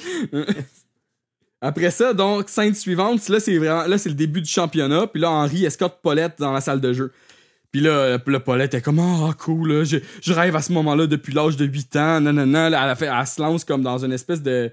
Après 1.62 1.92
ça, 1.92 2.14
donc, 2.14 2.48
scène 2.50 2.74
suivante, 2.74 3.28
là, 3.28 3.40
c'est 3.40 3.58
vraiment, 3.58 3.86
là, 3.86 3.98
c'est 3.98 4.10
le 4.10 4.16
début 4.16 4.42
du 4.42 4.50
championnat. 4.50 5.08
Puis 5.08 5.22
là, 5.22 5.30
Henri 5.30 5.66
escorte 5.66 6.00
Paulette 6.02 6.36
dans 6.40 6.54
la 6.54 6.62
salle 6.62 6.80
de 6.80 6.94
jeu. 6.94 7.12
Puis 7.72 7.82
là, 7.82 8.18
le 8.26 8.40
Paulette 8.40 8.74
est 8.74 8.82
comme, 8.82 9.00
ah, 9.00 9.34
cool, 9.38 9.72
là, 9.74 9.84
je, 9.84 9.98
je 10.22 10.34
rêve 10.34 10.56
à 10.56 10.62
ce 10.62 10.72
moment-là 10.72 11.06
depuis 11.06 11.34
l'âge 11.34 11.58
de 11.58 11.66
8 11.66 11.96
ans, 11.98 12.22
nanana. 12.22 12.70
Là, 12.70 12.88
elle, 12.90 12.96
fait, 12.96 13.06
elle 13.14 13.28
se 13.28 13.42
lance 13.42 13.64
comme 13.66 13.84
dans 13.84 14.04
une 14.04 14.12
espèce 14.14 14.42
de. 14.42 14.72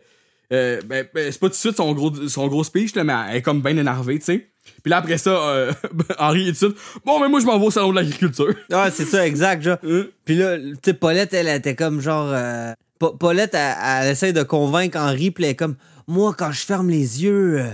euh, 0.52 0.80
ben, 0.86 1.04
ben, 1.12 1.30
c'est 1.32 1.40
pas 1.40 1.48
tout 1.48 1.52
de 1.52 1.56
suite 1.56 1.76
son 1.76 1.92
gros, 1.92 2.12
son 2.28 2.46
gros 2.46 2.64
speech, 2.64 2.94
là, 2.94 3.04
mais 3.04 3.12
elle 3.30 3.36
est 3.38 3.42
comme 3.42 3.60
bien 3.60 3.76
énervée, 3.76 4.18
tu 4.18 4.24
sais. 4.26 4.46
Puis 4.82 4.90
là, 4.90 4.98
après 4.98 5.18
ça, 5.18 5.30
euh, 5.30 5.72
Henri 6.18 6.48
est 6.48 6.58
tout 6.58 6.68
de 6.68 6.74
suite, 6.74 7.02
bon, 7.04 7.20
mais 7.20 7.28
moi, 7.28 7.40
je 7.40 7.46
m'en 7.46 7.58
vais 7.58 7.66
au 7.66 7.70
salon 7.70 7.90
de 7.90 7.96
l'agriculture. 7.96 8.54
Ouais, 8.70 8.90
c'est 8.92 9.04
ça, 9.04 9.26
exact, 9.26 9.62
genre. 9.62 9.78
Hein? 9.86 10.04
Puis 10.24 10.36
là, 10.36 10.56
tu 10.56 10.74
sais, 10.84 10.94
Paulette, 10.94 11.34
elle 11.34 11.48
était 11.48 11.74
comme 11.74 12.00
genre. 12.00 12.30
euh, 12.32 12.72
Pa- 12.98 13.12
Paulette, 13.18 13.52
elle, 13.54 13.74
elle 13.84 14.10
essaie 14.12 14.32
de 14.32 14.42
convaincre 14.42 14.96
Henri, 14.98 15.30
puis 15.32 15.44
elle 15.44 15.50
est 15.50 15.54
comme 15.56 15.76
Moi, 16.06 16.34
quand 16.36 16.52
je 16.52 16.60
ferme 16.60 16.88
les 16.88 17.22
yeux, 17.24 17.60
euh, 17.60 17.70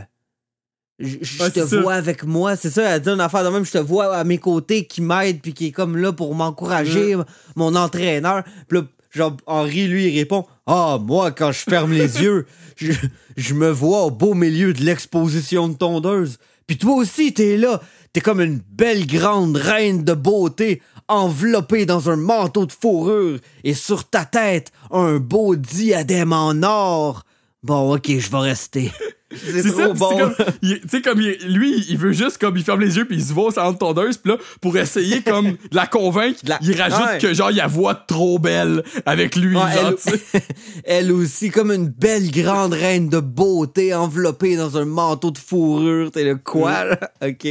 je 0.99 1.17
je 1.21 1.43
Ouais, 1.43 1.51
te 1.51 1.67
ça. 1.67 1.81
vois 1.81 1.95
avec 1.95 2.25
moi. 2.25 2.57
C'est 2.57 2.71
ça, 2.71 2.83
elle 2.83 3.01
dit 3.03 3.09
une 3.11 3.21
affaire 3.21 3.45
de 3.45 3.49
même, 3.51 3.65
je 3.65 3.73
te 3.73 3.79
vois 3.79 4.15
à 4.17 4.25
mes 4.25 4.39
côtés 4.39 4.87
qui 4.87 5.01
m'aide, 5.03 5.41
puis 5.41 5.53
qui 5.55 5.67
est 5.67 5.73
comme 5.73 5.97
là 5.97 6.13
pour 6.13 6.35
m'encourager, 6.35 7.17
mon 7.57 7.75
entraîneur. 7.75 8.45
Puis 8.69 8.79
là, 8.79 8.85
genre, 9.11 9.37
Henri, 9.47 9.87
lui, 9.87 10.09
il 10.09 10.19
répond 10.19 10.47
Ah, 10.67 10.99
moi, 11.01 11.31
quand 11.33 11.53
je 11.53 11.61
ferme 11.61 11.93
les 11.93 12.19
yeux, 12.23 12.47
je, 12.77 12.93
je 13.37 13.55
me 13.55 13.71
vois 13.71 14.03
au 14.05 14.11
beau 14.11 14.35
milieu 14.35 14.73
de 14.73 14.83
l'exposition 14.83 15.69
de 15.69 15.75
tondeuse. 15.75 16.39
Puis 16.67 16.79
toi 16.79 16.95
aussi, 16.95 17.35
t'es 17.35 17.57
là. 17.57 17.81
T'es 18.15 18.21
comme 18.21 18.41
une 18.43 18.59
belle 18.71 19.07
grande 19.07 19.57
reine 19.57 20.05
de 20.05 20.13
beauté, 20.13 20.83
enveloppée 21.09 21.87
dans 21.87 22.11
un 22.11 22.17
manteau 22.17 22.67
de 22.67 22.73
fourrure, 22.73 23.39
et 23.65 23.73
sur 23.75 24.05
ta 24.09 24.27
tête, 24.27 24.71
un 24.91 25.17
beau 25.19 25.57
diadème 25.57 26.33
en 26.35 26.63
or. 26.63 27.25
Bon, 27.63 27.95
ok, 27.95 28.07
je 28.19 28.31
vais 28.31 28.39
rester. 28.39 28.93
C'est 29.35 29.63
ça, 29.63 29.89
trop 29.89 29.93
puis 29.95 29.99
bon. 29.99 30.31
Tu 30.63 30.81
sais, 30.91 31.01
comme 31.01 31.21
il- 31.23 31.39
lui, 31.55 31.87
il 31.89 31.97
veut 31.97 32.13
juste 32.13 32.37
comme 32.37 32.55
il 32.59 32.63
ferme 32.63 32.81
les 32.83 32.97
yeux 32.99 33.07
puis 33.07 33.17
il 33.17 33.25
se 33.25 33.33
voit 33.33 33.45
au 33.47 33.51
salon 33.51 33.73
de 33.73 33.79
tondeuse. 33.79 34.19
Puis 34.19 34.31
là, 34.33 34.39
pour 34.61 34.77
essayer 34.77 35.23
comme 35.23 35.53
de 35.71 35.75
la 35.77 35.87
convaincre, 35.87 36.41
il 36.61 36.79
rajoute 36.79 37.01
Ouais. 37.07 37.19
que 37.19 37.33
genre, 37.33 37.51
il 37.51 37.59
a 37.61 37.67
voix 37.67 37.95
trop 37.95 38.39
belle 38.39 38.83
avec 39.07 39.37
lui. 39.37 39.57
Ouais, 39.57 39.73
genre, 39.73 39.89
elle, 39.89 39.97
tu 39.97 40.19
sais. 40.19 40.43
elle 40.85 41.13
aussi, 41.13 41.49
comme 41.51 41.71
une 41.73 41.89
belle 41.89 42.31
grande 42.31 42.75
reine 42.75 43.09
de 43.09 43.21
beauté 43.21 43.95
enveloppée 43.95 44.57
dans 44.57 44.77
un 44.77 44.85
manteau 44.85 45.31
de 45.31 45.39
fourrure. 45.39 46.11
T'es 46.11 46.25
le 46.25 46.37
quoi, 46.37 46.85
là? 46.85 46.99
Ok. 47.25 47.47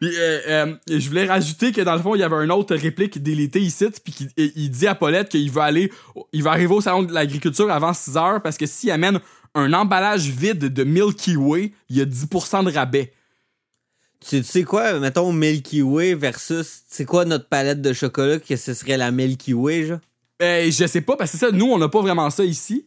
Puis 0.00 0.10
euh, 0.14 0.40
euh, 0.46 0.74
je 0.88 1.08
voulais 1.08 1.26
rajouter 1.26 1.72
que 1.72 1.80
dans 1.80 1.94
le 1.94 2.02
fond, 2.02 2.14
il 2.14 2.18
y 2.20 2.22
avait 2.22 2.36
un 2.36 2.50
autre 2.50 2.74
réplique 2.76 3.22
délité 3.22 3.60
ici, 3.60 3.86
puis 4.04 4.12
qu'il- 4.12 4.30
il, 4.36 4.52
il 4.56 4.70
dit 4.70 4.86
à 4.86 4.94
Paulette 4.94 5.30
qu'il 5.30 5.50
veut 5.50 5.62
aller, 5.62 5.90
il 6.32 6.42
va 6.42 6.50
arriver 6.50 6.74
au 6.74 6.80
salon 6.80 7.02
de 7.02 7.12
l'agriculture 7.14 7.70
avant 7.70 7.94
6 7.94 8.16
heures 8.16 8.42
parce 8.42 8.56
que 8.58 8.66
s'il 8.66 8.90
amène 8.90 9.20
un 9.54 9.72
emballage 9.72 10.26
vide 10.28 10.58
de 10.72 10.84
Milky 10.84 11.36
Way, 11.36 11.72
il 11.88 11.96
y 11.96 12.00
a 12.02 12.04
10% 12.04 12.64
de 12.64 12.70
rabais. 12.72 13.12
Tu, 14.26 14.38
tu 14.38 14.44
sais 14.44 14.64
quoi, 14.64 14.98
mettons 14.98 15.32
Milky 15.32 15.82
Way 15.82 16.14
versus, 16.14 16.80
c'est 16.88 17.04
quoi 17.04 17.24
notre 17.24 17.48
palette 17.48 17.80
de 17.82 17.92
chocolat 17.92 18.38
que 18.38 18.56
ce 18.56 18.74
serait 18.74 18.96
la 18.96 19.10
Milky 19.10 19.54
Way, 19.54 19.86
genre? 19.86 19.98
Euh, 20.42 20.70
je 20.70 20.86
sais 20.86 21.00
pas, 21.00 21.16
parce 21.16 21.32
que 21.32 21.38
ça, 21.38 21.50
nous, 21.50 21.66
on 21.66 21.78
n'a 21.78 21.88
pas 21.88 22.00
vraiment 22.02 22.28
ça 22.30 22.44
ici. 22.44 22.86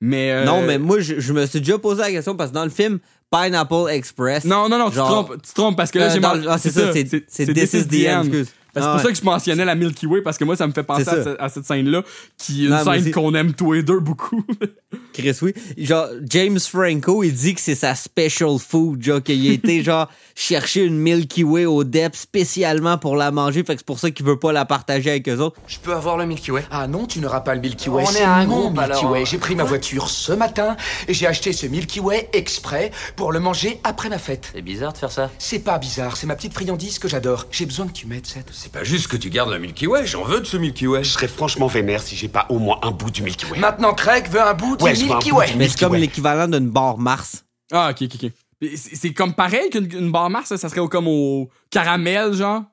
Mais. 0.00 0.32
euh, 0.32 0.44
Non, 0.44 0.62
mais 0.62 0.78
moi, 0.78 1.00
je, 1.00 1.20
je 1.20 1.32
me 1.32 1.46
suis 1.46 1.60
déjà 1.60 1.78
posé 1.78 2.00
la 2.00 2.10
question 2.10 2.34
parce 2.36 2.50
que 2.50 2.54
dans 2.54 2.64
le 2.64 2.70
film 2.70 2.98
Pineapple 3.30 3.88
Express. 3.90 4.44
Non, 4.44 4.68
non, 4.68 4.78
non, 4.78 4.90
tu 4.90 4.96
te 4.96 5.00
trompes, 5.00 5.32
tu 5.42 5.48
te 5.50 5.54
trompes 5.54 5.76
parce 5.76 5.90
que 5.90 5.98
là, 5.98 6.06
Euh, 6.06 6.10
j'ai 6.12 6.20
mal- 6.20 6.46
ah, 6.48 6.58
c'est 6.58 6.70
ça, 6.70 6.92
c'est- 6.92 7.24
c'est 7.28 7.52
This 7.54 7.72
is 7.74 7.86
the 7.86 8.08
End, 8.08 8.20
excuse. 8.22 8.48
C'est 8.74 8.80
Ah 8.80 8.86
pour 8.86 8.94
ouais. 8.96 9.02
ça 9.02 9.08
que 9.10 9.14
je 9.18 9.24
mentionnais 9.24 9.64
la 9.64 9.74
Milky 9.74 10.06
Way 10.06 10.22
parce 10.22 10.38
que 10.38 10.44
moi, 10.44 10.54
ça 10.56 10.66
me 10.66 10.72
fait 10.72 10.82
penser 10.82 11.02
à, 11.02 11.04
ça. 11.04 11.24
ce- 11.24 11.36
à 11.42 11.48
cette 11.48 11.64
scène-là, 11.66 12.02
qui 12.38 12.62
est 12.62 12.68
une 12.68 12.70
Non, 12.70 12.84
scène 12.84 13.10
qu'on 13.10 13.34
aime 13.34 13.52
tous 13.54 13.72
les 13.72 13.82
deux 13.82 13.98
beaucoup. 14.00 14.44
Chris, 15.12 15.36
oui. 15.42 15.52
Genre, 15.76 16.06
James 16.28 16.58
Franco, 16.60 17.22
il 17.24 17.32
dit 17.34 17.54
que 17.54 17.60
c'est 17.60 17.74
sa 17.74 17.94
special 17.94 18.58
food, 18.58 19.02
genre, 19.02 19.22
qu'il 19.22 19.48
a 19.48 19.52
été, 19.52 19.82
genre, 19.84 20.08
chercher 20.34 20.84
une 20.84 20.96
Milky 20.98 21.42
Way 21.44 21.66
au 21.66 21.82
DEP 21.84 22.14
spécialement 22.14 22.96
pour 22.98 23.16
la 23.16 23.30
manger, 23.30 23.64
fait 23.64 23.74
que 23.74 23.80
c'est 23.80 23.86
pour 23.86 23.98
ça 23.98 24.10
qu'il 24.10 24.24
veut 24.24 24.38
pas 24.38 24.52
la 24.52 24.64
partager 24.64 25.10
avec 25.10 25.28
eux 25.28 25.38
autres. 25.38 25.56
Je 25.66 25.78
peux 25.78 25.92
avoir 25.92 26.16
le 26.16 26.26
Milky 26.26 26.50
Way? 26.52 26.64
Ah 26.70 26.86
non, 26.86 27.06
tu 27.06 27.18
n'auras 27.20 27.40
pas 27.40 27.54
le 27.54 27.60
Milky 27.60 27.88
Way. 27.88 28.04
On 28.06 28.10
est 28.10 28.12
c'est 28.12 28.22
à 28.22 28.34
un 28.34 28.46
groupe, 28.46 28.72
Milky 28.72 28.84
alors. 28.84 29.10
Way. 29.10 29.24
J'ai 29.26 29.38
pris 29.38 29.54
ma 29.56 29.64
voiture 29.64 30.08
ce 30.08 30.32
matin 30.32 30.76
et 31.08 31.14
j'ai 31.14 31.26
acheté 31.26 31.52
ce 31.52 31.66
Milky 31.66 32.00
Way 32.00 32.28
exprès 32.32 32.90
pour 33.16 33.32
le 33.32 33.40
manger 33.40 33.80
après 33.84 34.08
ma 34.08 34.18
fête. 34.18 34.50
C'est 34.54 34.62
bizarre 34.62 34.92
de 34.92 34.98
faire 34.98 35.10
ça. 35.12 35.30
C'est 35.38 35.58
pas 35.58 35.78
bizarre, 35.78 36.16
c'est 36.16 36.26
ma 36.26 36.36
petite 36.36 36.54
friandise 36.54 36.98
que 36.98 37.08
j'adore. 37.08 37.46
J'ai 37.50 37.66
besoin 37.66 37.86
que 37.88 37.92
tu 37.92 38.06
m'aides, 38.06 38.26
Seth. 38.26 38.46
C'est 38.62 38.70
pas 38.72 38.84
juste 38.84 39.08
que 39.08 39.16
tu 39.16 39.30
gardes 39.30 39.50
le 39.50 39.58
Milky 39.58 39.86
Way, 39.86 40.06
j'en 40.06 40.22
veux 40.22 40.38
de 40.40 40.44
ce 40.44 40.58
Milky 40.58 40.86
Way. 40.86 41.02
Je 41.02 41.12
serais 41.12 41.28
franchement 41.28 41.66
vénère 41.66 42.02
si 42.02 42.14
j'ai 42.14 42.28
pas 42.28 42.44
au 42.50 42.58
moins 42.58 42.78
un 42.82 42.90
bout 42.90 43.10
du 43.10 43.22
Milky 43.22 43.46
Way. 43.46 43.58
Maintenant, 43.58 43.94
Craig 43.94 44.28
veut 44.28 44.42
un 44.42 44.52
bout 44.52 44.76
du 44.76 44.84
Ouais, 44.84 44.92
Milky 44.92 45.32
Way. 45.32 45.52
du 45.52 45.56
Mais 45.56 45.66
c'est 45.66 45.80
comme 45.80 45.94
l'équivalent 45.94 46.46
d'une 46.46 46.68
barre 46.68 46.98
Mars. 46.98 47.42
ah, 47.72 47.90
ok, 47.90 48.02
ok, 48.02 48.24
ok. 48.24 48.30
C'est 48.76 49.14
comme 49.14 49.32
pareil 49.32 49.70
qu'une 49.70 49.90
une 49.90 50.12
barre 50.12 50.28
Mars, 50.28 50.48
ça, 50.48 50.58
ça 50.58 50.68
serait 50.68 50.86
comme 50.88 51.08
au 51.08 51.48
caramel, 51.70 52.34
genre? 52.34 52.64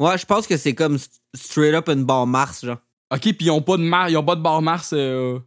Ouais, 0.00 0.18
je 0.18 0.26
pense 0.26 0.48
que 0.48 0.56
c'est 0.56 0.74
comme 0.74 0.96
st- 0.96 1.20
straight 1.32 1.74
up 1.74 1.88
une 1.90 2.02
barre 2.04 2.26
Mars, 2.26 2.64
genre. 2.64 2.78
Ok, 3.14 3.20
puis 3.20 3.36
ils 3.42 3.50
ont 3.52 3.62
pas 3.62 3.76
de, 3.76 3.82
mar 3.84 4.08
ils 4.08 4.16
ont 4.16 4.24
pas 4.24 4.34
de 4.34 4.42
barre 4.42 4.62
Mars 4.62 4.90
euh, 4.94 5.38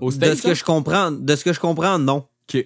au 0.00 0.10
De 0.10 0.14
States, 0.14 0.36
ce 0.36 0.42
que 0.42 0.48
là? 0.48 0.54
je 0.54 0.62
comprends, 0.62 1.10
de 1.10 1.34
ce 1.34 1.42
que 1.42 1.52
je 1.52 1.58
comprends, 1.58 1.98
non. 1.98 2.24
Ok. 2.48 2.64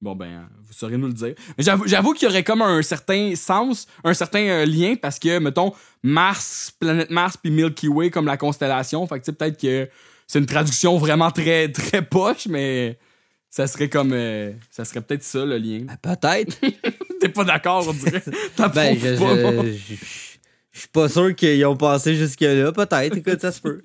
Bon, 0.00 0.14
ben, 0.14 0.48
vous 0.72 0.78
saurez 0.78 0.96
nous 0.96 1.06
le 1.08 1.12
dire. 1.12 1.34
Mais 1.58 1.64
j'avoue, 1.86 2.12
qu'il 2.14 2.26
y 2.26 2.30
aurait 2.30 2.42
comme 2.42 2.62
un 2.62 2.82
certain 2.82 3.34
sens, 3.36 3.86
un 4.04 4.14
certain 4.14 4.40
euh, 4.40 4.64
lien, 4.66 4.94
parce 5.00 5.18
que, 5.18 5.38
mettons, 5.38 5.72
Mars, 6.02 6.72
planète 6.80 7.10
Mars, 7.10 7.36
puis 7.36 7.50
Milky 7.50 7.88
Way 7.88 8.10
comme 8.10 8.26
la 8.26 8.36
constellation. 8.36 9.06
Fait 9.06 9.16
que, 9.20 9.24
tu 9.24 9.26
sais, 9.26 9.32
peut-être 9.32 9.60
que 9.60 9.88
c'est 10.26 10.38
une 10.38 10.46
traduction 10.46 10.96
vraiment 10.98 11.30
très, 11.30 11.70
très 11.70 12.02
poche, 12.02 12.46
mais 12.48 12.98
ça 13.50 13.66
serait 13.66 13.88
comme. 13.90 14.12
euh, 14.14 14.52
ça 14.70 14.84
serait 14.84 15.02
peut-être 15.02 15.22
ça, 15.22 15.44
le 15.44 15.58
lien. 15.58 15.84
Peut-être. 16.00 16.58
T'es 17.20 17.28
pas 17.28 17.44
d'accord, 17.44 17.86
on 17.88 17.92
dirait. 17.92 18.22
Ben, 18.74 18.98
je, 18.98 19.18
pas. 19.18 19.64
je, 19.66 19.72
je- 19.72 19.94
je 20.74 20.78
suis 20.78 20.88
pas 20.88 21.06
sûr 21.10 21.34
qu'ils 21.36 21.64
ont 21.66 21.76
passé 21.76 22.16
jusque-là. 22.16 22.72
Peut-être, 22.72 23.14
écoute, 23.18 23.40
ça 23.42 23.52
se 23.52 23.60
peut. 23.60 23.82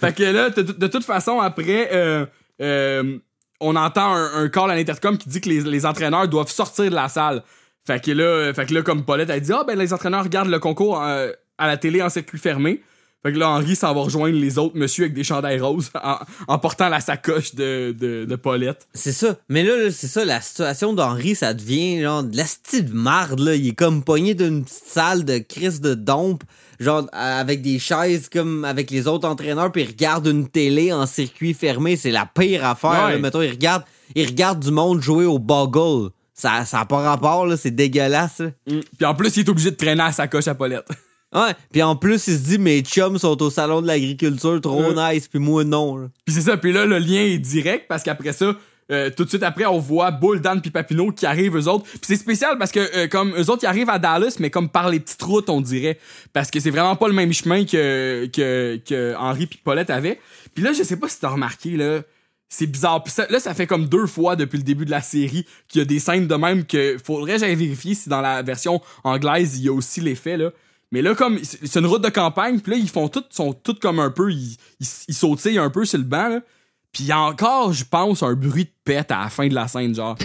Fait 0.00 0.12
que 0.12 0.24
là, 0.24 0.50
de, 0.50 0.62
de 0.62 0.86
toute 0.88 1.04
façon, 1.04 1.38
après, 1.38 1.90
euh, 1.92 2.26
euh, 2.60 3.18
on 3.60 3.76
entend 3.76 4.14
un, 4.14 4.48
call 4.48 4.70
à 4.70 4.76
l'intercom 4.76 5.16
qui 5.18 5.28
dit 5.28 5.40
que 5.40 5.48
les, 5.48 5.86
entraîneurs 5.86 6.28
doivent 6.28 6.50
sortir 6.50 6.86
de 6.86 6.94
la 6.94 7.08
salle. 7.08 7.42
Fait 7.86 8.02
que 8.02 8.10
là, 8.10 8.52
fait 8.54 8.70
là 8.70 8.82
comme 8.82 9.04
Paulette, 9.04 9.30
elle 9.30 9.40
dit 9.40 9.52
Ah, 9.52 9.64
ben 9.66 9.78
les 9.78 9.92
entraîneurs 9.92 10.24
regardent 10.24 10.50
le 10.50 10.58
concours 10.58 11.02
euh, 11.02 11.30
à 11.58 11.66
la 11.66 11.76
télé 11.76 12.02
en 12.02 12.08
circuit 12.08 12.38
fermé. 12.38 12.82
Fait 13.22 13.32
que 13.32 13.38
là, 13.38 13.50
Henri 13.50 13.76
s'en 13.76 13.92
va 13.94 14.00
rejoindre 14.00 14.38
les 14.38 14.56
autres 14.56 14.76
monsieur 14.78 15.04
avec 15.04 15.14
des 15.14 15.24
chandails 15.24 15.60
roses 15.60 15.90
en, 16.48 16.58
portant 16.58 16.88
la 16.88 17.00
sacoche 17.00 17.54
de, 17.54 17.94
de, 17.98 18.36
Paulette. 18.36 18.88
C'est 18.94 19.12
ça. 19.12 19.36
Mais 19.50 19.62
là, 19.62 19.90
c'est 19.90 20.06
ça, 20.06 20.24
la 20.24 20.40
situation 20.40 20.94
d'Henri, 20.94 21.34
ça 21.34 21.52
devient 21.52 22.00
genre 22.00 22.22
de 22.22 22.34
la 22.34 22.46
style 22.46 22.86
de 22.86 22.94
marde. 22.94 23.40
Il 23.40 23.68
est 23.68 23.74
comme 23.74 24.04
pogné 24.04 24.32
d'une 24.32 24.64
petite 24.64 24.86
salle 24.86 25.26
de 25.26 25.36
crise 25.36 25.82
de 25.82 25.92
dompe, 25.92 26.44
genre 26.80 27.06
avec 27.12 27.62
des 27.62 27.78
chaises 27.78 28.28
comme 28.28 28.64
avec 28.64 28.90
les 28.90 29.06
autres 29.06 29.28
entraîneurs, 29.28 29.70
puis 29.70 29.82
il 29.82 29.88
regarde 29.88 30.26
une 30.26 30.48
télé 30.48 30.92
en 30.92 31.06
circuit 31.06 31.54
fermé. 31.54 31.96
C'est 31.96 32.10
la 32.10 32.26
pire 32.26 32.64
affaire, 32.64 33.06
Ouais. 33.06 33.12
là. 33.12 33.18
Mettons, 33.18 33.42
il 33.42 33.50
regarde, 33.50 33.84
il 34.14 34.26
regarde 34.26 34.58
du 34.60 34.70
monde 34.72 35.00
jouer 35.00 35.26
au 35.26 35.38
boggle. 35.38 36.10
Ça, 36.34 36.64
ça 36.64 36.80
a 36.80 36.84
pas 36.86 37.00
rapport, 37.02 37.46
là. 37.46 37.56
C'est 37.58 37.70
dégueulasse, 37.70 38.40
là. 38.40 38.50
Puis 38.66 39.04
en 39.04 39.14
plus, 39.14 39.36
il 39.36 39.40
est 39.40 39.48
obligé 39.50 39.70
de 39.70 39.76
traîner 39.76 40.02
la 40.02 40.10
sacoche 40.12 40.48
à 40.48 40.54
Paulette. 40.54 40.88
Ouais, 41.32 41.54
puis 41.70 41.80
en 41.80 41.94
plus, 41.94 42.26
il 42.26 42.34
se 42.36 42.42
dit, 42.42 42.58
mes 42.58 42.80
chums 42.80 43.16
sont 43.16 43.40
au 43.40 43.50
salon 43.50 43.80
de 43.82 43.86
l'agriculture, 43.86 44.60
trop 44.60 44.92
nice, 44.92 45.28
puis 45.28 45.38
moi, 45.38 45.62
non. 45.62 46.10
Puis 46.26 46.34
c'est 46.34 46.40
ça, 46.40 46.56
puis 46.56 46.72
là, 46.72 46.86
le 46.86 46.98
lien 46.98 47.20
est 47.20 47.38
direct 47.38 47.84
parce 47.88 48.02
qu'après 48.02 48.32
ça, 48.32 48.52
euh, 48.90 49.10
tout 49.10 49.24
de 49.24 49.28
suite 49.28 49.42
après, 49.42 49.66
on 49.66 49.78
voit 49.78 50.10
Bull, 50.10 50.40
Dan 50.40 50.60
puis 50.60 50.70
Papineau 50.70 51.12
qui 51.12 51.26
arrivent 51.26 51.56
eux 51.56 51.68
autres. 51.68 51.84
Puis 51.84 52.00
c'est 52.02 52.16
spécial 52.16 52.58
parce 52.58 52.72
que 52.72 52.80
euh, 52.80 53.08
comme 53.08 53.34
eux 53.36 53.50
autres, 53.50 53.62
ils 53.62 53.66
arrivent 53.66 53.90
à 53.90 53.98
Dallas, 53.98 54.36
mais 54.40 54.50
comme 54.50 54.68
par 54.68 54.88
les 54.88 55.00
petites 55.00 55.22
routes, 55.22 55.48
on 55.48 55.60
dirait. 55.60 55.98
Parce 56.32 56.50
que 56.50 56.60
c'est 56.60 56.70
vraiment 56.70 56.96
pas 56.96 57.08
le 57.08 57.14
même 57.14 57.32
chemin 57.32 57.64
que, 57.64 58.26
que, 58.26 58.80
que 58.86 59.14
Henri 59.16 59.46
puis 59.46 59.60
Paulette 59.62 59.90
avaient. 59.90 60.20
Puis 60.54 60.64
là, 60.64 60.72
je 60.72 60.82
sais 60.82 60.96
pas 60.96 61.08
si 61.08 61.20
t'as 61.20 61.28
remarqué, 61.28 61.76
là, 61.76 62.00
c'est 62.48 62.66
bizarre. 62.66 63.02
Puis 63.04 63.14
là, 63.28 63.38
ça 63.38 63.54
fait 63.54 63.66
comme 63.66 63.86
deux 63.86 64.06
fois 64.06 64.34
depuis 64.36 64.58
le 64.58 64.64
début 64.64 64.84
de 64.84 64.90
la 64.90 65.00
série 65.00 65.46
qu'il 65.68 65.78
y 65.78 65.82
a 65.82 65.84
des 65.84 66.00
scènes 66.00 66.26
de 66.26 66.34
même 66.34 66.64
que 66.64 66.96
faudrait 67.02 67.38
j'aille 67.38 67.54
vérifier 67.54 67.94
si 67.94 68.08
dans 68.08 68.20
la 68.20 68.42
version 68.42 68.82
anglaise, 69.04 69.56
il 69.56 69.64
y 69.64 69.68
a 69.68 69.72
aussi 69.72 70.00
l'effet, 70.00 70.36
là. 70.36 70.50
Mais 70.92 71.02
là, 71.02 71.14
comme 71.14 71.38
c'est 71.44 71.78
une 71.78 71.86
route 71.86 72.02
de 72.02 72.08
campagne, 72.08 72.58
puis 72.58 72.72
là, 72.72 72.78
ils 72.78 72.88
font 72.88 73.08
tout, 73.08 73.22
sont 73.30 73.52
tous 73.52 73.74
comme 73.74 74.00
un 74.00 74.10
peu, 74.10 74.32
ils, 74.32 74.56
ils, 74.80 74.86
ils 75.06 75.14
sautillent 75.14 75.58
un 75.58 75.70
peu 75.70 75.84
sur 75.84 75.98
le 75.98 76.04
banc, 76.04 76.28
là. 76.28 76.40
Puis 76.92 77.04
il 77.04 77.06
y 77.06 77.12
a 77.12 77.20
encore, 77.20 77.72
je 77.72 77.84
pense, 77.84 78.22
un 78.22 78.34
bruit 78.34 78.64
de 78.64 78.70
pète 78.84 79.10
à 79.12 79.20
la 79.22 79.28
fin 79.28 79.46
de 79.46 79.54
la 79.54 79.68
scène, 79.68 79.94
genre. 79.94 80.16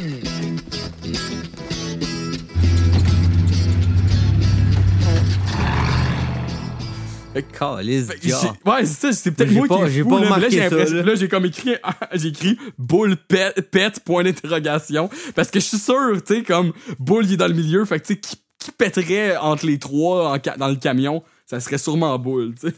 Calice, 7.58 8.08
gars. 8.08 8.16
j'ai- 8.24 8.70
Ouais, 8.72 8.86
c'est 8.86 9.08
ça, 9.08 9.12
c'est 9.14 9.32
peut-être 9.32 9.52
moi 9.52 9.68
pas- 9.68 9.86
qui 9.88 9.92
j'ai 9.94 10.04
fou, 10.04 10.10
pas 10.10 10.20
là, 10.22 10.48
j'ai 10.50 10.70
là. 11.04 11.16
j'ai 11.16 11.28
comme 11.28 11.46
écrit, 11.46 11.76
j'ai 12.14 12.30
écrit 12.30 12.58
boule 12.78 13.18
pète, 13.18 13.70
pète, 13.72 14.00
point 14.06 14.24
d'interrogation. 14.24 15.10
Parce 15.36 15.52
que 15.52 15.60
je 15.60 15.66
suis 15.66 15.78
sûr, 15.78 16.24
tu 16.26 16.36
sais, 16.36 16.44
comme 16.44 16.72
boule, 16.98 17.26
il 17.26 17.34
est 17.34 17.38
dans 17.38 17.48
le 17.48 17.54
milieu, 17.54 17.84
fait 17.84 18.00
que 18.00 18.08
tu 18.08 18.14
sais, 18.14 18.20
qui, 18.22 18.38
qui 18.58 18.72
pèterait 18.72 19.36
entre 19.36 19.66
les 19.66 19.78
trois 19.80 20.34
en 20.34 20.38
dans 20.58 20.68
le 20.70 20.76
camion, 20.78 21.24
ça 21.46 21.60
serait 21.60 21.78
sûrement 21.78 22.18
boule, 22.18 22.54
tu 22.60 22.70
sais. 22.70 22.74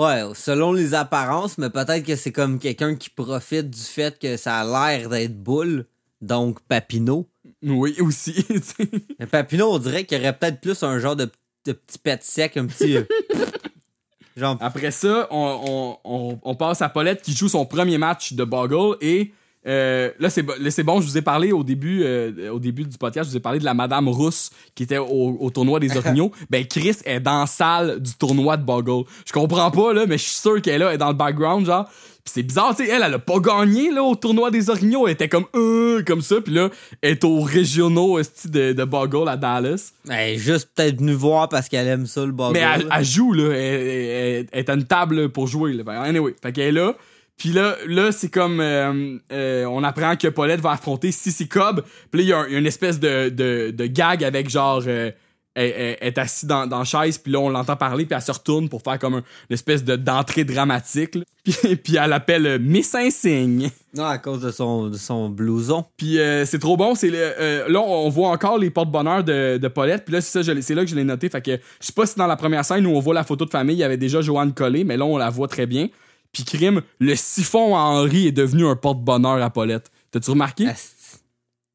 Ouais, 0.00 0.22
selon 0.34 0.72
les 0.72 0.94
apparences, 0.94 1.58
mais 1.58 1.68
peut-être 1.68 2.06
que 2.06 2.16
c'est 2.16 2.32
comme 2.32 2.58
quelqu'un 2.58 2.94
qui 2.94 3.10
profite 3.10 3.68
du 3.68 3.80
fait 3.80 4.18
que 4.18 4.38
ça 4.38 4.60
a 4.60 4.64
l'air 4.96 5.10
d'être 5.10 5.36
boule, 5.36 5.84
donc 6.22 6.60
Papineau. 6.62 7.28
Oui, 7.62 7.94
aussi. 8.00 8.46
Mais 9.18 9.26
Papineau, 9.26 9.72
on 9.74 9.78
dirait 9.78 10.04
qu'il 10.04 10.16
y 10.16 10.20
aurait 10.22 10.32
peut-être 10.38 10.62
plus 10.62 10.82
un 10.82 10.98
genre 11.00 11.16
de, 11.16 11.28
de 11.66 11.72
petit 11.72 11.98
pet 11.98 12.22
sec, 12.22 12.56
un 12.56 12.64
petit. 12.66 12.96
euh, 12.96 13.04
genre. 14.36 14.56
Après 14.60 14.90
ça, 14.90 15.28
on, 15.30 15.98
on, 16.04 16.30
on, 16.30 16.38
on 16.42 16.54
passe 16.54 16.80
à 16.80 16.88
Paulette 16.88 17.20
qui 17.20 17.34
joue 17.34 17.48
son 17.50 17.66
premier 17.66 17.98
match 17.98 18.32
de 18.32 18.44
Boggle 18.44 18.96
et 19.02 19.32
euh, 19.66 20.10
là 20.18 20.30
c'est 20.30 20.82
bon, 20.82 21.00
je 21.02 21.06
vous 21.06 21.18
ai 21.18 21.22
parlé 21.22 21.52
au 21.52 21.62
début 21.62 22.00
euh, 22.02 22.50
au 22.50 22.58
début 22.58 22.84
du 22.84 22.96
podcast, 22.96 23.26
je 23.26 23.32
vous 23.32 23.36
ai 23.36 23.40
parlé 23.40 23.58
de 23.58 23.64
la 23.64 23.74
madame 23.74 24.08
Rousse 24.08 24.50
qui 24.74 24.84
était 24.84 24.96
au, 24.98 25.36
au 25.38 25.50
tournoi 25.50 25.78
des 25.80 25.96
orignaux. 25.98 26.32
ben 26.48 26.64
Chris 26.66 26.96
est 27.04 27.20
dans 27.20 27.40
la 27.40 27.46
salle 27.46 28.00
du 28.00 28.14
tournoi 28.14 28.56
de 28.56 28.64
Boggle. 28.64 29.04
Je 29.26 29.32
comprends 29.32 29.70
pas 29.70 29.92
là, 29.92 30.06
mais 30.06 30.16
je 30.16 30.24
suis 30.24 30.36
sûr 30.36 30.62
qu'elle 30.62 30.74
est 30.76 30.78
là, 30.78 30.88
elle 30.88 30.94
est 30.94 30.98
dans 30.98 31.08
le 31.08 31.14
background 31.14 31.66
genre. 31.66 31.84
Pis 32.24 32.32
c'est 32.34 32.42
bizarre, 32.42 32.76
tu 32.76 32.84
sais, 32.84 32.90
elle, 32.90 33.02
elle 33.02 33.14
a 33.14 33.18
pas 33.18 33.38
gagné 33.38 33.90
là 33.90 34.02
au 34.02 34.14
tournoi 34.14 34.50
des 34.50 34.68
orignaux, 34.68 35.06
elle 35.06 35.14
était 35.14 35.28
comme 35.30 35.46
euh, 35.54 36.02
comme 36.06 36.20
ça, 36.20 36.36
puis 36.42 36.52
là 36.52 36.68
elle 37.00 37.12
est 37.12 37.24
au 37.24 37.40
régionaux 37.40 38.18
de, 38.18 38.72
de 38.74 38.84
Boggle 38.84 39.26
à 39.28 39.36
Dallas. 39.38 39.92
Elle 40.08 40.34
est 40.34 40.38
juste 40.38 40.68
peut-être 40.74 40.98
venue 41.00 41.12
voir 41.14 41.48
parce 41.48 41.68
qu'elle 41.70 41.86
aime 41.88 42.06
ça, 42.06 42.24
le 42.26 42.32
bugger. 42.32 42.52
Mais 42.52 42.60
elle, 42.60 42.86
elle 42.94 43.04
joue, 43.04 43.32
là. 43.32 43.44
Elle, 43.54 43.54
elle- 43.54 44.46
elle 44.52 44.58
est 44.60 44.68
à 44.68 44.74
une 44.74 44.84
table 44.84 45.30
pour 45.30 45.46
jouer, 45.46 45.72
là. 45.72 45.82
Fait, 45.84 46.08
Anyway, 46.08 46.34
fait 46.42 46.52
qu'elle 46.52 46.68
est 46.68 46.72
là. 46.80 46.94
Puis 47.40 47.48
là, 47.52 47.74
là 47.88 48.12
c'est 48.12 48.28
comme... 48.28 48.60
euh, 48.60 49.16
euh, 49.32 49.64
on 49.64 49.82
apprend 49.82 50.14
que 50.14 50.28
Paulette 50.28 50.60
va 50.60 50.72
affronter 50.72 51.10
Sissy 51.10 51.48
Cobb. 51.48 51.80
Puis 52.10 52.20
là, 52.20 52.22
il 52.22 52.28
y 52.28 52.32
a 52.34 52.48
y, 52.54 52.58
une 52.60 52.66
espèce 52.66 53.00
de, 53.00 53.30
de, 53.30 53.70
de 53.70 53.86
gag 53.86 54.22
avec 54.22 54.50
genre... 54.50 54.82
euh, 54.86 55.10
elle, 55.54 55.72
elle- 55.76 55.96
elle 56.00 56.08
est 56.08 56.18
assise 56.18 56.44
dans, 56.48 56.66
dans 56.68 56.78
la 56.80 56.84
chaise, 56.84 57.18
puis 57.18 57.32
là, 57.32 57.40
on 57.40 57.48
l'entend 57.48 57.74
parler, 57.74 58.04
puis 58.06 58.14
elle 58.14 58.22
se 58.22 58.30
retourne 58.30 58.68
pour 58.68 58.82
faire 58.82 59.00
comme 59.00 59.14
un- 59.14 59.24
une 59.48 59.54
espèce 59.54 59.82
de, 59.82 59.96
d'entrée 59.96 60.44
dramatique. 60.44 61.16
là. 61.16 61.22
Puis, 61.44 61.76
puis 61.76 61.96
elle 61.96 62.12
appelle 62.12 62.46
euh, 62.46 62.58
Miss 62.60 62.94
Insigne. 62.94 63.70
Non, 63.94 64.04
à 64.04 64.18
cause 64.18 64.42
de 64.42 64.50
son, 64.52 64.88
de 64.88 64.96
son 64.98 65.30
blouson. 65.30 65.86
Puis 65.96 66.18
c'est 66.44 66.58
trop 66.60 66.76
bon. 66.76 66.94
C'est 66.94 67.08
le- 67.10 67.72
là, 67.72 67.80
on 67.80 68.08
voit 68.10 68.28
encore 68.28 68.58
les 68.58 68.68
porte-bonheur 68.70 69.24
de, 69.24 69.56
de 69.56 69.68
Paulette. 69.68 70.04
Puis 70.04 70.12
là, 70.14 70.20
c'est 70.20 70.30
ça, 70.30 70.42
je 70.42 70.52
l'ai- 70.52 70.62
c'est 70.62 70.74
là 70.74 70.84
que 70.84 70.90
je 70.90 70.94
l'ai 70.94 71.02
noté. 71.04 71.28
Fait 71.30 71.40
que 71.42 71.52
je 71.80 71.86
sais 71.86 71.92
pas 71.94 72.04
si 72.06 72.16
dans 72.16 72.26
la 72.28 72.36
première 72.36 72.64
scène 72.64 72.86
où 72.86 72.90
on 72.90 73.00
voit 73.00 73.14
la 73.14 73.24
photo 73.24 73.44
de 73.46 73.50
famille, 73.50 73.74
il 73.76 73.80
y 73.80 73.84
avait 73.84 73.96
déjà 73.96 74.20
Joanne 74.20 74.52
collée, 74.52 74.84
mais 74.84 74.96
là, 74.98 75.04
on 75.06 75.16
la 75.16 75.30
voit 75.30 75.48
très 75.48 75.66
bien. 75.66 75.88
Puis 76.32 76.44
crime, 76.44 76.82
le 77.00 77.14
siphon 77.16 77.76
à 77.76 77.80
Henri 77.80 78.26
est 78.28 78.32
devenu 78.32 78.66
un 78.66 78.76
porte-bonheur 78.76 79.42
à 79.42 79.50
Paulette. 79.50 79.90
T'as-tu 80.10 80.30
remarqué? 80.30 80.66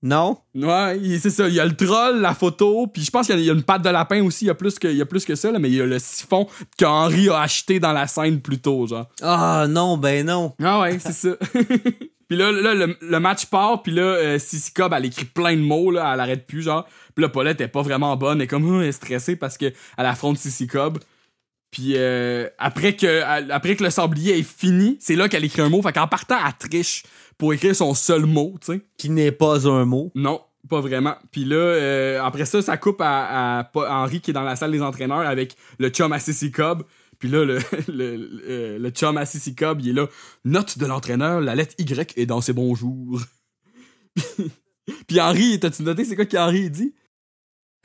Non? 0.03 0.38
Ouais, 0.53 0.99
c'est 1.19 1.32
ça. 1.32 1.48
Il 1.48 1.56
y 1.56 1.60
a 1.60 1.65
le 1.65 1.76
troll, 1.76 2.22
la 2.22 2.36
photo, 2.36 2.86
puis 2.86 3.02
je 3.03 3.10
pense 3.10 3.26
qu'il 3.26 3.36
y 3.36 3.40
a- 3.40 3.41
il 3.41 3.45
y 3.48 3.49
a 3.49 3.53
une 3.53 3.64
patte 3.64 3.82
de 3.82 3.90
lapin 3.90 4.23
aussi. 4.23 4.45
Il 4.45 4.48
y 4.49 4.52
a 4.52 4.56
plus 4.56 4.77
que, 4.77 4.88
il 4.88 4.98
y 4.98 5.02
a 5.02 5.06
plus 5.06 5.26
que 5.26 5.34
ça, 5.36 5.52
là, 5.52 5.57
mais 5.57 5.68
il 5.69 5.76
y 5.76 5.82
a 5.82 5.86
le 5.86 5.98
siphon 5.98 6.48
qu'Henri 6.77 7.30
a 7.30 7.40
acheté 7.41 7.80
dans 7.80 7.91
la 7.91 8.06
scène 8.06 8.40
plus 8.40 8.60
tôt, 8.60 8.86
genre. 8.86 9.07
Ah 9.22 9.65
non, 9.68 9.98
ben 9.98 10.26
non. 10.26 10.53
Ah 10.61 10.82
ouais, 10.82 10.99
c'est 10.99 11.11
ça. 11.14 11.30
puis 12.27 12.38
là, 12.38 12.52
là, 12.52 12.76
le, 12.76 12.95
le 13.02 13.19
match 13.19 13.48
part, 13.48 13.82
puis 13.82 13.94
là, 13.94 14.03
euh, 14.03 14.38
Sissy 14.40 14.72
Cobb, 14.73 14.94
elle 14.95 15.06
écrit 15.06 15.26
plein 15.26 15.56
de 15.56 15.61
mots, 15.61 15.90
là, 15.90 16.11
elle 16.14 16.19
arrête 16.19 16.45
plus, 16.45 16.61
genre. 16.61 16.86
Puis 17.15 17.23
là, 17.23 17.30
Paulette 17.30 17.60
est 17.61 17.68
pas 17.68 17.82
vraiment 17.82 18.15
bonne, 18.15 18.38
elle 18.38 18.44
est 18.44 18.48
comme, 18.48 18.69
oh, 18.69 18.82
elle 18.82 18.90
est 18.90 18.91
stressée 18.91 19.36
parce 19.36 19.57
qu'elle 19.57 19.73
affronte 19.98 20.38
Sissy 20.38 20.68
Cobb. 20.68 20.99
Puis 21.76 21.95
euh, 21.97 22.47
après, 22.57 22.95
que, 22.95 23.22
après 23.52 23.76
que 23.76 23.84
le 23.84 23.89
sablier 23.89 24.39
est 24.39 24.47
fini, 24.47 24.95
c'est 25.02 25.18
là 25.18 25.27
qu'elle 25.27 25.43
écrit 25.43 25.61
un 25.61 25.68
mot. 25.68 25.81
Fait 25.81 25.91
qu'en 25.91 26.07
partant, 26.07 26.38
elle 26.38 26.69
triche 26.69 27.03
pour 27.38 27.53
écrire 27.53 27.76
son 27.76 27.93
seul 27.93 28.26
mot, 28.26 28.56
tu 28.61 28.72
sais. 28.72 28.81
Qui 28.97 29.10
n'est 29.10 29.34
pas 29.34 29.68
un 29.68 29.84
mot. 29.84 30.10
Non, 30.15 30.39
pas 30.69 30.80
vraiment. 30.80 31.15
Puis 31.34 31.43
là, 31.43 31.57
euh, 31.57 32.23
après 32.23 32.45
ça, 32.45 32.61
ça 32.61 32.77
coupe 32.77 33.02
à, 33.02 33.60
à 33.60 33.72
Henri 33.76 34.22
qui 34.22 34.31
est 34.31 34.34
dans 34.34 34.43
la 34.43 34.56
salle 34.56 34.72
des 34.72 34.81
entraîneurs 34.81 35.27
avec 35.27 35.57
le 35.77 35.89
chum 35.89 36.18
Sissy 36.18 36.49
Cobb. 36.49 36.84
Puis 37.19 37.27
là, 37.27 37.43
le, 37.43 37.60
le, 37.89 38.15
le, 38.15 38.77
le 38.77 38.89
chum 38.91 39.19
Sissy 39.26 39.53
Cobb, 39.53 39.81
il 39.81 39.89
est 39.89 39.93
là. 39.93 40.07
Note 40.45 40.77
de 40.77 40.85
l'entraîneur, 40.85 41.41
la 41.41 41.56
lettre 41.56 41.76
Y 41.77 42.14
est 42.15 42.26
dans 42.26 42.39
ses 42.39 42.53
bonjours. 42.53 43.19
Puis 45.07 45.19
Henri, 45.19 45.60
t'as-tu 45.60 45.84
noté 45.84 46.06
c'est 46.06 46.15
quoi 46.15 46.26
qu'Henri 46.26 46.69
dit? 46.69 46.93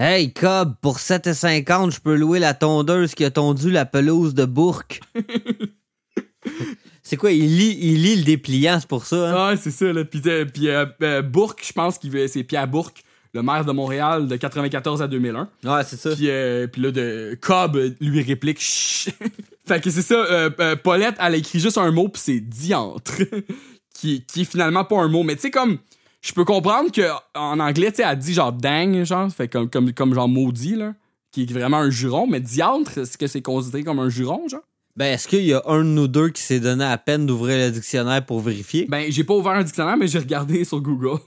Hey, 0.02 0.32
Cobb, 0.32 0.76
pour 0.80 0.96
7,50, 0.96 1.90
je 1.90 2.00
peux 2.00 2.14
louer 2.14 2.38
la 2.38 2.54
tondeuse 2.54 3.14
qui 3.14 3.22
a 3.22 3.30
tondu 3.30 3.70
la 3.70 3.84
pelouse 3.84 4.32
de 4.32 4.46
Bourque. 4.46 5.02
c'est 7.02 7.18
quoi, 7.18 7.32
il 7.32 7.58
lit, 7.58 7.76
il 7.82 8.02
lit 8.02 8.16
le 8.16 8.22
dépliant, 8.22 8.80
c'est 8.80 8.88
pour 8.88 9.04
ça, 9.04 9.28
hein? 9.28 9.50
Ouais, 9.50 9.56
c'est 9.58 9.70
ça, 9.70 9.92
là. 9.92 10.02
Puis, 10.06 10.22
euh, 10.24 10.46
puis 10.46 10.70
euh, 10.70 10.86
euh, 11.02 11.20
Bourque, 11.20 11.62
je 11.62 11.74
pense 11.74 11.98
qu'il 11.98 12.10
veut- 12.12 12.28
c'est 12.28 12.44
Pierre 12.44 12.66
Bourque, 12.66 13.02
le 13.34 13.42
maire 13.42 13.66
de 13.66 13.72
Montréal 13.72 14.26
de 14.26 14.36
94 14.36 15.02
à 15.02 15.06
2001. 15.06 15.50
Ouais, 15.64 15.82
c'est 15.84 15.98
ça. 15.98 16.16
Puis, 16.16 16.30
euh, 16.30 16.66
puis 16.66 16.80
là, 16.80 16.92
de 16.92 17.36
Cobb 17.38 17.76
lui 18.00 18.22
réplique 18.22 18.58
Chut. 18.58 19.14
Fait 19.68 19.82
que 19.82 19.90
c'est 19.90 20.00
ça, 20.00 20.48
Paulette, 20.82 21.16
elle 21.20 21.34
a 21.34 21.36
écrit 21.36 21.60
juste 21.60 21.76
un 21.76 21.90
mot, 21.90 22.08
puis 22.08 22.22
c'est 22.24 22.40
diantre. 22.40 23.20
qui, 23.94 24.24
qui 24.24 24.40
est 24.40 24.50
finalement 24.50 24.84
pas 24.86 24.96
un 24.96 25.08
mot. 25.08 25.24
Mais 25.24 25.36
tu 25.36 25.42
sais, 25.42 25.50
comme, 25.50 25.76
je 26.20 26.32
peux 26.32 26.44
comprendre 26.44 26.92
que 26.92 27.08
en 27.34 27.60
anglais, 27.60 27.90
tu 27.90 27.96
sais, 27.96 28.04
elle 28.06 28.18
dit 28.18 28.34
genre 28.34 28.52
dang, 28.52 29.04
genre, 29.04 29.30
fait 29.30 29.48
comme, 29.48 29.70
comme, 29.70 29.92
comme 29.92 30.14
genre 30.14 30.28
maudit, 30.28 30.76
là. 30.76 30.94
Qui 31.32 31.42
est 31.42 31.52
vraiment 31.52 31.78
un 31.78 31.90
juron. 31.90 32.26
Mais 32.26 32.40
diantre, 32.40 32.98
est-ce 32.98 33.16
que 33.16 33.28
c'est 33.28 33.42
considéré 33.42 33.84
comme 33.84 34.00
un 34.00 34.08
juron, 34.08 34.48
genre? 34.48 34.62
Ben, 34.96 35.14
est-ce 35.14 35.28
qu'il 35.28 35.44
y 35.44 35.54
a 35.54 35.62
un 35.66 35.78
de 35.78 35.88
nous 35.88 36.08
deux 36.08 36.30
qui 36.30 36.42
s'est 36.42 36.58
donné 36.58 36.84
à 36.84 36.98
peine 36.98 37.24
d'ouvrir 37.24 37.56
le 37.66 37.70
dictionnaire 37.70 38.26
pour 38.26 38.40
vérifier? 38.40 38.86
Ben, 38.88 39.10
j'ai 39.10 39.22
pas 39.22 39.34
ouvert 39.34 39.52
un 39.52 39.62
dictionnaire, 39.62 39.96
mais 39.96 40.08
j'ai 40.08 40.18
regardé 40.18 40.64
sur 40.66 40.80
Google. 40.80 41.20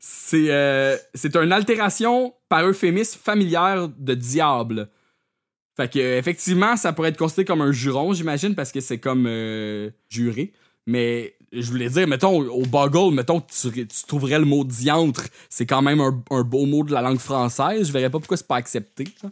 c'est 0.00 0.50
euh, 0.50 0.96
c'est 1.14 1.36
une 1.36 1.52
altération 1.52 2.34
par 2.48 2.66
euphémisme 2.66 3.18
familière 3.22 3.88
de 3.88 4.14
diable. 4.14 4.90
Fait 5.76 5.92
que, 5.92 6.18
effectivement, 6.18 6.76
ça 6.76 6.92
pourrait 6.92 7.10
être 7.10 7.18
considéré 7.18 7.44
comme 7.44 7.60
un 7.60 7.72
juron, 7.72 8.12
j'imagine, 8.12 8.54
parce 8.54 8.72
que 8.72 8.80
c'est 8.80 8.98
comme 8.98 9.26
euh, 9.26 9.90
juré. 10.08 10.52
Mais 10.86 11.35
je 11.52 11.70
voulais 11.70 11.88
dire, 11.88 12.06
mettons, 12.06 12.40
au 12.40 12.62
Boggle, 12.66 13.14
mettons 13.14 13.40
tu, 13.40 13.70
tu 13.72 14.06
trouverais 14.06 14.38
le 14.38 14.44
mot 14.44 14.64
diantre, 14.64 15.24
c'est 15.48 15.66
quand 15.66 15.82
même 15.82 16.00
un, 16.00 16.22
un 16.30 16.42
beau 16.42 16.66
mot 16.66 16.84
de 16.84 16.92
la 16.92 17.02
langue 17.02 17.18
française. 17.18 17.86
Je 17.88 17.92
verrais 17.92 18.10
pas 18.10 18.18
pourquoi 18.18 18.36
c'est 18.36 18.46
pas 18.46 18.56
accepté. 18.56 19.06
ça. 19.20 19.28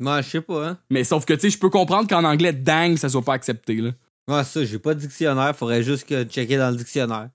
Ouais, 0.00 0.22
je 0.22 0.28
sais 0.28 0.40
pas, 0.40 0.68
hein? 0.68 0.78
Mais 0.90 1.04
sauf 1.04 1.24
que, 1.24 1.34
tu 1.34 1.40
sais, 1.40 1.50
je 1.50 1.58
peux 1.58 1.70
comprendre 1.70 2.08
qu'en 2.08 2.24
anglais, 2.24 2.52
dang, 2.52 2.96
ça 2.96 3.08
soit 3.08 3.22
pas 3.22 3.34
accepté, 3.34 3.76
là. 3.76 3.90
Ouais, 4.26 4.42
ça, 4.44 4.64
j'ai 4.64 4.78
pas 4.78 4.94
de 4.94 5.00
dictionnaire, 5.00 5.54
faudrait 5.54 5.82
juste 5.82 6.06
que 6.08 6.24
checker 6.24 6.56
dans 6.56 6.70
le 6.70 6.76
dictionnaire. 6.76 7.28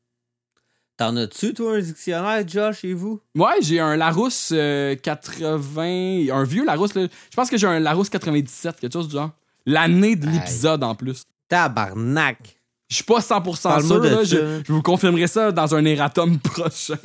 T'en 0.97 1.15
as-tu, 1.15 1.53
toi, 1.53 1.77
un 1.77 1.80
dictionnaire, 1.80 2.45
Josh, 2.45 2.80
chez 2.81 2.93
vous? 2.93 3.22
Ouais, 3.34 3.61
j'ai 3.61 3.80
un 3.80 3.95
Larousse 3.95 4.49
euh, 4.53 4.95
80. 4.97 6.27
Un 6.30 6.43
vieux 6.43 6.65
Larousse, 6.65 6.93
là. 6.95 7.07
Je 7.31 7.35
pense 7.38 7.49
que 7.49 7.57
j'ai 7.57 7.68
un 7.68 7.80
Larousse 7.80 8.10
97, 8.10 8.81
quelque 8.81 8.91
chose 8.91 9.07
du 9.07 9.14
genre. 9.14 9.31
L'année 9.65 10.18
de 10.18 10.27
l'épisode 10.27 10.84
en 10.84 10.95
plus. 10.95 11.23
Tabarnak! 11.47 12.59
Je 12.90 12.95
suis 12.95 13.03
pas 13.03 13.20
100% 13.20 13.61
Parle-moi 13.61 13.82
sûr, 13.84 13.99
là. 14.03 14.24
Je, 14.24 14.61
je 14.68 14.74
vous 14.74 14.82
confirmerai 14.82 15.28
ça 15.28 15.52
dans 15.52 15.76
un 15.76 15.86
erratum 15.86 16.40
prochain. 16.44 16.98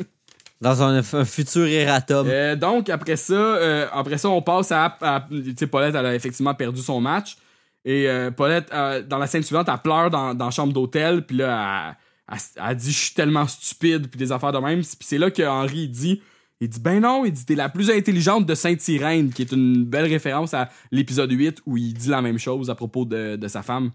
Dans 0.60 0.82
un, 0.82 0.98
un 0.98 1.24
futur 1.24 1.66
erratum. 1.66 2.26
Euh, 2.30 2.56
donc, 2.56 2.88
après 2.88 3.16
ça, 3.16 3.34
euh, 3.34 3.86
après 3.92 4.16
ça, 4.16 4.30
on 4.30 4.40
passe 4.40 4.72
à. 4.72 4.96
à- 5.02 5.26
tu 5.30 5.54
sais, 5.58 5.66
Paulette, 5.66 5.94
elle 5.94 6.06
a 6.06 6.14
effectivement 6.14 6.54
perdu 6.54 6.80
son 6.80 7.00
match. 7.00 7.36
Et 7.84 8.08
euh, 8.08 8.30
Paulette, 8.30 8.70
dans 8.70 9.18
la 9.18 9.26
scène 9.26 9.42
suivante, 9.42 9.68
elle 9.70 9.78
pleure 9.82 10.08
dans, 10.10 10.32
dans 10.34 10.46
la 10.46 10.50
chambre 10.50 10.72
d'hôtel. 10.72 11.26
Puis 11.26 11.36
là, 11.36 11.94
elle, 12.30 12.36
elle- 12.56 12.64
elle 12.70 12.76
dit 12.76 12.90
Je 12.92 12.98
suis 12.98 13.14
tellement 13.14 13.46
stupide. 13.46 14.08
Puis 14.08 14.16
des 14.18 14.32
affaires 14.32 14.52
de 14.52 14.58
même. 14.58 14.80
Puis 14.80 14.96
c'est 15.00 15.18
là 15.18 15.30
que 15.30 15.42
Henri 15.42 15.80
il 15.82 15.90
dit 15.90 16.22
Il 16.62 16.68
dit 16.70 16.80
Ben 16.80 17.00
non, 17.00 17.26
il 17.26 17.32
dit 17.32 17.44
T'es 17.44 17.56
la 17.56 17.68
plus 17.68 17.90
intelligente 17.90 18.46
de 18.46 18.54
Sainte-Irène. 18.54 19.30
Qui 19.34 19.42
est 19.42 19.52
une 19.52 19.84
belle 19.84 20.06
référence 20.06 20.54
à 20.54 20.70
l'épisode 20.92 21.30
8 21.30 21.58
où 21.66 21.76
il 21.76 21.92
dit 21.92 22.08
la 22.08 22.22
même 22.22 22.38
chose 22.38 22.70
à 22.70 22.74
propos 22.74 23.04
de, 23.04 23.36
de 23.36 23.48
sa 23.48 23.62
femme. 23.62 23.90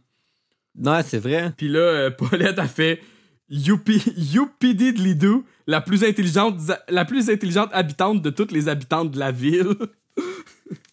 Ouais, 0.84 1.04
c'est 1.06 1.20
vrai. 1.20 1.52
Puis 1.58 1.68
là, 1.68 1.80
euh, 1.80 2.12
Paulette 2.18 2.60
a 2.60 2.68
fait 2.68 3.02
Youpi, 3.50 4.02
Youpidi 4.16 4.94
de 4.94 5.00
Lidou, 5.00 5.46
la 5.68 5.82
plus 5.82 6.04
intelligente, 6.04 6.56
la 6.88 7.06
plus 7.06 7.30
intelligente 7.30 7.70
habitante 7.74 8.22
de 8.22 8.30
toutes 8.30 8.52
les 8.52 8.70
habitantes 8.70 9.12
de 9.12 9.20
la 9.20 9.32
ville. 9.32 9.76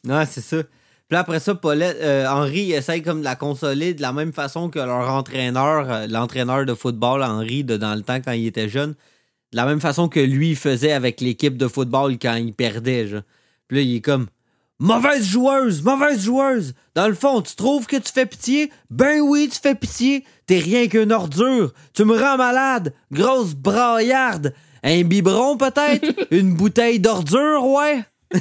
Ouais, 0.07 0.25
c'est 0.25 0.41
ça. 0.41 0.63
Puis 0.63 1.15
là, 1.15 1.19
après 1.21 1.41
ça, 1.41 1.55
Paulette, 1.55 1.99
euh, 2.01 2.27
Henri 2.29 2.73
essaye 2.73 3.03
comme 3.03 3.21
de 3.21 3.25
la 3.25 3.37
consoler 3.37 3.93
de 3.93 4.01
la 4.01 4.13
même 4.13 4.33
façon 4.33 4.71
que 4.71 4.79
leur 4.79 5.11
entraîneur, 5.11 5.91
euh, 5.91 6.07
l'entraîneur 6.07 6.65
de 6.65 6.75
football, 6.75 7.23
Henri, 7.23 7.65
de 7.65 7.77
dans 7.77 7.95
le 7.95 8.03
temps 8.03 8.21
quand 8.21 8.33
il 8.33 8.47
était 8.47 8.69
jeune. 8.69 8.95
De 9.53 9.57
la 9.57 9.67
même 9.67 9.81
façon 9.81 10.09
que 10.09 10.21
lui 10.21 10.55
faisait 10.55 10.93
avec 10.93 11.21
l'équipe 11.21 11.57
de 11.57 11.69
football 11.69 12.19
quand 12.19 12.37
il 12.37 12.55
perdait. 12.55 13.09
Genre. 13.09 13.23
Puis 13.69 13.77
là, 13.79 13.83
il 13.83 13.97
est 13.97 14.01
comme 14.01 14.27
Mauvaise 14.79 15.27
joueuse, 15.27 15.83
mauvaise 15.83 16.23
joueuse. 16.25 16.75
Dans 16.95 17.09
le 17.09 17.15
fond, 17.15 17.41
tu 17.41 17.55
trouves 17.57 17.87
que 17.87 17.97
tu 17.97 18.13
fais 18.13 18.27
pitié? 18.27 18.71
Ben 18.91 19.21
oui, 19.21 19.49
tu 19.51 19.59
fais 19.59 19.75
pitié. 19.75 20.25
T'es 20.47 20.59
rien 20.59 20.87
qu'une 20.87 21.13
ordure. 21.13 21.73
Tu 21.95 22.05
me 22.05 22.15
rends 22.19 22.37
malade. 22.37 22.93
Grosse 23.11 23.55
braillarde. 23.55 24.53
Un 24.83 25.03
biberon 25.03 25.57
peut-être? 25.57 26.05
Une 26.31 26.55
bouteille 26.55 27.01
d'ordure, 27.01 27.65
ouais? 27.65 28.05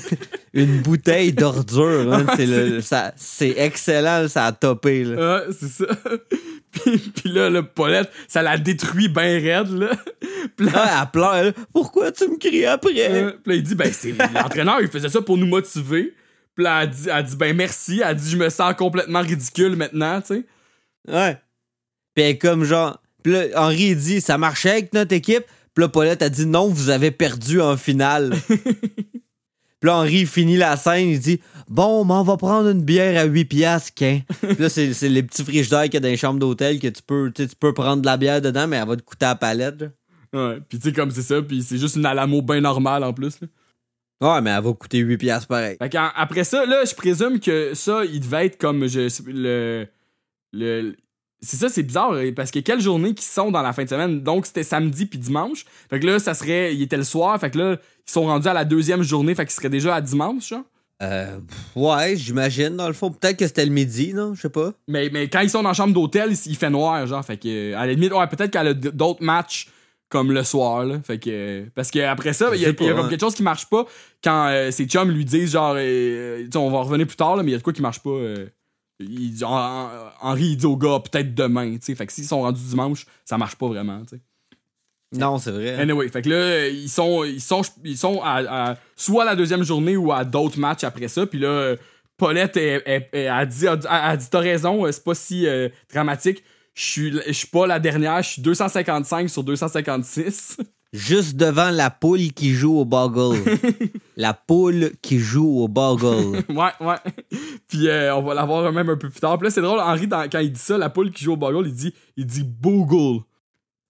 Une 0.53 0.81
bouteille 0.81 1.31
d'ordure, 1.31 2.11
hein, 2.13 2.25
c'est 2.35 2.47
le- 2.47 2.81
ça- 2.81 3.13
c'est 3.17 3.53
excellent, 3.57 4.27
ça 4.27 4.45
a 4.47 4.51
topé. 4.51 5.03
Là. 5.03 5.37
Ouais, 5.37 5.43
c'est 5.57 5.69
ça. 5.69 5.85
puis, 6.71 6.97
puis 7.15 7.29
là, 7.31 7.49
le 7.51 7.63
Paulette, 7.63 8.09
ça 8.27 8.41
la 8.41 8.57
détruit 8.57 9.07
ben 9.09 9.41
raide, 9.41 9.69
là. 9.69 9.91
Puis 10.57 10.65
là, 10.65 10.71
Ah, 10.75 11.01
elle 11.03 11.11
pleure. 11.11 11.43
là. 11.43 11.51
Pourquoi 11.71 12.11
tu 12.11 12.27
me 12.27 12.37
cries 12.37 12.65
après? 12.65 12.93
euh, 12.97 13.31
puis 13.43 13.51
là, 13.53 13.55
il 13.55 13.63
dit, 13.63 13.75
ben, 13.75 13.91
c'est 13.93 14.13
l'entraîneur, 14.33 14.81
il 14.81 14.87
faisait 14.89 15.09
ça 15.09 15.21
pour 15.21 15.37
nous 15.37 15.45
motiver. 15.47 16.13
Puis 16.56 16.64
là, 16.64 16.84
elle 16.84 16.90
dit, 16.90 17.10
elle 17.11 17.26
dit, 17.26 17.36
ben, 17.36 17.56
merci. 17.56 18.02
Elle 18.03 18.15
dit, 18.15 18.30
je 18.30 18.38
me 18.38 18.49
sens 18.49 18.73
complètement 18.76 19.22
ridicule 19.22 19.76
maintenant, 19.76 20.22
tu 20.22 20.27
sais. 20.36 20.45
Ouais. 21.07 21.38
Puis 22.15 22.38
comme 22.40 22.64
genre. 22.64 23.02
Puis 23.23 23.34
là, 23.34 23.44
Henri 23.56 23.90
il 23.90 23.98
dit 23.98 24.22
ça 24.22 24.38
marchait 24.38 24.72
avec 24.72 24.94
notre 24.94 25.14
équipe. 25.14 25.45
Puis 25.73 25.82
là, 25.84 25.90
Paulette 25.90 26.22
a 26.22 26.30
dit 26.30 26.45
non, 26.45 26.69
vous 26.69 26.90
avez 26.90 27.11
perdu 27.11 27.60
en 27.61 27.76
finale. 27.76 28.34
Puis 28.48 29.90
là, 29.90 29.98
Henri 29.98 30.26
finit 30.26 30.57
la 30.57 30.77
scène, 30.77 31.10
il 31.10 31.19
dit 31.19 31.41
Bon, 31.68 32.06
mais 32.06 32.14
on 32.14 32.23
va 32.23 32.38
prendre 32.38 32.69
une 32.69 32.82
bière 32.82 33.19
à 33.19 33.26
8 33.26 33.45
piastres, 33.45 33.94
qu'un. 33.94 34.22
Puis 34.41 34.56
là, 34.57 34.69
c'est 34.69 35.10
les 35.10 35.23
petits 35.23 35.44
frigidaires 35.44 35.84
qu'il 35.84 35.95
y 35.95 35.98
a 35.98 35.99
dans 35.99 36.07
les 36.07 36.18
chambres 36.18 36.40
d'hôtel 36.40 36.80
que 36.80 36.88
tu 36.88 37.02
peux, 37.06 37.32
tu 37.36 37.48
peux 37.60 37.73
prendre 37.73 38.02
de 38.02 38.06
la 38.06 38.18
bière 38.18 38.41
dedans, 38.41 38.68
mais 38.68 38.77
elle 38.77 38.88
va 38.88 38.95
te 38.95 39.02
coûter 39.02 39.26
à 39.26 39.30
la 39.30 39.36
palette. 39.36 39.82
là. 39.82 39.88
Ouais, 40.34 40.60
puis 40.68 40.80
tu 40.80 40.90
sais, 40.90 40.94
comme 40.94 41.11
c'est 41.11 41.22
ça, 41.22 41.41
puis 41.41 41.64
c'est 41.64 41.77
juste 41.77 41.95
une 41.95 42.06
Alamo 42.06 42.41
bien 42.41 42.61
normale 42.61 43.03
en 43.03 43.14
plus, 43.14 43.40
là. 43.41 43.48
Ouais, 44.21 44.41
mais 44.41 44.49
elle 44.49 44.63
va 44.63 44.73
coûter 44.73 44.99
8 44.99 45.17
piastres 45.17 45.47
pareil. 45.47 45.77
Fait 45.81 45.95
après 46.15 46.43
ça, 46.43 46.65
là, 46.65 46.85
je 46.85 46.95
présume 46.95 47.39
que 47.39 47.73
ça, 47.73 48.05
il 48.05 48.21
devait 48.21 48.45
être 48.47 48.57
comme 48.57 48.87
je, 48.87 49.09
le, 49.27 49.87
le. 50.53 50.95
C'est 51.41 51.57
ça, 51.57 51.69
c'est 51.69 51.83
bizarre, 51.83 52.13
euh, 52.13 52.31
parce 52.31 52.49
que 52.49 52.59
quelles 52.59 52.79
journées 52.79 53.13
qui 53.13 53.25
sont 53.25 53.51
dans 53.51 53.61
la 53.61 53.73
fin 53.73 53.83
de 53.83 53.89
semaine? 53.89 54.21
Donc, 54.21 54.45
c'était 54.45 54.63
samedi 54.63 55.05
puis 55.05 55.19
dimanche. 55.19 55.65
Fait 55.89 55.99
que 55.99 56.07
là, 56.07 56.19
ça 56.19 56.33
serait. 56.33 56.73
Il 56.73 56.81
était 56.81 56.97
le 56.97 57.03
soir, 57.03 57.39
fait 57.39 57.51
que 57.51 57.57
là, 57.57 57.77
ils 58.07 58.11
sont 58.11 58.25
rendus 58.25 58.47
à 58.47 58.53
la 58.53 58.65
deuxième 58.65 59.03
journée, 59.03 59.35
fait 59.35 59.45
qu'ils 59.45 59.53
seraient 59.53 59.69
déjà 59.69 59.95
à 59.95 60.01
dimanche, 60.01 60.49
genre? 60.49 60.63
Euh, 61.03 61.39
ouais, 61.75 62.15
j'imagine, 62.15 62.77
dans 62.77 62.87
le 62.87 62.93
fond. 62.93 63.11
Peut-être 63.11 63.37
que 63.37 63.47
c'était 63.47 63.65
le 63.65 63.71
midi, 63.71 64.13
non? 64.13 64.33
Je 64.33 64.41
sais 64.43 64.49
pas. 64.49 64.71
Mais, 64.87 65.09
mais 65.11 65.27
quand 65.27 65.41
ils 65.41 65.49
sont 65.49 65.61
dans 65.61 65.69
la 65.69 65.73
chambre 65.73 65.93
d'hôtel, 65.93 66.33
il, 66.45 66.55
fait 66.55 66.69
noir, 66.69 67.05
genre. 67.05 67.23
Fait 67.23 67.37
que, 67.37 67.73
euh, 67.73 67.77
à 67.77 67.85
la 67.85 67.93
limite, 67.93 68.13
ouais, 68.13 68.27
peut-être 68.27 68.51
qu'elle 68.51 68.67
a 68.67 68.73
d'autres 68.73 69.23
matchs 69.23 69.67
comme 70.10 70.32
le 70.32 70.44
soir, 70.44 70.86
là. 70.86 70.99
Fait 71.03 71.18
que. 71.19 71.65
parce 71.76 71.91
que 71.91 71.99
après 71.99 72.34
ça, 72.34 72.49
il 72.56 72.61
y 72.61 72.65
a, 72.65 72.69
y 72.69 72.76
comme 72.76 72.88
hein. 73.06 73.07
quelque 73.10 73.22
chose 73.22 73.36
qui 73.36 73.44
marche 73.44 73.65
pas 73.69 73.86
quand 74.23 74.48
euh, 74.49 74.72
ses 74.72 74.86
chums 74.86 75.10
lui 75.11 75.26
disent, 75.26 75.52
genre, 75.52 75.76
euh, 75.77 76.48
on 76.56 76.69
va 76.69 76.80
revenir 76.80 77.07
plus 77.07 77.15
tard, 77.18 77.36
là, 77.36 77.44
mais 77.44 77.49
il 77.49 77.53
y 77.53 77.56
a 77.56 77.57
de 77.60 77.64
quoi 77.64 77.73
qui 77.73 77.82
marche 77.82 77.99
pas. 77.99 78.10
euh, 78.10 78.48
il 78.99 79.44
en- 79.44 79.90
Henri, 80.22 80.45
il 80.52 80.57
dit 80.57 80.65
au 80.65 80.77
gars, 80.77 80.99
peut-être 80.99 81.34
demain. 81.36 81.76
Fait 81.82 82.06
que 82.06 82.14
s'ils 82.14 82.23
sont 82.26 82.41
rendus 82.41 82.61
dimanche, 82.64 83.06
ça 83.26 83.38
marche 83.38 83.56
pas 83.56 83.68
vraiment. 83.68 84.02
Non, 85.11 85.38
c'est 85.38 85.52
vrai. 85.52 85.73
Anyway, 85.76 86.07
fait 86.10 86.22
que 86.22 86.30
là, 86.30 86.68
ils 86.68 86.90
sont, 86.90 87.23
ils 87.23 87.41
sont, 87.41 87.61
ils 87.84 87.98
sont 87.98 88.22
à, 88.23 88.69
à- 88.72 88.77
soit 88.95 89.23
à 89.23 89.26
la 89.26 89.36
deuxième 89.36 89.64
journée 89.64 89.98
ou 89.98 90.11
à 90.11 90.23
d'autres 90.26 90.60
matchs 90.60 90.84
après 90.84 91.07
ça. 91.07 91.26
Puis 91.26 91.40
là, 91.40 91.76
Paulette 92.18 92.57
dit, 92.57 93.27
a 93.27 93.45
dit, 93.45 93.68
a 93.68 94.18
dit, 94.18 94.26
t'as 94.30 94.40
raison, 94.40 94.86
euh, 94.86 94.91
c'est 94.91 95.03
pas 95.03 95.15
si 95.15 95.45
euh, 95.48 95.69
dramatique. 95.94 96.44
Je 96.76 96.84
suis, 96.84 97.11
je 97.26 97.31
suis 97.31 97.47
pas 97.47 97.65
la 97.65 97.80
dernière, 97.80 98.22
je 98.22 98.30
suis 98.31 98.41
255 98.41 99.30
sur 99.30 99.43
256. 99.43 100.57
Juste 100.93 101.35
devant 101.35 101.72
la 101.72 101.89
poule 101.89 102.31
qui 102.34 102.53
joue 102.53 102.77
au 102.80 102.85
boggle. 102.85 103.38
la 104.18 104.34
poule 104.34 104.91
qui 105.02 105.19
joue 105.19 105.60
au 105.61 105.68
boggle. 105.68 106.38
ouais, 106.49 106.72
ouais. 106.80 106.95
Puis 107.68 107.88
euh, 107.88 108.15
on 108.15 108.22
va 108.23 108.34
la 108.34 108.45
voir 108.45 108.72
même 108.72 108.89
un 108.89 108.95
peu 108.97 109.10
plus 109.10 109.19
tard. 109.19 109.38
Puis 109.38 109.47
là, 109.47 109.52
c'est 109.52 109.61
drôle, 109.61 109.80
Henri, 109.80 110.07
dans- 110.07 110.30
quand 110.30 110.39
il 110.39 110.52
dit 110.53 110.60
ça, 110.60 110.77
la 110.77 110.89
poule 110.89 111.11
qui 111.11 111.23
joue 111.23 111.34
au 111.34 111.38
boggle, 111.38 111.68
il 111.68 111.73
dit, 111.73 111.93
il 112.18 112.26
dit 112.26 112.43
Boogle. 112.43 113.23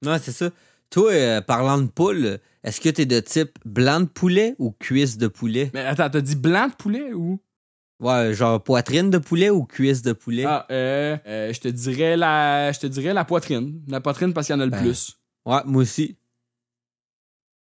Ouais, 0.06 0.20
c'est 0.20 0.32
ça. 0.32 0.50
Toi, 0.90 1.12
euh, 1.12 1.42
parlant 1.42 1.78
de 1.80 1.88
poule, 1.88 2.40
est-ce 2.64 2.80
que 2.82 2.90
t'es 2.90 3.06
de 3.06 3.20
type 3.20 3.58
blanc 3.66 4.00
de 4.02 4.06
poulet 4.06 4.56
ou 4.60 4.72
cuisse 4.72 5.18
de 5.18 5.28
poulet? 5.28 5.72
Mais 5.74 5.82
attends, 5.82 6.10
t'as 6.10 6.22
dit 6.22 6.36
blanc 6.36 6.68
de 6.70 6.74
poulet 6.76 7.14
ou? 7.14 7.40
Ouais, 8.02 8.34
genre 8.34 8.62
poitrine 8.62 9.10
de 9.10 9.18
poulet 9.18 9.50
ou 9.50 9.64
cuisse 9.64 10.02
de 10.02 10.12
poulet? 10.14 10.44
Ah, 10.46 10.66
euh, 10.70 11.16
euh, 11.26 11.54
je 11.54 11.60
te 11.62 11.68
dirais 11.70 12.18
la, 12.18 12.72
je 12.74 12.80
te 12.80 12.88
dirais 12.88 13.14
la 13.14 13.24
poitrine. 13.24 13.82
La 13.88 14.02
poitrine 14.02 14.34
parce 14.34 14.48
qu'il 14.48 14.56
y 14.56 14.58
en 14.58 14.62
a 14.62 14.66
le 14.66 14.72
Ben. 14.72 14.82
plus. 14.82 15.18
Ouais, 15.46 15.62
moi 15.66 15.84
aussi. 15.84 16.18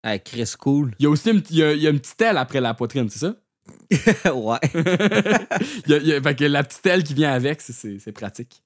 Ah, 0.05 0.19
Chris 0.19 0.53
Cool. 0.59 0.95
Il 0.99 1.05
y 1.05 1.07
a 1.07 1.11
aussi 1.11 1.31
une, 1.31 1.43
il 1.51 1.57
y 1.57 1.63
a, 1.63 1.73
il 1.73 1.83
y 1.83 1.87
a 1.87 1.91
une 1.91 2.01
petite 2.01 2.21
aile 2.23 2.37
après 2.37 2.61
la 2.61 2.75
poitrine, 2.75 3.09
c'est 3.09 3.19
ça? 3.21 3.35
ouais. 4.35 4.59
il 4.75 5.91
y 5.91 5.95
a, 5.95 5.97
il 5.99 6.07
y 6.07 6.13
a- 6.13 6.23
fait 6.23 6.35
que 6.37 6.45
la 6.45 6.63
petite 6.65 6.85
aile 6.87 7.05
qui 7.05 7.15
vient 7.15 7.33
avec, 7.33 7.61
c'est- 7.61 8.13
pratique. 8.13 8.63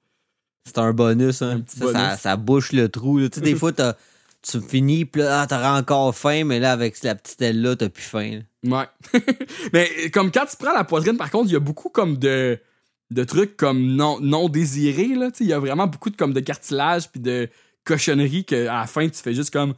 C'est 0.66 0.78
un 0.78 0.92
bonus, 0.92 1.42
hein. 1.42 1.60
petit 1.60 1.78
Ça, 1.78 1.92
ça, 1.92 2.16
ça 2.16 2.36
bouche 2.36 2.72
le 2.72 2.88
trou. 2.88 3.18
là. 3.18 3.28
Tu 3.28 3.36
sais, 3.36 3.40
des 3.44 3.54
fois, 3.54 3.72
t'as- 3.72 3.96
tu 4.48 4.60
finis, 4.60 5.04
pis 5.04 5.18
là, 5.18 5.42
ah, 5.42 5.46
t'auras 5.46 5.78
encore 5.78 6.14
faim, 6.14 6.44
mais 6.44 6.60
là, 6.60 6.72
avec 6.72 7.02
la 7.02 7.14
petite 7.14 7.42
aile-là, 7.42 7.74
t'as 7.76 7.88
plus 7.88 8.02
faim. 8.02 8.40
là. 8.62 8.88
Ouais. 9.12 9.20
Mais 9.72 10.10
comme 10.10 10.30
quand 10.30 10.46
tu 10.46 10.56
prends 10.56 10.72
la 10.74 10.84
poitrine, 10.84 11.16
par 11.16 11.30
contre, 11.30 11.48
il 11.48 11.52
y 11.52 11.56
a 11.56 11.60
beaucoup 11.60 11.88
comme 11.88 12.16
de, 12.16 12.58
de 13.10 13.24
trucs 13.24 13.56
comme 13.56 13.94
non, 13.96 14.20
non 14.20 14.48
désirés. 14.48 15.14
Là, 15.14 15.30
il 15.40 15.46
y 15.46 15.52
a 15.52 15.58
vraiment 15.58 15.86
beaucoup 15.86 16.10
de, 16.10 16.16
comme 16.16 16.32
de 16.32 16.40
cartilage 16.40 17.10
puis 17.10 17.20
de 17.20 17.48
cochonneries 17.84 18.44
qu'à 18.44 18.64
la 18.64 18.86
fin, 18.86 19.08
tu 19.08 19.20
fais 19.20 19.34
juste 19.34 19.52
comme. 19.52 19.74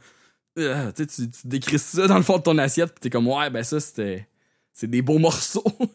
euh, 0.57 0.91
tu, 0.91 1.05
tu 1.07 1.27
décris 1.45 1.79
ça 1.79 2.07
dans 2.07 2.17
le 2.17 2.23
fond 2.23 2.37
de 2.37 2.43
ton 2.43 2.57
assiette 2.57 2.91
puis 2.91 2.99
t'es 3.01 3.09
comme 3.09 3.27
ouais, 3.27 3.49
ben 3.49 3.63
ça, 3.63 3.79
c'était. 3.79 4.27
C'est 4.73 4.87
des 4.89 5.01
beaux 5.01 5.19
morceaux. 5.19 5.63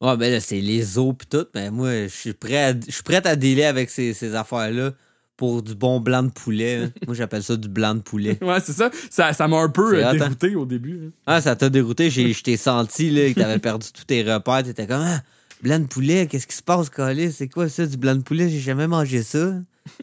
Ouais, 0.00 0.16
ben 0.18 0.30
là, 0.30 0.40
c'est 0.40 0.60
les 0.60 0.98
os 0.98 1.14
pis 1.18 1.26
tout, 1.26 1.46
mais 1.54 1.70
moi, 1.70 2.02
je 2.02 2.08
suis 2.08 2.32
prêt 2.34 2.62
à, 2.62 2.72
je 2.74 2.90
suis 2.92 3.02
prêt 3.02 3.26
à 3.26 3.36
dealer 3.36 3.64
avec 3.64 3.88
ces, 3.88 4.12
ces 4.12 4.34
affaires-là 4.34 4.92
pour 5.36 5.62
du 5.62 5.74
bon 5.74 6.00
blanc 6.00 6.22
de 6.22 6.30
poulet. 6.30 6.76
hein. 6.84 6.90
moi, 7.06 7.14
j'appelle 7.14 7.42
ça 7.42 7.56
du 7.56 7.68
blanc 7.68 7.94
de 7.94 8.00
poulet. 8.00 8.38
ouais, 8.42 8.60
c'est 8.62 8.72
ça. 8.72 8.90
Ça 9.10 9.32
ça 9.32 9.48
m'a 9.48 9.58
un 9.58 9.68
peu 9.68 9.96
C'est 9.96 10.04
euh, 10.04 10.10
hot, 10.10 10.14
hein? 10.14 10.18
dérouté 10.18 10.54
au 10.56 10.64
début. 10.66 11.00
hein. 11.06 11.10
Ah, 11.26 11.40
ça 11.40 11.56
t'a 11.56 11.68
dérouté. 11.70 12.10
J'ai, 12.10 12.32
je 12.32 12.42
t'ai 12.42 12.56
senti 12.56 13.10
là, 13.10 13.32
que 13.32 13.40
t'avais 13.40 13.58
perdu 13.58 13.88
tous 13.92 14.04
tes 14.04 14.22
repères. 14.22 14.62
T'étais 14.62 14.86
comme, 14.86 15.02
ah, 15.04 15.20
blanc 15.62 15.80
de 15.80 15.86
poulet, 15.86 16.26
qu'est-ce 16.26 16.46
qui 16.46 16.56
se 16.56 16.62
passe, 16.62 16.88
Calis? 16.90 17.32
C'est 17.32 17.48
quoi 17.48 17.68
ça, 17.68 17.84
du 17.86 17.96
blanc 17.96 18.14
de 18.14 18.22
poulet? 18.22 18.48
J'ai 18.48 18.60
jamais 18.60 18.86
mangé 18.86 19.22
ça. 19.22 19.54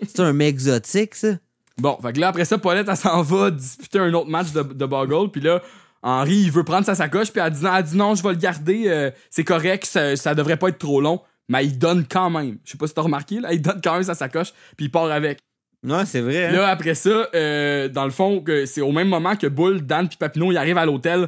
C'est 0.08 0.20
un 0.20 0.34
mec 0.34 0.50
exotique, 0.50 1.16
ça? 1.16 1.30
Bon, 1.78 1.98
fait 2.02 2.14
que 2.14 2.20
là, 2.20 2.28
après 2.28 2.46
ça, 2.46 2.58
Paulette, 2.58 2.88
elle 2.90 2.98
s'en 2.98 3.22
va 3.24 3.50
disputer 3.50 4.00
un 4.00 4.14
autre 4.14 4.30
match 4.30 4.52
de, 4.52 4.62
de 4.62 4.86
Boggle. 4.86 5.32
Puis 5.32 5.42
là, 5.42 5.62
Henri, 6.04 6.36
il 6.36 6.52
veut 6.52 6.64
prendre 6.64 6.86
sa 6.86 6.94
sacoche. 6.96 7.32
Puis 7.32 7.42
elle 7.44 7.52
dit, 7.54 7.66
elle 7.66 7.84
dit 7.84 7.96
non, 7.98 8.14
je 8.16 8.22
vais 8.22 8.30
le 8.30 8.36
garder. 8.36 8.84
euh, 8.88 9.10
c'est 9.30 9.44
correct, 9.44 9.86
ça, 9.86 10.16
ça 10.16 10.36
devrait 10.36 10.58
pas 10.58 10.68
être 10.70 10.78
trop 10.78 11.00
long. 11.02 11.22
Mais 11.52 11.66
il 11.66 11.78
donne 11.78 12.06
quand 12.08 12.30
même. 12.30 12.58
Je 12.64 12.72
sais 12.72 12.78
pas 12.78 12.88
si 12.88 12.94
t'as 12.94 13.02
remarqué, 13.02 13.40
là. 13.42 13.52
Il 13.54 13.62
donne 13.62 13.82
quand 13.84 13.94
même 13.94 14.04
sa 14.04 14.16
sacoche. 14.16 14.54
Puis 14.78 14.86
il 14.86 14.90
part 14.92 15.12
avec. 15.12 15.40
Ouais, 15.86 16.06
c'est 16.06 16.22
vrai. 16.22 16.46
hein? 16.46 16.52
Là, 16.52 16.68
après 16.70 16.96
ça, 16.96 17.28
euh, 17.36 17.88
dans 17.90 18.06
le 18.06 18.12
fond, 18.12 18.44
c'est 18.66 18.82
au 18.82 18.92
même 18.92 19.08
moment 19.10 19.36
que 19.36 19.48
Bull, 19.48 19.82
Dan 19.86 20.08
puis 20.08 20.18
Papineau, 20.18 20.52
ils 20.52 20.58
arrivent 20.58 20.78
à 20.78 20.86
l'hôtel 20.86 21.28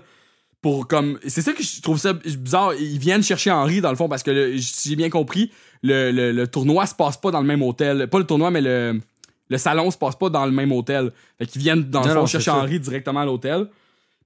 pour 0.61 0.87
comme. 0.87 1.19
C'est 1.27 1.41
ça 1.41 1.53
que 1.53 1.61
je 1.63 1.81
trouve 1.81 1.97
ça 1.97 2.13
bizarre. 2.13 2.73
Ils 2.75 2.99
viennent 2.99 3.23
chercher 3.23 3.51
Henri, 3.51 3.81
dans 3.81 3.89
le 3.89 3.95
fond, 3.97 4.07
parce 4.07 4.23
que 4.23 4.31
le- 4.31 4.57
si 4.59 4.89
j'ai 4.89 4.95
bien 4.95 5.09
compris, 5.09 5.51
le, 5.81 6.11
le- 6.11 6.31
le 6.31 6.47
tournoi 6.47 6.85
se 6.85 6.95
passe 6.95 7.17
pas 7.17 7.31
dans 7.31 7.41
le 7.41 7.47
même 7.47 7.61
hôtel. 7.61 8.07
Pas 8.07 8.19
le 8.19 8.25
tournoi, 8.25 8.49
mais 8.51 8.61
le, 8.61 8.99
le 9.49 9.57
salon 9.57 9.91
se 9.91 9.97
passe 9.97 10.15
pas 10.15 10.29
dans 10.29 10.45
le 10.45 10.51
même 10.51 10.71
hôtel. 10.71 11.11
Fait 11.37 11.45
qu'ils 11.47 11.61
viennent, 11.61 11.83
dans 11.89 12.01
le 12.01 12.07
Non, 12.07 12.13
fond, 12.13 12.19
non, 12.21 12.25
chercher. 12.27 12.51
Henri 12.51 12.79
directement 12.79 13.19
à 13.21 13.25
l'hôtel. 13.25 13.67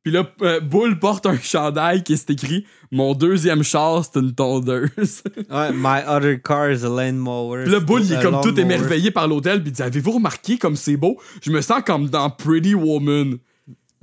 Puis 0.07 0.13
là, 0.13 0.25
euh, 0.41 0.61
Bull 0.61 0.97
porte 0.99 1.25
un 1.25 1.37
chandail 1.37 2.01
qui 2.01 2.13
est 2.13 2.29
écrit 2.29 2.65
Mon 2.91 3.13
deuxième 3.13 3.61
char, 3.61 4.05
c'est 4.05 4.21
une 4.21 4.33
tondeuse. 4.33 5.21
Ouais, 5.49 5.73
my 5.73 5.99
other 6.07 6.41
car 6.41 6.71
is 6.71 6.85
a 6.85 6.87
lawnmower. 6.87 7.63
Puis 7.63 7.73
là, 7.73 7.81
Bull, 7.81 8.03
il 8.05 8.13
est 8.13 8.21
comme 8.21 8.39
tout 8.39 8.57
émerveillé 8.57 9.11
par 9.11 9.27
l'hôtel. 9.27 9.61
Puis 9.61 9.71
il 9.71 9.73
dit 9.73 9.81
Avez-vous 9.81 10.11
remarqué 10.11 10.57
comme 10.57 10.77
c'est 10.77 10.95
beau? 10.95 11.19
Je 11.41 11.51
me 11.51 11.59
sens 11.59 11.81
comme 11.85 12.07
dans 12.07 12.29
Pretty 12.29 12.73
Woman. 12.73 13.35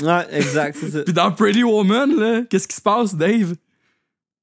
Ouais, 0.03 0.27
exact, 0.31 0.77
c'est 0.79 0.91
ça. 0.91 0.99
Puis 1.07 1.15
dans 1.15 1.33
Pretty 1.33 1.65
Woman, 1.65 2.15
là, 2.15 2.43
qu'est-ce 2.51 2.69
qui 2.69 2.77
se 2.77 2.83
passe, 2.83 3.15
Dave? 3.17 3.55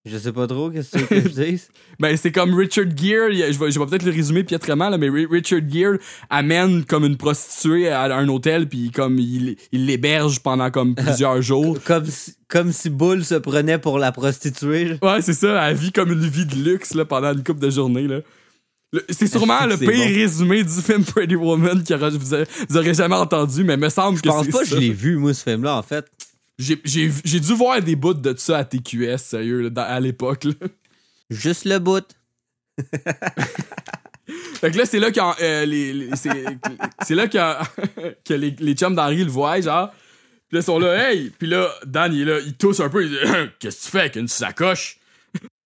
Je 0.03 0.18
sais 0.18 0.32
pas 0.34 0.48
trop, 0.48 0.72
qu'est-ce 0.72 0.98
que 0.98 0.98
tu 1.07 1.14
veux 1.14 1.22
que 1.22 1.30
je 1.30 1.44
dise? 1.45 1.69
Ben, 1.99 2.18
c'est 2.18 2.32
comme 2.32 2.56
Richard 2.56 2.86
Gere, 2.98 3.30
je 3.32 3.60
vais, 3.60 3.69
je 3.72 3.80
vais 3.80 3.86
peut-être 3.86 4.03
le 4.03 4.11
résumer 4.11 4.44
piètrement, 4.44 4.90
là, 4.90 4.98
mais 4.98 5.10
Ri- 5.10 5.28
Richard 5.30 5.60
Gere 5.72 5.98
amène 6.32 6.84
comme 6.86 7.06
une 7.06 7.18
prostituée 7.18 7.90
à 7.90 8.06
un 8.15 8.28
hôtel, 8.28 8.68
puis 8.68 8.90
comme 8.90 9.19
il 9.19 9.57
l'héberge 9.72 10.40
pendant 10.40 10.72
comme 10.72 10.95
plusieurs 10.95 11.40
jours. 11.44 11.78
Comme 11.86 12.06
si, 12.07 12.34
comme 12.48 12.72
si 12.72 12.90
Bull 12.90 13.23
se 13.23 13.36
prenait 13.36 13.78
pour 13.78 13.99
la 13.99 14.11
prostituée. 14.11 14.86
là. 14.86 14.95
Ouais, 15.03 15.22
c'est 15.22 15.34
ça, 15.34 15.69
elle 15.69 15.78
vit 15.78 15.91
comme 15.91 16.11
une 16.11 16.28
vie 16.28 16.48
de 16.48 16.56
luxe 16.56 16.95
là, 16.95 17.06
pendant 17.06 17.32
une 17.34 17.44
couple 17.44 17.60
de 17.60 17.69
journées. 17.69 18.07
Là. 18.07 18.22
C'est 19.10 19.28
sûrement 19.28 19.65
le 19.68 19.78
pire 19.78 19.88
bon? 19.88 20.03
résumé 20.15 20.64
du 20.64 20.82
film 20.82 21.03
Pretty 21.06 21.36
Woman 21.36 21.82
que 21.84 21.94
vous, 22.18 22.76
aurez 22.78 22.94
jamais 22.95 23.15
entendu, 23.15 23.64
mais 23.64 23.78
me 23.78 23.88
semble 23.90 24.18
Je 24.18 24.23
que 24.23 24.28
pense 24.30 24.45
c'est 24.45 24.52
pas 24.52 24.60
que 24.61 24.65
je 24.65 24.76
l'ai 24.78 24.91
vu, 24.91 25.15
moi, 25.18 25.34
ce 25.36 25.44
film-là, 25.44 25.78
en 25.78 25.84
fait. 25.84 26.06
J'ai- 26.83 27.39
dû 27.39 27.53
voir 27.53 27.81
des 27.81 27.95
bouts 27.95 28.13
de 28.13 28.35
ça 28.38 28.59
à 28.59 28.63
TQS, 28.63 29.17
sérieux, 29.17 29.61
là, 29.61 29.69
dans- 29.69 29.81
à 29.81 29.99
l'époque. 29.99 30.45
Juste 31.29 31.65
le 31.65 31.79
bout. 31.79 32.05
Fait 34.61 34.71
que 34.71 34.77
là, 34.77 34.85
c'est 34.85 34.99
là 34.99 35.11
que 35.11 35.65
les, 35.65 35.91
les- 35.93 36.09
c'est 36.15 37.15
là 37.15 37.27
que, 37.27 37.38
que 38.25 38.33
les, 38.33 38.55
les 38.59 38.73
chums 38.73 38.95
d'Henri 38.95 39.23
le 39.23 39.31
voient, 39.31 39.59
genre. 39.59 39.89
Puis 40.47 40.57
là, 40.57 40.59
ils 40.59 40.63
sont 40.63 40.79
là, 40.79 41.11
hey! 41.11 41.31
Puis 41.38 41.47
là, 41.47 41.67
Dan, 41.85 42.13
il 42.13 42.21
est 42.21 42.25
là, 42.25 42.39
il 42.45 42.53
tousse 42.53 42.79
un 42.79 42.89
peu, 42.89 43.05
il 43.05 43.09
dit, 43.09 43.17
qu'est-ce 43.59 43.77
que 43.79 43.85
tu 43.85 43.89
fais 43.91 43.99
avec 44.01 44.15
une 44.17 44.27
sacoche? 44.27 44.99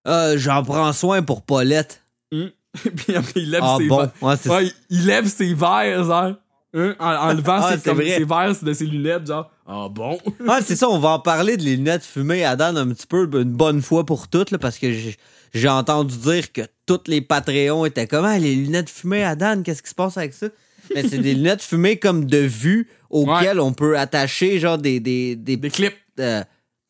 Euh, 0.07 0.37
J'en 0.37 0.63
prends 0.63 0.93
soin 0.93 1.21
pour 1.23 1.43
Paulette. 1.43 2.01
Puis 2.31 3.15
après, 3.15 3.41
il 3.41 3.49
lève 3.51 3.61
Ah 3.63 3.75
ses 3.79 3.87
bon? 3.87 3.97
verres. 3.97 4.11
Ouais, 4.21 4.65
il, 4.65 4.73
il 4.91 5.05
lève 5.05 5.25
ses 5.27 5.53
verres, 5.53 6.03
genre. 6.05 6.33
Hein, 6.73 6.95
en, 6.99 7.05
en 7.13 7.33
levant 7.33 7.59
Ah, 7.61 7.77
ses, 7.77 7.83
comme, 7.89 8.01
ses 8.01 8.23
verres 8.25 8.55
de 8.63 8.73
ses 8.73 8.85
lunettes, 8.85 9.27
genre. 9.27 9.49
Ah 9.67 9.87
bon? 9.89 10.19
Ah, 10.47 10.59
c'est 10.63 10.75
ça, 10.75 10.89
on 10.89 10.99
va 10.99 11.09
en 11.09 11.19
parler 11.19 11.57
de 11.57 11.63
les 11.63 11.75
lunettes 11.75 12.03
fumées 12.03 12.43
à 12.45 12.55
Dan 12.55 12.77
un 12.77 12.87
petit 12.89 13.07
peu, 13.07 13.27
une 13.33 13.43
bonne 13.51 13.81
fois 13.81 14.05
pour 14.05 14.27
toutes, 14.27 14.51
là, 14.51 14.57
parce 14.59 14.77
que 14.77 14.91
j'ai- 14.91 15.67
entendu 15.67 16.17
dire 16.17 16.51
que 16.51 16.61
tous 16.85 17.01
les 17.07 17.21
Patreons 17.21 17.85
étaient 17.85 18.07
comme 18.07 18.25
Ah, 18.25 18.37
les 18.37 18.55
lunettes 18.55 18.89
fumées 18.89 19.23
à 19.23 19.35
Dan, 19.35 19.63
qu'est-ce 19.63 19.81
qui 19.81 19.89
se 19.89 19.95
passe 19.95 20.17
avec 20.17 20.33
ça? 20.33 20.47
Mais 20.93 21.01
c'est 21.07 21.17
des 21.17 21.33
lunettes 21.35 21.63
fumées 21.63 21.97
comme 21.97 22.25
de 22.25 22.37
vue 22.37 22.87
auxquelles 23.09 23.59
on 23.59 23.73
peut 23.73 23.97
attacher 23.97 24.59
genre 24.59 24.77
des. 24.77 24.99
Des, 24.99 25.35
des, 25.35 25.57
clips. 25.69 25.95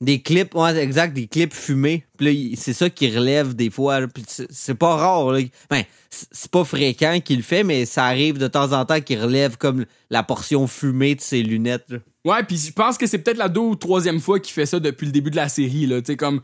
des 0.02 0.22
clips, 0.22 0.54
ouais, 0.56 0.76
exact, 0.78 1.14
des 1.14 1.28
clips 1.28 1.54
fumés. 1.54 2.04
Puis 2.18 2.56
c'est 2.58 2.74
ça 2.74 2.90
qui 2.90 3.10
relève 3.16 3.54
des 3.56 3.70
fois. 3.70 4.02
c'est 4.50 4.76
pas 4.76 4.96
rare. 4.98 5.32
là. 5.32 5.40
Ben, 5.70 5.84
c'est 6.10 6.28
c'est 6.32 6.52
pas 6.52 6.66
fréquent 6.66 7.20
qu'il 7.24 7.38
le 7.38 7.44
fait, 7.44 7.64
mais 7.64 7.86
ça 7.86 8.06
arrive 8.06 8.38
de 8.38 8.48
temps 8.48 8.74
en 8.74 8.84
temps 8.84 9.00
qu'il 9.00 9.22
relève 9.22 9.56
comme 9.58 9.86
la 10.10 10.24
portion 10.24 10.68
fumée 10.68 11.16
de 11.16 11.22
ses 11.22 11.42
lunettes. 11.42 11.86
là. 11.90 12.00
Ouais, 12.26 12.44
puis 12.44 12.58
je 12.58 12.74
pense 12.74 12.98
que 12.98 13.06
c'est 13.06 13.20
peut-être 13.20 13.38
la 13.38 13.48
deux 13.50 13.62
ou 13.62 13.76
troisième 13.76 14.20
fois 14.20 14.40
qu'il 14.40 14.54
fait 14.54 14.66
ça 14.66 14.80
depuis 14.80 15.06
le 15.06 15.12
début 15.12 15.30
de 15.30 15.36
la 15.36 15.48
série, 15.48 15.86
là. 15.86 16.02
Tu 16.02 16.08
sais, 16.08 16.18
comme. 16.18 16.42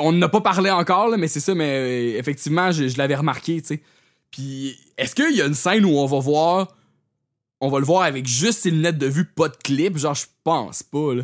on 0.00 0.12
n'a 0.12 0.28
pas 0.28 0.40
parlé 0.40 0.70
encore, 0.70 1.08
là, 1.08 1.16
mais 1.16 1.28
c'est 1.28 1.40
ça, 1.40 1.54
mais 1.54 2.14
euh, 2.14 2.18
effectivement, 2.18 2.70
je, 2.70 2.86
je 2.86 2.96
l'avais 2.96 3.16
remarqué, 3.16 3.60
tu 3.60 3.68
sais. 3.68 3.82
Puis 4.30 4.78
est-ce 4.96 5.14
qu'il 5.14 5.36
y 5.36 5.42
a 5.42 5.46
une 5.46 5.54
scène 5.54 5.84
où 5.84 5.90
on 5.90 6.06
va 6.06 6.20
voir. 6.20 6.76
On 7.60 7.68
va 7.68 7.78
le 7.78 7.84
voir 7.84 8.02
avec 8.02 8.26
juste 8.26 8.60
ses 8.60 8.70
lunettes 8.70 8.98
de 8.98 9.06
vue, 9.06 9.24
pas 9.24 9.48
de 9.48 9.56
clip? 9.56 9.96
Genre, 9.96 10.14
je 10.14 10.26
pense 10.42 10.82
pas, 10.82 11.14
là. 11.14 11.22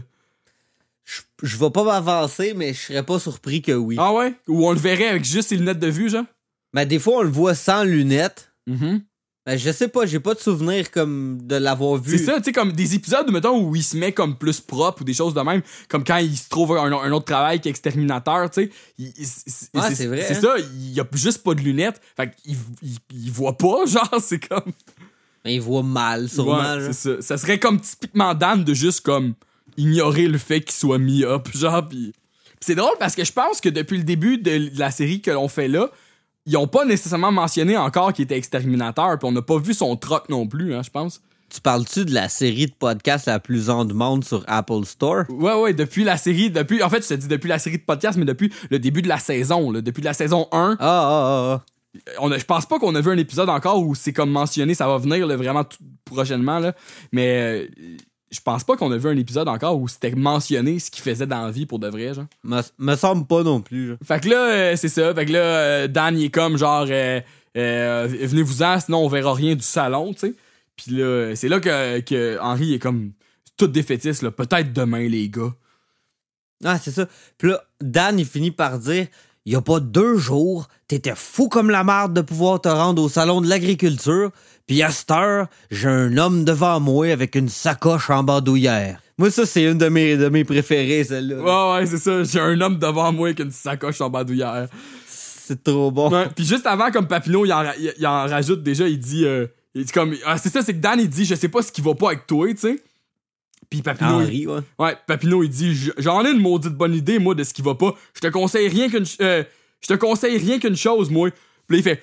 Je 1.42 1.56
vais 1.56 1.70
pas 1.70 1.84
m'avancer, 1.84 2.52
mais 2.54 2.74
je 2.74 2.80
serais 2.80 3.02
pas 3.02 3.18
surpris 3.18 3.62
que 3.62 3.72
oui. 3.72 3.96
Ah 3.98 4.12
ouais? 4.12 4.34
Ou 4.46 4.66
on 4.66 4.72
le 4.72 4.78
verrait 4.78 5.08
avec 5.08 5.24
juste 5.24 5.48
ses 5.48 5.56
lunettes 5.56 5.78
de 5.78 5.88
vue, 5.88 6.10
genre? 6.10 6.26
Ben, 6.74 6.84
des 6.84 6.98
fois, 6.98 7.18
on 7.18 7.22
le 7.22 7.30
voit 7.30 7.54
sans 7.54 7.82
lunettes. 7.82 8.52
Mhm. 8.66 9.02
Ben, 9.48 9.56
je 9.58 9.70
sais 9.72 9.88
pas, 9.88 10.04
j'ai 10.04 10.20
pas 10.20 10.34
de 10.34 10.40
souvenir 10.40 10.90
comme 10.90 11.38
de 11.40 11.54
l'avoir 11.56 11.96
vu. 11.96 12.18
C'est 12.18 12.24
ça, 12.26 12.36
tu 12.36 12.44
sais, 12.44 12.52
comme 12.52 12.72
des 12.72 12.94
épisodes, 12.94 13.30
mettons, 13.32 13.58
où 13.66 13.74
il 13.74 13.82
se 13.82 13.96
met 13.96 14.12
comme 14.12 14.36
plus 14.36 14.60
propre 14.60 15.00
ou 15.00 15.04
des 15.06 15.14
choses 15.14 15.32
de 15.32 15.40
même, 15.40 15.62
comme 15.88 16.04
quand 16.04 16.18
il 16.18 16.36
se 16.36 16.50
trouve 16.50 16.76
un, 16.76 16.92
un 16.92 17.12
autre 17.12 17.24
travail 17.24 17.58
qu'exterminateur, 17.58 18.50
tu 18.50 18.64
sais. 18.64 18.70
il- 18.98 19.12
c'est- 19.16 19.70
vrai, 20.06 20.22
C'est 20.22 20.36
hein. 20.36 20.40
ça, 20.42 20.54
il 20.92 21.00
a 21.00 21.04
juste 21.14 21.42
pas 21.42 21.54
de 21.54 21.62
lunettes. 21.62 21.98
Fait 22.14 22.30
qu'il 22.42 22.56
il, 22.82 22.96
il 23.14 23.30
voit 23.32 23.56
pas, 23.56 23.86
genre, 23.86 24.20
c'est 24.20 24.46
comme. 24.46 24.70
Ben, 25.42 25.50
il 25.52 25.62
voit 25.62 25.82
mal, 25.82 26.28
sûrement. 26.28 26.58
Ouais, 26.58 26.92
c'est 26.92 27.16
ça. 27.16 27.22
Ça 27.22 27.38
serait 27.38 27.58
comme 27.58 27.80
typiquement 27.80 28.34
Dan 28.34 28.64
de 28.64 28.74
juste 28.74 29.00
comme 29.00 29.32
ignorer 29.78 30.28
le 30.28 30.36
fait 30.36 30.60
qu'il 30.60 30.74
soit 30.74 30.98
mis 30.98 31.24
up, 31.24 31.48
genre, 31.54 31.88
pis. 31.88 32.12
pis 32.12 32.66
c'est 32.66 32.74
drôle 32.74 32.96
parce 32.98 33.14
que 33.14 33.24
je 33.24 33.32
pense 33.32 33.62
que 33.62 33.70
depuis 33.70 33.96
le 33.96 34.04
début 34.04 34.36
de 34.36 34.70
la 34.78 34.90
série 34.90 35.22
que 35.22 35.30
l'on 35.30 35.48
fait 35.48 35.68
là, 35.68 35.90
ils 36.48 36.56
ont 36.56 36.66
pas 36.66 36.84
nécessairement 36.84 37.30
mentionné 37.30 37.76
encore 37.76 38.12
qu'il 38.12 38.24
était 38.24 38.36
exterminateur, 38.36 39.18
puis 39.18 39.28
on 39.28 39.32
n'a 39.32 39.42
pas 39.42 39.58
vu 39.58 39.74
son 39.74 39.96
troc 39.96 40.28
non 40.30 40.46
plus, 40.46 40.74
hein, 40.74 40.82
je 40.82 40.90
pense. 40.90 41.20
Tu 41.50 41.60
parles-tu 41.60 42.04
de 42.04 42.12
la 42.12 42.28
série 42.28 42.66
de 42.66 42.72
podcasts 42.72 43.26
la 43.26 43.38
plus 43.38 43.70
en 43.70 43.84
demande 43.84 44.24
sur 44.24 44.44
Apple 44.46 44.84
Store? 44.84 45.24
Ouais, 45.28 45.54
ouais, 45.54 45.74
depuis 45.74 46.04
la 46.04 46.16
série, 46.16 46.50
depuis, 46.50 46.82
en 46.82 46.88
fait, 46.88 47.02
je 47.02 47.08
te 47.08 47.14
dis 47.14 47.28
depuis 47.28 47.48
la 47.48 47.58
série 47.58 47.78
de 47.78 47.82
podcasts, 47.82 48.18
mais 48.18 48.24
depuis 48.24 48.52
le 48.70 48.78
début 48.78 49.02
de 49.02 49.08
la 49.08 49.18
saison, 49.18 49.70
là, 49.70 49.80
depuis 49.82 50.02
la 50.02 50.14
saison 50.14 50.48
1. 50.52 50.76
Ah, 50.78 50.86
ah, 50.86 51.60
ah, 51.60 52.02
On 52.20 52.32
a, 52.32 52.38
je 52.38 52.44
pense 52.44 52.66
pas 52.66 52.78
qu'on 52.78 52.94
a 52.94 53.00
vu 53.00 53.10
un 53.10 53.18
épisode 53.18 53.48
encore 53.50 53.80
où 53.80 53.94
c'est 53.94 54.12
comme 54.12 54.30
mentionné, 54.30 54.74
ça 54.74 54.86
va 54.86 54.98
venir 54.98 55.26
là, 55.26 55.36
vraiment 55.36 55.64
tout 55.64 55.78
prochainement, 56.04 56.58
là. 56.58 56.74
Mais 57.12 57.66
euh, 57.66 57.66
je 58.30 58.40
pense 58.40 58.64
pas 58.64 58.76
qu'on 58.76 58.92
a 58.92 58.96
vu 58.96 59.08
un 59.08 59.16
épisode 59.16 59.48
encore 59.48 59.78
où 59.80 59.88
c'était 59.88 60.12
mentionné 60.12 60.78
ce 60.78 60.90
qu'il 60.90 61.02
faisait 61.02 61.26
dans 61.26 61.44
la 61.44 61.50
vie 61.50 61.66
pour 61.66 61.78
de 61.78 61.88
vrai, 61.88 62.14
genre. 62.14 62.26
Me, 62.44 62.60
me 62.78 62.96
semble 62.96 63.26
pas 63.26 63.42
non 63.42 63.60
plus. 63.60 63.88
genre. 63.88 63.96
Fait 64.04 64.20
que 64.20 64.28
là, 64.28 64.50
euh, 64.50 64.76
c'est 64.76 64.88
ça. 64.88 65.14
Fait 65.14 65.26
que 65.26 65.32
là, 65.32 65.38
euh, 65.38 65.88
Dan, 65.88 66.18
il 66.18 66.24
est 66.24 66.30
comme 66.30 66.56
genre, 66.56 66.86
euh, 66.90 67.20
euh, 67.56 68.08
venez-vous-en, 68.22 68.80
sinon 68.80 68.98
on 68.98 69.08
verra 69.08 69.34
rien 69.34 69.54
du 69.54 69.62
salon, 69.62 70.12
tu 70.12 70.20
sais. 70.20 70.34
Puis 70.76 70.92
là, 70.92 71.34
c'est 71.34 71.48
là 71.48 71.58
que, 71.60 72.00
que 72.00 72.38
Henry 72.40 72.74
est 72.74 72.78
comme 72.78 73.12
tout 73.56 73.66
défaitiste, 73.66 74.22
là. 74.22 74.30
Peut-être 74.30 74.72
demain, 74.72 75.08
les 75.08 75.28
gars. 75.28 75.54
Ah, 76.64 76.78
c'est 76.78 76.90
ça. 76.90 77.06
Puis 77.38 77.50
là, 77.50 77.62
Dan, 77.80 78.18
il 78.18 78.26
finit 78.26 78.50
par 78.50 78.78
dire 78.78 79.06
il 79.48 79.52
y 79.52 79.56
a 79.56 79.62
pas 79.62 79.80
deux 79.80 80.18
jours, 80.18 80.68
t'étais 80.88 81.14
fou 81.16 81.48
comme 81.48 81.70
la 81.70 81.82
marde 81.82 82.12
de 82.12 82.20
pouvoir 82.20 82.60
te 82.60 82.68
rendre 82.68 83.02
au 83.02 83.08
salon 83.08 83.40
de 83.40 83.48
l'agriculture, 83.48 84.30
puis 84.68 84.82
à 84.84 84.90
cette 84.90 85.10
heure, 85.10 85.48
j'ai 85.72 85.88
un 85.88 86.16
homme 86.16 86.44
devant 86.44 86.78
moi 86.78 87.10
avec 87.10 87.34
une 87.34 87.48
sacoche 87.48 88.08
en 88.10 88.22
bandoulière. 88.22 89.00
Moi, 89.18 89.32
ça, 89.32 89.44
c'est 89.46 89.64
une 89.64 89.78
de 89.78 89.88
mes, 89.88 90.16
de 90.16 90.28
mes 90.28 90.44
préférées, 90.44 91.02
celle-là. 91.02 91.36
Ouais, 91.74 91.80
ouais, 91.80 91.86
c'est 91.86 91.98
ça. 91.98 92.22
J'ai 92.22 92.38
un 92.38 92.60
homme 92.60 92.78
devant 92.78 93.12
moi 93.12 93.28
avec 93.28 93.40
une 93.40 93.50
sacoche 93.50 94.00
en 94.00 94.08
bandoulière. 94.10 94.68
C'est 95.08 95.64
trop 95.64 95.90
bon. 95.90 96.10
Ouais, 96.10 96.26
Puis 96.36 96.44
juste 96.44 96.66
avant, 96.66 96.90
comme 96.92 97.08
Papineau, 97.08 97.44
il 97.44 97.52
en, 97.52 97.56
ra- 97.64 97.76
il- 97.78 97.94
il 97.98 98.06
en 98.06 98.26
rajoute 98.28 98.62
déjà, 98.62 98.86
il 98.86 98.98
dit, 99.00 99.24
euh, 99.24 99.46
il 99.74 99.84
dit 99.86 99.92
comme, 99.92 100.14
ah, 100.24 100.38
c'est 100.38 100.50
ça, 100.50 100.62
c'est 100.62 100.74
que 100.74 100.78
Dan, 100.78 101.00
il 101.00 101.08
dit, 101.08 101.24
je 101.24 101.34
sais 101.34 101.48
pas 101.48 101.62
ce 101.62 101.72
qui 101.72 101.80
va 101.80 101.94
pas 101.94 102.08
avec 102.08 102.26
toi, 102.28 102.46
tu 102.50 102.58
sais. 102.58 102.80
Puis 103.70 103.82
Papineau, 103.82 104.20
Henry, 104.20 104.38
il, 104.42 104.48
ouais. 104.48 104.60
ouais, 104.78 104.96
Papineau, 105.06 105.42
il 105.42 105.48
dit, 105.50 105.90
j'en 105.98 106.24
ai 106.24 106.30
une 106.30 106.40
maudite 106.40 106.74
bonne 106.74 106.94
idée, 106.94 107.18
moi, 107.18 107.34
de 107.34 107.42
ce 107.44 107.52
qui 107.52 107.62
va 107.62 107.74
pas. 107.74 107.94
Je 108.14 108.20
te 108.20 108.28
conseille 108.28 108.68
rien 108.68 108.88
qu'une, 108.88 109.04
euh, 109.20 109.42
je 109.80 109.86
te 109.88 109.94
conseille 109.94 110.38
rien 110.38 110.58
qu'une 110.58 110.76
chose, 110.76 111.10
moi. 111.10 111.30
Puis 111.66 111.76
là, 111.76 111.78
il 111.78 111.82
fait, 111.82 112.02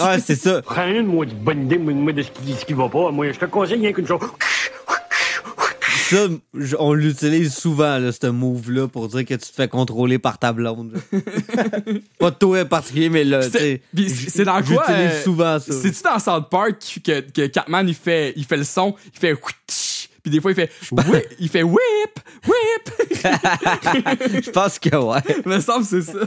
Ouais, 0.00 0.18
c'est 0.24 0.36
ça. 0.36 0.62
Prends 0.62 0.86
une, 0.86 1.06
moi, 1.06 1.24
de 1.26 1.32
bonne 1.32 1.64
idée, 1.64 1.78
moi, 1.78 2.12
de 2.12 2.22
ce 2.22 2.30
qui, 2.30 2.52
ce 2.54 2.64
qui 2.64 2.72
va 2.74 2.88
pas. 2.88 3.10
Moi, 3.10 3.32
je 3.32 3.38
te 3.38 3.44
conseille 3.46 3.80
rien 3.80 3.92
qu'une 3.92 4.06
chose. 4.06 4.20
Ça, 6.08 6.28
on 6.78 6.92
l'utilise 6.92 7.52
souvent, 7.52 7.98
là, 7.98 8.12
ce 8.12 8.28
move-là, 8.28 8.86
pour 8.86 9.08
dire 9.08 9.24
que 9.24 9.34
tu 9.34 9.50
te 9.50 9.54
fais 9.54 9.66
contrôler 9.66 10.20
par 10.20 10.38
ta 10.38 10.52
blonde. 10.52 10.92
pas 12.20 12.30
de 12.30 12.36
toi 12.36 12.62
en 12.62 12.66
particulier, 12.66 13.08
mais 13.08 13.24
là, 13.24 13.44
tu 13.44 13.50
C'est 13.50 13.58
sais. 13.58 13.82
puis 13.92 14.08
c'est 14.10 14.44
dans 14.44 14.62
quoi 14.62 14.84
J'utilise 14.86 15.12
euh, 15.12 15.24
souvent 15.24 15.58
ça. 15.58 15.72
C'est-tu 15.72 16.02
dans 16.04 16.18
South 16.20 16.48
Park 16.48 17.00
que, 17.04 17.20
que 17.20 17.46
Catman 17.48 17.88
il 17.88 17.94
fait, 17.94 18.34
il 18.36 18.44
fait 18.44 18.56
le 18.56 18.62
son, 18.62 18.94
il 19.14 19.18
fait 19.18 19.34
puis 20.26 20.30
des 20.32 20.40
fois 20.40 20.50
il 20.50 20.54
fait 20.56 20.72
whip, 20.90 21.24
il 21.38 21.48
fait 21.48 21.62
whip, 21.62 21.78
whip. 22.48 23.12
Je 24.44 24.50
pense 24.50 24.80
que 24.80 24.96
ouais. 24.96 25.20
me 25.46 25.60
semble 25.60 25.84
que 25.86 26.02
c'est 26.02 26.02
ça. 26.02 26.18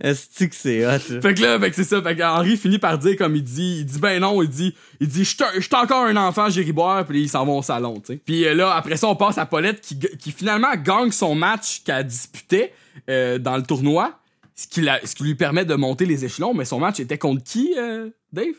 Est-ce 0.00 0.44
que 0.46 0.54
c'est 0.54 0.84
hot? 0.84 1.20
Fait 1.22 1.32
que 1.34 1.40
là, 1.42 1.60
fait 1.60 1.70
que 1.70 1.76
c'est 1.76 1.84
ça. 1.84 2.02
Fait 2.02 2.16
que 2.16 2.22
Henri 2.24 2.56
finit 2.56 2.80
par 2.80 2.98
dire 2.98 3.16
comme 3.16 3.36
il 3.36 3.44
dit, 3.44 3.78
il 3.80 3.86
dit 3.86 4.00
ben 4.00 4.18
non, 4.20 4.42
il 4.42 4.48
dit, 4.48 4.74
il 4.98 5.06
dit, 5.06 5.22
je 5.24 5.30
suis 5.60 5.74
encore 5.76 6.06
un 6.06 6.16
enfant, 6.16 6.48
j'irai 6.50 6.72
boire, 6.72 7.06
puis 7.06 7.22
ils 7.22 7.28
s'en 7.28 7.44
vont 7.46 7.58
au 7.58 7.62
salon, 7.62 8.00
tu 8.00 8.14
sais. 8.14 8.20
Puis 8.24 8.44
euh, 8.46 8.54
là, 8.54 8.74
après 8.74 8.96
ça, 8.96 9.06
on 9.06 9.14
passe 9.14 9.38
à 9.38 9.46
Paulette 9.46 9.80
qui, 9.80 9.96
qui 9.96 10.32
finalement 10.32 10.74
gagne 10.74 11.12
son 11.12 11.36
match 11.36 11.82
qu'elle 11.84 12.04
disputait 12.04 12.72
euh, 13.08 13.38
dans 13.38 13.56
le 13.56 13.62
tournoi, 13.62 14.18
ce 14.56 14.66
qui, 14.66 14.80
la- 14.80 14.98
ce 15.06 15.14
qui 15.14 15.22
lui 15.22 15.36
permet 15.36 15.64
de 15.64 15.74
monter 15.76 16.04
les 16.04 16.24
échelons. 16.24 16.52
Mais 16.52 16.64
son 16.64 16.80
match 16.80 16.98
était 16.98 17.18
contre 17.18 17.44
qui, 17.44 17.74
euh, 17.78 18.08
Dave? 18.32 18.54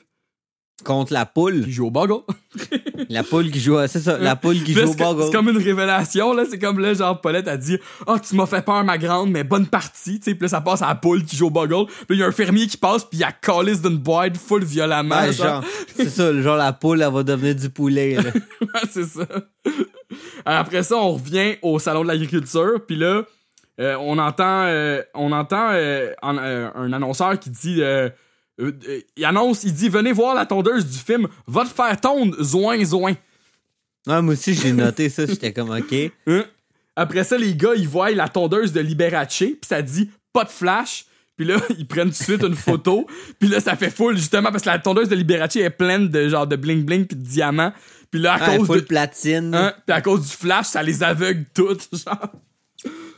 Contre 0.84 1.14
la 1.14 1.26
poule. 1.26 1.64
Qui 1.66 1.72
joue 1.72 1.88
au 1.88 1.92
boggle. 1.92 2.22
La 3.10 3.24
poule 3.24 3.50
qui 3.52 3.60
joue, 3.60 3.78
c'est 3.88 4.00
ça, 4.02 4.18
la 4.18 4.36
poule 4.36 4.62
qui 4.64 4.74
joue 4.74 4.82
au 4.90 4.94
boggle. 4.94 5.24
C'est 5.24 5.32
comme 5.32 5.48
une 5.50 5.58
révélation, 5.58 6.34
là. 6.34 6.44
C'est 6.50 6.60
comme 6.60 6.80
là, 6.80 6.94
genre, 6.94 7.20
Paulette 7.22 7.48
a 7.48 7.56
dit 7.58 7.78
Ah, 8.06 8.18
tu 8.20 8.36
m'as 8.36 8.46
fait 8.46 8.64
peur, 8.64 8.84
ma 8.84 8.98
grande, 8.98 9.32
mais 9.32 9.44
bonne 9.44 9.68
partie. 9.68 10.20
Tu 10.20 10.26
sais, 10.26 10.34
puis 10.36 10.44
là, 10.44 10.48
ça 10.50 10.62
passe 10.62 10.82
à 10.82 10.88
la 10.90 10.96
poule 10.96 11.24
qui 11.24 11.38
joue 11.38 11.48
au 11.48 11.50
boggle. 11.50 11.86
Puis 12.08 12.18
il 12.18 12.20
y 12.20 12.24
a 12.24 12.28
un 12.28 12.32
fermier 12.32 12.68
qui 12.68 12.76
passe, 12.78 13.04
puis 13.06 13.20
il 13.20 13.24
a 13.24 13.32
calisse 13.32 13.82
d'une 13.82 13.98
boîte 13.98 14.36
full 14.38 14.64
violemment. 14.66 15.16
Ouais, 15.22 15.32
genre. 15.32 15.62
genre, 15.62 15.64
c'est 15.96 16.10
ça, 16.10 16.42
genre 16.42 16.58
la 16.58 16.74
poule, 16.74 17.02
elle 17.02 17.14
va 17.14 17.24
devenir 17.24 17.56
du 17.56 17.70
poulet. 17.70 18.16
là. 18.16 18.32
Ouais, 18.62 18.82
c'est 18.92 19.06
ça. 19.06 19.26
Après 20.46 20.84
ça, 20.84 20.96
on 20.98 21.14
revient 21.14 21.56
au 21.62 21.80
salon 21.80 22.04
de 22.04 22.08
l'agriculture, 22.08 22.82
puis 22.86 22.96
là, 22.96 23.24
euh, 23.80 23.96
on 24.00 24.18
entend, 24.18 24.64
euh, 24.66 25.02
on 25.14 25.32
entend 25.32 25.70
euh, 25.72 26.12
en- 26.22 26.38
euh, 26.38 26.70
un 26.76 26.92
annonceur 26.94 27.40
qui 27.40 27.50
dit, 27.50 27.82
euh, 28.60 28.72
euh, 28.88 29.00
il 29.16 29.26
annonce, 29.26 29.64
il 29.64 29.74
dit, 29.74 29.90
venez 29.90 30.12
voir 30.12 30.36
la 30.36 30.46
tondeuse 30.46 30.86
du 30.86 30.98
film, 30.98 31.28
va 31.48 31.64
te 31.64 31.70
faire 31.70 32.00
tondre, 32.00 32.36
zoin 32.42 32.84
zoin. 32.84 33.14
Ouais, 34.08 34.22
moi 34.22 34.34
aussi, 34.34 34.54
j'ai 34.54 34.72
noté 34.72 35.10
ça, 35.10 35.26
j'étais 35.26 35.54
comme, 35.54 35.70
OK. 35.72 35.94
Hein? 36.28 36.46
Après 36.96 37.24
ça, 37.24 37.38
les 37.38 37.56
gars, 37.56 37.74
ils 37.76 37.88
voient 37.88 38.12
la 38.12 38.28
tondeuse 38.28 38.74
de 38.74 38.82
Liberace, 38.82 39.38
puis 39.38 39.58
ça 39.66 39.82
dit 39.82 40.10
pas 40.34 40.44
de 40.44 40.50
flash. 40.50 41.06
Puis 41.38 41.46
là, 41.46 41.56
ils 41.78 41.88
prennent 41.88 42.12
tout 42.12 42.18
de 42.20 42.24
suite 42.24 42.44
une 42.44 42.56
photo. 42.56 43.08
Puis 43.40 43.48
là, 43.48 43.62
ça 43.62 43.76
fait 43.78 43.90
full, 43.90 44.18
justement, 44.18 44.52
parce 44.52 44.64
que 44.64 44.70
la 44.70 44.80
tondeuse 44.80 45.08
de 45.08 45.16
Liberace 45.16 45.56
est 45.56 45.70
pleine 45.70 46.10
de 46.10 46.28
genre 46.28 46.46
de 46.48 46.58
bling-bling 46.58 47.06
puis 47.06 47.16
de 47.18 47.24
diamants. 47.24 47.72
Puis 48.12 48.20
là, 48.20 48.34
à 48.34 48.50
Ouais, 48.50 48.58
cause 48.58 48.68
de... 48.68 48.80
platine. 48.82 49.56
Hein? 49.56 49.74
Puis 49.86 49.96
à 49.96 50.02
cause 50.02 50.22
du 50.28 50.36
flash, 50.36 50.66
ça 50.68 50.84
les 50.84 51.02
aveugle 51.04 51.46
toutes, 51.54 51.88
genre. 51.94 52.32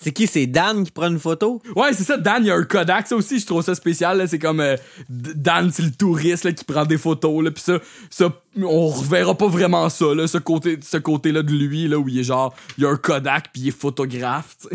C'est 0.03 0.11
qui, 0.11 0.25
c'est 0.25 0.47
Dan 0.47 0.83
qui 0.83 0.91
prend 0.91 1.07
une 1.07 1.19
photo? 1.19 1.61
Ouais, 1.75 1.93
c'est 1.93 2.03
ça, 2.03 2.17
Dan, 2.17 2.43
il 2.43 2.47
y 2.47 2.51
a 2.51 2.55
un 2.55 2.63
Kodak, 2.63 3.07
ça 3.07 3.15
aussi, 3.15 3.39
je 3.39 3.45
trouve 3.45 3.63
ça 3.63 3.75
spécial, 3.75 4.17
là. 4.17 4.25
C'est 4.25 4.39
comme, 4.39 4.59
euh, 4.59 4.75
Dan, 5.09 5.69
c'est 5.71 5.83
le 5.83 5.91
touriste, 5.91 6.43
là, 6.43 6.51
qui 6.53 6.63
prend 6.63 6.85
des 6.85 6.97
photos, 6.97 7.43
là. 7.43 7.51
Puis 7.51 7.63
ça, 7.63 7.77
ça, 8.09 8.33
on 8.59 8.87
reverra 8.87 9.35
pas 9.35 9.47
vraiment 9.47 9.89
ça, 9.89 10.13
là, 10.15 10.25
ce 10.27 10.39
côté, 10.39 10.79
ce 10.81 10.97
côté-là 10.97 11.43
de 11.43 11.51
lui, 11.51 11.87
là, 11.87 11.99
où 11.99 12.09
il 12.09 12.19
est 12.19 12.23
genre, 12.23 12.53
il 12.77 12.83
y 12.83 12.87
a 12.87 12.89
un 12.89 12.97
Kodak, 12.97 13.49
puis 13.53 13.61
il 13.61 13.67
est 13.67 13.71
photographe. 13.71 14.57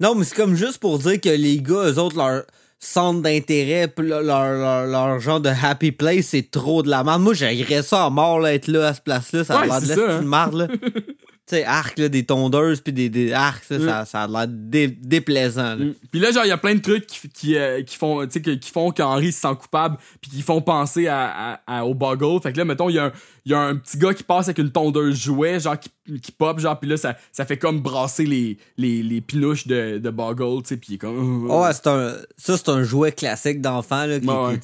Non, 0.00 0.16
mais 0.16 0.24
c'est 0.24 0.34
comme 0.34 0.56
juste 0.56 0.78
pour 0.78 0.98
dire 0.98 1.20
que 1.20 1.28
les 1.28 1.60
gars, 1.60 1.84
eux 1.92 1.98
autres, 1.98 2.16
leur 2.16 2.42
centre 2.80 3.22
d'intérêt, 3.22 3.92
leur, 3.98 4.22
leur, 4.22 4.86
leur, 4.86 5.20
genre 5.20 5.40
de 5.40 5.50
happy 5.50 5.92
place, 5.92 6.26
c'est 6.30 6.50
trop 6.50 6.82
de 6.82 6.90
la 6.90 7.04
merde. 7.04 7.22
Moi, 7.22 7.34
j'aimerais 7.34 7.82
ça 7.82 8.06
à 8.06 8.10
mort, 8.10 8.40
là, 8.40 8.52
être 8.52 8.66
là, 8.66 8.88
à 8.88 8.94
cette 8.94 9.04
place-là. 9.04 9.44
Ça 9.44 9.60
a 9.60 9.60
Ouais, 9.60 9.68
l'air 9.68 9.80
de 9.80 10.28
la 10.28 10.42
hein. 10.42 10.50
là. 10.52 10.66
sais, 11.56 11.64
arc, 11.64 11.98
là, 11.98 12.08
des 12.08 12.24
tondeuses, 12.24 12.80
puis 12.80 12.92
des, 12.92 13.08
des 13.08 13.32
arcs, 13.32 13.64
ça, 13.64 13.78
Mm. 13.78 13.84
ça, 13.86 14.04
ça 14.04 14.22
a 14.22 14.28
l'air 14.28 14.46
dé- 14.48 14.88
déplaisant, 14.88 15.76
là. 15.76 15.84
Puis 16.10 16.20
là, 16.20 16.30
genre, 16.32 16.44
il 16.44 16.48
y 16.48 16.52
a 16.52 16.58
plein 16.58 16.74
de 16.74 16.80
trucs 16.80 17.06
qui, 17.06 17.28
qui, 17.28 17.56
euh, 17.56 17.82
qui 17.82 17.96
font, 17.96 18.24
tu 18.26 18.32
sais, 18.32 18.42
que- 18.42 18.50
qui 18.50 18.70
font 18.70 18.90
qu'Henri 18.90 19.32
se 19.32 19.40
sent 19.40 19.54
coupable, 19.60 19.96
puis 20.20 20.30
qui 20.30 20.42
font 20.42 20.60
penser 20.60 21.06
à, 21.08 21.52
à- 21.54 21.60
à- 21.78 21.84
au 21.84 21.94
Boggle. 21.94 22.40
Fait 22.42 22.52
que 22.52 22.58
là, 22.58 22.64
mettons, 22.64 22.88
il 22.88 22.96
y, 22.96 22.98
a 22.98 23.06
un- 23.06 23.12
y 23.46 23.54
a 23.54 23.58
un 23.60 23.76
petit 23.76 23.98
gars 23.98 24.14
qui 24.14 24.22
passe 24.24 24.46
avec 24.48 24.58
une 24.58 24.70
tondeuse 24.70 25.16
jouet, 25.20 25.60
genre, 25.60 25.78
qui, 25.78 25.90
qui 26.20 26.32
pop, 26.32 26.58
genre, 26.58 26.78
puis 26.80 26.88
là, 26.90 26.96
ça, 26.96 27.16
ça 27.32 27.44
fait 27.44 27.56
comme 27.58 27.80
brasser 27.80 28.24
les, 28.24 28.58
les, 28.76 29.02
les 29.02 29.20
pinouches 29.20 29.66
de, 29.66 29.98
de 29.98 30.10
Boggle, 30.10 30.62
tu 30.62 30.68
sais, 30.70 30.76
puis 30.76 30.88
il 30.90 30.94
est 30.94 30.98
comme... 30.98 31.48
Oh, 31.50 31.62
ouais, 31.62 31.72
c'est 31.72 31.86
un, 31.86 32.14
ça, 32.36 32.56
c'est 32.56 32.68
un 32.68 32.82
jouet 32.82 33.12
classique 33.12 33.60
d'enfant, 33.60 34.06
là, 34.06 34.18
qui, 34.18 34.26
ouais. 34.48 34.58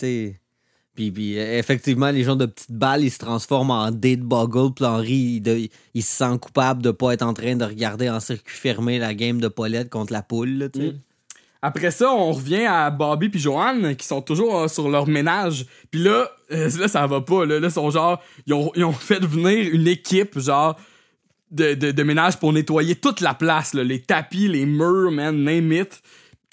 Puis, 0.99 1.39
euh, 1.39 1.59
effectivement, 1.59 2.11
les 2.11 2.25
gens 2.25 2.35
de 2.35 2.47
petites 2.47 2.73
balles, 2.73 3.05
ils 3.05 3.11
se 3.11 3.19
transforment 3.19 3.71
en 3.71 3.91
dés 3.93 4.17
de 4.17 4.25
boggle. 4.25 4.75
Puis 4.75 4.85
Henri, 4.85 5.43
il, 5.95 6.03
se 6.03 6.17
sent 6.17 6.39
coupable 6.41 6.83
de 6.83 6.91
pas 6.91 7.13
être 7.13 7.23
en 7.23 7.35
train 7.35 7.55
de 7.55 7.65
regarder 7.65 8.11
en 8.11 8.19
circuit 8.19 8.57
fermé 8.57 8.99
la 8.99 9.15
game 9.15 9.41
de 9.41 9.47
Paulette 9.47 9.91
contre 9.91 10.13
la 10.13 10.23
poule. 10.23 10.71
Mm. 10.75 10.99
Après 11.63 11.93
ça, 11.93 12.13
on 12.13 12.33
revient 12.33 12.67
à 12.67 12.91
Bobby 12.91 13.29
puis 13.29 13.39
Joanne 13.39 13.95
qui 13.95 14.09
sont 14.09 14.23
toujours 14.23 14.59
euh, 14.59 14.67
sur 14.67 14.89
leur 14.89 15.07
ménage. 15.07 15.67
Puis 15.93 16.03
là, 16.03 16.33
euh, 16.51 16.69
là 16.81 16.89
ça 16.89 17.07
va 17.07 17.21
pas. 17.21 17.47
Là, 17.47 17.71
sont 17.71 17.91
genre, 17.91 18.21
ils 18.47 18.55
ont, 18.55 18.93
fait 18.93 19.25
venir 19.25 19.73
une 19.73 19.87
équipe 19.87 20.37
genre 20.37 20.77
de, 21.53 22.03
ménage 22.03 22.41
pour 22.41 22.53
nettoyer 22.53 22.97
toute 22.97 23.21
la 23.21 23.35
place, 23.35 23.73
les 23.73 24.01
tapis, 24.01 24.49
les 24.49 24.67
murs, 24.67 25.13
man, 25.13 25.45
name 25.45 25.73
it. 25.73 26.03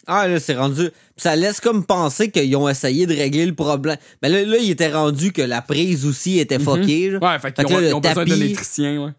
Ah, 0.07 0.27
là, 0.27 0.39
c'est 0.39 0.55
rendu. 0.55 0.89
Puis 0.89 0.91
ça 1.17 1.35
laisse 1.35 1.59
comme 1.59 1.85
penser 1.85 2.29
qu'ils 2.31 2.55
ont 2.55 2.67
essayé 2.69 3.05
de 3.05 3.15
régler 3.15 3.45
le 3.45 3.55
problème. 3.55 3.97
Mais 4.21 4.29
là, 4.29 4.43
là, 4.43 4.57
il 4.57 4.69
était 4.69 4.91
rendu 4.91 5.31
que 5.31 5.41
la 5.41 5.61
prise 5.61 6.05
aussi 6.05 6.39
était 6.39 6.59
fuckée. 6.59 7.11
Mhm. 7.11 7.23
Ouais, 7.23 7.39
fait 7.39 7.51
qu'ils 7.53 7.65
ont, 7.65 7.77
là, 7.77 7.81
ils 7.87 7.89
le 7.89 7.95
ont 7.95 8.01
tapis- 8.01 8.15
ouais. 8.97 9.11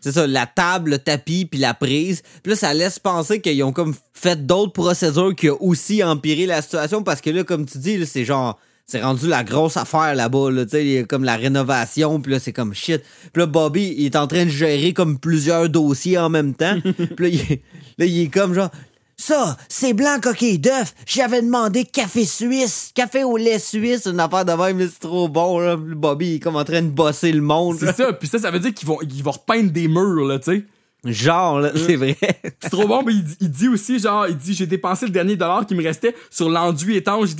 C'est 0.00 0.12
ça, 0.12 0.26
la 0.26 0.46
table, 0.46 0.90
le 0.90 0.98
tapis, 0.98 1.46
puis 1.46 1.58
la 1.58 1.72
prise. 1.72 2.22
Puis 2.42 2.50
là, 2.52 2.56
ça 2.56 2.74
laisse 2.74 2.98
penser 2.98 3.40
qu'ils 3.40 3.62
ont 3.64 3.72
comme 3.72 3.94
fait 4.12 4.44
d'autres 4.46 4.72
procédures 4.72 5.34
qui 5.34 5.48
ont 5.48 5.62
aussi 5.62 6.02
empiré 6.04 6.44
la 6.44 6.60
situation 6.60 7.02
parce 7.02 7.20
que 7.22 7.30
là, 7.30 7.42
comme 7.44 7.64
tu 7.64 7.78
dis, 7.78 7.96
là, 7.96 8.06
c'est 8.06 8.24
genre. 8.24 8.58
C'est 8.86 9.00
rendu 9.02 9.26
la 9.28 9.44
grosse 9.44 9.78
affaire 9.78 10.14
là-bas, 10.14 10.50
là, 10.50 10.64
a 10.70 11.02
comme 11.04 11.24
la 11.24 11.36
rénovation, 11.36 12.20
puis 12.20 12.32
là, 12.32 12.38
c'est 12.38 12.52
comme 12.52 12.74
shit. 12.74 13.00
Puis 13.32 13.40
là, 13.40 13.46
Bobby, 13.46 13.94
il 13.96 14.04
est 14.04 14.14
en 14.14 14.26
train 14.26 14.44
de 14.44 14.50
gérer 14.50 14.92
comme 14.92 15.18
plusieurs 15.18 15.70
dossiers 15.70 16.18
en 16.18 16.28
même 16.28 16.52
temps. 16.52 16.76
puis 17.16 17.32
là, 17.32 17.56
là, 17.96 18.04
il 18.04 18.20
est 18.20 18.28
comme 18.28 18.52
genre, 18.52 18.68
ça, 19.16 19.56
c'est 19.68 19.92
blanc 19.92 20.18
coquille 20.20 20.58
d'œuf. 20.58 20.94
J'avais 21.06 21.42
demandé 21.42 21.84
café 21.84 22.24
suisse, 22.24 22.90
café 22.94 23.24
au 23.24 23.36
lait 23.36 23.58
suisse, 23.58 24.06
une 24.06 24.20
affaire 24.20 24.44
de 24.44 24.52
même, 24.52 24.76
mais 24.76 24.86
c'est 24.86 25.00
trop 25.00 25.28
bon, 25.28 25.58
là. 25.60 25.76
Bobby, 25.76 26.26
il 26.26 26.34
est 26.36 26.40
comme 26.40 26.56
en 26.56 26.64
train 26.64 26.82
de 26.82 26.88
bosser 26.88 27.32
le 27.32 27.40
monde. 27.40 27.76
C'est 27.78 27.94
ça, 27.94 28.12
puis 28.12 28.28
ça, 28.28 28.38
ça 28.38 28.50
veut 28.50 28.60
dire 28.60 28.74
qu'ils 28.74 28.88
vont, 28.88 28.98
ils 29.02 29.22
vont 29.22 29.32
repeindre 29.32 29.70
des 29.70 29.88
murs, 29.88 30.26
là, 30.26 30.38
tu 30.38 30.52
sais. 30.52 30.64
Genre, 31.04 31.60
là, 31.60 31.70
c'est 31.74 31.96
vrai. 31.96 32.16
C'est 32.62 32.70
trop 32.70 32.86
bon, 32.88 33.02
mais 33.04 33.12
il, 33.12 33.24
dit- 33.24 33.36
il 33.40 33.50
dit 33.50 33.68
aussi, 33.68 33.98
genre, 33.98 34.26
il 34.28 34.36
dit, 34.36 34.54
j'ai 34.54 34.66
dépensé 34.66 35.04
le 35.06 35.12
dernier 35.12 35.36
dollar 35.36 35.66
qui 35.66 35.74
me 35.74 35.82
restait 35.82 36.14
sur 36.30 36.48
l'enduit 36.48 36.96
étanche 36.96 37.30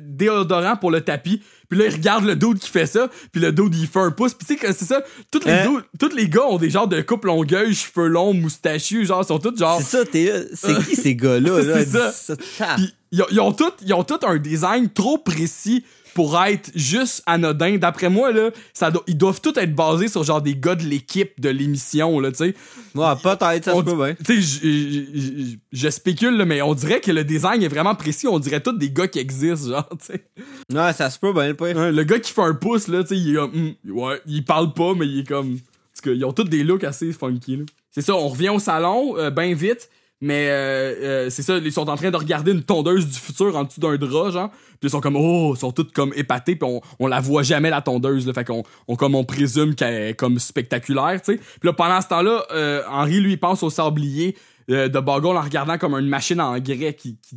déodorant 0.00 0.76
pour 0.76 0.90
le 0.90 1.00
tapis. 1.00 1.42
Puis 1.68 1.78
là, 1.78 1.86
il 1.86 1.92
regarde 1.94 2.24
le 2.24 2.36
dude 2.36 2.58
qui 2.58 2.68
fait 2.68 2.86
ça, 2.86 3.08
puis 3.32 3.40
le 3.40 3.50
dude, 3.52 3.74
il 3.74 3.86
fait 3.86 3.98
un 4.00 4.10
pouce. 4.10 4.34
Puis 4.34 4.46
tu 4.46 4.54
sais 4.54 4.60
que 4.60 4.72
c'est 4.72 4.84
ça, 4.84 5.02
tous 5.30 5.44
les, 5.44 5.52
Hein? 5.52 5.66
dudes- 5.70 5.84
tous 6.10 6.14
les 6.14 6.28
gars 6.28 6.44
ont 6.46 6.58
des 6.58 6.70
genres 6.70 6.88
de 6.88 7.00
coupe 7.00 7.24
longueuil, 7.24 7.74
cheveux 7.74 8.08
longs, 8.08 8.34
moustachus, 8.34 9.06
genre, 9.06 9.24
sont 9.24 9.38
tous 9.38 9.56
genre... 9.58 9.80
C'est 9.80 9.98
ça, 9.98 10.04
t'es 10.04 10.32
C'est 10.54 10.76
qui 10.84 10.96
ces 10.96 11.16
gars-là? 11.16 11.62
là? 11.62 11.84
c'est 11.84 12.34
ça. 12.34 12.76
Ils 13.12 13.22
ont, 13.22 13.26
ils 13.30 13.40
ont 13.40 13.52
tous 13.52 13.70
ils 13.82 13.94
ont 13.94 14.02
tous 14.04 14.18
un 14.26 14.36
design 14.38 14.88
trop 14.90 15.18
précis 15.18 15.84
pour 16.14 16.40
être 16.42 16.70
juste 16.74 17.22
anodin. 17.26 17.76
D'après 17.76 18.08
moi, 18.08 18.32
là, 18.32 18.50
ça 18.72 18.90
do- 18.90 19.02
ils 19.06 19.16
doivent 19.18 19.40
tous 19.40 19.56
être 19.58 19.74
basés 19.74 20.08
sur 20.08 20.22
genre 20.24 20.40
des 20.40 20.54
gars 20.56 20.74
de 20.76 20.84
l'équipe 20.84 21.40
de 21.40 21.48
l'émission, 21.50 22.20
là, 22.20 22.30
tu 22.30 22.38
sais. 22.38 22.54
Ouais, 22.94 23.06
peut-être, 23.22 23.64
ça 23.64 23.74
se 23.74 23.80
peut 23.82 23.96
bien. 23.96 24.14
Tu 24.24 24.42
sais, 24.42 25.58
je- 25.72 25.88
spécule, 25.90 26.36
là, 26.36 26.44
mais 26.44 26.62
on 26.62 26.74
dirait 26.74 27.00
que 27.00 27.10
le 27.10 27.24
design 27.24 27.62
est 27.62 27.68
vraiment 27.68 27.94
précis. 27.94 28.26
On 28.26 28.38
dirait 28.38 28.60
tous 28.60 28.72
des 28.72 28.90
gars 28.90 29.08
qui 29.08 29.18
existent, 29.18 29.70
genre, 29.70 29.88
tu 29.98 30.06
sais. 30.06 30.24
Ouais, 30.72 30.92
ça 30.92 31.10
se 31.10 31.18
peut 31.18 31.32
bien, 31.32 31.48
le 31.48 31.90
le 31.90 32.04
gars 32.04 32.18
qui 32.18 32.32
fait 32.32 32.42
un 32.42 32.54
pouce, 32.54 32.88
là, 32.88 33.02
tu 33.02 33.08
sais, 33.10 33.16
il 33.18 33.32
est 33.32 33.34
comme. 33.34 33.52
hmm, 33.52 33.90
ouais, 33.90 34.20
il 34.26 34.44
parle 34.44 34.72
pas, 34.72 34.94
mais 34.94 35.06
il 35.06 35.20
est 35.20 35.28
comme. 35.28 35.54
En 35.54 35.56
tout 35.96 36.10
cas, 36.10 36.10
ils 36.12 36.24
ont 36.24 36.32
tous 36.32 36.44
des 36.44 36.64
looks 36.64 36.84
assez 36.84 37.12
funky, 37.12 37.56
là. 37.56 37.64
C'est 37.90 38.02
ça, 38.02 38.14
on 38.16 38.28
revient 38.28 38.48
au 38.48 38.58
salon, 38.58 39.16
euh, 39.16 39.30
ben 39.30 39.54
vite, 39.54 39.88
mais 40.24 40.48
euh, 40.48 40.94
euh, 41.02 41.30
c'est 41.30 41.42
ça, 41.42 41.58
ils 41.58 41.70
sont 41.70 41.86
en 41.90 41.96
train 41.96 42.10
de 42.10 42.16
regarder 42.16 42.52
une 42.52 42.62
tondeuse 42.62 43.06
du 43.06 43.18
futur 43.18 43.54
en 43.56 43.64
dessous 43.64 43.78
d'un 43.78 43.96
drap, 43.96 44.30
genre. 44.30 44.48
Puis 44.48 44.78
ils 44.84 44.90
sont 44.90 45.02
comme, 45.02 45.16
oh, 45.16 45.52
ils 45.54 45.58
sont 45.58 45.70
tous 45.70 45.90
comme 45.92 46.14
épatés, 46.16 46.56
puis 46.56 46.66
on, 46.66 46.80
on 46.98 47.06
la 47.06 47.20
voit 47.20 47.42
jamais, 47.42 47.68
la 47.68 47.82
tondeuse, 47.82 48.26
là. 48.26 48.32
Fait 48.32 48.44
qu'on 48.44 48.62
on, 48.88 48.96
comme 48.96 49.14
on 49.14 49.24
présume 49.24 49.74
qu'elle 49.74 50.08
est 50.08 50.14
comme 50.14 50.38
spectaculaire, 50.38 51.20
tu 51.22 51.34
sais. 51.34 51.38
Puis 51.38 51.66
là, 51.68 51.74
pendant 51.74 52.00
ce 52.00 52.08
temps-là, 52.08 52.42
euh, 52.52 52.82
Henri, 52.88 53.20
lui, 53.20 53.36
pense 53.36 53.62
au 53.62 53.68
sablier 53.68 54.34
de 54.66 54.98
Boggle 54.98 55.36
en 55.36 55.42
regardant 55.42 55.76
comme 55.76 55.92
une 55.94 56.08
machine 56.08 56.40
en 56.40 56.58
grès 56.58 56.94
qui, 56.94 57.18
qui, 57.20 57.36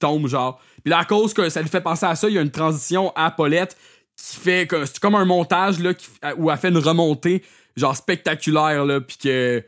tombe, 0.00 0.26
genre. 0.26 0.58
Puis 0.82 0.90
là, 0.90 0.98
à 1.00 1.04
cause 1.04 1.34
que 1.34 1.48
ça 1.50 1.60
lui 1.60 1.68
fait 1.68 1.80
penser 1.82 2.06
à 2.06 2.14
ça, 2.14 2.28
il 2.28 2.34
y 2.34 2.38
a 2.38 2.42
une 2.42 2.50
transition 2.50 3.12
à 3.14 3.30
Paulette 3.30 3.76
qui 4.16 4.36
fait 4.36 4.68
c'est 4.84 4.98
comme 4.98 5.14
un 5.14 5.24
montage 5.24 5.78
là 5.78 5.92
qui- 5.94 6.08
où 6.38 6.50
elle 6.50 6.56
fait 6.58 6.68
une 6.68 6.78
remontée 6.78 7.42
genre 7.76 7.94
spectaculaire 7.94 8.84
là 8.84 9.00
puis 9.00 9.18
que 9.18 9.62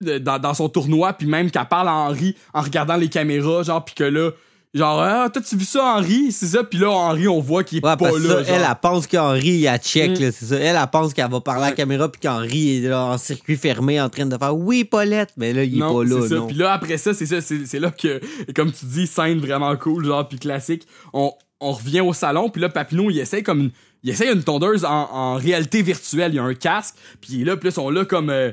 dans, 0.00 0.38
dans 0.38 0.54
son 0.54 0.68
tournoi 0.68 1.12
puis 1.12 1.26
même 1.26 1.50
qu'elle 1.50 1.66
parle 1.66 1.88
à 1.88 1.94
Henri 1.94 2.36
en 2.54 2.60
regardant 2.62 2.96
les 2.96 3.08
caméras 3.08 3.64
genre 3.64 3.84
puis 3.84 3.94
que 3.94 4.04
là 4.04 4.30
genre 4.74 5.00
ah 5.00 5.28
t'as-tu 5.32 5.56
vu 5.56 5.64
ça 5.64 5.96
Henri 5.96 6.30
c'est 6.30 6.46
ça 6.46 6.62
puis 6.62 6.78
là 6.78 6.90
Henri 6.90 7.26
on 7.26 7.40
voit 7.40 7.64
qu'il 7.64 7.78
est 7.78 7.84
Ouais, 7.84 7.96
pas 7.96 8.10
là 8.10 8.44
ça, 8.44 8.52
elle, 8.54 8.62
elle 8.68 8.74
pense 8.80 9.06
qu'Henri, 9.06 9.48
il 9.48 9.66
a 9.68 9.78
check, 9.78 10.10
Mm. 10.18 10.22
là, 10.22 10.30
c'est 10.32 10.44
ça. 10.44 10.56
Elle, 10.56 10.76
elle 10.76 10.86
pense 10.92 11.14
qu'elle 11.14 11.30
va 11.30 11.40
parler 11.40 11.64
à 11.66 11.70
la 11.70 11.74
caméra 11.76 12.08
puis 12.12 12.20
qu'Henri 12.20 12.76
est 12.84 12.88
là, 12.88 13.06
en 13.06 13.18
circuit 13.18 13.56
fermé 13.56 14.00
en 14.00 14.08
train 14.08 14.26
de 14.26 14.36
faire 14.36 14.56
Oui, 14.56 14.84
Paulette, 14.84 15.30
mais 15.36 15.52
là, 15.52 15.64
il 15.64 15.76
est 15.76 15.80
non, 15.80 15.94
pas 15.96 16.04
là, 16.04 16.28
non. 16.30 16.46
Puis 16.46 16.56
là, 16.56 16.72
après 16.74 16.98
ça, 16.98 17.12
c'est 17.14 17.26
ça, 17.26 17.40
c'est 17.40 17.66
c'est 17.66 17.80
là 17.80 17.90
que, 17.90 18.20
comme 18.54 18.70
tu 18.70 18.84
dis, 18.86 19.06
scène 19.06 19.38
vraiment 19.40 19.74
cool, 19.76 20.04
genre, 20.04 20.28
puis 20.28 20.38
classique. 20.38 20.86
On, 21.12 21.32
on 21.60 21.72
revient 21.72 22.02
au 22.02 22.12
salon, 22.12 22.50
puis 22.50 22.60
là, 22.62 22.68
Papineau, 22.68 23.10
il 23.10 23.18
essaie 23.18 23.42
comme 23.42 23.60
une, 23.60 23.70
il 24.04 24.10
essaie 24.10 24.30
une 24.32 24.42
tondeuse 24.44 24.84
en, 24.84 25.08
en 25.10 25.34
réalité 25.36 25.82
virtuelle. 25.82 26.32
Il 26.32 26.36
y 26.36 26.38
a 26.38 26.44
un 26.44 26.54
casque, 26.54 26.94
puis 27.20 27.42
là, 27.42 27.56
ils 27.62 27.72
sont 27.72 27.90
là 27.90 28.04
comme. 28.04 28.30
euh, 28.30 28.52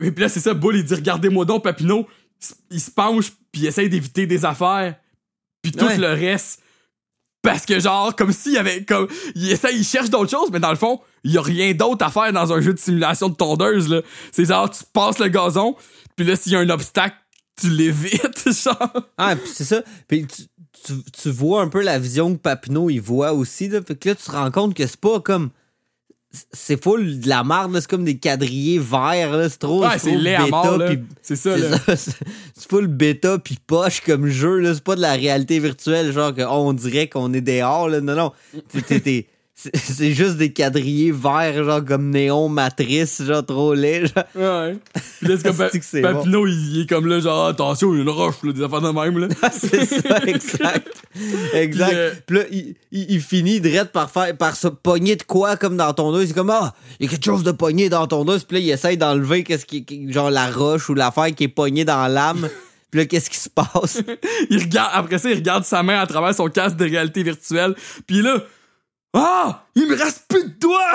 et 0.00 0.10
puis 0.10 0.20
là, 0.22 0.28
c'est 0.28 0.40
ça, 0.40 0.54
Bull, 0.54 0.76
il 0.76 0.84
dit 0.84 0.94
Regardez-moi 0.94 1.44
donc, 1.44 1.64
Papineau. 1.64 2.06
Il 2.70 2.80
se- 2.80 2.90
penche, 2.90 3.30
puis 3.50 3.62
il 3.62 3.66
essaie 3.66 3.88
d'éviter 3.88 4.26
des 4.26 4.44
affaires, 4.44 4.94
puis 5.62 5.72
tout 5.72 5.84
Ouais. 5.86 5.96
le 5.96 6.08
reste. 6.08 6.60
Parce 7.42 7.64
que 7.64 7.78
genre, 7.78 8.14
comme 8.16 8.32
s'il 8.32 8.52
y 8.54 8.58
avait 8.58 8.84
comme. 8.84 9.06
Il 9.34 9.50
essaie, 9.50 9.74
il 9.74 9.84
cherche 9.84 10.10
d'autres 10.10 10.30
choses, 10.30 10.50
mais 10.52 10.58
dans 10.60 10.70
le 10.70 10.76
fond, 10.76 11.00
il 11.24 11.32
y 11.32 11.38
a 11.38 11.42
rien 11.42 11.72
d'autre 11.74 12.04
à 12.04 12.10
faire 12.10 12.32
dans 12.32 12.52
un 12.52 12.60
jeu 12.60 12.74
de 12.74 12.78
simulation 12.78 13.28
de 13.28 13.34
tondeuse, 13.36 13.88
là. 13.88 14.02
C'est 14.32 14.44
genre, 14.46 14.68
tu 14.68 14.82
passes 14.92 15.18
le 15.18 15.28
gazon, 15.28 15.76
puis 16.16 16.26
là, 16.26 16.34
s'il 16.36 16.52
y 16.52 16.56
a 16.56 16.58
un 16.58 16.68
obstacle, 16.70 17.16
tu 17.60 17.70
l'évites, 17.70 18.50
genre. 18.64 18.92
Ah, 19.16 19.36
puis 19.36 19.48
c'est 19.54 19.64
ça. 19.64 19.82
Puis 20.08 20.26
tu, 20.26 20.42
tu, 20.84 20.92
tu 21.22 21.30
vois 21.30 21.62
un 21.62 21.68
peu 21.68 21.82
la 21.82 21.98
vision 21.98 22.34
que 22.34 22.40
Papineau, 22.40 22.90
il 22.90 23.00
voit 23.00 23.32
aussi, 23.32 23.68
là. 23.68 23.80
Fait 23.80 23.94
que 23.96 24.08
là, 24.10 24.14
tu 24.16 24.24
te 24.24 24.30
rends 24.32 24.50
compte 24.50 24.74
que 24.74 24.86
c'est 24.86 25.00
pas 25.00 25.20
comme. 25.20 25.50
C'est 26.52 26.82
full 26.82 27.20
de 27.20 27.28
la 27.28 27.44
marde, 27.44 27.72
là. 27.72 27.80
C'est 27.80 27.90
comme 27.90 28.04
des 28.04 28.18
quadrillés 28.18 28.78
verts. 28.78 29.36
C'est 29.50 29.58
trop. 29.58 29.82
Ouais, 29.84 29.98
c'est 29.98 30.16
bêta, 30.16 30.78
C'est 31.22 31.36
ça. 31.36 31.56
C'est 31.96 32.68
full 32.68 32.86
bêta 32.86 33.38
puis 33.38 33.58
poche 33.66 34.00
comme 34.00 34.26
jeu. 34.26 34.74
C'est 34.74 34.82
pas 34.82 34.96
de 34.96 35.00
la 35.00 35.12
réalité 35.12 35.58
virtuelle, 35.58 36.12
genre 36.12 36.34
que 36.34 36.42
oh, 36.42 36.64
on 36.66 36.72
dirait 36.72 37.08
qu'on 37.08 37.32
est 37.32 37.40
dehors, 37.40 37.88
là. 37.88 38.00
Non, 38.00 38.14
non. 38.14 38.32
T'es- 38.86 39.26
C'est 39.58 40.12
juste 40.12 40.36
des 40.36 40.52
quadrillés 40.52 41.12
verts, 41.12 41.64
genre 41.64 41.82
comme 41.82 42.10
néon 42.10 42.50
matrice, 42.50 43.22
genre 43.24 43.44
trop 43.44 43.72
laid, 43.72 44.02
genre. 44.06 44.24
Ouais. 44.34 44.76
Puis 45.18 45.28
là, 45.28 45.34
c'est 45.38 45.42
comme. 45.48 45.56
Pa- 45.56 45.70
C'est 45.80 46.02
Papineau, 46.02 46.46
il, 46.46 46.74
il 46.76 46.80
est 46.82 46.86
comme 46.86 47.06
là, 47.06 47.20
genre, 47.20 47.46
attention, 47.46 47.94
il 47.94 47.96
y 47.96 48.00
a 48.00 48.02
une 48.02 48.10
roche, 48.10 48.34
là, 48.42 48.52
des 48.52 48.62
affaires 48.62 48.82
de 48.82 48.90
même, 48.90 49.18
là. 49.18 49.28
c'est 49.52 49.86
ça, 49.86 50.18
exact. 50.26 50.86
Exact. 51.54 51.88
Puis, 51.88 51.96
euh, 51.96 52.12
Puis 52.26 52.36
là, 52.36 52.44
il, 52.52 52.74
il, 52.92 53.10
il 53.12 53.20
finit 53.22 53.58
direct 53.62 53.92
par 53.92 54.10
faire 54.10 54.36
par 54.36 54.54
se 54.54 54.68
pogner 54.68 55.16
de 55.16 55.22
quoi 55.22 55.56
comme 55.56 55.78
dans 55.78 55.94
ton 55.94 56.12
dos. 56.12 56.20
C'est 56.26 56.34
comme 56.34 56.50
ah, 56.50 56.74
il 57.00 57.06
y 57.06 57.08
a 57.08 57.10
quelque 57.10 57.24
chose 57.24 57.42
de 57.42 57.52
pogné 57.52 57.88
dans 57.88 58.06
ton 58.06 58.26
dos. 58.26 58.38
Puis 58.46 58.58
là, 58.58 58.60
il 58.60 58.70
essaye 58.70 58.98
d'enlever 58.98 59.42
qu'est-ce 59.42 59.64
qui 59.64 59.86
qui- 59.86 60.12
genre 60.12 60.30
la 60.30 60.50
roche 60.50 60.90
ou 60.90 60.94
l'affaire 60.94 61.34
qui 61.34 61.44
est 61.44 61.48
pognée 61.48 61.86
dans 61.86 62.06
l'âme. 62.08 62.50
Puis 62.90 63.00
là, 63.00 63.06
qu'est-ce 63.06 63.30
qui 63.30 63.38
se 63.38 63.48
passe? 63.48 64.02
il 64.50 64.58
regarde, 64.62 64.90
après 64.92 65.18
ça, 65.18 65.30
il 65.30 65.36
regarde 65.36 65.64
sa 65.64 65.82
main 65.82 65.98
à 65.98 66.06
travers 66.06 66.34
son 66.34 66.48
casque 66.48 66.76
de 66.76 66.84
réalité 66.84 67.22
virtuelle. 67.22 67.74
Puis 68.06 68.20
là, 68.20 68.42
ah, 69.18 69.64
il 69.74 69.86
me 69.88 69.96
reste 69.96 70.24
plus 70.28 70.44
de 70.44 70.52
doigts! 70.60 70.92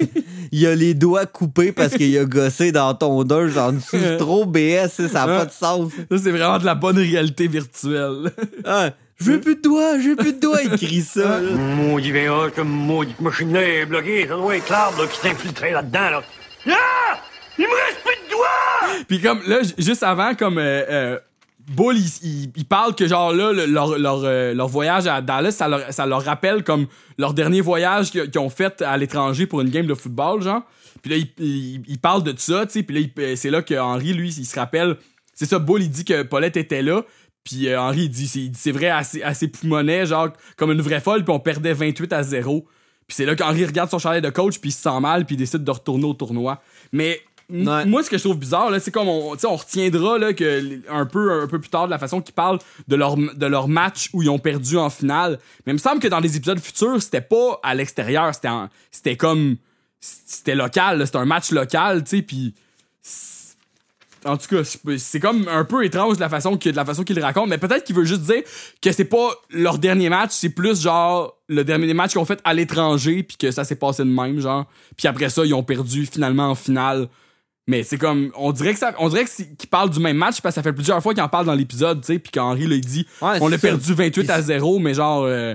il 0.52 0.66
a 0.66 0.74
les 0.74 0.94
doigts 0.94 1.26
coupés 1.26 1.72
parce 1.72 1.94
qu'il 1.94 2.16
a 2.18 2.24
gossé 2.24 2.72
dans 2.72 2.94
ton 2.94 3.22
dos 3.24 3.56
en 3.58 3.72
dessous. 3.72 3.96
C'est 3.98 4.16
trop 4.16 4.44
BS, 4.44 4.88
ça 5.08 5.26
n'a 5.26 5.38
pas 5.38 5.44
de 5.46 5.52
sens. 5.52 5.92
Ça, 6.10 6.18
c'est 6.18 6.30
vraiment 6.30 6.58
de 6.58 6.64
la 6.66 6.74
bonne 6.74 6.98
réalité 6.98 7.46
virtuelle. 7.48 8.32
Ah, 8.64 8.90
j'ai 9.20 9.38
plus 9.38 9.56
de 9.56 9.60
doigts, 9.62 9.98
j'ai 10.00 10.16
plus 10.16 10.32
de 10.32 10.40
doigts, 10.40 10.62
il 10.62 10.70
crie 10.70 11.02
ça. 11.02 11.40
là. 11.40 11.50
Maudit 11.52 12.10
VA, 12.12 12.50
comme 12.56 12.68
maudite 12.70 13.20
machine 13.20 13.52
là 13.52 13.62
est 13.62 13.86
bloquée. 13.86 14.26
Ça 14.26 14.34
doit 14.34 14.56
être 14.56 14.68
l'arbre 14.70 15.02
là, 15.02 15.08
qui 15.08 15.20
s'est 15.20 15.28
infiltré 15.30 15.72
là-dedans. 15.72 16.10
Là. 16.10 16.22
Ah! 16.70 17.18
Il 17.58 17.66
me 17.66 17.70
reste 17.70 18.00
plus 18.02 18.26
de 18.26 18.30
doigts! 18.30 19.04
Puis 19.08 19.20
comme 19.20 19.40
là, 19.46 19.62
j- 19.62 19.74
juste 19.78 20.02
avant, 20.02 20.34
comme 20.34 20.56
euh, 20.58 20.82
euh, 20.88 21.18
Bull, 21.70 21.96
il, 22.22 22.64
parle 22.66 22.96
que 22.96 23.06
genre 23.06 23.32
là, 23.32 23.52
le- 23.52 23.66
leur, 23.66 23.96
leur, 23.96 24.22
euh, 24.24 24.54
leur 24.54 24.66
voyage 24.66 25.06
à 25.06 25.20
Dallas, 25.20 25.52
ça 25.52 26.06
leur, 26.06 26.24
rappelle 26.24 26.64
comme 26.64 26.86
leur 27.16 27.32
dernier 27.32 27.60
voyage 27.60 28.10
qu'ils 28.10 28.38
ont 28.38 28.50
fait 28.50 28.82
à 28.82 28.96
l'étranger 28.96 29.46
pour 29.46 29.60
une 29.60 29.70
game 29.70 29.86
de 29.86 29.94
football, 29.94 30.42
genre. 30.42 30.62
Puis 31.00 31.10
là, 31.12 31.26
il, 31.38 31.98
parle 32.00 32.24
de 32.24 32.34
ça, 32.36 32.66
tu 32.66 32.72
sais. 32.72 32.82
Puis 32.82 33.00
là, 33.00 33.08
euh, 33.20 33.36
c'est 33.36 33.50
là 33.50 33.62
que 33.62 33.74
Henry, 33.74 34.12
lui, 34.12 34.30
il 34.30 34.44
se 34.44 34.58
rappelle. 34.58 34.96
C'est 35.32 35.46
ça, 35.46 35.60
Bull, 35.60 35.82
il 35.82 35.90
dit 35.90 36.04
que 36.04 36.24
Paulette 36.24 36.56
était 36.56 36.82
là. 36.82 37.04
Puis 37.44 37.68
euh, 37.68 37.80
Henry, 37.80 38.02
il 38.02 38.10
dit, 38.10 38.52
c'est, 38.52 38.72
vrai, 38.72 38.88
assez, 38.88 39.22
assez 39.22 39.46
poumonnet, 39.46 40.06
genre, 40.06 40.30
comme 40.56 40.72
une 40.72 40.82
vraie 40.82 41.00
folle, 41.00 41.24
puis 41.24 41.32
on 41.32 41.40
perdait 41.40 41.72
28 41.72 42.12
à 42.12 42.22
0. 42.24 42.66
Puis 43.06 43.16
c'est 43.16 43.26
là 43.26 43.34
qu'Henry 43.34 43.64
regarde 43.64 43.90
son 43.90 43.98
chalet 43.98 44.22
de 44.22 44.30
coach, 44.30 44.58
puis 44.58 44.70
il 44.70 44.72
se 44.72 44.82
sent 44.82 45.00
mal, 45.00 45.24
puis 45.24 45.36
décide 45.36 45.64
de 45.64 45.70
retourner 45.70 46.04
au 46.04 46.14
tournoi. 46.14 46.60
Mais 46.92 47.20
Ouais. 47.52 47.84
moi, 47.86 48.02
ce 48.02 48.10
que 48.10 48.16
je 48.18 48.22
trouve 48.22 48.38
bizarre, 48.38 48.70
là, 48.70 48.78
c'est 48.80 48.90
comme 48.90 49.08
on, 49.08 49.32
on 49.42 49.56
retiendra 49.56 50.18
là, 50.18 50.32
que 50.32 50.80
un 50.90 51.06
peu, 51.06 51.42
un 51.42 51.46
peu 51.46 51.58
plus 51.60 51.70
tard 51.70 51.86
de 51.86 51.90
la 51.90 51.98
façon 51.98 52.20
qu'ils 52.20 52.34
parlent 52.34 52.58
de 52.88 52.96
leur, 52.96 53.16
de 53.16 53.46
leur 53.46 53.66
match 53.68 54.08
où 54.12 54.22
ils 54.22 54.30
ont 54.30 54.38
perdu 54.38 54.76
en 54.76 54.90
finale. 54.90 55.38
Mais 55.66 55.72
il 55.72 55.74
me 55.74 55.78
semble 55.78 56.00
que 56.00 56.08
dans 56.08 56.20
les 56.20 56.36
épisodes 56.36 56.60
futurs, 56.60 57.02
c'était 57.02 57.20
pas 57.20 57.58
à 57.62 57.74
l'extérieur, 57.74 58.34
c'était, 58.34 58.48
en- 58.48 58.68
c'était 58.90 59.16
comme. 59.16 59.56
C'était 60.00 60.54
local, 60.54 61.04
c'était 61.04 61.18
un 61.18 61.26
match 61.26 61.50
local, 61.50 62.04
tu 62.04 62.16
sais, 62.18 62.22
puis. 62.22 62.54
En 64.26 64.36
tout 64.36 64.48
cas, 64.54 64.62
c'est- 64.98 65.18
comme 65.18 65.48
un 65.48 65.64
peu 65.64 65.82
étrange 65.82 66.16
de 66.16 66.20
la 66.20 66.28
façon 66.28 66.58
que 66.58 66.68
de 66.68 66.76
la 66.76 66.84
façon 66.84 67.04
qu'il 67.04 67.16
le 67.16 67.22
raconte, 67.22 67.48
mais 67.48 67.56
peut-être 67.56 67.84
qu'il 67.84 67.96
veut 67.96 68.04
juste 68.04 68.20
dire 68.20 68.42
que 68.82 68.92
c'est 68.92 69.06
pas 69.06 69.30
leur 69.48 69.78
dernier 69.78 70.10
match, 70.10 70.32
c'est 70.32 70.50
plus 70.50 70.82
genre 70.82 71.38
le 71.48 71.64
dernier 71.64 71.94
match 71.94 72.10
qu'ils 72.12 72.20
ont 72.20 72.26
fait 72.26 72.38
à 72.44 72.52
l'étranger 72.52 73.22
puis 73.22 73.38
que 73.38 73.50
ça 73.50 73.64
s'est 73.64 73.76
passé 73.76 74.02
de 74.04 74.10
même 74.10 74.38
genre. 74.38 74.66
Puis 74.98 75.08
après 75.08 75.30
ça, 75.30 75.46
ils 75.46 75.54
ont 75.54 75.62
perdu 75.62 76.04
finalement 76.04 76.50
en 76.50 76.54
finale. 76.54 77.08
Mais 77.70 77.84
c'est 77.84 77.98
comme 77.98 78.32
on 78.36 78.50
dirait 78.50 78.72
que 78.72 78.80
ça 78.80 78.92
on 78.98 79.08
dirait 79.08 79.24
parlent 79.70 79.90
du 79.90 80.00
même 80.00 80.16
match 80.16 80.40
parce 80.40 80.54
que 80.54 80.56
ça 80.56 80.62
fait 80.64 80.72
plusieurs 80.72 81.00
fois 81.00 81.14
qu'ils 81.14 81.22
en 81.22 81.28
parlent 81.28 81.46
dans 81.46 81.54
l'épisode, 81.54 82.00
tu 82.00 82.14
sais, 82.14 82.18
puis 82.18 82.32
qu'Henri 82.32 82.64
il 82.64 82.80
dit 82.80 83.06
Ouais, 83.22 83.38
on 83.40 83.52
a 83.52 83.58
perdu 83.58 83.94
28 83.94 84.28
à 84.28 84.42
0, 84.42 84.80
mais 84.80 84.92
genre 84.92 85.22
euh, 85.22 85.54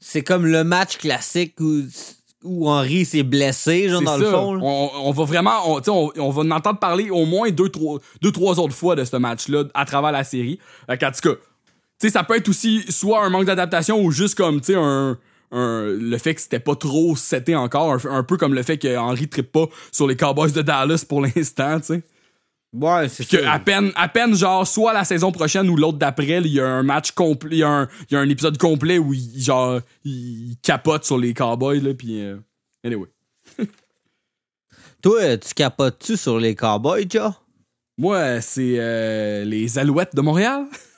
C'est 0.00 0.22
comme 0.22 0.46
le 0.46 0.64
match 0.64 0.96
classique 0.96 1.54
où, 1.60 1.82
où 2.44 2.70
Henri 2.70 3.04
s'est 3.04 3.22
blessé, 3.24 3.90
genre 3.90 4.00
dans 4.00 4.16
ça. 4.16 4.24
le 4.24 4.30
fond. 4.30 4.58
On, 4.62 4.90
on 5.04 5.10
va 5.12 5.24
vraiment, 5.24 5.70
on, 5.70 5.80
tu 5.80 5.84
sais, 5.84 5.90
on, 5.90 6.10
on 6.16 6.30
va 6.30 6.42
en 6.42 6.50
entendre 6.50 6.78
parler 6.78 7.10
au 7.10 7.26
moins 7.26 7.50
deux 7.50 7.68
trois, 7.68 8.00
deux, 8.22 8.32
trois 8.32 8.58
autres 8.58 8.74
fois 8.74 8.96
de 8.96 9.04
ce 9.04 9.18
match-là 9.18 9.64
à 9.74 9.84
travers 9.84 10.12
la 10.12 10.24
série. 10.24 10.58
Qu'en 10.88 11.10
tout 11.10 11.28
cas, 11.28 11.34
tu 11.34 11.38
sais, 11.98 12.10
ça 12.10 12.24
peut 12.24 12.36
être 12.36 12.48
aussi 12.48 12.86
soit 12.88 13.22
un 13.22 13.28
manque 13.28 13.44
d'adaptation 13.44 14.02
ou 14.02 14.10
juste 14.10 14.34
comme, 14.34 14.62
tu 14.62 14.72
sais, 14.72 14.78
un, 14.78 15.18
un- 15.52 15.84
le 15.86 16.18
fait 16.18 16.34
que 16.34 16.40
c'était 16.40 16.60
pas 16.60 16.74
trop 16.76 17.14
seté 17.16 17.54
encore, 17.56 17.92
un, 17.92 17.98
un 18.10 18.22
peu 18.22 18.36
comme 18.36 18.54
le 18.54 18.62
fait 18.62 18.78
que 18.78 18.96
Henry 18.96 19.28
trippe 19.28 19.52
pas 19.52 19.66
sur 19.92 20.06
les 20.06 20.16
Cowboys 20.16 20.52
de 20.52 20.62
Dallas 20.62 21.04
pour 21.08 21.20
l'instant, 21.26 21.78
tu 21.80 21.86
sais. 21.86 22.02
Ouais, 22.72 23.08
c'est 23.08 23.28
Que 23.28 23.44
à 23.46 23.60
peine, 23.60 23.92
à 23.94 24.08
peine, 24.08 24.34
genre, 24.34 24.66
soit 24.66 24.92
la 24.92 25.04
saison 25.04 25.30
prochaine 25.30 25.68
ou 25.70 25.76
l'autre 25.76 25.98
d'après, 25.98 26.38
il 26.40 26.48
y 26.48 26.58
a 26.60 26.66
un 26.66 26.82
match 26.82 27.12
complet, 27.12 27.50
il 27.52 27.58
y, 27.58 27.62
a 27.62 27.68
un- 27.68 27.88
il 28.10 28.14
y 28.14 28.16
a 28.16 28.20
un 28.20 28.28
épisode 28.28 28.58
complet 28.58 28.98
où 28.98 29.12
il, 29.14 29.40
genre, 29.40 29.80
il 30.04 30.56
capote 30.60 31.04
sur 31.04 31.16
les 31.16 31.34
Cowboys, 31.34 31.80
là, 31.80 31.94
pis 31.94 32.20
euh, 32.20 32.36
anyway. 32.84 33.06
Toi, 35.02 35.36
tu 35.36 35.54
capotes-tu 35.54 36.16
sur 36.16 36.38
les 36.40 36.54
cowboys, 36.54 37.06
Joe? 37.08 37.32
Moi, 37.98 38.40
c'est 38.40 38.76
euh, 38.78 39.44
les 39.44 39.78
Alouettes 39.78 40.14
de 40.16 40.20
Montréal. 40.20 40.64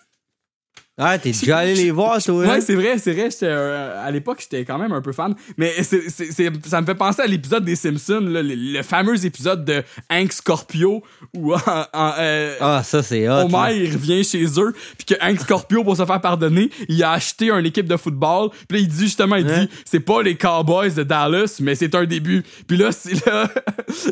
Ah, 0.98 1.18
t'es 1.18 1.30
déjà 1.32 1.58
allé 1.58 1.74
les 1.74 1.90
voir, 1.90 2.22
toi. 2.22 2.42
hein? 2.44 2.48
Ouais, 2.48 2.60
c'est 2.62 2.74
vrai, 2.74 2.96
c'est 2.98 3.12
vrai. 3.12 3.28
j'étais, 3.30 3.46
euh, 3.50 4.02
à 4.02 4.10
l'époque, 4.10 4.38
j'étais 4.40 4.64
quand 4.64 4.78
même 4.78 4.92
un 4.92 5.02
peu 5.02 5.12
fan. 5.12 5.34
Mais 5.58 5.74
c'est, 5.82 6.08
c'est- 6.08 6.32
c'est- 6.32 6.50
ça 6.66 6.80
me 6.80 6.86
fait 6.86 6.94
penser 6.94 7.20
à 7.20 7.26
l'épisode 7.26 7.64
des 7.66 7.76
Simpsons, 7.76 8.20
là, 8.20 8.42
le, 8.42 8.54
le 8.54 8.82
fameux 8.82 9.22
épisode 9.26 9.64
de 9.66 9.82
Hank 10.10 10.32
Scorpio 10.32 11.02
où 11.36 11.52
en- 11.54 11.58
en, 11.92 12.12
euh, 12.18 12.54
Ah, 12.60 12.82
ça, 12.82 13.02
c'est 13.02 13.28
hot. 13.28 13.30
là. 13.30 13.44
Homer, 13.44 13.76
il 13.84 13.92
revient 13.92 14.24
chez 14.24 14.44
eux, 14.58 14.74
puis 14.96 15.14
que 15.14 15.22
Hank 15.22 15.38
Scorpio, 15.40 15.84
pour 15.84 15.96
se 15.98 16.06
faire 16.06 16.20
pardonner, 16.22 16.70
il 16.88 17.02
a 17.04 17.12
acheté 17.12 17.50
une 17.50 17.66
équipe 17.66 17.86
de 17.88 17.96
football. 17.98 18.48
Puis 18.66 18.78
là, 18.78 18.84
il 18.84 18.88
dit 18.88 19.04
justement, 19.04 19.36
il 19.36 19.46
Hein? 19.50 19.64
dit, 19.64 19.70
c'est 19.84 20.00
pas 20.00 20.22
les 20.22 20.36
Cowboys 20.36 20.94
de 20.94 21.02
Dallas, 21.02 21.58
mais 21.60 21.74
c'est 21.74 21.94
un 21.94 22.06
début. 22.06 22.42
Puis 22.66 22.78
là, 22.78 22.90
c'est 22.90 23.24
là... 23.26 23.50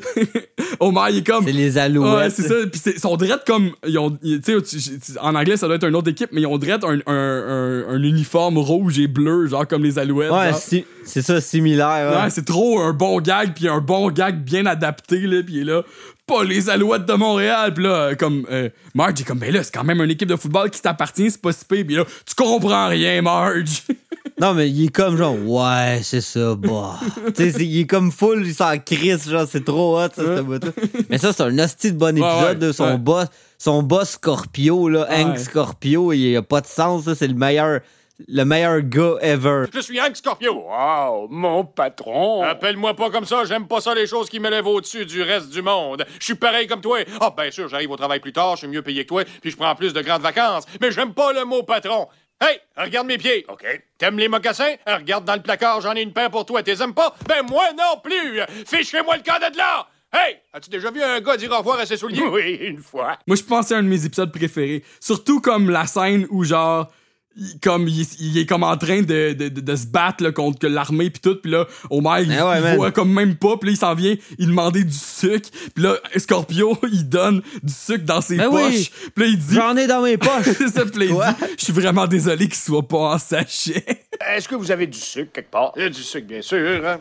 Homer, 0.81 1.01
il 1.11 1.19
est 1.19 1.27
comme... 1.27 1.45
C'est 1.47 1.53
les 1.53 1.79
alouettes. 1.79 2.15
Ouais, 2.15 2.31
c'est 2.31 2.43
ça. 2.43 2.55
Puis 2.71 2.81
ils 2.95 3.01
sont 3.01 3.17
drettes 3.17 3.45
comme. 3.47 3.71
Ils 3.87 3.99
ont, 3.99 4.17
ils- 4.23 4.41
tu 4.41 4.61
sais, 4.65 5.19
en 5.21 5.35
anglais, 5.35 5.57
ça 5.57 5.67
doit 5.67 5.77
être 5.77 5.87
une 5.89 5.97
autre 5.97 6.11
équipe, 6.11 6.31
mais 6.33 6.43
ils 6.43 6.47
ont 6.47 6.59
drettes 6.59 6.74
un, 6.83 6.99
un, 7.07 7.13
un, 7.15 7.85
un 7.95 8.03
uniforme 8.03 8.59
rouge 8.59 8.99
et 8.99 9.07
bleu, 9.07 9.47
genre 9.47 9.69
comme 9.69 9.85
les 9.85 9.99
alouettes. 9.99 10.33
Ouais, 10.33 10.53
si- 10.55 10.85
c'est 11.05 11.23
ça, 11.23 11.41
similaire. 11.41 12.11
Ouais, 12.17 12.23
ouais. 12.25 12.31
c'est 12.31 12.45
trop 12.45 12.81
un 12.81 12.93
bon 12.93 13.21
gag, 13.21 13.53
puis 13.55 13.69
un 13.69 13.81
bon 13.81 14.11
gag 14.11 14.43
bien 14.43 14.67
adapté, 14.67 15.21
là, 15.21 15.43
puis 15.45 15.55
il 15.57 15.61
est 15.61 15.65
là. 15.65 15.83
Pas 16.27 16.43
les 16.43 16.71
alouettes 16.71 17.05
de 17.05 17.13
Montréal, 17.13 17.75
puis 17.75 17.85
là, 17.85 18.15
comme. 18.15 18.47
Euh, 18.51 18.71
Marge 18.95 19.21
est 19.21 19.25
comme, 19.25 19.39
ben 19.39 19.53
là, 19.53 19.63
c'est 19.63 19.75
quand 19.75 19.85
même 19.85 20.01
une 20.01 20.11
équipe 20.11 20.29
de 20.29 20.37
football 20.37 20.71
qui 20.71 20.81
t'appartient, 20.81 21.31
c'est 21.31 21.41
pas 21.43 21.53
si 21.53 21.67
pire, 21.67 21.85
puis 21.87 21.97
là, 21.97 22.05
tu 22.27 22.35
comprends 22.35 22.89
rien, 22.89 23.21
Marge. 23.21 23.83
Non, 24.41 24.53
mais 24.53 24.69
il 24.69 24.87
est 24.87 24.89
comme 24.89 25.17
genre, 25.17 25.37
ouais, 25.47 26.01
c'est 26.03 26.21
ça, 26.21 26.57
bah. 26.57 26.99
tu 27.37 27.45
sais, 27.45 27.51
c'est- 27.53 27.65
il 27.67 27.81
est 27.83 27.87
comme 27.87 28.11
full, 28.11 28.45
il 28.47 28.55
s'en 28.55 28.77
crisse, 28.79 29.29
genre, 29.29 29.47
c'est 29.49 29.65
trop 29.65 29.97
hot, 30.01 30.09
ça, 30.15 30.23
ce 30.37 30.41
bout-là. 30.41 30.73
Mais 31.09 31.19
ça, 31.19 31.33
c'est 31.33 31.45
un 31.45 31.57
hostie 31.59 31.93
de 31.93 31.97
bon 31.99 32.17
épisode, 32.17 32.61
ouais, 32.61 32.67
là, 32.67 32.73
son 32.73 32.85
ouais. 32.85 32.99
boss, 32.99 33.27
son 33.59 33.83
boss 33.85 34.11
Scorpio, 34.11 34.89
là, 34.89 35.07
Hank. 35.09 35.39
Scorpio, 35.39 36.13
il 36.13 36.37
a 36.37 36.43
pas 36.43 36.61
de 36.61 36.67
sens, 36.67 37.13
c'est 37.15 37.29
le 37.29 37.35
meilleur, 37.35 37.79
le 38.27 38.45
meilleur 38.45 38.81
gars 38.81 39.15
ever. 39.21 39.67
Je 39.73 39.79
suis 39.81 40.01
Hank 40.01 40.17
Scorpio. 40.17 40.65
Wow, 40.69 41.29
mon 41.31 41.65
patron. 41.65 42.43
Appelle-moi 42.43 42.95
pas 42.95 43.11
comme 43.11 43.25
ça, 43.27 43.45
j'aime 43.45 43.67
pas 43.69 43.81
ça 43.81 43.95
les 43.95 44.07
choses 44.09 44.29
qui 44.29 44.41
m'élèvent 44.41 44.67
au-dessus 44.67 45.07
du 45.07 45.23
reste 45.23 45.51
du 45.51 45.63
monde. 45.63 46.05
Je 46.19 46.25
suis 46.25 46.35
pareil 46.35 46.67
comme 46.67 46.81
toi. 46.81 46.99
Ah, 47.21 47.33
bien 47.37 47.51
sûr, 47.53 47.69
j'arrive 47.69 47.91
au 47.93 47.97
travail 47.97 48.19
plus 48.19 48.33
tard, 48.33 48.57
je 48.57 48.61
suis 48.61 48.69
mieux 48.69 48.83
payé 48.83 49.05
que 49.05 49.09
toi, 49.09 49.23
puis 49.43 49.53
je 49.53 49.57
prends 49.57 49.75
plus 49.77 49.93
de 49.93 50.01
grandes 50.01 50.23
vacances. 50.23 50.65
Mais 50.81 50.91
j'aime 50.91 51.13
pas 51.15 51.33
le 51.33 51.45
mot 51.45 51.63
patron. 51.63 52.09
Hey, 52.41 52.59
regarde 52.77 53.07
mes 53.07 53.19
pieds. 53.19 53.45
OK. 53.49 53.65
T'aimes 53.97 54.19
les 54.19 54.29
mocassins? 54.29 54.75
Regarde 54.87 55.25
dans 55.25 55.37
le 55.37 55.43
placard, 55.43 55.81
j'en 55.81 55.95
ai 55.95 56.03
une 56.03 56.13
paire 56.13 56.31
pour 56.31 56.45
toi. 56.45 56.63
T'es 56.63 56.81
aimes 56.83 56.95
pas? 56.95 57.15
Ben 57.29 57.43
moi 57.49 57.65
non 57.77 58.01
plus. 58.03 58.41
Fichez-moi 58.67 59.17
le 59.17 59.23
cas 59.23 59.39
de 59.39 59.57
là. 59.57 59.87
Hey, 60.13 60.37
as-tu 60.53 60.71
déjà 60.71 60.91
vu 60.91 61.03
un 61.03 61.21
gars 61.21 61.37
dire 61.37 61.51
au 61.51 61.59
revoir 61.59 61.79
à 61.81 61.87
ses 61.87 61.97
souliers? 61.97 62.23
Oui, 62.31 62.55
une 62.61 62.79
fois. 62.79 63.19
Moi, 63.27 63.37
je 63.37 63.43
pense 63.43 63.63
que 63.63 63.69
c'est 63.69 63.75
un 63.75 63.83
de 63.83 63.89
mes 63.89 64.05
épisodes 64.05 64.31
préférés. 64.33 64.85
Surtout 65.01 65.41
comme 65.41 65.71
la 65.71 65.87
scène 65.87 66.27
où, 66.31 66.45
genre, 66.45 66.91
il, 67.37 67.59
comme 67.61 67.89
il, 67.89 68.07
il 68.21 68.39
est 68.39 68.47
comme 68.47 68.63
en 68.63 68.77
train 68.77 69.03
de, 69.03 69.33
de, 69.33 69.49
de, 69.49 69.61
de 69.61 69.77
se 69.77 69.87
battre 69.87 70.23
là, 70.23 70.33
contre 70.33 70.67
l'armée 70.67 71.11
puis 71.11 71.21
tout 71.21 71.37
puis 71.37 71.51
là 71.51 71.67
Homer 71.91 72.23
il, 72.23 72.31
ouais, 72.31 72.57
il 72.59 72.63
man. 72.63 72.77
voit 72.77 72.91
comme 72.93 73.13
même 73.13 73.37
pas 73.37 73.57
puis 73.57 73.71
là 73.71 73.73
il 73.73 73.77
s'en 73.79 73.95
vient 73.95 74.15
il 74.39 74.47
demandait 74.49 74.85
du 74.85 74.93
sucre 74.95 75.49
puis 75.75 75.85
là 75.85 75.97
Scorpio 76.17 76.79
il 76.93 77.09
donne 77.09 77.43
du 77.63 77.73
sucre 77.73 78.05
dans 78.05 78.21
ses 78.21 78.37
Ben 78.37 78.51
poches 78.51 78.63
oui. 78.73 78.91
puis 79.15 79.25
là 79.25 79.31
il 79.31 79.39
dit 79.39 79.55
J'en 79.55 79.77
ai 79.77 79.87
dans 79.87 80.03
mes 80.03 80.17
poches. 80.19 80.45
c'est 80.57 80.69
ça 80.69 80.85
puis 80.85 81.09
là, 81.09 81.35
il 81.41 81.47
dit 81.47 81.55
je 81.59 81.65
suis 81.65 81.73
vraiment 81.73 82.07
désolé 82.07 82.47
qu'il 82.47 82.55
soit 82.57 82.87
pas 82.87 82.97
en 83.15 83.19
sachet 83.19 83.85
Est-ce 84.35 84.49
que 84.49 84.55
vous 84.55 84.71
avez 84.71 84.87
du 84.87 84.99
sucre 84.99 85.33
quelque 85.33 85.51
part? 85.51 85.73
Il 85.77 85.83
y 85.83 85.87
a 85.87 85.89
du 85.91 86.03
sucre, 86.03 86.27
bien 86.27 86.41
sûr. 86.41 86.87
Hein? 86.87 86.99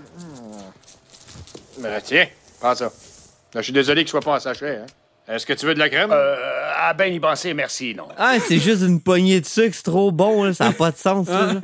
Hmm. 1.77 1.85
Tiens, 2.03 2.27
prends 2.59 2.75
ça. 2.75 2.91
Je 3.55 3.61
suis 3.61 3.73
désolé 3.73 4.01
qu'il 4.01 4.09
soit 4.09 4.21
pas 4.21 4.35
en 4.35 4.39
sachet. 4.39 4.77
Hein? 4.77 4.85
Est-ce 5.27 5.45
que 5.45 5.53
tu 5.53 5.65
veux 5.65 5.73
de 5.73 5.79
la 5.79 5.89
crème? 5.89 6.09
Euh, 6.11 6.35
à 6.89 6.93
ben 6.93 7.13
y 7.13 7.19
penser, 7.19 7.53
merci, 7.53 7.93
non. 7.95 8.07
Ah, 8.17 8.35
c'est 8.45 8.59
juste 8.59 8.81
une 8.83 9.01
poignée 9.01 9.39
de 9.41 9.45
sucre, 9.45 9.75
c'est 9.75 9.83
trop 9.83 10.11
bon, 10.11 10.43
là, 10.43 10.53
ça 10.53 10.65
n'a 10.65 10.71
pas 10.73 10.91
de 10.91 10.97
sens. 10.97 11.27
ça, 11.27 11.53
là. 11.53 11.61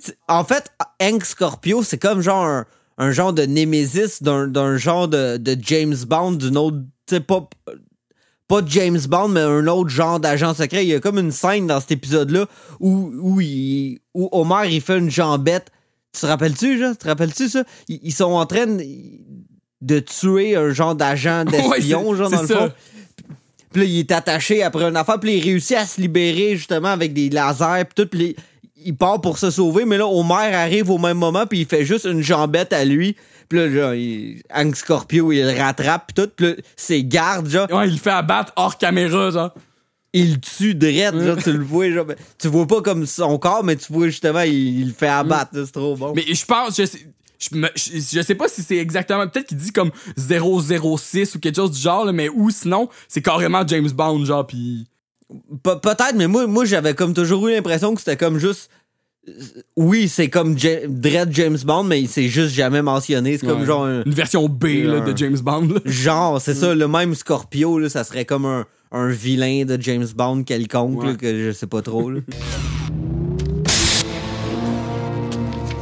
C'est- 0.00 0.16
En 0.28 0.44
fait, 0.44 0.70
Hank 1.00 1.24
Scorpio, 1.24 1.82
c'est 1.82 1.98
comme 1.98 2.20
genre 2.20 2.44
un, 2.44 2.66
un 2.98 3.10
genre 3.12 3.32
de 3.32 3.42
némésis 3.42 4.22
d'un 4.22 4.46
d'un 4.46 4.76
genre 4.76 5.08
de, 5.08 5.36
de 5.36 5.56
James 5.62 5.96
Bond, 6.06 6.32
d'une 6.32 6.56
autre. 6.56 6.78
Tu 7.06 7.14
sais, 7.16 7.20
pas, 7.20 7.48
pas 8.48 8.60
James 8.66 8.98
Bond, 9.08 9.28
mais 9.28 9.40
un 9.40 9.66
autre 9.68 9.90
genre 9.90 10.18
d'agent 10.20 10.54
secret. 10.54 10.84
Il 10.84 10.88
y 10.88 10.94
a 10.94 11.00
comme 11.00 11.18
une 11.18 11.30
scène 11.32 11.66
dans 11.66 11.80
cet 11.80 11.92
épisode-là 11.92 12.46
où, 12.80 13.10
où, 13.20 13.40
il- 13.40 14.00
où 14.14 14.28
Homer 14.32 14.68
il 14.70 14.80
fait 14.80 14.98
une 14.98 15.10
jambette. 15.10 15.70
Tu 16.12 16.20
te 16.22 16.26
rappelles-tu, 16.26 16.76
là? 16.78 16.90
Tu 16.90 16.96
te 16.98 17.06
rappelles-tu 17.08 17.48
ça? 17.48 17.62
Ils, 17.88 18.00
ils 18.02 18.12
sont 18.12 18.32
en 18.32 18.44
train 18.46 18.66
de, 18.66 19.98
tuer 20.00 20.56
un 20.56 20.70
genre 20.70 20.94
d'agent 20.96 21.44
d'espion, 21.44 22.08
Ouais, 22.10 22.16
genre, 22.16 22.30
dans 22.30 22.42
le 22.42 22.46
ça. 22.48 22.56
fond. 22.56 22.72
Puis 23.72 23.82
là, 23.82 23.88
il 23.88 23.98
est 24.00 24.12
attaché 24.12 24.62
après 24.62 24.84
une 24.84 24.96
affaire. 24.96 25.20
Puis 25.20 25.36
il 25.36 25.44
réussit 25.44 25.76
à 25.76 25.86
se 25.86 26.00
libérer 26.00 26.56
justement 26.56 26.88
avec 26.88 27.12
des 27.12 27.30
lasers. 27.30 27.84
Puis 27.84 27.94
tout. 28.04 28.08
Puis 28.08 28.36
il 28.84 28.96
part 28.96 29.20
pour 29.20 29.38
se 29.38 29.50
sauver. 29.50 29.84
Mais 29.84 29.98
là, 29.98 30.06
Homer 30.06 30.54
arrive 30.54 30.90
au 30.90 30.98
même 30.98 31.18
moment. 31.18 31.46
Puis 31.46 31.60
il 31.60 31.66
fait 31.66 31.84
juste 31.84 32.04
une 32.04 32.22
jambette 32.22 32.72
à 32.72 32.84
lui. 32.84 33.16
Puis 33.48 33.58
là, 33.58 33.70
genre, 33.70 33.94
il, 33.94 34.42
Hank 34.54 34.76
Scorpio, 34.76 35.32
il 35.32 35.42
le 35.42 35.58
rattrape. 35.58 36.12
Puis 36.12 36.24
tout. 36.24 36.30
Puis 36.34 36.46
là, 36.46 36.52
ses 36.76 37.04
gardes, 37.04 37.48
genre. 37.48 37.70
ouais 37.70 37.86
il 37.88 37.94
le 37.94 37.98
fait 37.98 38.10
abattre 38.10 38.52
hors 38.56 38.78
caméra 38.78 39.30
genre 39.30 39.54
Il 40.12 40.32
le 40.34 40.40
tue 40.40 40.74
direct. 40.74 41.20
genre, 41.20 41.36
tu 41.36 41.52
le 41.52 41.64
vois. 41.64 41.90
Genre, 41.90 42.04
ben, 42.04 42.16
tu 42.38 42.48
vois 42.48 42.66
pas 42.66 42.80
comme 42.82 43.06
son 43.06 43.38
corps, 43.38 43.62
mais 43.62 43.76
tu 43.76 43.92
vois 43.92 44.06
justement, 44.06 44.40
il, 44.40 44.80
il 44.80 44.86
le 44.88 44.92
fait 44.94 45.08
abattre. 45.08 45.50
C'est 45.54 45.72
trop 45.72 45.96
bon. 45.96 46.12
Mais 46.14 46.24
je 46.32 46.44
pense, 46.44 46.76
je 46.76 46.86
sais, 46.86 46.98
je, 47.40 47.56
me- 47.56 47.68
je, 47.74 47.92
je 47.98 48.22
sais 48.22 48.34
pas 48.34 48.48
si 48.48 48.62
c'est 48.62 48.76
exactement, 48.76 49.26
peut-être 49.26 49.48
qu'il 49.48 49.56
dit 49.56 49.72
comme 49.72 49.90
006 50.16 51.34
ou 51.34 51.38
quelque 51.40 51.56
chose 51.56 51.70
du 51.72 51.80
genre, 51.80 52.04
là, 52.04 52.12
mais 52.12 52.28
ou 52.28 52.50
sinon, 52.50 52.88
c'est 53.08 53.22
carrément 53.22 53.66
James 53.66 53.90
Bond, 53.90 54.24
genre, 54.24 54.46
pis. 54.46 54.86
Pe- 55.62 55.80
Peut-être, 55.80 56.14
mais 56.16 56.26
moi, 56.26 56.46
moi 56.46 56.64
j'avais 56.64 56.94
comme 56.94 57.14
toujours 57.14 57.46
eu 57.48 57.52
l'impression 57.52 57.94
que 57.94 58.00
c'était 58.00 58.16
comme 58.16 58.38
juste. 58.38 58.68
euh, 59.28 59.32
Oui, 59.76 60.08
c'est 60.08 60.28
comme 60.28 60.58
Ja- 60.58 60.86
Dread 60.88 61.30
James 61.32 61.58
Bond, 61.64 61.84
mais 61.84 62.04
c'est 62.06 62.28
juste 62.28 62.52
jamais 62.54 62.82
mentionné. 62.82 63.38
C'est 63.38 63.46
comme 63.46 63.60
Ouais. 63.60 63.66
genre 63.66 63.84
un. 63.84 64.02
Une 64.04 64.12
version 64.14 64.48
B 64.48 64.64
là, 64.84 64.96
un- 65.02 65.12
de 65.12 65.16
James 65.16 65.38
Bond. 65.38 65.68
là. 65.74 65.80
Genre, 65.84 66.40
c'est 66.40 66.54
ça, 66.54 66.74
le 66.74 66.88
même 66.88 67.14
Scorpio, 67.14 67.78
là, 67.78 67.88
ça 67.88 68.02
serait 68.02 68.24
comme 68.24 68.44
un, 68.44 68.66
un 68.90 69.08
vilain 69.08 69.64
de 69.64 69.80
James 69.80 70.08
Bond 70.16 70.42
quelconque, 70.42 71.04
Ouais. 71.04 71.16
que 71.16 71.46
je 71.46 71.52
sais 71.52 71.68
pas 71.68 71.80
trop. 71.82 72.10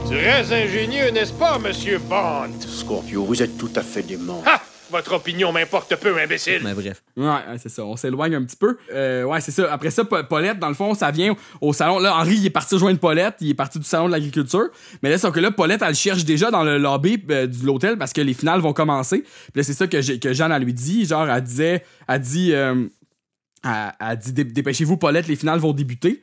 Très 0.08 0.52
ingénieux, 0.52 1.10
n'est-ce 1.12 1.32
pas, 1.32 1.58
Monsieur 1.58 1.98
Bond? 1.98 2.50
Scorpio, 2.60 3.24
vous 3.24 3.42
êtes 3.42 3.56
tout 3.58 3.70
à 3.76 3.82
fait 3.82 4.02
dément. 4.02 4.42
Ha! 4.46 4.60
Votre 4.90 5.14
opinion 5.16 5.52
m'importe 5.52 5.94
peu, 5.96 6.18
imbécile. 6.18 6.62
mais 6.64 6.72
bref. 6.72 7.02
Ouais, 7.14 7.26
ouais, 7.26 7.58
c'est 7.62 7.68
ça. 7.68 7.84
On 7.84 7.94
s'éloigne 7.94 8.34
un 8.36 8.42
petit 8.44 8.56
peu. 8.56 8.78
Euh, 8.90 9.24
ouais, 9.24 9.40
c'est 9.42 9.50
ça. 9.50 9.70
Après 9.70 9.90
ça, 9.90 10.04
Pa- 10.06 10.24
Paulette, 10.24 10.58
dans 10.58 10.68
le 10.68 10.74
fond, 10.74 10.94
ça 10.94 11.10
vient 11.10 11.36
au 11.60 11.74
salon. 11.74 11.98
Là, 11.98 12.16
Henri, 12.16 12.36
il 12.36 12.46
est 12.46 12.50
parti 12.50 12.74
rejoindre 12.74 12.98
Paulette. 12.98 13.34
Il 13.42 13.50
est 13.50 13.54
parti 13.54 13.78
du 13.78 13.84
salon 13.84 14.06
de 14.06 14.12
l'agriculture. 14.12 14.68
Mais 15.02 15.10
là, 15.10 15.18
sauf 15.18 15.34
que 15.34 15.40
là, 15.40 15.50
Paulette, 15.50 15.82
elle 15.86 15.94
cherche 15.94 16.24
déjà 16.24 16.50
dans 16.50 16.64
le 16.64 16.78
lobby 16.78 17.22
euh, 17.30 17.46
de 17.46 17.66
l'hôtel 17.66 17.98
parce 17.98 18.14
que 18.14 18.22
les 18.22 18.32
finales 18.32 18.60
vont 18.60 18.72
commencer. 18.72 19.18
Puis 19.20 19.52
là, 19.56 19.62
c'est 19.62 19.74
ça 19.74 19.86
que, 19.88 20.00
j'ai- 20.00 20.18
que 20.18 20.32
Jeanne, 20.32 20.52
elle 20.52 20.62
lui 20.62 20.72
dit. 20.72 21.04
Genre, 21.04 21.28
elle 21.28 21.42
disait, 21.42 21.84
elle 22.08 22.20
dit, 22.20 22.54
euh, 22.54 22.86
elle, 23.62 23.70
elle 24.00 24.16
dit, 24.18 24.32
Dé- 24.32 24.44
dépêchez-vous, 24.44 24.96
Paulette, 24.96 25.28
les 25.28 25.36
finales 25.36 25.58
vont 25.58 25.74
débuter. 25.74 26.22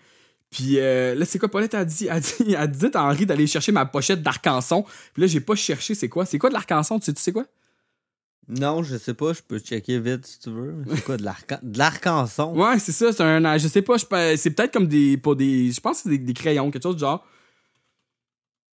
Puis 0.51 0.79
euh, 0.79 1.15
là, 1.15 1.25
c'est 1.25 1.37
quoi 1.39 1.49
Paulette 1.49 1.73
a 1.73 1.83
dit? 1.85 2.07
Elle 2.09 2.21
dit, 2.21 2.53
elle 2.57 2.71
dit 2.71 2.85
à 2.93 3.03
Henri 3.03 3.25
d'aller 3.25 3.47
chercher 3.47 3.71
ma 3.71 3.85
pochette 3.85 4.21
d'arcanson. 4.21 4.83
Puis 5.13 5.21
là, 5.21 5.27
j'ai 5.27 5.41
pas 5.41 5.55
cherché 5.55 5.95
c'est 5.95 6.09
quoi. 6.09 6.25
C'est 6.25 6.37
quoi 6.37 6.49
de 6.49 6.53
l'arcanson? 6.53 6.99
Tu 6.99 7.05
sais, 7.05 7.13
tu 7.13 7.21
sais 7.21 7.31
quoi? 7.33 7.45
Non, 8.47 8.83
je 8.83 8.95
sais 8.97 9.15
pas, 9.15 9.33
je 9.33 9.41
peux 9.41 9.57
checker 9.57 9.99
vite 9.99 10.25
si 10.27 10.39
tu 10.39 10.51
veux. 10.51 10.75
C'est 10.93 11.03
quoi, 11.03 11.17
de 11.17 11.23
l'arcan- 11.23 11.59
de 11.63 11.77
l'arcanson? 11.79 12.53
Ouais, 12.55 12.77
c'est 12.77 12.91
ça, 12.91 13.11
c'est 13.11 13.23
un. 13.23 13.57
Je 13.57 13.67
sais 13.67 13.81
pas, 13.81 13.97
c'est 13.97 14.51
peut-être 14.51 14.71
comme 14.71 14.87
des. 14.87 15.17
Pas 15.17 15.33
des. 15.33 15.71
Je 15.71 15.81
pense 15.81 15.97
que 15.97 16.03
c'est 16.03 16.09
des, 16.09 16.19
des 16.19 16.33
crayons, 16.33 16.69
quelque 16.69 16.83
chose 16.83 16.95
du 16.95 16.99
genre. 17.01 17.25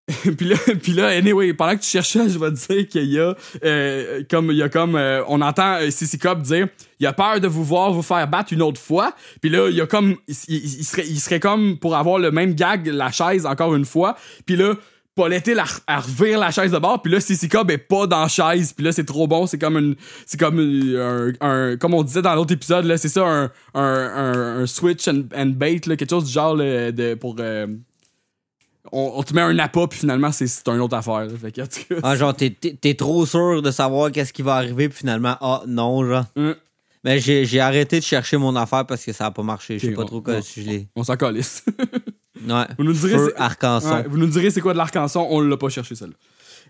puis 0.38 0.48
là, 0.50 0.56
puis 0.82 0.94
là, 0.94 1.08
anyway, 1.10 1.54
pendant 1.54 1.76
que 1.76 1.82
tu 1.82 1.90
cherches 1.90 2.10
ça, 2.14 2.28
je 2.28 2.38
vais 2.38 2.52
te 2.52 2.74
dire 2.74 2.88
qu'il 2.88 3.06
y 3.06 3.20
a. 3.20 3.36
euh, 3.64 4.24
comme. 4.30 4.52
Il 4.52 4.58
y 4.58 4.64
a 4.64 4.68
comme. 4.70 4.96
euh, 4.96 5.24
on 5.28 5.40
entend 5.42 5.76
euh, 5.76 5.90
Sissy 5.90 6.18
Cop 6.18 6.42
dire 6.42 6.68
Il 7.00 7.08
a 7.08 7.14
peur 7.14 7.40
de 7.40 7.48
vous 7.48 7.64
voir 7.64 7.94
vous 7.94 8.02
faire 8.02 8.28
battre 8.28 8.52
une 8.52 8.62
autre 8.62 8.82
fois. 8.82 9.14
Puis 9.42 9.50
là, 9.50 9.70
il 9.70 9.76
y 9.76 9.82
a 9.82 9.88
comme. 9.88 10.16
Il, 10.28 10.36
serait, 10.36 11.06
il 11.08 11.20
serait 11.20 11.40
comme 11.40 11.78
pour 11.78 11.96
avoir 11.96 12.18
le 12.20 12.32
même 12.32 12.56
gag, 12.56 12.88
la 12.88 13.12
chaise, 13.12 13.46
encore 13.46 13.76
une 13.76 13.86
fois. 13.86 14.18
Puis 14.46 14.56
là. 14.56 14.74
Paulette, 15.14 15.50
elle, 15.50 15.62
elle 15.90 15.96
revire 15.98 16.40
la 16.40 16.52
chaise 16.52 16.72
de 16.72 16.78
bord, 16.78 17.02
puis 17.02 17.12
là, 17.12 17.20
Sissy 17.20 17.50
Cobb 17.50 17.70
est 17.70 17.78
pas 17.78 18.08
dans 18.08 18.22
la 18.22 18.28
chaise, 18.30 18.72
puis 18.72 18.86
là, 18.86 18.94
c'est 18.94 19.04
trop 19.04 19.28
bon, 19.28 19.46
c'est 19.46 19.58
comme 19.60 19.78
une, 19.78 19.96
c'est 20.26 20.40
comme 20.40 20.58
une- 20.58 20.96
un, 20.96 21.34
un- 21.42 21.76
comme 21.78 21.94
on 21.94 22.02
disait 22.02 22.22
dans 22.22 22.34
l'autre 22.34 22.54
épisode, 22.54 22.86
là, 22.86 22.98
c'est 22.98 23.10
ça, 23.10 23.26
un, 23.28 23.52
un, 23.74 24.62
un, 24.62 24.66
switch 24.66 25.10
and, 25.10 25.24
and 25.36 25.48
bait, 25.48 25.82
là, 25.86 25.98
quelque 25.98 26.10
chose 26.10 26.24
du 26.24 26.32
genre, 26.32 26.56
là, 26.56 26.94
de, 26.94 27.16
pour, 27.16 27.36
euh, 27.42 27.68
on, 28.92 29.14
on 29.16 29.24
te 29.24 29.34
met 29.34 29.42
un 29.42 29.58
appât, 29.60 29.88
puis 29.88 30.00
finalement, 30.00 30.32
c'est, 30.32 30.46
une 30.68 30.80
autre 30.82 30.96
affaire, 30.98 31.26
là. 31.26 31.30
fait 31.42 31.52
que, 31.52 31.62
en 31.62 31.66
tout 31.68 31.80
cas, 31.90 31.96
Ah, 32.04 32.16
genre, 32.16 32.36
t'es- 32.36 32.94
trop 32.96 33.26
sûr 33.26 33.62
de 33.62 33.72
savoir 33.72 34.12
qu'est-ce 34.12 34.34
qui 34.34 34.42
va 34.42 34.56
arriver, 34.56 34.90
puis 34.90 34.98
finalement, 35.00 35.36
ah, 35.42 35.64
non, 35.68 36.06
genre. 36.08 36.26
Hum. 36.36 36.56
Mais 37.04 37.20
j'ai 37.20 37.46
j'ai 37.46 37.60
arrêté 37.60 38.00
de 38.00 38.04
chercher 38.06 38.38
mon 38.38 38.56
affaire 38.56 38.86
parce 38.86 39.04
que 39.04 39.12
ça 39.12 39.26
a 39.26 39.32
pas 39.32 39.42
marché. 39.42 39.80
Je 39.80 39.88
sais 39.88 39.94
pas 39.94 40.04
on- 40.04 40.06
trop 40.06 40.22
quoi 40.22 40.36
on- 40.36 40.42
si 40.44 40.64
je 40.64 40.70
l'ai. 40.70 40.88
on 40.96 41.04
s'en 41.04 41.16
calisse. 41.18 41.64
Ouais. 42.48 42.66
Vous 42.76 42.84
nous 42.84 42.94
direz, 42.94 43.18
Feu 43.18 43.34
c'est- 43.36 43.40
arcanson. 43.42 43.92
Ouais, 43.94 44.04
vous 44.08 44.18
nous 44.18 44.26
direz 44.26 44.50
c'est 44.50 44.62
quoi 44.62 44.74
de 44.74 44.78
l'arcanson, 44.80 45.28
on 45.30 45.42
l'a 45.42 45.58
pas 45.58 45.70
cherché, 45.70 45.94
celle-là. 45.94 46.16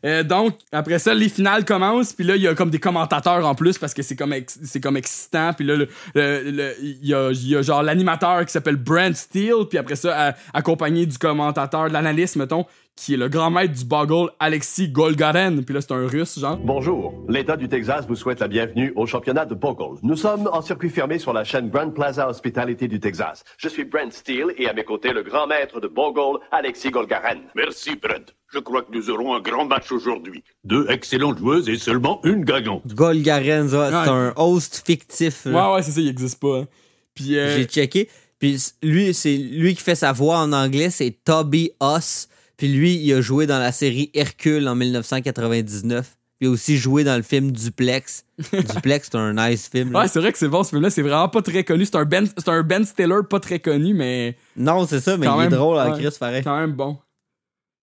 Euh, 0.05 0.23
donc, 0.23 0.55
après 0.71 0.97
ça, 0.99 1.13
les 1.13 1.29
finales 1.29 1.63
commencent, 1.65 2.13
puis 2.13 2.25
là, 2.25 2.35
il 2.35 2.41
y 2.41 2.47
a 2.47 2.55
comme 2.55 2.69
des 2.71 2.79
commentateurs 2.79 3.45
en 3.45 3.53
plus 3.55 3.77
parce 3.77 3.93
que 3.93 4.01
c'est 4.01 4.15
comme, 4.15 4.33
ex- 4.33 4.59
c'est 4.63 4.81
comme 4.81 4.97
excitant. 4.97 5.53
Puis 5.53 5.65
là, 5.65 5.75
le- 5.75 5.87
le- 6.15 6.51
le- 6.51 6.73
il 6.81 7.05
y, 7.05 7.13
a, 7.13 7.29
il 7.31 7.47
y 7.49 7.55
a 7.55 7.61
genre 7.61 7.83
l'animateur 7.83 8.45
qui 8.45 8.51
s'appelle 8.51 8.77
Brent 8.77 9.13
Steele, 9.15 9.65
puis 9.69 9.77
après 9.77 9.95
ça, 9.95 10.29
à- 10.29 10.33
accompagné 10.53 11.05
du 11.05 11.17
commentateur, 11.17 11.87
de 11.87 11.93
l'analyste, 11.93 12.35
mettons, 12.35 12.65
qui 12.95 13.13
est 13.13 13.17
le 13.17 13.29
grand 13.29 13.49
maître 13.51 13.73
du 13.73 13.85
Boggle, 13.85 14.29
Alexis 14.39 14.89
Golgaren. 14.89 15.63
Puis 15.63 15.73
là, 15.73 15.81
c'est 15.81 15.93
un 15.93 16.07
russe, 16.07 16.39
genre. 16.39 16.57
Bonjour, 16.57 17.13
l'État 17.29 17.55
du 17.55 17.69
Texas 17.69 18.05
vous 18.07 18.15
souhaite 18.15 18.39
la 18.39 18.47
bienvenue 18.47 18.91
au 18.95 19.05
championnat 19.05 19.45
de 19.45 19.55
Bogle. 19.55 19.97
Nous 20.03 20.15
sommes 20.17 20.49
en 20.51 20.61
circuit 20.61 20.89
fermé 20.89 21.17
sur 21.19 21.31
la 21.33 21.43
chaîne 21.43 21.69
Grand 21.69 21.89
Plaza 21.91 22.27
Hospitality 22.27 22.87
du 22.87 22.99
Texas. 22.99 23.43
Je 23.57 23.69
suis 23.69 23.85
Brent 23.85 24.11
Steele 24.11 24.53
et 24.57 24.67
à 24.67 24.73
mes 24.73 24.83
côtés 24.83 25.13
le 25.13 25.23
grand 25.23 25.47
maître 25.47 25.79
de 25.79 25.87
Bogle, 25.87 26.39
Alexis 26.51 26.91
Golgaren. 26.91 27.39
Merci, 27.55 27.95
Brent. 27.95 28.33
Je 28.53 28.59
crois 28.59 28.81
que 28.81 28.91
nous 28.93 29.09
aurons 29.09 29.33
un 29.35 29.39
grand 29.39 29.65
match 29.65 29.91
aujourd'hui. 29.91 30.43
Deux 30.65 30.85
excellentes 30.89 31.37
joueuses 31.37 31.69
et 31.69 31.77
seulement 31.77 32.19
une 32.25 32.43
gagnante. 32.43 32.81
Golgaren, 32.93 33.69
ça, 33.69 34.03
c'est 34.03 34.09
un 34.11 34.33
host 34.35 34.83
fictif. 34.85 35.45
là. 35.45 35.69
Ouais, 35.69 35.75
ouais, 35.75 35.83
c'est 35.83 35.91
ça, 35.91 36.01
il 36.01 36.09
existe 36.09 36.39
pas. 36.39 36.59
hein. 36.59 36.67
Puis, 37.13 37.37
euh, 37.37 37.55
J'ai 37.57 37.65
checké. 37.65 38.09
Puis 38.39 38.57
lui, 38.83 39.13
c'est 39.13 39.35
lui 39.37 39.75
qui 39.75 39.81
fait 39.81 39.95
sa 39.95 40.11
voix 40.11 40.39
en 40.39 40.51
anglais, 40.51 40.89
c'est 40.89 41.11
Toby 41.23 41.71
Huss. 41.81 42.27
Puis 42.57 42.67
lui, 42.67 42.95
il 42.95 43.13
a 43.13 43.21
joué 43.21 43.47
dans 43.47 43.59
la 43.59 43.71
série 43.71 44.11
Hercule 44.13 44.67
en 44.67 44.75
1999. 44.75 46.05
Puis 46.39 46.47
il 46.47 46.47
a 46.47 46.51
aussi 46.51 46.77
joué 46.77 47.03
dans 47.03 47.15
le 47.15 47.21
film 47.23 47.51
Duplex. 47.51 48.25
Duplex, 48.51 49.09
c'est 49.11 49.17
un 49.17 49.33
nice 49.33 49.69
film. 49.69 49.91
là. 49.93 49.99
ouais, 50.01 50.07
c'est 50.07 50.19
vrai 50.19 50.31
que 50.31 50.37
c'est 50.39 50.47
bon, 50.47 50.63
ce 50.63 50.71
film-là. 50.71 50.89
C'est 50.89 51.03
vraiment 51.03 51.29
pas 51.29 51.41
très 51.41 51.63
connu. 51.63 51.85
C'est 51.85 51.95
un 51.95 52.05
Ben, 52.05 52.27
c'est 52.35 52.49
un 52.49 52.63
ben 52.63 52.83
Stiller 52.83 53.19
pas 53.29 53.39
très 53.39 53.59
connu, 53.59 53.93
mais. 53.93 54.35
Non, 54.57 54.85
c'est 54.87 54.99
ça, 54.99 55.17
mais 55.17 55.27
quand 55.27 55.35
il 55.39 55.45
est 55.45 55.49
même, 55.49 55.53
drôle 55.57 55.77
en 55.77 55.91
ouais, 55.93 55.99
Chris, 56.01 56.15
pareil. 56.19 56.43
Quand 56.43 56.57
même 56.59 56.73
bon. 56.73 56.97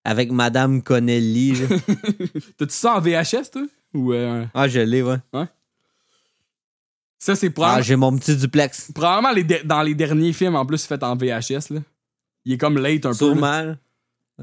Avec 0.09 0.31
Madame 0.31 0.81
Connelly. 0.81 1.53
T'as-tu 2.57 2.73
ça 2.73 2.95
en 2.95 2.99
VHS, 2.99 3.51
toi? 3.53 3.61
Ou. 3.93 4.13
euh, 4.13 4.43
ah, 4.55 4.67
je 4.67 4.79
l'ai, 4.79 5.03
ouais. 5.03 5.17
Ça, 7.19 7.35
c'est 7.35 7.47
Ah, 7.47 7.51
probablement, 7.51 7.83
j'ai 7.83 7.95
mon 7.95 8.17
petit 8.17 8.35
duplex. 8.35 8.91
probablement 8.93 9.31
les 9.33 9.43
de- 9.43 9.61
dans 9.65 9.81
les 9.83 9.93
derniers 9.93 10.33
films 10.33 10.55
en 10.55 10.65
plus 10.65 10.83
fait 10.85 11.03
en 11.03 11.15
VHS. 11.15 11.69
Là. 11.71 11.81
Il 12.45 12.53
est 12.53 12.57
comme 12.57 12.77
late 12.79 13.05
un 13.05 13.13
peu. 13.13 13.75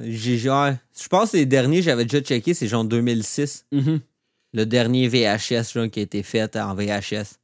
J'ai 0.05 0.39
genre. 0.39 0.71
Je 1.01 1.09
pense 1.09 1.33
que 1.33 1.39
les 1.39 1.47
derniers, 1.47 1.83
j'avais 1.83 2.05
déjà 2.05 2.21
checké, 2.23 2.55
c'est 2.55 2.69
genre 2.69 2.85
2006. 2.85 3.65
Mhm. 3.73 4.01
Le 4.53 4.67
dernier 4.67 5.09
VHS 5.09 5.73
genre, 5.75 5.91
qui 5.91 5.99
a 6.01 6.03
été 6.03 6.23
fait 6.23 6.55
en 6.57 6.75
VHS. 6.77 7.39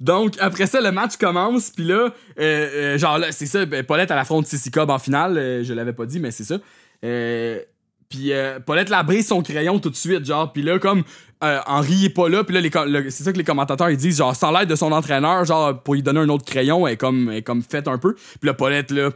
Donc, 0.00 0.34
après 0.40 0.66
ça, 0.66 0.80
le 0.80 0.92
match 0.92 1.16
commence, 1.16 1.70
puis 1.70 1.84
là, 1.84 1.94
euh, 2.04 2.10
euh, 2.38 2.98
genre 2.98 3.18
là, 3.18 3.32
c'est 3.32 3.46
ça, 3.46 3.66
ben, 3.66 3.84
Paulette 3.84 4.10
à 4.10 4.16
la 4.16 4.24
de 4.24 4.46
Sissy 4.46 4.70
Cobb 4.70 4.90
en 4.90 4.98
finale, 4.98 5.36
euh, 5.36 5.64
je 5.64 5.74
l'avais 5.74 5.92
pas 5.92 6.06
dit, 6.06 6.20
mais 6.20 6.30
c'est 6.30 6.44
ça. 6.44 6.58
Euh, 7.04 7.58
puis 8.08 8.30
Paulette 8.64 8.90
la 8.90 9.02
brise 9.02 9.26
son 9.26 9.42
crayon 9.42 9.80
tout 9.80 9.90
de 9.90 9.96
suite, 9.96 10.24
genre, 10.24 10.52
puis 10.52 10.62
là, 10.62 10.78
comme 10.78 11.02
Henri 11.66 12.06
est 12.06 12.10
pas 12.10 12.28
là, 12.28 12.44
puis 12.44 12.54
là, 12.54 12.60
le- 12.86 13.10
c'est 13.10 13.24
ça 13.24 13.32
que 13.32 13.36
les 13.38 13.44
commentateurs 13.44 13.90
ils 13.90 13.96
disent, 13.96 14.16
genre, 14.18 14.34
sans 14.36 14.50
l'aide 14.52 14.68
de 14.68 14.76
son 14.76 14.92
entraîneur, 14.92 15.44
genre, 15.44 15.82
pour 15.82 15.94
lui 15.94 16.02
donner 16.02 16.20
un 16.20 16.28
autre 16.28 16.44
crayon, 16.44 16.86
elle 16.86 16.94
est 16.94 16.96
comme, 16.96 17.28
elle 17.30 17.38
est 17.38 17.42
comme 17.42 17.62
faite 17.62 17.88
un 17.88 17.98
peu. 17.98 18.14
Puis 18.14 18.46
là, 18.46 18.54
Paulette, 18.54 18.90
là, 18.92 19.10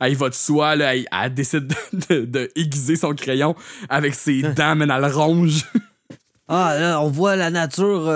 elle 0.00 0.16
va 0.16 0.28
de 0.28 0.34
soi, 0.34 0.74
là, 0.76 0.94
elle, 0.96 1.06
elle 1.22 1.32
décide 1.34 1.68
de, 2.08 2.14
de- 2.14 2.24
de 2.24 2.50
aiguiser 2.56 2.96
son 2.96 3.14
crayon 3.14 3.54
avec 3.88 4.14
ses 4.14 4.42
dents, 4.56 4.74
mais 4.74 4.86
elle 4.92 5.00
le 5.00 5.06
ronge. 5.06 5.64
Ah, 6.48 6.76
là, 6.78 7.00
on 7.00 7.08
voit 7.08 7.36
la 7.36 7.50
nature 7.50 8.08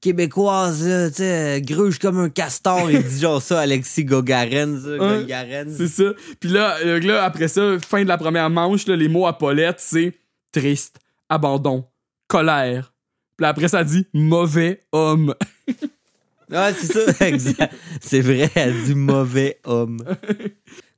québécoise, 0.00 0.82
tu 1.10 1.22
sais, 1.22 1.60
gruge 1.62 1.98
comme 1.98 2.18
un 2.18 2.28
castor. 2.28 2.90
Il 2.90 3.02
dit 3.02 3.20
genre 3.20 3.42
ça, 3.42 3.60
Alexis 3.60 4.04
Gogaren, 4.04 4.80
Golgaren. 4.80 5.74
C'est 5.76 5.88
ça. 5.88 6.12
Puis 6.40 6.50
là, 6.50 6.76
euh, 6.84 7.00
là, 7.00 7.24
après 7.24 7.48
ça, 7.48 7.78
fin 7.80 8.02
de 8.02 8.08
la 8.08 8.18
première 8.18 8.50
manche, 8.50 8.86
là, 8.86 8.96
les 8.96 9.08
mots 9.08 9.26
à 9.26 9.36
Paulette, 9.36 9.80
c'est 9.80 10.14
triste, 10.52 10.98
abandon, 11.28 11.84
colère. 12.28 12.92
Puis 13.36 13.42
là, 13.42 13.48
après 13.48 13.68
ça, 13.68 13.80
elle 13.80 13.86
dit 13.86 14.06
mauvais 14.12 14.80
homme. 14.92 15.34
Ouais, 16.48 16.72
c'est 16.78 16.92
ça, 16.92 17.26
exact. 17.26 17.74
C'est 18.00 18.20
vrai, 18.20 18.48
elle 18.54 18.84
dit 18.84 18.94
mauvais 18.94 19.58
homme. 19.64 19.98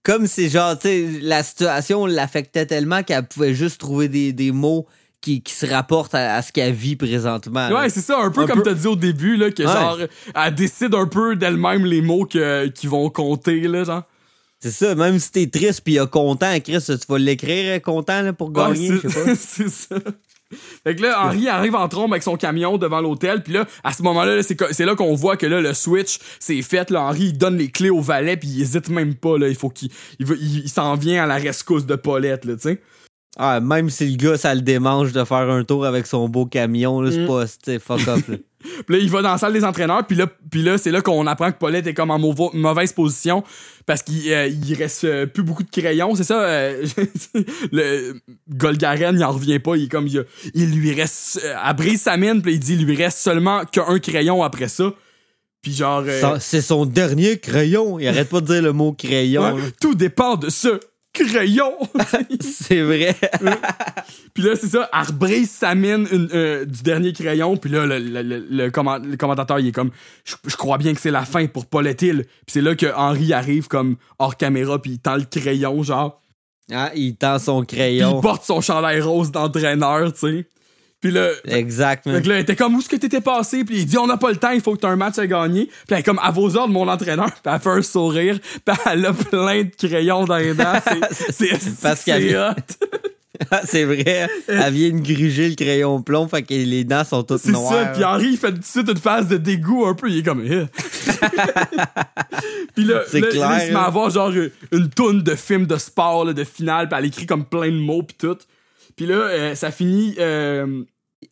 Comme 0.02 0.26
c'est 0.26 0.48
genre, 0.48 0.78
tu 0.78 0.88
sais, 0.88 1.08
la 1.22 1.42
situation 1.42 2.04
l'affectait 2.04 2.66
tellement 2.66 3.02
qu'elle 3.02 3.26
pouvait 3.26 3.54
juste 3.54 3.80
trouver 3.80 4.08
des, 4.08 4.34
des 4.34 4.52
mots 4.52 4.86
qui, 5.20 5.42
qui 5.42 5.52
se 5.52 5.66
rapportent 5.66 6.14
à, 6.14 6.36
à 6.36 6.42
ce 6.42 6.52
qu'elle 6.52 6.72
vit 6.74 6.96
présentement. 6.96 7.68
Ouais, 7.70 7.88
c'est 7.90 8.00
ça, 8.00 8.18
un 8.20 8.30
peu 8.30 8.42
Un 8.42 8.46
comme 8.46 8.58
peu. 8.62 8.70
t'as 8.70 8.74
dit 8.74 8.86
au 8.86 8.96
début, 8.96 9.36
là, 9.36 9.50
que 9.50 9.62
Ouais. 9.62 9.72
genre, 9.72 9.98
elle 10.34 10.54
décide 10.54 10.94
un 10.94 11.06
peu 11.06 11.34
d'elle-même 11.36 11.84
les 11.84 12.02
mots 12.02 12.24
que- 12.24 12.66
qui 12.68 12.86
vont 12.86 13.10
compter, 13.10 13.60
là, 13.62 13.84
genre. 13.84 14.02
C'est 14.60 14.70
ça, 14.72 14.94
même 14.96 15.18
si 15.20 15.30
t'es 15.30 15.46
triste 15.46 15.82
puis 15.84 15.94
il 15.94 15.96
y 15.96 16.00
a 16.00 16.06
content, 16.06 16.52
Chris, 16.60 16.82
tu 16.84 16.96
vas 17.08 17.18
l'écrire 17.18 17.76
euh, 17.76 17.78
content 17.78 18.22
là, 18.22 18.32
pour 18.32 18.50
gagner, 18.52 18.90
Ouais, 18.90 18.98
je 19.04 19.08
c'est- 19.08 19.08
sais 19.08 19.24
pas. 19.24 19.34
c'est 19.38 19.68
ça. 19.70 19.96
Fait 20.82 20.96
que 20.96 21.02
là, 21.02 21.26
Henri 21.26 21.46
arrive 21.46 21.74
en 21.74 21.86
trombe 21.88 22.10
avec 22.12 22.22
son 22.22 22.36
camion 22.36 22.78
devant 22.78 23.00
l'hôtel, 23.00 23.42
puis 23.42 23.52
là, 23.52 23.66
à 23.84 23.92
ce 23.92 24.02
moment-là, 24.02 24.36
là, 24.36 24.42
c'est 24.42 24.84
là 24.86 24.94
qu'on 24.96 25.14
voit 25.14 25.36
que 25.36 25.44
là, 25.46 25.60
le 25.60 25.74
switch, 25.74 26.18
c'est 26.40 26.62
fait. 26.62 26.90
Là, 26.90 27.02
Henri, 27.02 27.24
il 27.26 27.38
donne 27.38 27.56
les 27.58 27.68
clés 27.70 27.90
au 27.90 28.00
valet, 28.00 28.36
puis 28.36 28.48
il 28.48 28.62
hésite 28.62 28.88
même 28.88 29.14
pas. 29.14 29.36
Là, 29.36 29.48
il 29.48 29.54
faut 29.56 29.68
qu'il, 29.68 29.90
il, 30.18 30.26
veut- 30.26 30.38
il, 30.40 30.60
il 30.60 30.68
s'en 30.70 30.94
vient 30.96 31.22
à 31.22 31.26
la 31.26 31.36
rescousse 31.36 31.84
de 31.86 31.96
Paulette, 31.96 32.44
là, 32.46 32.54
tu 32.54 32.62
sais. 32.62 32.80
Ah, 33.38 33.60
même 33.60 33.88
si 33.88 34.10
le 34.10 34.16
gars, 34.16 34.36
ça 34.36 34.52
le 34.54 34.60
démange 34.62 35.12
de 35.12 35.24
faire 35.24 35.48
un 35.48 35.62
tour 35.62 35.86
avec 35.86 36.06
son 36.08 36.28
beau 36.28 36.44
camion, 36.44 37.00
là, 37.00 37.10
c'est 37.12 37.18
Mm. 37.20 37.26
pas, 37.28 37.44
c'est 37.64 37.78
fuck 37.78 38.04
là. 38.04 38.16
Puis 38.86 38.96
là, 38.96 38.98
il 38.98 39.08
va 39.08 39.22
dans 39.22 39.30
la 39.30 39.38
salle 39.38 39.52
des 39.52 39.62
entraîneurs, 39.64 40.04
puis 40.04 40.16
là, 40.16 40.26
puis 40.50 40.62
là 40.64 40.78
c'est 40.78 40.90
là 40.90 41.00
qu'on 41.00 41.24
apprend 41.28 41.52
que 41.52 41.58
Paulette 41.58 41.86
est 41.86 41.94
comme 41.94 42.10
en 42.10 42.18
mauvaise 42.18 42.92
position 42.92 43.44
parce 43.86 44.02
qu'il 44.02 44.32
euh, 44.32 44.48
il 44.48 44.74
reste 44.74 45.04
euh, 45.04 45.26
plus 45.26 45.44
beaucoup 45.44 45.62
de 45.62 45.70
crayons, 45.70 46.16
c'est 46.16 46.24
ça? 46.24 46.42
euh, 46.42 46.84
le 47.72 48.14
Golgaren, 48.50 49.14
il 49.16 49.22
en 49.24 49.30
revient 49.30 49.60
pas, 49.60 49.76
il 49.76 49.84
est 49.84 49.88
comme 49.88 50.08
il, 50.08 50.70
lui 50.74 50.92
reste 50.92 51.40
euh, 51.44 51.54
elle 51.68 51.76
brise 51.76 52.02
sa 52.02 52.16
mine, 52.16 52.42
puis 52.42 52.54
il 52.54 52.58
dit 52.60 52.74
il 52.74 52.84
lui 52.84 52.96
reste 52.96 53.18
seulement 53.18 53.64
qu'un 53.64 53.98
crayon 54.00 54.42
après 54.42 54.68
ça. 54.68 54.92
Puis 55.62 55.72
genre 55.74 56.02
euh, 56.06 56.36
C'est 56.40 56.60
son 56.60 56.84
dernier 56.86 57.38
crayon. 57.38 57.98
Il 58.00 58.08
arrête 58.08 58.28
pas 58.28 58.40
de 58.40 58.46
dire 58.46 58.62
le 58.62 58.72
mot 58.72 58.92
crayon. 58.92 59.54
ouais, 59.54 59.62
tout 59.80 59.94
dépend 59.94 60.36
de 60.36 60.50
ce 60.50 60.80
crayon. 61.26 61.72
C'est 62.40 62.82
vrai. 62.82 63.14
Puis 64.34 64.42
là, 64.42 64.54
c'est 64.56 64.68
ça, 64.68 64.88
elle 64.92 65.06
rebrise 65.06 65.50
sa 65.50 65.74
mine 65.74 66.06
une- 66.12 66.28
euh, 66.32 66.64
du 66.64 66.82
dernier 66.82 67.12
crayon. 67.12 67.56
Puis 67.56 67.70
là, 67.70 67.86
le, 67.86 67.98
le- 67.98 68.22
le- 68.22 68.46
le 68.50 68.70
comment- 68.70 68.98
le 68.98 69.16
commentateur, 69.16 69.58
il 69.60 69.68
est 69.68 69.72
comme, 69.72 69.90
je, 70.24 70.34
je 70.46 70.56
crois 70.56 70.78
bien 70.78 70.94
que 70.94 71.00
c'est 71.00 71.10
la 71.10 71.24
fin 71.24 71.46
pour 71.46 71.66
Paulette 71.66 72.02
Hill. 72.02 72.24
Puis 72.24 72.52
c'est 72.54 72.60
là 72.62 72.74
que 72.74 72.86
Henri 72.94 73.32
arrive 73.32 73.68
comme 73.68 73.96
hors 74.18 74.36
caméra, 74.36 74.80
puis 74.80 74.92
il 74.92 74.98
tend 74.98 75.16
le 75.16 75.24
crayon, 75.24 75.82
genre. 75.82 76.20
Ah, 76.72 76.90
il 76.94 77.16
tend 77.16 77.38
son 77.38 77.64
Puis 77.64 77.76
crayon. 77.78 78.18
il 78.18 78.20
porte 78.20 78.44
son 78.44 78.60
chandail 78.60 79.00
rose 79.00 79.30
d'entraîneur, 79.32 80.12
tu 80.12 80.18
sais. 80.20 80.46
Puis 81.00 81.12
là, 81.12 81.28
Exact, 81.44 82.06
man. 82.06 82.16
fait 82.16 82.22
que 82.22 82.28
là, 82.28 82.34
elle 82.36 82.40
était 82.42 82.56
comme, 82.56 82.74
où 82.74 82.80
est-ce 82.80 82.88
que 82.88 82.96
t'étais 82.96 83.20
passé? 83.20 83.64
Puis 83.64 83.78
il 83.78 83.86
dit, 83.86 83.98
on 83.98 84.06
n'a 84.08 84.16
pas 84.16 84.30
le 84.30 84.36
temps, 84.36 84.50
il 84.50 84.60
faut 84.60 84.74
que 84.74 84.80
t'aies 84.80 84.88
un 84.88 84.96
match 84.96 85.16
à 85.18 85.26
gagner. 85.28 85.66
Puis 85.66 85.74
elle 85.90 85.98
est 85.98 86.02
comme, 86.02 86.18
à 86.20 86.30
vos 86.32 86.56
ordres, 86.56 86.72
mon 86.72 86.88
entraîneur. 86.88 87.30
Puis 87.30 87.52
elle 87.54 87.60
fait 87.60 87.68
un 87.70 87.82
sourire. 87.82 88.38
Puis 88.64 88.76
elle 88.90 89.06
a 89.06 89.12
plein 89.12 89.62
de 89.62 89.70
crayons 89.78 90.24
dans 90.24 90.36
les 90.38 90.54
dents. 90.54 90.72
C'est- 91.12 91.32
C'est 91.60 91.80
Parce 91.82 92.02
qu'elle 92.04 92.28
c'est. 92.28 92.88
Ah, 93.52 93.60
c'est 93.64 93.84
vrai. 93.84 94.28
Elle 94.48 94.72
vient 94.72 94.90
de 94.90 94.98
gruger 95.00 95.48
le 95.48 95.54
crayon 95.54 96.02
plomb, 96.02 96.26
fait 96.26 96.42
que 96.42 96.52
les 96.52 96.82
dents 96.82 97.04
sont 97.04 97.22
toutes 97.22 97.40
C'est 97.40 97.52
noires. 97.52 97.72
ça, 97.72 97.86
puis 97.94 98.02
Henri, 98.02 98.30
il 98.32 98.36
fait 98.36 98.50
tout 98.50 98.58
de 98.58 98.64
suite 98.64 98.88
une 98.90 98.96
phase 98.96 99.28
de 99.28 99.36
dégoût 99.36 99.86
un 99.86 99.94
peu, 99.94 100.10
il 100.10 100.18
est 100.18 100.22
comme... 100.24 100.42
Eh. 100.44 100.64
puis 102.74 102.84
là, 102.84 103.02
C'est 103.08 103.20
là, 103.20 103.26
clair, 103.28 103.48
là, 103.48 103.56
il 103.58 103.66
se 103.68 103.72
met 103.72 103.76
hein. 103.76 103.80
à 103.82 103.86
avoir 103.86 104.10
genre 104.10 104.32
une 104.72 104.90
toune 104.90 105.22
de 105.22 105.34
films 105.36 105.66
de 105.66 105.76
sport, 105.76 106.24
là, 106.24 106.32
de 106.32 106.42
finale, 106.44 106.88
puis 106.88 106.98
elle 106.98 107.06
écrit 107.06 107.26
comme 107.26 107.44
plein 107.44 107.68
de 107.68 107.78
mots, 107.78 108.02
puis 108.02 108.16
tout. 108.18 108.36
Puis 108.98 109.06
là, 109.06 109.14
euh, 109.14 109.54
ça 109.54 109.70
finit... 109.70 110.16
euh, 110.18 110.82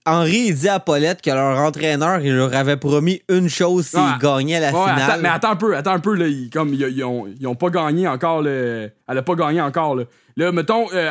Henri, 0.06 0.46
il 0.48 0.54
dit 0.54 0.68
à 0.68 0.80
Paulette 0.80 1.20
que 1.20 1.30
leur 1.30 1.58
entraîneur, 1.58 2.20
il 2.20 2.32
leur 2.34 2.54
avait 2.54 2.76
promis 2.76 3.22
une 3.28 3.48
chose 3.48 3.86
s'ils 3.88 3.98
Ouais. 3.98 4.04
gagnaient 4.20 4.60
la 4.60 4.72
Ouais, 4.72 4.80
finale. 4.92 5.10
attends, 5.10 5.20
mais 5.22 5.28
attends 5.28 5.50
un 5.50 5.56
peu, 5.56 5.76
attends 5.76 5.92
un 5.92 5.98
peu, 6.00 6.14
là, 6.14 6.26
ils, 6.28 6.48
comme, 6.48 6.72
ils, 6.72 6.80
ils 6.82 7.04
ont, 7.04 7.26
ils 7.38 7.46
ont 7.46 7.54
pas 7.56 7.70
gagné 7.70 8.06
encore, 8.08 8.40
le, 8.40 8.90
elle 9.08 9.18
a 9.18 9.22
pas 9.22 9.34
gagné 9.34 9.60
encore, 9.60 9.96
là. 9.96 10.04
Là, 10.36 10.52
mettons, 10.52 10.86
euh, 10.92 11.10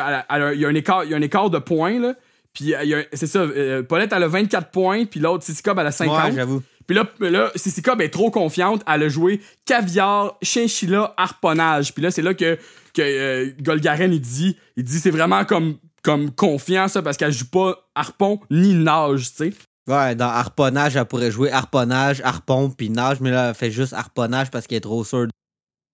il 0.54 0.60
y 0.60 0.64
a 0.64 0.68
un 0.68 0.74
écart, 0.74 1.04
il 1.04 1.10
y 1.10 1.14
a 1.14 1.16
un 1.16 1.22
écart 1.22 1.50
de 1.50 1.58
points, 1.58 1.98
là, 2.00 2.14
puis 2.54 2.72
c'est 3.12 3.26
ça, 3.26 3.44
Paulette, 3.88 4.12
elle 4.14 4.22
a 4.22 4.28
24 4.28 4.70
points, 4.70 5.04
puis 5.04 5.20
l'autre, 5.20 5.44
Sissy 5.44 5.62
Cobb, 5.62 5.78
elle 5.78 5.86
a 5.88 5.92
50. 5.92 6.24
Ouais, 6.24 6.32
j'avoue. 6.34 6.62
Puis 6.86 6.96
là, 6.96 7.04
là 7.20 7.50
Sissy 7.56 7.82
Cobb 7.82 8.00
est 8.00 8.08
trop 8.10 8.30
confiante, 8.30 8.82
elle 8.90 9.02
a 9.02 9.08
joué 9.08 9.40
caviar, 9.66 10.38
chinchilla, 10.42 11.12
harponnage. 11.16 11.92
Puis 11.92 12.02
là, 12.02 12.10
c'est 12.10 12.22
là 12.22 12.32
que, 12.32 12.56
que 12.94 13.02
euh, 13.02 13.50
Golgaren, 13.60 14.12
il 14.12 14.20
dit, 14.20 14.56
il 14.76 14.84
dit 14.84 14.98
c'est 15.00 15.10
vraiment 15.10 15.44
comme, 15.44 15.76
comme 16.06 16.30
confiant, 16.30 16.86
ça, 16.86 17.02
parce 17.02 17.16
qu'elle 17.16 17.32
joue 17.32 17.50
pas 17.50 17.88
harpon 17.96 18.38
ni 18.48 18.74
nage, 18.74 19.30
tu 19.30 19.50
sais. 19.50 19.52
Ouais, 19.88 20.14
dans 20.14 20.26
harponnage, 20.26 20.94
elle 20.94 21.04
pourrait 21.04 21.32
jouer 21.32 21.50
harponnage, 21.50 22.20
harpon, 22.22 22.70
puis 22.70 22.90
nage, 22.90 23.18
mais 23.20 23.32
là, 23.32 23.48
elle 23.48 23.54
fait 23.56 23.72
juste 23.72 23.92
harponnage 23.92 24.52
parce 24.52 24.68
qu'elle 24.68 24.78
est 24.78 24.82
trop 24.82 25.02
sûre. 25.02 25.26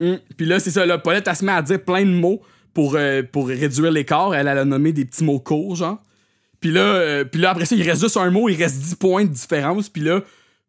Hum. 0.02 0.18
Puis 0.36 0.44
là, 0.44 0.60
c'est 0.60 0.70
ça, 0.70 0.84
là, 0.84 0.98
Paulette, 0.98 1.26
elle 1.28 1.36
se 1.36 1.44
met 1.46 1.52
à 1.52 1.62
dire 1.62 1.82
plein 1.82 2.04
de 2.04 2.10
mots 2.10 2.42
pour, 2.74 2.96
euh, 2.96 3.22
pour 3.22 3.48
réduire 3.48 3.90
l'écart. 3.90 4.34
Elle, 4.34 4.48
elle 4.48 4.58
a 4.58 4.66
nommé 4.66 4.92
des 4.92 5.06
petits 5.06 5.24
mots 5.24 5.40
courts, 5.40 5.76
genre. 5.76 6.02
Puis 6.60 6.70
là, 6.70 6.82
euh, 6.82 7.24
puis 7.24 7.40
là, 7.40 7.52
après 7.52 7.64
ça, 7.64 7.74
il 7.74 7.82
reste 7.82 8.02
juste 8.02 8.18
un 8.18 8.30
mot, 8.30 8.50
il 8.50 8.62
reste 8.62 8.80
10 8.80 8.96
points 8.96 9.24
de 9.24 9.30
différence. 9.30 9.88
Puis 9.88 10.02
là, 10.02 10.20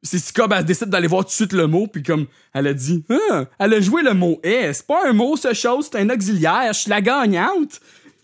c'est 0.01 0.19
si 0.19 0.31
Cobb, 0.31 0.53
elle 0.57 0.63
décide 0.63 0.87
d'aller 0.87 1.07
voir 1.07 1.23
tout 1.23 1.31
de 1.31 1.33
suite 1.33 1.53
le 1.53 1.67
mot. 1.67 1.87
Puis 1.87 2.01
comme, 2.01 2.27
elle 2.53 2.67
a 2.67 2.73
dit, 2.73 3.03
ah, 3.09 3.43
elle 3.59 3.73
a 3.73 3.81
joué 3.81 4.03
le 4.03 4.13
mot 4.13 4.39
«est». 4.43 4.71
C'est 4.73 4.87
pas 4.87 5.05
un 5.05 5.11
mot, 5.11 5.35
ce 5.35 5.53
chose, 5.53 5.89
c'est 5.91 5.99
un 5.99 6.09
auxiliaire. 6.09 6.71
Je 6.71 6.79
suis 6.79 6.89
la 6.89 7.01
gagnante. 7.01 7.81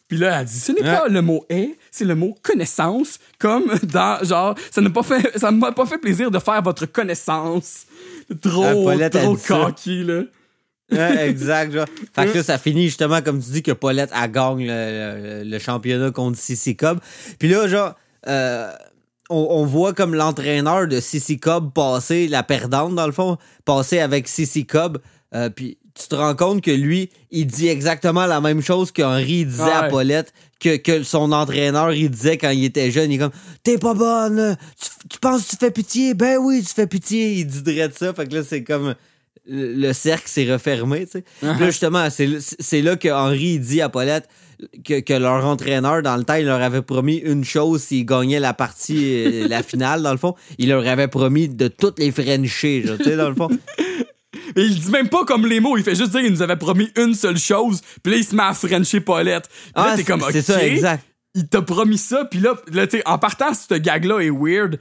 Puis 0.09 0.17
là, 0.17 0.39
elle 0.41 0.45
dit, 0.45 0.59
ce 0.59 0.71
n'est 0.73 0.81
pas 0.97 1.07
le 1.07 1.21
mot 1.21 1.45
est, 1.49 1.77
c'est 1.91 2.03
le 2.03 2.15
mot 2.15 2.35
connaissance, 2.41 3.19
comme 3.37 3.71
dans, 3.83 4.21
genre, 4.25 4.55
ça 4.71 4.81
n'a 4.81 4.89
pas 4.89 5.03
fait, 5.03 5.37
ça 5.37 5.51
m'a 5.51 5.71
pas 5.71 5.85
fait 5.85 5.99
plaisir 5.99 6.29
de 6.31 6.39
faire 6.39 6.61
votre 6.61 6.85
connaissance. 6.87 7.85
Trop, 8.41 8.89
a 8.89 9.09
trop 9.09 9.35
cocky, 9.47 10.03
là. 10.03 10.21
Ouais, 10.91 11.29
exact, 11.29 11.71
genre. 11.71 11.85
Fait 12.15 12.25
que 12.31 12.37
là, 12.37 12.43
ça 12.43 12.57
finit 12.57 12.85
justement, 12.85 13.21
comme 13.21 13.39
tu 13.41 13.51
dis, 13.51 13.61
que 13.63 13.71
Paulette, 13.71 14.09
elle 14.19 14.31
gagne 14.31 14.65
le, 14.67 15.43
le- 15.43 15.43
le 15.49 15.59
championnat 15.59 16.09
contre 16.09 16.37
CC 16.39 16.73
Cobb. 16.75 16.99
Puis 17.37 17.47
là, 17.47 17.67
genre, 17.67 17.93
euh, 18.27 18.71
on, 19.29 19.47
on 19.51 19.65
voit 19.67 19.93
comme 19.93 20.15
l'entraîneur 20.15 20.87
de 20.87 20.99
CC 20.99 21.37
Cobb 21.37 21.71
passer, 21.73 22.27
la 22.27 22.41
perdante, 22.41 22.95
dans 22.95 23.05
le 23.05 23.11
fond, 23.13 23.37
passer 23.65 23.99
avec 23.99 24.27
CC 24.27 24.63
Cobb. 24.63 24.97
Euh, 25.35 25.51
puis 25.51 25.77
tu 25.99 26.07
te 26.07 26.15
rends 26.15 26.35
compte 26.35 26.61
que 26.61 26.71
lui, 26.71 27.09
il 27.31 27.45
dit 27.45 27.67
exactement 27.67 28.25
la 28.25 28.41
même 28.41 28.61
chose 28.61 28.91
qu'Henri 28.91 29.45
disait 29.45 29.63
à. 29.63 29.83
Paulette, 29.89 30.33
que, 30.59 30.77
que 30.77 31.03
son 31.03 31.31
entraîneur, 31.31 31.93
il 31.93 32.09
disait 32.09 32.37
quand 32.37 32.49
il 32.49 32.63
était 32.63 32.91
jeune. 32.91 33.11
Il 33.11 33.15
est 33.15 33.19
comme, 33.19 33.31
t'es 33.63 33.77
pas 33.77 33.93
bonne, 33.93 34.57
tu, 34.79 34.89
tu 35.09 35.19
penses 35.19 35.45
que 35.45 35.49
tu 35.51 35.55
fais 35.57 35.71
pitié? 35.71 36.13
Ben 36.13 36.37
oui, 36.37 36.63
tu 36.65 36.73
fais 36.73 36.87
pitié. 36.87 37.33
Il 37.33 37.47
dit 37.47 37.63
de 37.63 37.91
ça. 37.95 38.13
Fait 38.13 38.27
que 38.27 38.35
là, 38.35 38.43
c'est 38.47 38.63
comme 38.63 38.95
le 39.47 39.73
le 39.73 39.93
cercle 39.93 40.29
s'est 40.29 40.51
refermé, 40.51 41.05
tu 41.05 41.11
sais. 41.11 41.23
Puis 41.39 41.59
là, 41.59 41.65
justement, 41.65 42.09
c'est 42.09 42.29
c'est 42.39 42.81
là 42.81 42.95
que 42.95 43.09
Henri 43.09 43.59
dit 43.59 43.81
à 43.81 43.89
Paulette 43.89 44.29
que, 44.85 44.99
que 44.99 45.13
leur 45.13 45.45
entraîneur, 45.45 46.01
dans 46.01 46.17
le 46.17 46.23
temps, 46.23 46.35
il 46.35 46.45
leur 46.45 46.61
avait 46.61 46.81
promis 46.81 47.15
une 47.15 47.43
chose 47.43 47.81
s'ils 47.81 48.05
gagnaient 48.05 48.39
la 48.39 48.53
partie, 48.53 49.25
euh, 49.25 49.47
la 49.47 49.63
finale, 49.63 50.03
dans 50.03 50.11
le 50.11 50.17
fond. 50.17 50.35
Il 50.57 50.69
leur 50.69 50.85
avait 50.87 51.07
promis 51.07 51.47
de 51.47 51.67
toutes 51.67 51.99
les 51.99 52.11
Frencher, 52.11 52.83
tu 52.97 53.03
sais, 53.03 53.15
dans 53.15 53.29
le 53.29 53.35
fond. 53.35 53.49
Mais 54.55 54.65
il 54.65 54.79
dit 54.79 54.91
même 54.91 55.09
pas 55.09 55.25
comme 55.25 55.45
les 55.45 55.59
mots, 55.59 55.77
il 55.77 55.83
fait 55.83 55.95
juste 55.95 56.11
dire 56.11 56.21
qu'il 56.21 56.31
nous 56.31 56.41
avait 56.41 56.55
promis 56.55 56.89
une 56.95 57.13
seule 57.13 57.37
chose, 57.37 57.81
puis 58.03 58.13
là 58.13 58.19
il 58.19 58.23
se 58.23 58.35
met 58.35 58.43
à 58.43 58.53
frencher 58.53 58.99
Paulette. 58.99 59.47
Puis 59.49 59.71
là 59.75 59.89
Ah, 59.91 59.95
t'es 59.95 60.03
comme, 60.03 60.23
c'est 60.31 60.39
ok. 60.39 60.45
ça, 60.45 60.65
exact. 60.65 61.03
Il 61.35 61.47
t'a 61.47 61.61
promis 61.61 61.97
ça, 61.97 62.25
puis 62.25 62.39
là, 62.39 62.55
là 62.71 62.85
tu 62.87 62.97
sais, 62.97 63.03
en 63.07 63.17
partant, 63.17 63.53
ce 63.53 63.75
gag-là 63.75 64.19
est 64.19 64.29
weird. 64.31 64.79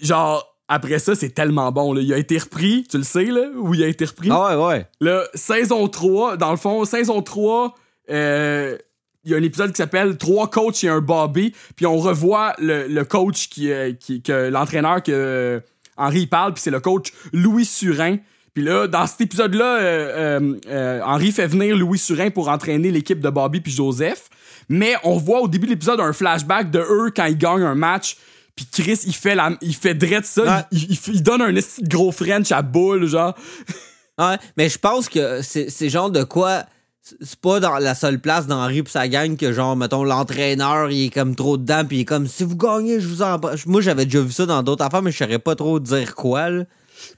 Genre, 0.00 0.46
après 0.68 0.98
ça, 0.98 1.14
c'est 1.14 1.30
tellement 1.30 1.70
bon, 1.70 1.92
là. 1.92 2.00
Il 2.00 2.12
a 2.14 2.18
été 2.18 2.38
repris, 2.38 2.86
tu 2.90 2.96
le 2.96 3.02
sais, 3.04 3.24
là, 3.26 3.42
où 3.56 3.74
il 3.74 3.82
a 3.82 3.86
été 3.88 4.04
repris? 4.06 4.28
Ah 4.32 4.56
ouais, 4.58 4.66
ouais. 4.66 4.86
Là, 5.00 5.24
saison 5.34 5.86
3, 5.88 6.36
dans 6.38 6.50
le 6.50 6.56
fond, 6.56 6.84
saison 6.86 7.20
3, 7.22 7.74
euh, 8.10 8.76
il 9.24 9.30
y 9.30 9.34
a 9.34 9.36
un 9.36 9.42
épisode 9.42 9.70
qui 9.70 9.76
s'appelle 9.76 10.16
Trois 10.16 10.48
coachs 10.50 10.82
et 10.82 10.88
un 10.88 11.00
Bobby, 11.00 11.54
puis 11.76 11.86
on 11.86 11.98
revoit 11.98 12.54
le, 12.58 12.88
le 12.88 13.04
coach 13.04 13.48
qui, 13.48 13.70
euh, 13.70 13.92
qui 13.92 14.22
que 14.22 14.48
l'entraîneur 14.48 15.02
que 15.02 15.12
euh, 15.12 15.60
Henri 15.96 16.26
parle, 16.26 16.54
puis 16.54 16.62
c'est 16.62 16.70
le 16.70 16.80
coach 16.80 17.12
Louis 17.32 17.64
Surin. 17.66 18.16
Puis 18.54 18.62
là, 18.64 18.86
dans 18.86 19.06
cet 19.06 19.20
épisode-là, 19.22 19.76
euh, 19.78 20.40
euh, 20.40 20.54
euh, 20.68 21.00
Henri 21.04 21.32
fait 21.32 21.46
venir 21.46 21.76
Louis 21.76 21.98
Surin 21.98 22.30
pour 22.30 22.48
entraîner 22.48 22.90
l'équipe 22.90 23.20
de 23.20 23.30
Bobby 23.30 23.60
puis 23.60 23.72
Joseph. 23.72 24.28
Mais 24.68 24.94
on 25.04 25.16
voit 25.16 25.40
au 25.40 25.48
début 25.48 25.66
de 25.66 25.72
l'épisode 25.72 26.00
un 26.00 26.12
flashback 26.12 26.70
de 26.70 26.80
eux 26.80 27.10
quand 27.14 27.24
ils 27.24 27.38
gagnent 27.38 27.62
un 27.62 27.74
match. 27.74 28.16
Puis 28.54 28.66
Chris, 28.70 29.00
il 29.06 29.14
fait 29.14 29.34
la, 29.34 29.52
il 29.62 29.74
fait 29.74 29.94
dread 29.94 30.24
ça. 30.26 30.68
Il, 30.70 30.90
il- 30.92 30.98
il 31.14 31.22
donne 31.22 31.40
un 31.40 31.56
esti 31.56 31.82
de 31.82 31.88
gros 31.88 32.12
French 32.12 32.52
à 32.52 32.62
boule, 32.62 33.06
genre. 33.06 33.34
Ouais, 34.18 34.36
mais 34.58 34.68
je 34.68 34.78
pense 34.78 35.08
que 35.08 35.40
c'est 35.40 35.88
genre 35.88 36.10
de 36.10 36.22
quoi. 36.22 36.64
C'est 37.00 37.40
pas 37.40 37.60
dans 37.60 37.78
la 37.78 37.94
seule 37.94 38.20
place 38.20 38.46
d'Henri 38.46 38.82
pis 38.82 38.90
sa 38.92 39.08
gang 39.08 39.36
que 39.38 39.52
genre, 39.54 39.74
mettons, 39.74 40.04
l'entraîneur, 40.04 40.90
il 40.90 41.06
est 41.06 41.10
comme 41.10 41.34
trop 41.34 41.56
dedans 41.56 41.82
pis 41.86 41.96
il 41.96 42.00
est 42.02 42.04
comme, 42.04 42.26
si 42.26 42.44
vous 42.44 42.54
gagnez, 42.54 43.00
je 43.00 43.08
vous 43.08 43.22
en... 43.22 43.40
Moi, 43.66 43.80
j'avais 43.80 44.04
déjà 44.04 44.20
vu 44.20 44.30
ça 44.30 44.44
dans 44.44 44.62
d'autres 44.62 44.84
affaires, 44.84 45.00
mais 45.00 45.10
je 45.10 45.16
saurais 45.16 45.38
pas 45.38 45.56
trop 45.56 45.80
dire 45.80 46.14
quoi, 46.14 46.50
là. 46.50 46.64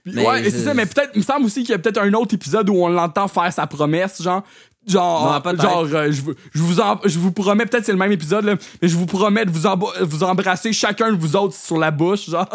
Puis, 0.04 0.12
Mais 0.14 0.26
ouais, 0.26 0.44
je- 0.44 0.50
c'est 0.50 0.64
ça, 0.64 0.74
mais 0.74 0.86
peut-être, 0.86 1.10
il 1.14 1.18
me 1.18 1.24
semble 1.24 1.46
aussi 1.46 1.60
qu'il 1.62 1.70
y 1.70 1.74
a 1.74 1.78
peut-être 1.78 1.98
un 2.00 2.12
autre 2.14 2.34
épisode 2.34 2.68
où 2.70 2.74
on 2.74 2.88
l'entend 2.88 3.28
faire 3.28 3.52
sa 3.52 3.66
promesse, 3.66 4.22
genre. 4.22 4.42
Genre, 4.86 5.26
genre 5.62 5.86
euh, 5.94 6.12
je, 6.12 6.20
vous- 6.20 6.34
je, 6.52 6.60
vous 6.60 6.78
en- 6.80 7.00
je 7.04 7.18
vous 7.18 7.32
promets, 7.32 7.64
peut-être 7.64 7.86
c'est 7.86 7.92
le 7.92 7.96
même 7.98 8.12
épisode, 8.12 8.44
là, 8.44 8.56
mais 8.82 8.88
je 8.88 8.94
vous 8.96 9.06
promets 9.06 9.46
de 9.46 9.50
vous, 9.50 9.66
vous 10.02 10.22
embrasser 10.24 10.74
chacun 10.74 11.10
de 11.10 11.16
vous 11.16 11.36
autres 11.36 11.54
sur 11.54 11.78
la 11.78 11.90
bouche, 11.90 12.28
genre. 12.28 12.46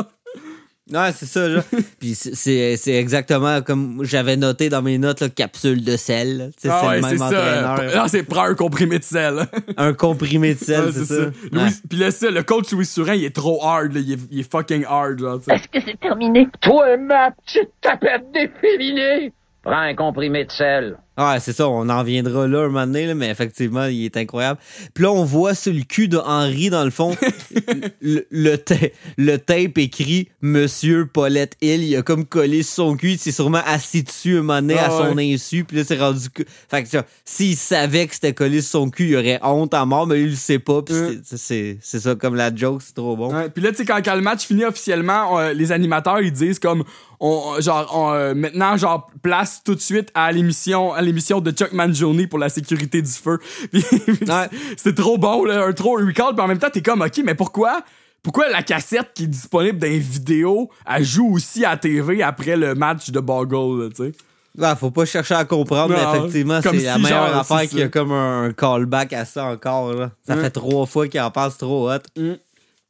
Ouais, 0.91 1.11
c'est 1.15 1.25
ça, 1.27 1.49
genre. 1.49 1.63
Puis 1.99 2.15
c'est- 2.15 2.33
c'est 2.35 2.75
c'est 2.77 2.93
exactement 2.95 3.61
comme 3.61 3.99
j'avais 4.03 4.37
noté 4.37 4.69
dans 4.69 4.81
mes 4.81 4.97
notes, 4.97 5.21
là, 5.21 5.29
capsule 5.29 5.83
de 5.83 5.97
sel. 5.97 6.51
Tu 6.61 6.67
Ah 6.69 6.79
c'est 6.81 6.87
ouais, 6.87 6.95
le 6.97 7.01
c'est 7.03 7.09
même 7.09 7.17
ça. 7.19 7.25
entraîneur. 7.73 7.95
Non, 8.03 8.07
c'est 8.07 8.23
prends 8.23 8.43
un 8.45 8.55
comprimé 8.55 8.99
de 8.99 9.03
sel. 9.03 9.45
Un 9.77 9.93
comprimé 9.93 10.55
de 10.55 10.59
sel, 10.59 10.85
Ouais, 10.85 10.91
c'est 10.91 11.05
ça. 11.05 11.13
Louis- 11.51 11.61
Ouais. 11.63 11.69
Puis 11.89 11.97
là, 11.99 12.11
ça, 12.11 12.31
le 12.31 12.41
coach 12.43 12.71
Louis 12.71 12.85
Surin, 12.85 13.13
il 13.15 13.23
est 13.25 13.35
trop 13.35 13.63
hard, 13.63 13.93
là, 13.93 13.99
il, 13.99 14.13
est, 14.13 14.19
il 14.31 14.39
est 14.39 14.51
fucking 14.51 14.83
hard, 14.87 15.19
genre, 15.19 15.39
tu 15.39 15.45
sais. 15.55 15.59
que 15.71 15.79
c'est 15.85 15.99
terminé? 15.99 16.47
Toi, 16.61 16.97
ma 16.97 17.31
petite 17.31 17.69
tapette 17.81 18.25
d'efféminé! 18.33 19.31
Prends 19.61 19.77
un 19.81 19.93
comprimé 19.93 20.45
de 20.45 20.51
sel. 20.51 20.97
Ouais, 21.19 21.39
c'est 21.41 21.53
ça, 21.53 21.67
on 21.67 21.89
en 21.89 22.03
viendra 22.03 22.47
là 22.47 22.59
un 22.59 22.67
moment 22.67 22.85
donné, 22.87 23.05
là, 23.07 23.13
mais 23.15 23.29
effectivement, 23.29 23.85
il 23.85 24.05
est 24.05 24.15
incroyable. 24.17 24.59
Puis 24.93 25.03
là, 25.03 25.11
on 25.11 25.25
voit 25.25 25.53
sur 25.53 25.73
le 25.73 25.81
cul 25.81 26.07
de 26.07 26.17
Henri, 26.17 26.69
dans 26.69 26.83
le 26.85 26.91
fond, 26.91 27.15
le, 28.01 28.25
le, 28.31 28.55
ta- 28.57 28.75
le 29.17 29.37
tape 29.37 29.77
écrit 29.77 30.29
Monsieur 30.41 31.05
Paulette 31.05 31.55
Hill. 31.61 31.83
Il 31.83 31.95
a 31.95 32.01
comme 32.01 32.25
collé 32.25 32.63
sur 32.63 32.75
son 32.75 32.95
cul, 32.95 33.11
il 33.11 33.17
s'est 33.19 33.31
sûrement 33.31 33.61
assis 33.65 34.03
dessus 34.03 34.37
un 34.37 34.41
moment 34.41 34.61
donné 34.61 34.75
Ah 34.79 34.85
à 34.85 34.89
son 34.91 35.15
ouais. 35.15 35.33
insu, 35.33 35.63
puis 35.65 35.77
là, 35.77 35.83
c'est 35.85 35.99
rendu. 35.99 36.27
Fait 36.69 36.83
que, 36.83 36.97
s'il 37.25 37.55
savait 37.57 38.07
que 38.07 38.13
c'était 38.13 38.33
collé 38.33 38.61
sur 38.61 38.71
son 38.71 38.89
cul, 38.89 39.09
il 39.09 39.15
aurait 39.17 39.39
honte 39.43 39.73
à 39.73 39.85
mort, 39.85 40.07
mais 40.07 40.15
lui, 40.15 40.23
il 40.25 40.29
le 40.31 40.35
sait 40.35 40.59
pas, 40.59 40.81
puis 40.81 40.95
Mm. 40.95 41.21
c'est- 41.23 41.77
ça, 41.81 42.15
comme 42.15 42.35
la 42.35 42.55
joke, 42.55 42.81
c'est 42.85 42.93
trop 42.95 43.15
bon. 43.17 43.33
Ouais, 43.33 43.49
Puis 43.49 43.63
là, 43.63 43.71
tu 43.71 43.77
sais, 43.77 43.85
quand, 43.85 43.99
quand 44.03 44.15
le 44.15 44.21
match 44.21 44.45
finit 44.45 44.63
officiellement, 44.65 45.39
euh, 45.39 45.53
les 45.53 45.71
animateurs, 45.71 46.21
ils 46.21 46.31
disent 46.31 46.59
comme, 46.59 46.83
on, 47.19 47.59
genre, 47.59 47.91
on, 47.93 48.13
euh, 48.13 48.33
maintenant, 48.33 48.77
genre, 48.77 49.09
place 49.21 49.61
tout 49.65 49.75
de 49.75 49.81
suite 49.81 50.09
à 50.13 50.31
l'émission, 50.31 50.93
à 50.93 51.01
l'émission 51.09 51.41
de 51.41 51.51
Chuck 51.51 51.71
Mangione 51.73 52.27
pour 52.27 52.39
la 52.39 52.49
sécurité 52.49 53.01
du 53.01 53.11
feu. 53.11 53.39
C'est- 54.77 54.95
trop 54.95 55.17
bon, 55.17 55.45
là, 55.45 55.65
un 55.65 55.73
trop 55.73 55.93
recall. 55.97 56.33
Puis 56.33 56.41
en 56.43 56.47
même 56.47 56.59
temps, 56.59 56.69
t'es 56.71 56.81
comme, 56.81 57.01
ok, 57.01 57.21
mais 57.23 57.35
pourquoi? 57.35 57.81
Pourquoi 58.21 58.49
la 58.49 58.63
cassette 58.63 59.11
qui 59.13 59.23
est 59.23 59.27
disponible 59.27 59.77
dans 59.79 59.87
les 59.87 59.99
vidéos, 59.99 60.69
elle 60.85 61.03
joue 61.05 61.33
aussi 61.33 61.63
à 61.63 61.77
TV 61.77 62.21
après 62.21 62.57
le 62.57 62.75
match 62.75 63.11
de 63.11 63.19
Boggle, 63.19 63.89
tu 63.93 64.03
sais? 64.05 64.75
Faut 64.77 64.91
pas 64.91 65.05
chercher 65.05 65.35
à 65.35 65.45
comprendre, 65.45 65.93
mais 65.95 66.17
effectivement, 66.19 66.59
c'est 66.61 66.73
la 66.73 66.97
meilleure 66.97 67.37
affaire 67.37 67.61
qu'il 67.69 67.79
y 67.79 67.83
a 67.83 67.87
comme 67.87 68.11
un 68.11 68.51
callback 68.51 69.13
à 69.13 69.23
ça 69.23 69.45
encore. 69.45 69.93
Là. 69.93 70.11
Ça 70.27 70.35
Ouais. 70.35 70.41
fait 70.41 70.49
trois 70.49 70.85
fois 70.85 71.07
qu'il 71.07 71.21
en 71.21 71.31
passe 71.31 71.57
trop 71.57 71.89
hot. 71.89 71.99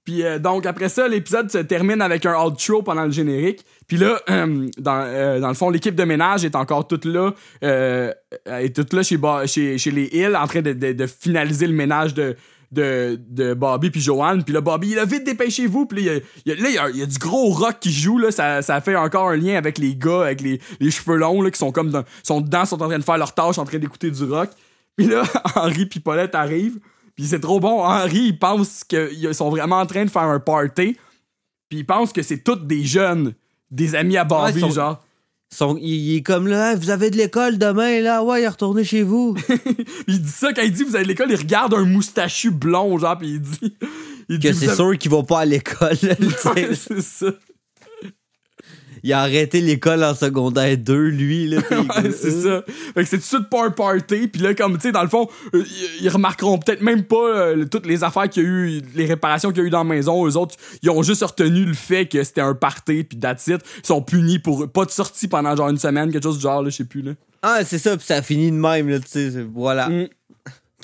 Puis 0.10 0.24
euh, 0.24 0.40
donc 0.40 0.66
après 0.66 0.90
ça, 0.90 1.08
l'épisode 1.08 1.52
se 1.52 1.60
termine 1.60 2.02
avec 2.02 2.26
un 2.26 2.34
outro 2.44 2.82
pendant 2.82 3.06
le 3.06 3.12
générique. 3.12 3.64
Puis 3.88 3.98
là, 3.98 4.20
dans, 4.28 5.04
euh, 5.06 5.40
dans 5.40 5.50
le 5.50 5.54
fond, 5.54 5.70
l'équipe 5.70 5.94
de 5.94 6.04
ménage 6.04 6.44
est 6.44 6.56
encore 6.56 6.88
toute 6.88 7.06
là, 7.06 7.32
euh, 7.64 8.12
est 8.48 8.76
toute 8.76 8.92
là 8.94 9.04
chez, 9.04 9.20
chez, 9.46 9.78
chez 9.78 9.92
les 9.92 10.10
Hills, 10.12 10.36
en 10.36 10.48
train 10.48 10.64
de, 10.64 10.74
de- 10.74 11.06
finaliser 11.06 11.68
le 11.68 11.74
ménage 11.74 12.16
de, 12.16 12.36
de, 12.72 13.20
de 13.30 13.54
Bobby 13.54 13.92
puis 13.92 14.02
Joanne. 14.02 14.44
Puis 14.44 14.52
là, 14.52 14.62
Bobby, 14.62 14.94
il 14.94 14.98
a 14.98 15.06
vite 15.06 15.26
dépêchez-vous. 15.26 15.86
Puis 15.86 16.06
là, 16.06 16.14
il 16.48 16.98
y 16.98 17.04
a 17.04 17.06
du 17.06 17.18
gros 17.20 17.52
rock 17.52 17.76
qui 17.80 17.92
joue. 17.92 18.18
Là, 18.18 18.32
ça, 18.32 18.64
ça 18.64 18.82
fait 18.82 18.96
encore 18.96 19.30
un 19.30 19.38
lien 19.38 19.58
avec 19.58 19.78
les 19.78 19.96
gars, 19.96 20.24
avec 20.24 20.42
les, 20.42 20.60
les 20.80 20.90
cheveux 20.90 21.18
longs 21.18 21.44
là, 21.44 21.52
qui 21.52 21.60
sont 21.60 21.72
comme 21.72 21.92
dans, 21.92 22.04
sont 22.24 22.42
dedans, 22.42 22.66
sont 22.66 22.82
en 22.82 22.88
train 22.88 22.98
de 22.98 23.04
faire 23.04 23.20
leur 23.20 23.36
tâche, 23.36 23.60
en 23.60 23.66
train 23.66 23.78
d'écouter 23.78 24.10
du 24.10 24.24
rock. 24.24 24.50
Puis 24.98 25.06
là, 25.06 25.22
Henri 25.56 25.86
puis 25.86 26.00
Paulette 26.00 26.34
arrivent. 26.34 26.80
Puis 27.20 27.28
c'est 27.28 27.42
trop 27.42 27.60
bon. 27.60 27.84
Henri, 27.84 28.28
il 28.28 28.40
pense 28.40 28.86
qu'ils 28.86 29.34
sont 29.36 29.50
vraiment 29.50 29.80
en 29.80 29.86
train 29.86 30.06
de 30.06 30.10
faire 30.10 30.22
un 30.24 30.40
party. 30.40 30.96
Puis 31.68 31.80
il 31.80 31.86
pense 31.86 32.14
que 32.14 32.22
c'est 32.22 32.38
tous 32.44 32.56
des 32.56 32.84
jeunes, 32.86 33.34
des 33.72 33.94
amis 33.96 34.16
à 34.16 34.24
Ouais, 34.24 34.52
ils 34.56 34.60
sont- 34.62 34.72
genre. 34.72 35.04
Il, 35.82 36.16
est 36.16 36.22
comme 36.22 36.48
là, 36.48 36.72
Hey, 36.72 36.78
vous 36.78 36.92
avez 36.92 37.10
de 37.10 37.18
l'école 37.18 37.58
demain, 37.58 38.00
là, 38.02 38.24
ouais, 38.24 38.48
retournez 38.48 38.84
chez 38.86 39.04
vous. 39.04 39.36
il 40.08 40.22
dit 40.22 40.30
ça 40.32 40.54
quand 40.54 40.62
il 40.62 40.72
dit 40.72 40.84
vous 40.84 40.96
avez 40.96 41.04
de 41.04 41.10
l'école, 41.10 41.30
il 41.32 41.36
regarde 41.38 41.74
un 41.74 41.86
moustachu 41.86 42.52
blond, 42.52 42.98
genre, 43.00 43.18
puis 43.18 43.32
il 43.32 43.42
dit. 43.42 43.76
Il 44.30 44.40
que 44.40 44.54
c'est 44.54 44.68
avez- 44.68 44.76
sûr 44.76 44.98
qu'il 44.98 45.10
va 45.12 45.24
pas 45.24 45.40
à 45.42 45.46
l'école. 45.46 45.98
Ouais, 46.56 46.70
c'est 46.74 47.02
ça. 47.02 47.26
Il 49.04 49.14
a 49.14 49.22
arrêté 49.22 49.62
l'école 49.62 50.04
en 50.04 50.14
secondaire 50.14 50.78
2, 50.78 50.96
lui. 51.10 51.48
Là, 51.48 51.58
Ouais, 51.72 52.12
c'est 52.12 52.32
ça. 52.32 52.64
Fait 52.94 53.04
que 53.04 53.10
c'est 53.10 53.18
tout 53.18 53.24
de 53.24 53.28
suite 53.28 53.50
pas 53.50 53.66
un 53.66 53.72
party. 53.72 54.28
Puis 54.28 54.42
là, 54.42 54.54
comme, 54.54 54.76
tu 54.76 54.84
sais, 54.84 54.92
dans 54.92 55.04
le 55.04 55.10
fond, 55.10 55.28
euh, 55.54 55.64
ils, 56.02 56.10
remarqueront 56.10 56.58
peut-être 56.58 56.82
même 56.82 57.04
pas 57.04 57.16
euh, 57.16 57.66
toutes 57.66 57.86
les 57.86 58.04
affaires 58.04 58.30
qu'il 58.30 58.44
y 58.44 58.46
a 58.46 58.50
eu, 58.50 58.82
les 58.96 59.06
réparations 59.06 59.50
qu'il 59.50 59.60
y 59.60 59.62
a 59.62 59.68
eu 59.68 59.70
dans 59.70 59.80
la 59.80 59.84
maison. 59.96 60.26
Eux 60.28 60.38
autres, 60.38 60.56
ils 60.82 60.90
ont 60.90 61.04
juste 61.04 61.24
retenu 61.24 61.66
le 61.66 61.74
fait 61.74 62.06
que 62.06 62.24
c'était 62.24 62.42
un 62.42 62.54
party, 62.56 63.04
puis 63.04 63.20
that's 63.20 63.48
it. 63.48 63.62
Ils 63.84 63.88
sont 63.88 64.02
punis 64.02 64.40
pour 64.40 64.70
pas 64.72 64.86
de 64.86 64.92
sortie 64.92 65.28
pendant 65.28 65.56
genre 65.56 65.70
une 65.70 65.78
semaine, 65.78 66.12
quelque 66.12 66.24
chose 66.24 66.38
du 66.38 66.44
genre, 66.44 66.62
là, 66.64 66.70
je 66.70 66.76
sais 66.78 66.86
plus, 66.86 67.02
là. 67.02 67.12
Ah, 67.42 67.60
c'est 67.64 67.80
ça, 67.80 67.96
puis 67.96 68.06
ça 68.06 68.22
finit 68.22 68.52
de 68.52 68.58
même, 68.58 68.90
là, 68.90 69.00
tu 69.00 69.08
sais, 69.08 69.32
voilà. 69.54 69.88
Mm. 69.90 70.08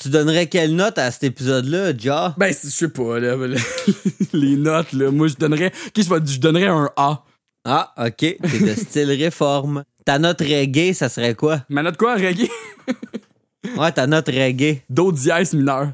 Tu 0.01 0.09
donnerais 0.09 0.47
quelle 0.47 0.75
note 0.75 0.97
à 0.97 1.09
cet 1.09 1.23
épisode-là, 1.23 1.93
Ja? 1.97 2.35
Ben, 2.37 2.53
je 2.53 2.69
sais 2.69 2.89
pas, 2.89 3.19
là, 3.19 3.35
les 4.33 4.55
notes, 4.57 4.91
là. 4.93 5.09
Moi, 5.11 5.27
je 5.27 5.35
donnerais, 5.35 5.71
je, 5.95 6.01
vais- 6.01 6.25
je 6.25 6.39
donnerais 6.39 6.67
un 6.67 6.89
A. 6.97 7.23
Ah, 7.65 7.93
ok, 7.97 8.15
t'es 8.17 8.37
de 8.59 8.73
style 8.79 9.11
réforme. 9.11 9.83
Ta 10.05 10.19
note 10.19 10.41
reggae, 10.41 10.93
ça 10.93 11.09
serait 11.09 11.33
quoi? 11.35 11.61
Ma 11.69 11.81
note 11.83 11.97
quoi, 11.97 12.15
reggae? 12.15 12.49
Ouais, 13.77 13.91
ta 13.91 14.05
note 14.05 14.27
reggae. 14.27 14.83
Do 14.91 15.11
dièse 15.11 15.53
mineur. 15.55 15.93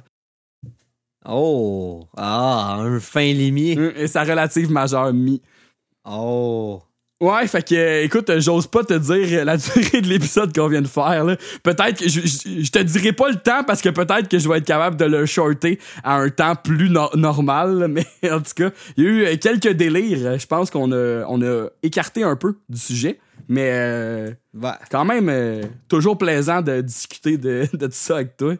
Oh, 1.25 2.05
ah, 2.17 2.75
un 2.79 2.99
fin 2.99 3.31
limier. 3.31 3.77
Hum, 3.77 3.93
Et 3.95 4.07
sa 4.07 4.23
relative 4.23 4.69
majeure, 4.69 5.13
mi. 5.13 5.41
Oh, 6.03 6.81
Ouais, 7.21 7.45
fait 7.45 7.61
que, 7.67 7.75
euh, 7.75 8.03
écoute, 8.03 8.29
euh, 8.31 8.39
j'ose 8.41 8.65
pas 8.65 8.83
te 8.83 8.95
dire 8.95 9.39
euh, 9.41 9.43
la 9.43 9.55
durée 9.57 10.01
de 10.01 10.07
l'épisode 10.07 10.51
qu'on 10.55 10.67
vient 10.67 10.81
de 10.81 10.87
faire. 10.87 11.23
là. 11.23 11.37
Peut-être 11.61 11.99
que 11.99 12.09
je, 12.09 12.19
je, 12.21 12.63
je 12.63 12.71
te 12.71 12.79
dirai 12.79 13.13
pas 13.13 13.29
le 13.29 13.35
temps 13.35 13.63
parce 13.63 13.79
que 13.79 13.89
peut-être 13.89 14.27
que 14.27 14.39
je 14.39 14.49
vais 14.49 14.57
être 14.57 14.65
capable 14.65 14.97
de 14.97 15.05
le 15.05 15.27
shorter 15.27 15.77
à 16.03 16.15
un 16.15 16.29
temps 16.29 16.55
plus 16.55 16.89
no- 16.89 17.11
normal. 17.15 17.77
là, 17.77 17.87
Mais 17.87 18.07
en 18.31 18.39
tout 18.39 18.53
cas, 18.55 18.71
il 18.97 19.03
y 19.03 19.07
a 19.07 19.09
eu 19.11 19.25
euh, 19.25 19.37
quelques 19.37 19.69
délires. 19.73 20.39
Je 20.39 20.47
pense 20.47 20.71
qu'on 20.71 20.91
a, 20.91 21.23
on 21.27 21.39
a 21.43 21.67
écarté 21.83 22.23
un 22.23 22.35
peu 22.35 22.55
du 22.67 22.79
sujet. 22.79 23.19
Mais 23.47 23.69
euh, 23.71 24.31
quand 24.89 25.05
même, 25.05 25.29
euh, 25.29 25.61
toujours 25.89 26.17
plaisant 26.17 26.61
de 26.63 26.81
discuter 26.81 27.37
de, 27.37 27.67
de 27.73 27.85
tout 27.85 27.91
ça 27.93 28.15
avec 28.15 28.35
toi. 28.35 28.55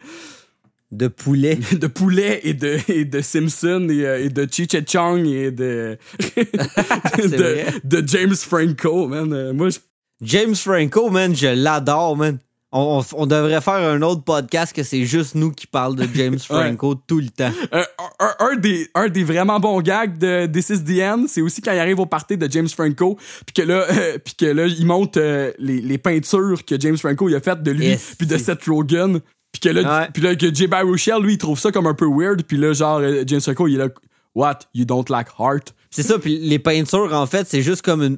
De 0.91 1.07
poulet. 1.07 1.57
de 1.71 1.87
poulet 1.87 2.41
et 2.43 2.53
de, 2.53 2.77
et 2.89 3.05
de 3.05 3.21
Simpson 3.21 3.87
et, 3.89 4.05
euh, 4.05 4.25
et 4.25 4.29
de 4.29 4.47
Cheech 4.51 4.73
et 4.73 4.83
Chong 4.85 5.25
et 5.25 5.51
de, 5.51 5.97
de, 7.83 8.03
James 8.07 8.35
Franco, 8.35 9.07
man. 9.07 9.31
Euh, 9.31 9.53
Moi, 9.53 9.69
je 9.69 9.79
James 10.23 10.55
Franco, 10.55 11.09
man, 11.09 11.35
je 11.35 11.47
l'adore, 11.47 12.15
man. 12.17 12.37
On, 12.73 13.03
devrait 13.25 13.59
faire 13.59 13.73
un 13.73 14.01
autre 14.01 14.23
podcast 14.23 14.73
que 14.73 14.83
c'est 14.83 15.03
juste 15.03 15.35
nous 15.35 15.51
qui 15.51 15.67
parlent 15.67 15.97
de 15.97 16.07
James 16.15 16.39
Franco 16.47 16.95
tout 16.95 17.19
le 17.19 17.27
temps. 17.27 17.51
Un, 17.73 17.83
un- 18.19 18.35
un 18.39 18.55
des, 18.55 18.87
un 18.95 19.09
des 19.09 19.25
vraiment 19.25 19.59
bons 19.59 19.81
gags 19.81 20.17
de 20.17 20.45
This 20.45 20.69
is 20.69 20.83
the 20.85 21.01
End, 21.01 21.25
c'est 21.27 21.41
aussi 21.41 21.61
quand 21.61 21.73
il 21.73 21.79
arrive 21.79 21.99
au 21.99 22.05
party 22.05 22.37
de 22.37 22.49
James 22.49 22.69
Franco, 22.69 23.17
puis 23.45 23.53
que 23.53 23.61
là, 23.67 23.85
euh, 23.89 24.17
puis 24.23 24.35
que 24.35 24.45
là, 24.45 24.67
il 24.67 24.85
monte 24.85 25.17
euh, 25.17 25.51
les, 25.59 25.81
les 25.81 25.97
peintures 25.97 26.63
que 26.63 26.79
James 26.79 26.97
Franco 26.97 27.27
il 27.27 27.35
a 27.35 27.41
faites 27.41 27.61
de 27.61 27.71
lui, 27.71 27.87
Yes, 27.87 28.15
puis 28.17 28.25
de 28.25 28.37
Seth 28.37 28.63
Rogen, 28.65 29.19
puis 29.51 29.59
que 29.61 29.69
là, 29.69 30.09
puis 30.13 30.21
là 30.21 30.35
que 30.35 30.53
J. 30.53 30.67
Baruchel, 30.67 31.21
lui, 31.21 31.33
il 31.33 31.37
trouve 31.37 31.59
ça 31.59 31.71
comme 31.71 31.87
un 31.87 31.93
peu 31.93 32.07
weird, 32.07 32.43
puis 32.43 32.57
là, 32.57 32.73
genre, 32.73 32.99
euh, 32.99 33.23
James 33.27 33.41
Franco, 33.41 33.67
il 33.67 33.75
est 33.75 33.77
là, 33.77 33.89
What? 34.33 34.59
You 34.73 34.85
don't 34.85 35.03
like 35.09 35.27
heart? 35.39 35.73
C'est 35.89 36.03
ça, 36.03 36.17
puis 36.17 36.37
les 36.39 36.57
peintures, 36.59 37.13
en 37.13 37.25
fait, 37.25 37.45
c'est 37.49 37.61
juste 37.61 37.81
comme 37.81 38.01
une 38.01 38.17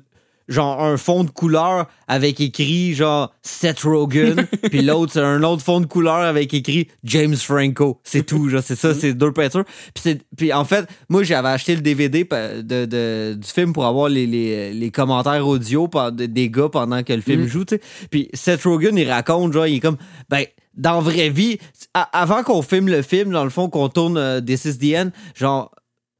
genre 0.50 0.84
un 0.84 0.98
fond 0.98 1.24
de 1.24 1.30
couleur 1.30 1.88
avec 2.08 2.42
écrit 2.42 2.94
genre 2.94 3.34
Seth 3.42 3.80
Rogen, 3.80 4.46
puis 4.70 4.82
l'autre 4.82 5.14
c'est 5.14 5.22
un 5.22 5.42
autre 5.42 5.64
fond 5.64 5.80
de 5.80 5.86
couleur 5.86 6.18
avec 6.18 6.54
écrit 6.54 6.90
James 7.06 7.36
Franco. 7.38 8.02
C'est 8.04 8.26
tout, 8.26 8.50
genre 8.50 8.62
c'est 8.62 8.76
ça, 8.76 8.94
c'est 8.94 9.14
deux 9.14 9.32
peintures. 9.32 9.64
Puis 10.38 10.52
en 10.52 10.66
fait, 10.66 10.86
moi 11.08 11.24
j'avais 11.24 11.48
acheté 11.48 11.76
le 11.76 11.82
DVD 11.82 12.26
de, 12.26 12.86
de- 12.86 13.34
du 13.36 13.48
film 13.48 13.72
pour 13.72 13.86
avoir 13.86 14.10
les, 14.10 14.28
les, 14.28 14.74
les 14.74 14.92
commentaires 14.92 15.48
audio 15.48 15.90
des 16.12 16.50
gars 16.50 16.68
pendant 16.70 17.04
que 17.04 17.14
le 17.14 17.22
film 17.22 17.42
Mhm. 17.44 17.48
joue, 17.48 17.64
tu 17.66 17.76
sais. 17.78 17.82
Puis 18.12 18.30
Seth 18.34 18.64
Rogen, 18.66 18.98
il 18.98 19.10
raconte 19.10 19.54
genre 19.54 19.66
il 19.66 19.76
est 19.78 19.80
comme 19.80 19.98
ben 20.30 20.44
dans 20.74 21.02
vraie 21.02 21.30
vie, 21.30 21.60
avant 21.94 22.44
qu'on 22.44 22.62
filme 22.62 22.88
le 22.90 23.02
film, 23.02 23.32
dans 23.32 23.44
le 23.44 23.50
fond, 23.50 23.70
qu'on 23.70 23.90
tourne 23.90 24.18
euh, 24.18 24.42
This 24.42 24.66
is 24.66 24.78
genre, 25.36 25.74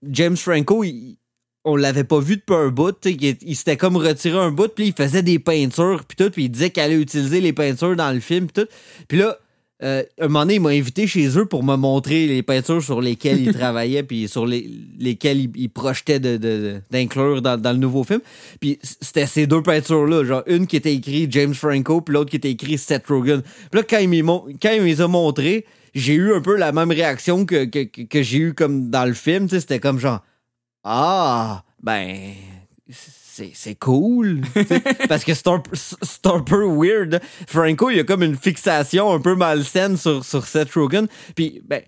James 0.04 0.38
Franco, 0.38 0.84
il- 0.84 1.18
on 1.66 1.76
l'avait 1.78 2.04
pas 2.04 2.20
vu 2.20 2.36
depuis 2.38 2.56
un 2.56 2.68
bout, 2.68 2.96
il, 3.06 3.38
il 3.42 3.56
s'était 3.56 3.78
comme 3.78 3.96
retiré 3.96 4.38
un 4.38 4.52
bout, 4.52 4.68
puis 4.68 4.88
il 4.88 4.94
faisait 4.94 5.22
des 5.24 5.40
peintures, 5.40 6.04
puis 6.06 6.18
tout, 6.18 6.30
puis 6.30 6.44
il 6.46 6.50
disait 6.50 6.70
qu'il 6.72 6.84
allait 6.84 7.00
utiliser 7.00 7.40
les 7.40 7.54
peintures 7.54 7.96
dans 7.96 8.12
le 8.12 8.20
film, 8.20 8.48
puis 8.48 8.64
tout. 8.64 8.70
Puis 9.08 9.18
là, 9.18 9.38
euh, 9.82 10.04
un 10.20 10.28
moment 10.28 10.42
donné, 10.42 10.56
il 10.56 10.62
m'a 10.62 10.70
invité 10.70 11.08
chez 11.08 11.38
eux 11.38 11.46
pour 11.46 11.64
me 11.64 11.76
montrer 11.76 12.28
les 12.28 12.44
peintures 12.44 12.82
sur 12.82 13.02
lesquelles 13.02 13.42
il 13.42 13.54
travaillait, 13.58 14.04
puis 14.04 14.28
sur 14.28 14.46
les, 14.46 14.70
lesquelles 15.00 15.40
il, 15.40 15.52
il 15.56 15.70
projetait 15.70 16.20
de- 16.20 16.38
de- 16.38 16.82
d'inclure 16.92 17.42
dans, 17.42 17.60
dans 17.60 17.72
le 17.72 17.78
nouveau 17.80 18.04
film. 18.04 18.22
Puis 18.62 18.80
c'était 18.84 19.26
ces 19.26 19.48
deux 19.48 19.62
peintures-là, 19.64 20.24
genre 20.24 20.44
une 20.48 20.68
qui 20.68 20.76
était 20.78 20.94
écrite 20.94 21.32
James 21.34 21.54
Franco, 21.54 22.02
puis 22.02 22.14
l'autre 22.14 22.30
qui 22.30 22.38
était 22.38 22.52
écrite 22.52 22.80
Seth 22.80 23.08
Rogen. 23.08 23.42
Puis 23.42 23.82
là, 23.82 23.84
quand 23.90 24.00
il, 24.00 24.24
quand 24.62 24.72
il 24.74 24.82
me 24.82 24.86
les 24.86 25.02
a 25.02 25.08
montrés, 25.08 25.66
j'ai 25.96 26.14
eu 26.14 26.34
un 26.34 26.42
peu 26.42 26.56
la 26.56 26.72
même 26.72 26.92
réaction 26.92 27.46
que, 27.46 27.66
que, 27.66 27.84
que- 27.84 28.02
que 28.04 28.22
j'ai 28.24 28.38
eu 28.38 28.54
comme 28.54 28.90
dans 28.90 29.06
le 29.06 29.14
film, 29.14 29.50
c'était 29.50 29.80
comme 29.80 30.00
genre 30.00 30.22
Ah, 30.84 31.64
ben, 31.82 32.32
c'est 33.54 33.76
cool. 33.76 34.42
Parce 35.10 35.24
que 35.24 35.34
c'est 35.34 35.48
un, 35.48 35.62
c'est 35.74 36.26
un 36.28 36.40
peu 36.40 36.66
weird. 36.66 37.20
Franco, 37.48 37.90
il 37.90 38.00
a 38.00 38.04
comme 38.04 38.24
une 38.24 38.36
fixation 38.38 39.12
un 39.12 39.20
peu 39.20 39.36
malsaine 39.36 39.98
sur, 39.98 40.24
sur 40.24 40.46
Seth 40.46 40.72
Rogen. 40.74 41.08
Puis, 41.36 41.62
ben, 41.68 41.82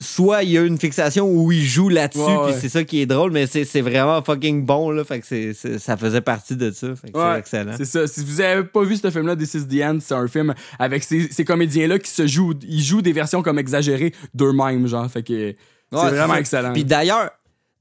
soit 0.00 0.42
il 0.42 0.50
y 0.50 0.58
a 0.58 0.62
une 0.62 0.78
fixation 0.78 1.30
où 1.30 1.52
il 1.52 1.62
joue 1.64 1.88
là-dessus, 1.88 2.20
Ouais, 2.20 2.50
puis 2.50 2.54
c'est 2.60 2.68
ça 2.68 2.82
qui 2.82 3.00
est 3.00 3.06
drôle, 3.06 3.30
mais 3.30 3.46
c'est 3.46 3.80
vraiment 3.80 4.20
fucking 4.22 4.66
bon, 4.66 4.90
là. 4.90 5.04
Fait 5.04 5.20
que 5.20 5.26
c'est- 5.26 5.54
c'est- 5.54 5.78
ça 5.78 5.96
faisait 5.96 6.20
partie 6.20 6.56
de 6.56 6.70
ça. 6.72 6.88
Fait 6.96 7.10
que 7.12 7.18
c'est 7.18 7.38
excellent. 7.38 7.74
C'est 7.76 7.84
ça. 7.84 8.06
Si 8.08 8.24
vous 8.24 8.40
avez 8.40 8.64
pas 8.64 8.82
vu 8.82 8.96
ce 8.96 9.10
film-là, 9.10 9.36
This 9.36 9.54
is 9.54 9.66
the 9.68 9.80
End, 9.82 9.98
c'est 10.00 10.14
un 10.14 10.26
film 10.26 10.54
avec 10.78 11.04
ces, 11.04 11.28
ces 11.30 11.44
comédiens-là 11.44 11.98
qui 12.00 12.10
se 12.10 12.26
jouent, 12.26 12.54
ils 12.68 12.82
jouent 12.82 13.02
des 13.02 13.12
versions 13.12 13.42
comme 13.42 13.58
exagérées 13.60 14.12
d'eux-mêmes, 14.34 14.86
genre. 14.88 15.08
Fait 15.10 15.22
que 15.22 15.54
c'est 15.92 16.10
vraiment 16.10 16.34
excellent. 16.34 16.72
Puis 16.72 16.84
d'ailleurs, 16.84 17.30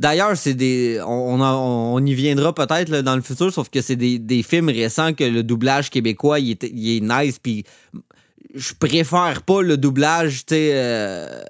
d'ailleurs, 0.01 0.35
c'est 0.43 0.53
des. 0.65 0.99
On, 1.05 1.35
on, 1.35 1.39
en- 1.49 1.93
on 1.95 2.05
y 2.05 2.13
viendra 2.13 2.53
peut-être 2.61 2.91
dans 3.01 3.15
le 3.15 3.21
futur, 3.21 3.49
sauf 3.53 3.69
que 3.69 3.81
c'est 3.81 3.95
des, 4.05 4.19
des 4.19 4.41
films 4.43 4.69
récents 4.69 5.13
que 5.13 5.23
le 5.37 5.41
doublage 5.43 5.89
québécois 5.89 6.39
il 6.39 6.51
est, 6.51 6.63
il 6.73 6.97
est 6.97 7.01
nice. 7.13 7.37
Puis 7.45 7.63
je 8.53 8.73
préfère 8.85 9.41
pas 9.43 9.61
le 9.61 9.77
doublage, 9.77 10.45
tu 10.45 10.55
euh, 10.57 11.41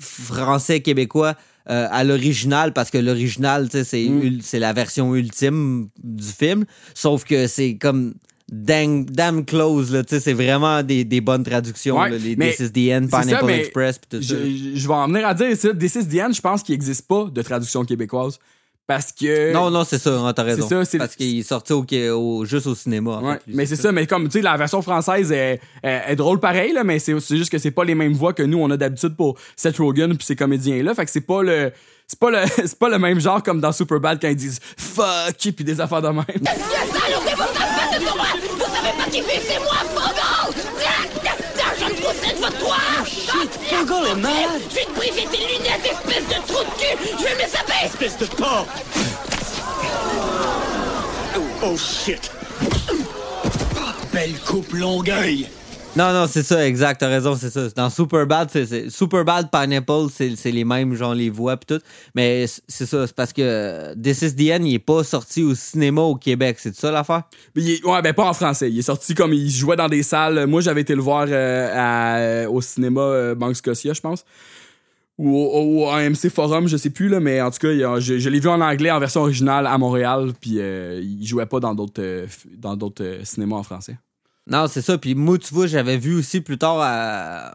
français 0.00 0.80
québécois. 0.80 1.34
euh, 1.70 1.86
à 1.90 2.04
l'original 2.04 2.74
parce 2.74 2.90
que 2.90 2.98
l'original 2.98 3.68
c'est 3.72 4.06
Mm. 4.08 4.40
c'est 4.42 4.58
la 4.58 4.74
version 4.74 5.14
ultime 5.14 5.88
du 6.02 6.30
film 6.40 6.66
sauf 6.92 7.24
que 7.24 7.46
c'est 7.46 7.78
comme 7.84 8.12
dang, 8.62 9.04
damn 9.10 9.44
close 9.44 9.92
là, 9.92 10.02
tu 10.04 10.14
sais, 10.14 10.20
c'est 10.20 10.32
vraiment 10.32 10.82
des, 10.82 11.04
des 11.04 11.20
bonnes 11.20 11.42
traductions 11.44 11.98
Ouais, 11.98 12.10
là, 12.10 12.16
les 12.18 12.36
This 12.36 12.60
is 12.60 12.70
the 12.72 12.92
End, 12.92 13.06
ça, 13.10 13.20
Pineapple 13.22 13.46
mais 13.46 13.58
Express 13.60 13.98
pis 13.98 14.08
tout 14.16 14.22
ça 14.22 14.34
je, 14.34 14.86
vais 14.88 14.94
en 14.94 15.08
venir 15.08 15.26
à 15.26 15.34
dire 15.34 15.56
ça. 15.56 15.74
This 15.74 15.94
is 15.96 16.06
the 16.08 16.20
End, 16.20 16.32
je 16.32 16.40
pense 16.40 16.62
qu'il 16.62 16.74
n'existe 16.74 17.06
pas 17.08 17.24
de 17.32 17.42
traduction 17.42 17.84
québécoise. 17.84 18.38
Parce 18.86 19.12
que. 19.12 19.50
Non, 19.54 19.70
non, 19.70 19.82
c'est 19.82 19.98
ça, 19.98 20.10
hein, 20.20 20.32
t'as 20.34 20.42
raison. 20.42 20.66
C'est 20.68 20.74
ça, 20.74 20.84
c'est- 20.84 20.98
Parce 20.98 21.16
qu'il 21.16 21.38
est 21.38 21.42
sorti 21.42 21.72
au, 21.72 21.86
au- 22.12 22.44
juste 22.44 22.66
au 22.66 22.74
cinéma. 22.74 23.12
en 23.12 23.24
Ouais, 23.26 23.32
fait, 23.36 23.40
lui, 23.46 23.56
mais 23.56 23.64
c'est 23.64 23.76
ça, 23.76 23.92
mais 23.92 24.06
comme 24.06 24.24
tu 24.24 24.32
sais, 24.32 24.42
la 24.42 24.58
version 24.58 24.82
française 24.82 25.32
est, 25.32 25.58
est- 25.82 26.02
est 26.08 26.16
drôle 26.16 26.38
pareil, 26.38 26.74
là, 26.74 26.84
mais 26.84 26.98
c'est 26.98 27.18
c'est 27.18 27.38
juste 27.38 27.50
que 27.50 27.56
c'est 27.56 27.70
pas 27.70 27.84
les 27.84 27.94
mêmes 27.94 28.12
voix 28.12 28.34
que 28.34 28.42
nous 28.42 28.58
on 28.58 28.70
a 28.70 28.76
d'habitude 28.76 29.16
pour 29.16 29.38
Seth 29.56 29.78
Rogen 29.78 30.14
puis 30.18 30.26
ces 30.26 30.36
comédiens-là. 30.36 30.94
Fait 30.94 31.06
que 31.06 31.10
c'est 31.10 31.22
pas 31.22 31.42
le. 31.42 31.72
C'est 32.06 32.18
pas, 32.18 32.30
le, 32.30 32.38
c'est 32.56 32.78
pas 32.78 32.88
le 32.88 32.98
même 32.98 33.20
genre 33.20 33.42
comme 33.42 33.60
dans 33.60 33.72
Superbad 33.72 34.20
quand 34.20 34.28
ils 34.28 34.36
disent 34.36 34.60
fuck 34.76 35.36
puis 35.38 35.64
des 35.64 35.80
affaires 35.80 36.02
de 36.02 36.08
même. 36.08 36.24
Saloperie, 36.26 37.34
vous 37.34 37.98
de 37.98 38.16
moi 38.16 38.26
Vous 38.40 38.74
savez 38.74 38.96
pas 38.96 39.10
qui 39.10 39.22
fait, 39.22 39.40
c'est 39.46 39.58
moi, 39.60 39.76
Fogo 39.94 40.54
Je 41.78 41.84
ne 41.84 41.90
possède 42.00 42.36
votre 42.38 42.58
toi! 42.58 42.76
Fogo 43.04 44.04
est 44.06 44.14
malade. 44.16 44.60
Je 44.70 44.74
vais 44.74 44.84
te 44.84 44.94
briser 44.94 45.26
tes 45.30 45.38
lunettes, 45.38 45.84
espèce 45.84 46.26
de 46.28 46.46
trou 46.46 46.62
de 46.62 46.70
cul! 46.78 47.16
Je 47.18 47.24
vais 47.24 47.34
me 47.34 47.38
les 47.40 47.48
saper 47.48 47.84
Espèce 47.84 48.18
de 48.18 48.26
porc. 48.26 48.66
Oh 51.62 51.76
shit! 51.76 52.30
Belle 54.12 54.38
coupe 54.46 54.72
longueuil! 54.74 55.48
Non, 55.96 56.12
non, 56.12 56.26
c'est 56.26 56.42
ça, 56.42 56.66
exact, 56.66 56.98
t'as 56.98 57.08
raison, 57.08 57.36
c'est 57.36 57.50
ça. 57.50 57.68
Dans 57.68 57.88
Superbad, 57.88 58.48
c'est, 58.50 58.90
Superbad, 58.90 59.48
Pineapple, 59.48 60.06
c'est, 60.10 60.50
les 60.50 60.64
mêmes, 60.64 60.94
genre 60.94 61.14
les 61.14 61.30
voix 61.30 61.56
pis 61.56 61.66
tout. 61.66 61.80
Mais 62.16 62.46
c'est 62.66 62.84
ça, 62.86 63.06
c'est 63.06 63.14
parce 63.14 63.32
que 63.32 63.94
This 63.94 64.22
is 64.22 64.34
the 64.34 64.50
End, 64.50 64.64
il 64.64 64.74
est 64.74 64.78
pas 64.80 65.04
sorti 65.04 65.44
au 65.44 65.54
cinéma 65.54 66.00
au 66.00 66.16
Québec, 66.16 66.56
c'est 66.58 66.74
ça 66.74 66.90
l'affaire? 66.90 67.22
Ouais, 67.54 68.02
ben 68.02 68.12
pas 68.12 68.28
en 68.28 68.32
français. 68.32 68.72
Il 68.72 68.78
est 68.80 68.82
sorti 68.82 69.14
comme 69.14 69.32
il 69.32 69.48
jouait 69.48 69.76
dans 69.76 69.88
des 69.88 70.02
salles. 70.02 70.48
Moi, 70.48 70.62
j'avais 70.62 70.80
été 70.80 70.96
le 70.96 71.00
voir 71.00 71.26
euh, 71.28 72.44
à- 72.44 72.50
au 72.50 72.60
cinéma 72.60 73.00
euh, 73.00 73.34
Banque 73.36 73.54
Scotia, 73.54 73.92
je 73.92 74.00
pense. 74.00 74.24
Ou 75.16 75.38
au, 75.38 75.88
AMC 75.90 76.28
Forum, 76.28 76.66
je 76.66 76.76
sais 76.76 76.90
plus, 76.90 77.08
là, 77.08 77.20
mais 77.20 77.40
en 77.40 77.52
tout 77.52 77.58
cas, 77.58 78.00
je, 78.00 78.28
l'ai 78.28 78.40
vu 78.40 78.48
en 78.48 78.60
anglais 78.60 78.90
en 78.90 78.98
version 78.98 79.20
originale 79.20 79.68
à 79.68 79.78
Montréal, 79.78 80.32
puis 80.40 80.56
euh, 80.58 81.00
il 81.00 81.24
jouait 81.24 81.46
pas 81.46 81.60
dans 81.60 81.72
d'autres 81.72 82.02
euh, 82.02 82.26
dans 82.58 82.74
d'autres 82.74 83.04
euh, 83.04 83.24
cinémas 83.24 83.56
en 83.56 83.62
français. 83.62 83.96
Non, 84.46 84.66
c'est 84.68 84.82
ça. 84.82 84.98
Puis 84.98 85.14
moi, 85.14 85.38
tu 85.38 85.54
vois, 85.54 85.66
j'avais 85.66 85.96
vu 85.96 86.14
aussi 86.16 86.40
plus 86.40 86.58
tard 86.58 86.78
à- 86.80 87.54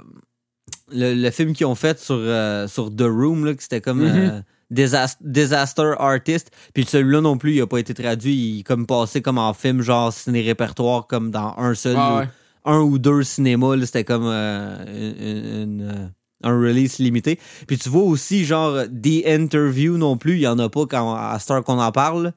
le, 0.92 1.14
le 1.14 1.32
film 1.32 1.54
qu'ils 1.54 1.68
ont 1.68 1.76
fait 1.76 2.00
sur, 2.00 2.16
euh, 2.18 2.68
sur 2.68 2.90
The 2.96 3.02
Room, 3.04 3.46
là, 3.46 3.54
que 3.54 3.62
c'était 3.62 3.82
comme 3.82 4.00
Mhm. 4.02 4.16
euh, 4.16 4.42
Disas- 4.72 5.18
Disaster 5.22 5.94
Artist. 6.00 6.52
Puis 6.74 6.86
celui-là 6.86 7.22
non 7.22 7.38
plus, 7.38 7.54
il 7.56 7.62
a 7.62 7.68
pas 7.68 7.78
été 7.80 7.94
traduit. 7.94 8.34
Il 8.36 8.60
est 8.60 8.64
comme 8.64 8.86
passé 8.88 9.22
comme 9.22 9.38
en 9.38 9.54
film, 9.54 9.82
genre 9.82 10.12
ciné-répertoire, 10.14 11.08
comme 11.08 11.30
dans 11.32 11.54
un 11.58 11.74
seul, 11.76 11.96
Ah 11.98 12.14
ou, 12.16 12.18
ouais. 12.20 12.30
un 12.66 12.80
ou 12.80 12.98
deux 13.00 13.24
cinémas. 13.24 13.76
C'était 13.86 14.04
comme 14.04 14.26
euh, 14.26 14.86
une- 14.88 15.62
une, 15.64 15.82
euh, 15.82 16.08
un 16.44 16.60
release 16.60 16.98
limité. 17.00 17.40
Puis 17.68 17.78
tu 17.78 17.90
vois 17.90 18.04
aussi, 18.04 18.46
genre, 18.46 18.84
The 18.86 19.26
Interview 19.28 19.98
non 19.98 20.18
plus, 20.18 20.34
il 20.36 20.42
y 20.42 20.48
en 20.48 20.58
a 20.60 20.70
pas 20.70 20.86
quand, 20.88 21.14
à 21.16 21.38
cette 21.40 21.52
heure 21.52 21.64
qu'on 21.64 21.80
en 21.80 21.92
parle. 21.92 22.34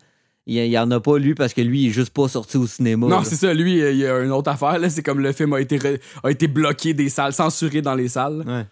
Il 0.47 0.55
y, 0.57 0.59
il 0.59 0.71
y 0.73 0.79
en 0.79 0.91
a 0.91 0.99
pas 1.01 1.19
lui 1.19 1.35
parce 1.35 1.55
que 1.55 1.61
lui, 1.61 1.83
il 1.85 1.89
est 1.89 1.93
juste 1.93 2.11
pas 2.13 2.27
sorti 2.29 2.57
au 2.57 2.67
cinéma. 2.67 3.07
non, 3.07 3.19
là. 3.19 3.25
c'est 3.25 3.37
ça. 3.37 3.55
Lui, 3.55 3.79
il 3.79 3.97
y 3.97 4.07
a 4.07 4.19
une 4.21 4.33
autre 4.33 4.51
affaire. 4.51 4.79
là. 4.79 4.91
C'est 4.91 5.03
comme 5.03 5.21
le 5.21 5.33
film 5.33 5.53
a 5.53 5.61
été, 5.61 5.79
re- 5.79 6.01
a 6.25 6.31
été 6.31 6.49
bloqué 6.49 6.95
des 6.95 7.09
salles, 7.09 7.33
censuré 7.33 7.81
dans 7.81 7.95
les 7.95 8.09
salles. 8.09 8.43
Ouais. 8.47 8.67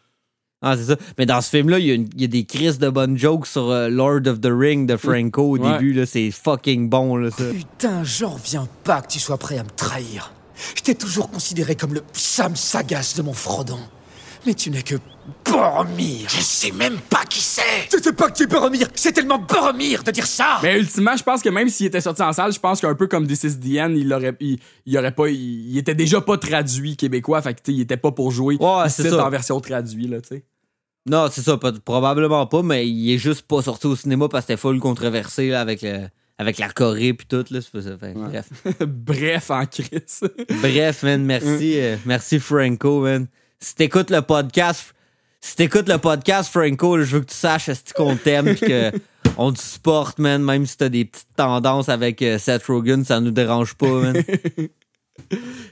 Ah, 0.62 0.76
c'est 0.76 0.84
ça. 0.84 0.96
Mais 1.16 1.24
dans 1.26 1.40
ce 1.40 1.48
film-là, 1.48 1.78
il 1.78 1.86
y, 1.86 1.90
a 1.90 1.94
une- 1.94 2.08
il 2.16 2.20
y 2.20 2.24
a 2.24 2.26
des 2.26 2.44
crises 2.44 2.78
de 2.78 2.90
bonnes 2.90 3.16
jokes 3.16 3.46
sur 3.46 3.70
euh, 3.70 3.88
Lord 3.88 4.26
of 4.26 4.40
the 4.40 4.48
Ring 4.50 4.86
de 4.86 4.96
Franco 4.96 5.42
au 5.42 5.58
Ouais. 5.58 5.72
début. 5.72 5.92
là. 5.92 6.06
C'est 6.06 6.30
fucking 6.32 6.88
bon, 6.90 7.16
là, 7.16 7.30
ça. 7.30 7.44
Putain, 7.44 8.02
j'en 8.04 8.30
reviens 8.30 8.68
pas 8.84 9.00
que 9.02 9.08
tu 9.12 9.20
sois 9.20 9.38
prêt 9.38 9.56
à 9.58 9.62
me 9.64 9.70
trahir. 9.70 10.32
Je 10.76 10.82
t'ai 10.82 10.94
toujours 10.94 11.30
considéré 11.30 11.76
comme 11.76 11.94
le 11.94 12.02
Sam 12.12 12.56
Sagas 12.56 13.14
de 13.16 13.22
mon 13.22 13.32
Frodon. 13.32 13.78
Mais 14.44 14.54
tu 14.54 14.70
n'es 14.70 14.82
que 14.82 14.96
Boromir 15.44 16.28
Je 16.28 16.40
sais 16.40 16.70
même 16.72 16.98
pas 16.98 17.24
qui 17.24 17.40
c'est 17.40 17.62
Je 17.92 18.02
sais 18.02 18.12
pas 18.12 18.30
qui 18.30 18.44
est 18.44 18.46
Boromir 18.46 18.88
C'est 18.94 19.12
tellement 19.12 19.38
Boromir 19.38 20.02
de 20.02 20.10
dire 20.10 20.26
ça 20.26 20.58
Mais 20.62 20.78
ultimement, 20.78 21.16
je 21.16 21.22
pense 21.22 21.42
que 21.42 21.48
même 21.48 21.68
s'il 21.68 21.86
était 21.86 22.00
sorti 22.00 22.22
en 22.22 22.32
salle, 22.32 22.52
je 22.52 22.60
pense 22.60 22.80
qu'un 22.80 22.94
peu 22.94 23.06
comme 23.06 23.26
This 23.26 23.44
is 23.44 23.58
the 23.58 23.78
End, 23.80 23.92
il 23.96 24.12
aurait, 24.12 24.34
il, 24.40 24.58
il 24.86 24.98
aurait 24.98 25.12
pas, 25.14 25.28
il, 25.28 25.70
il 25.70 25.78
était 25.78 25.94
déjà 25.94 26.20
pas 26.20 26.38
traduit 26.38 26.96
québécois, 26.96 27.40
fait 27.42 27.54
que, 27.54 27.60
tu 27.62 27.72
sais, 27.72 27.76
il 27.78 27.80
était 27.82 27.96
pas 27.96 28.12
pour 28.12 28.30
jouer 28.30 28.56
Ouais, 28.60 28.88
c'est 28.88 29.08
ça. 29.08 29.24
en 29.26 29.30
version 29.30 29.60
traduite, 29.60 30.10
là, 30.10 30.20
tu 30.20 30.28
sais. 30.28 30.44
Non, 31.08 31.28
c'est 31.32 31.42
ça, 31.42 31.56
pas- 31.56 31.72
probablement 31.72 32.46
pas, 32.46 32.62
mais 32.62 32.86
il 32.88 33.12
est 33.12 33.18
juste 33.18 33.42
pas 33.42 33.62
sorti 33.62 33.86
au 33.86 33.96
cinéma 33.96 34.28
parce 34.28 34.44
que 34.44 34.52
c'était 34.52 34.60
full 34.60 34.78
controversé 34.80 35.48
là, 35.48 35.60
avec, 35.62 35.80
le, 35.82 36.08
avec 36.38 36.58
la 36.58 36.68
Corée 36.68 37.14
puis 37.14 37.26
tout. 37.26 37.44
Là, 37.50 37.60
c'est 37.62 37.70
pas 37.72 37.80
ça. 37.82 37.96
Fait, 37.96 38.12
Bref. 38.12 38.48
Bref, 38.86 39.50
en 39.50 39.64
crise. 39.64 40.20
Bref, 40.60 41.02
man, 41.02 41.24
merci. 41.24 41.72
euh, 41.76 41.96
merci, 42.04 42.38
Franco, 42.38 43.00
man. 43.00 43.26
Si 43.58 43.74
t'écoutes 43.74 44.10
le 44.10 44.20
podcast, 44.20 44.94
si 45.40 45.56
t'écoutes 45.56 45.88
le 45.88 45.98
podcast, 45.98 46.50
Franco, 46.50 46.98
je 46.98 47.16
veux 47.16 47.20
que 47.20 47.30
tu 47.30 47.36
saches 47.36 47.68
est-ce 47.68 47.94
qu'on 47.94 48.16
t'aime 48.16 48.54
pis 48.54 48.60
que 48.60 48.92
on 49.38 49.52
te 49.52 49.58
supporte, 49.58 50.18
man, 50.18 50.42
même 50.42 50.66
si 50.66 50.76
t'as 50.76 50.88
des 50.88 51.04
petites 51.04 51.34
tendances 51.34 51.88
avec 51.88 52.20
euh, 52.22 52.38
Seth 52.38 52.64
Rogen, 52.64 53.04
ça 53.04 53.20
nous 53.20 53.30
dérange 53.30 53.74
pas, 53.74 53.88
man. 53.88 54.22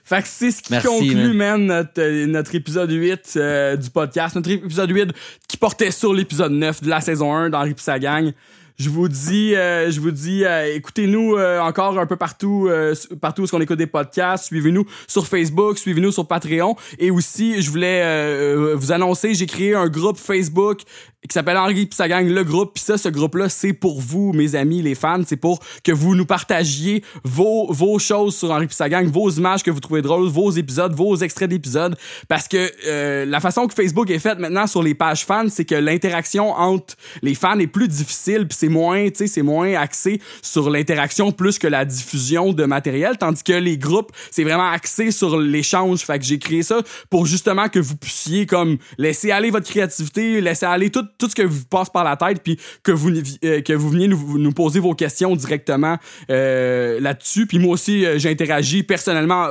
Fait 0.05 0.23
que 0.23 0.29
c'est 0.29 0.51
ce 0.51 0.63
qui 0.63 0.73
Merci, 0.73 0.87
conclut, 0.87 1.33
man, 1.33 1.67
notre, 1.67 2.01
euh, 2.01 2.27
notre 2.27 2.55
épisode 2.55 2.91
8 2.91 3.35
euh, 3.37 3.77
du 3.77 3.91
podcast. 3.91 4.37
Notre 4.37 4.51
épisode 4.51 4.91
8 4.91 5.13
qui 5.49 5.57
portait 5.57 5.91
sur 5.91 6.13
l'épisode 6.13 6.53
9 6.53 6.83
de 6.83 6.89
la 6.89 7.01
saison 7.01 7.35
1 7.35 7.51
d'Henri 7.51 7.75
pis 7.75 7.83
sa 7.83 7.99
gang. 7.99 8.33
Je 8.79 8.91
vous 8.91 9.09
dis, 9.09 9.57
euh, 9.57 9.91
je 9.91 10.01
vous 10.01 10.13
dis, 10.13 10.45
euh, 10.45 10.73
écoutez-nous 10.73 11.35
euh, 11.35 11.59
encore 11.59 11.99
un 11.99 12.07
peu 12.07 12.15
partout, 12.15 12.69
euh, 12.69 12.95
partout 13.21 13.43
où 13.43 13.47
on 13.53 13.61
écoute 13.61 13.79
des 13.79 13.89
podcasts. 13.89 14.45
Suivez-nous 14.45 14.85
sur 15.09 15.27
Facebook, 15.27 15.79
suivez-nous 15.79 16.13
sur 16.13 16.29
Patreon. 16.29 16.77
Et 17.01 17.11
aussi, 17.11 17.61
je 17.61 17.71
voulais 17.71 18.03
euh, 18.05 18.77
vous 18.77 18.93
annoncer, 18.93 19.35
j'ai 19.35 19.47
créé 19.47 19.75
un 19.75 19.89
groupe 19.89 20.17
Facebook 20.17 20.83
qui 21.29 21.35
s'appelle 21.35 21.57
Henri 21.57 21.87
pis 21.87 21.97
sa 21.97 22.09
gang, 22.09 22.29
le 22.29 22.45
groupe. 22.45 22.75
Puis 22.75 22.85
ça, 22.85 22.97
ce 22.97 23.09
groupe-là, 23.09 23.49
c'est 23.49 23.73
pour 23.73 24.01
vous, 24.01 24.33
mes 24.33 24.55
amis, 24.55 24.81
les 24.81 24.95
fans. 24.95 25.23
C'est 25.27 25.37
pour 25.37 25.59
que 25.83 25.91
vous 25.91 26.15
nous 26.15 26.25
partagiez 26.25 27.03
vos, 27.25 27.73
vos 27.73 27.99
choses 27.99 28.37
sur 28.37 28.53
Henri 28.53 28.69
pis 28.69 28.77
sa 28.77 28.89
gang, 28.89 29.11
vos 29.11 29.29
images 29.29 29.65
que 29.65 29.73
vous 29.73 29.81
trouvez 29.81 30.03
drôles, 30.03 30.29
vos 30.29 30.53
épisodes, 30.53 30.95
vos 30.95 31.17
extraits 31.17 31.51
d'épisodes. 31.51 31.97
Parce 32.29 32.47
que 32.47 32.71
euh, 32.87 33.25
la 33.25 33.41
façon 33.41 33.67
que 33.67 33.75
Facebook 33.75 34.09
est 34.11 34.21
faite 34.21 34.39
maintenant 34.39 34.69
sur 34.69 34.85
les 34.85 34.95
pages 34.95 35.25
fans, 35.25 35.49
c'est 35.49 35.65
que 35.65 35.75
l'interaction 35.75 36.53
entre 36.53 36.95
les 37.23 37.35
fans 37.35 37.59
est 37.59 37.67
plus 37.67 37.89
difficile, 37.89 38.47
puis 38.47 38.57
c'est 38.59 38.68
moins, 38.69 39.09
tu 39.09 39.17
sais, 39.17 39.27
c'est 39.27 39.43
moins 39.43 39.75
axé 39.75 40.21
sur 40.43 40.71
l'interaction 40.71 41.33
plus 41.33 41.59
que 41.59 41.67
la 41.67 41.85
diffusion 41.85 42.53
de 42.53 42.65
matériel, 42.65 43.19
tandis 43.19 43.43
que 43.43 43.53
les 43.53 43.79
groupes, 43.79 44.13
c'est 44.31 44.45
vraiment 44.45 44.69
axé 44.71 45.11
sur 45.11 45.39
l'échange. 45.39 46.01
Fait 46.01 46.19
que 46.19 46.25
j'ai 46.25 46.39
créé 46.39 46.63
ça 46.63 46.81
pour 47.11 47.27
justement 47.27 47.69
que 47.69 47.79
vous 47.79 47.97
puissiez 47.97 48.47
comme 48.47 48.79
laisser 48.99 49.31
aller 49.31 49.51
votre 49.51 49.69
créativité, 49.69 50.41
laisser 50.41 50.67
aller 50.67 50.91
tout, 50.91 51.05
tout 51.19 51.29
ce 51.29 51.35
que 51.35 51.43
vous 51.43 51.65
passe 51.65 51.91
par 51.91 52.05
la 52.05 52.17
tête, 52.17 52.43
puis 52.43 52.59
que 52.83 52.93
vous 52.93 53.11
euh, 53.45 53.61
que 53.63 53.73
vous 53.73 53.91
veniez 53.91 54.09
nous, 54.09 54.53
poser 54.53 54.81
vos 54.81 54.95
questions 54.95 55.35
directement 55.37 55.97
euh, 56.31 57.01
là-dessus. 57.01 57.47
Puis 57.47 57.59
moi 57.59 57.75
aussi, 57.75 58.05
euh, 58.05 58.19
j'interagis 58.19 58.83
personnellement 58.83 59.49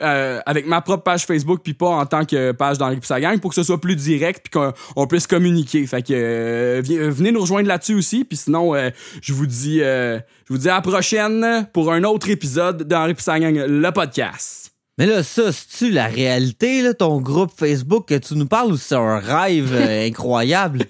avec 0.00 0.66
ma 0.66 0.80
propre 0.80 1.02
page 1.02 1.24
Facebook, 1.24 1.60
puis 1.62 1.74
pas 1.74 1.88
en 1.88 2.06
tant 2.06 2.24
que 2.24 2.52
page 2.52 2.78
d'Henri 2.78 3.00
pis 3.00 3.06
sa 3.06 3.20
gang, 3.20 3.38
pour 3.38 3.50
que 3.50 3.54
ce 3.54 3.62
soit 3.62 3.80
plus 3.80 3.96
direct, 3.96 4.40
puis 4.44 4.58
qu'on 4.58 4.72
on 4.96 5.06
puisse 5.06 5.26
communiquer. 5.26 5.86
Fait 5.86 6.02
que 6.02 6.80
venez 6.82 7.32
nous 7.32 7.40
rejoindre 7.40 7.68
là-dessus 7.68 7.94
aussi. 7.94 8.24
Puis 8.24 8.38
sinon, 8.48 8.74
euh, 8.74 8.90
je 9.20 9.34
vous 9.34 9.46
dis, 9.46 9.82
euh, 9.82 10.18
je 10.46 10.54
vous 10.54 10.58
dis 10.58 10.70
à 10.70 10.76
la 10.76 10.80
prochaine 10.80 11.68
pour 11.74 11.92
un 11.92 12.02
autre 12.04 12.30
épisode 12.30 12.82
d'Henri 12.84 13.12
pis 13.14 13.22
sa 13.22 13.38
gang, 13.38 13.54
le 13.54 13.90
podcast. 13.90 14.68
Mais 14.98 15.06
là, 15.06 15.22
ça, 15.22 15.52
c'est-tu 15.52 15.92
la 15.92 16.08
réalité, 16.08 16.82
là, 16.82 16.92
ton 16.92 17.20
groupe 17.20 17.52
Facebook 17.56 18.08
que 18.08 18.16
tu 18.16 18.34
nous 18.34 18.46
parles 18.46 18.72
ou 18.72 18.76
c'est 18.76 18.96
un 18.96 19.20
rêve 19.20 19.72
euh, 19.72 20.06
incroyable? 20.08 20.86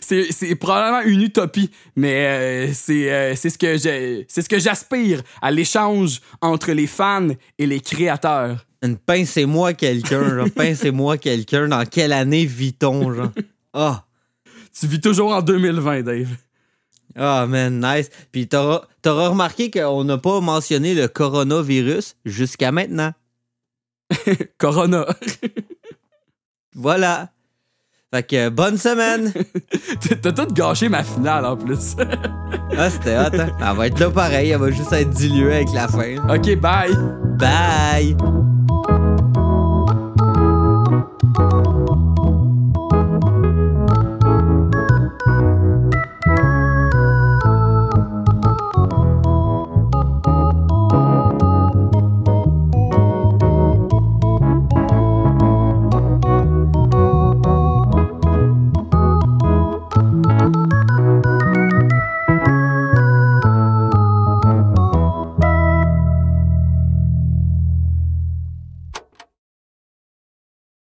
c'est 0.00 0.54
probablement 0.54 1.02
une 1.02 1.20
utopie, 1.20 1.70
mais 1.94 2.26
euh, 2.26 2.72
c'est 2.72 3.12
euh, 3.12 3.36
ce 3.36 3.58
que 3.58 3.76
c'est 3.76 4.42
ce 4.42 4.48
que 4.48 4.58
j'aspire 4.58 5.20
à 5.42 5.50
l'échange 5.50 6.22
entre 6.40 6.72
les 6.72 6.86
fans 6.86 7.28
et 7.58 7.66
les 7.66 7.80
créateurs. 7.80 8.64
Une 8.82 8.96
pincez-moi 8.96 9.74
quelqu'un. 9.74 10.46
Pincez-moi 10.56 11.18
quelqu'un. 11.18 11.68
Dans 11.68 11.84
quelle 11.84 12.12
année 12.12 12.46
vit-on, 12.46 13.12
genre? 13.12 13.32
Ah. 13.74 14.04
Tu 14.78 14.86
vis 14.86 15.00
toujours 15.00 15.34
en 15.34 15.42
2020, 15.42 16.02
Dave. 16.02 16.28
Ah, 17.16 17.46
man, 17.46 17.80
nice. 17.80 18.10
Puis 18.32 18.48
t'auras 18.48 18.82
t'auras 19.02 19.28
remarqué 19.28 19.70
qu'on 19.70 20.04
n'a 20.04 20.18
pas 20.18 20.40
mentionné 20.40 20.94
le 20.94 21.08
coronavirus 21.08 22.16
jusqu'à 22.24 22.72
maintenant. 22.72 23.12
Corona. 24.58 25.06
voilà. 26.74 27.30
Fait 28.14 28.22
que 28.22 28.48
bonne 28.48 28.78
semaine. 28.78 29.32
T'as 30.22 30.32
tout 30.32 30.52
gâché 30.54 30.88
ma 30.88 31.02
finale 31.02 31.44
en 31.44 31.56
plus. 31.56 31.96
ah, 32.78 32.88
c'était 32.88 33.16
hot, 33.16 33.40
hein? 33.40 33.48
Elle 33.60 33.76
va 33.76 33.86
être 33.88 33.98
là 33.98 34.10
pareil, 34.10 34.50
elle 34.50 34.60
va 34.60 34.70
juste 34.70 34.92
être 34.92 35.10
diluée 35.10 35.56
avec 35.56 35.72
la 35.72 35.88
fin. 35.88 36.16
Ok, 36.28 36.54
bye. 36.60 36.94
Bye. 37.38 38.16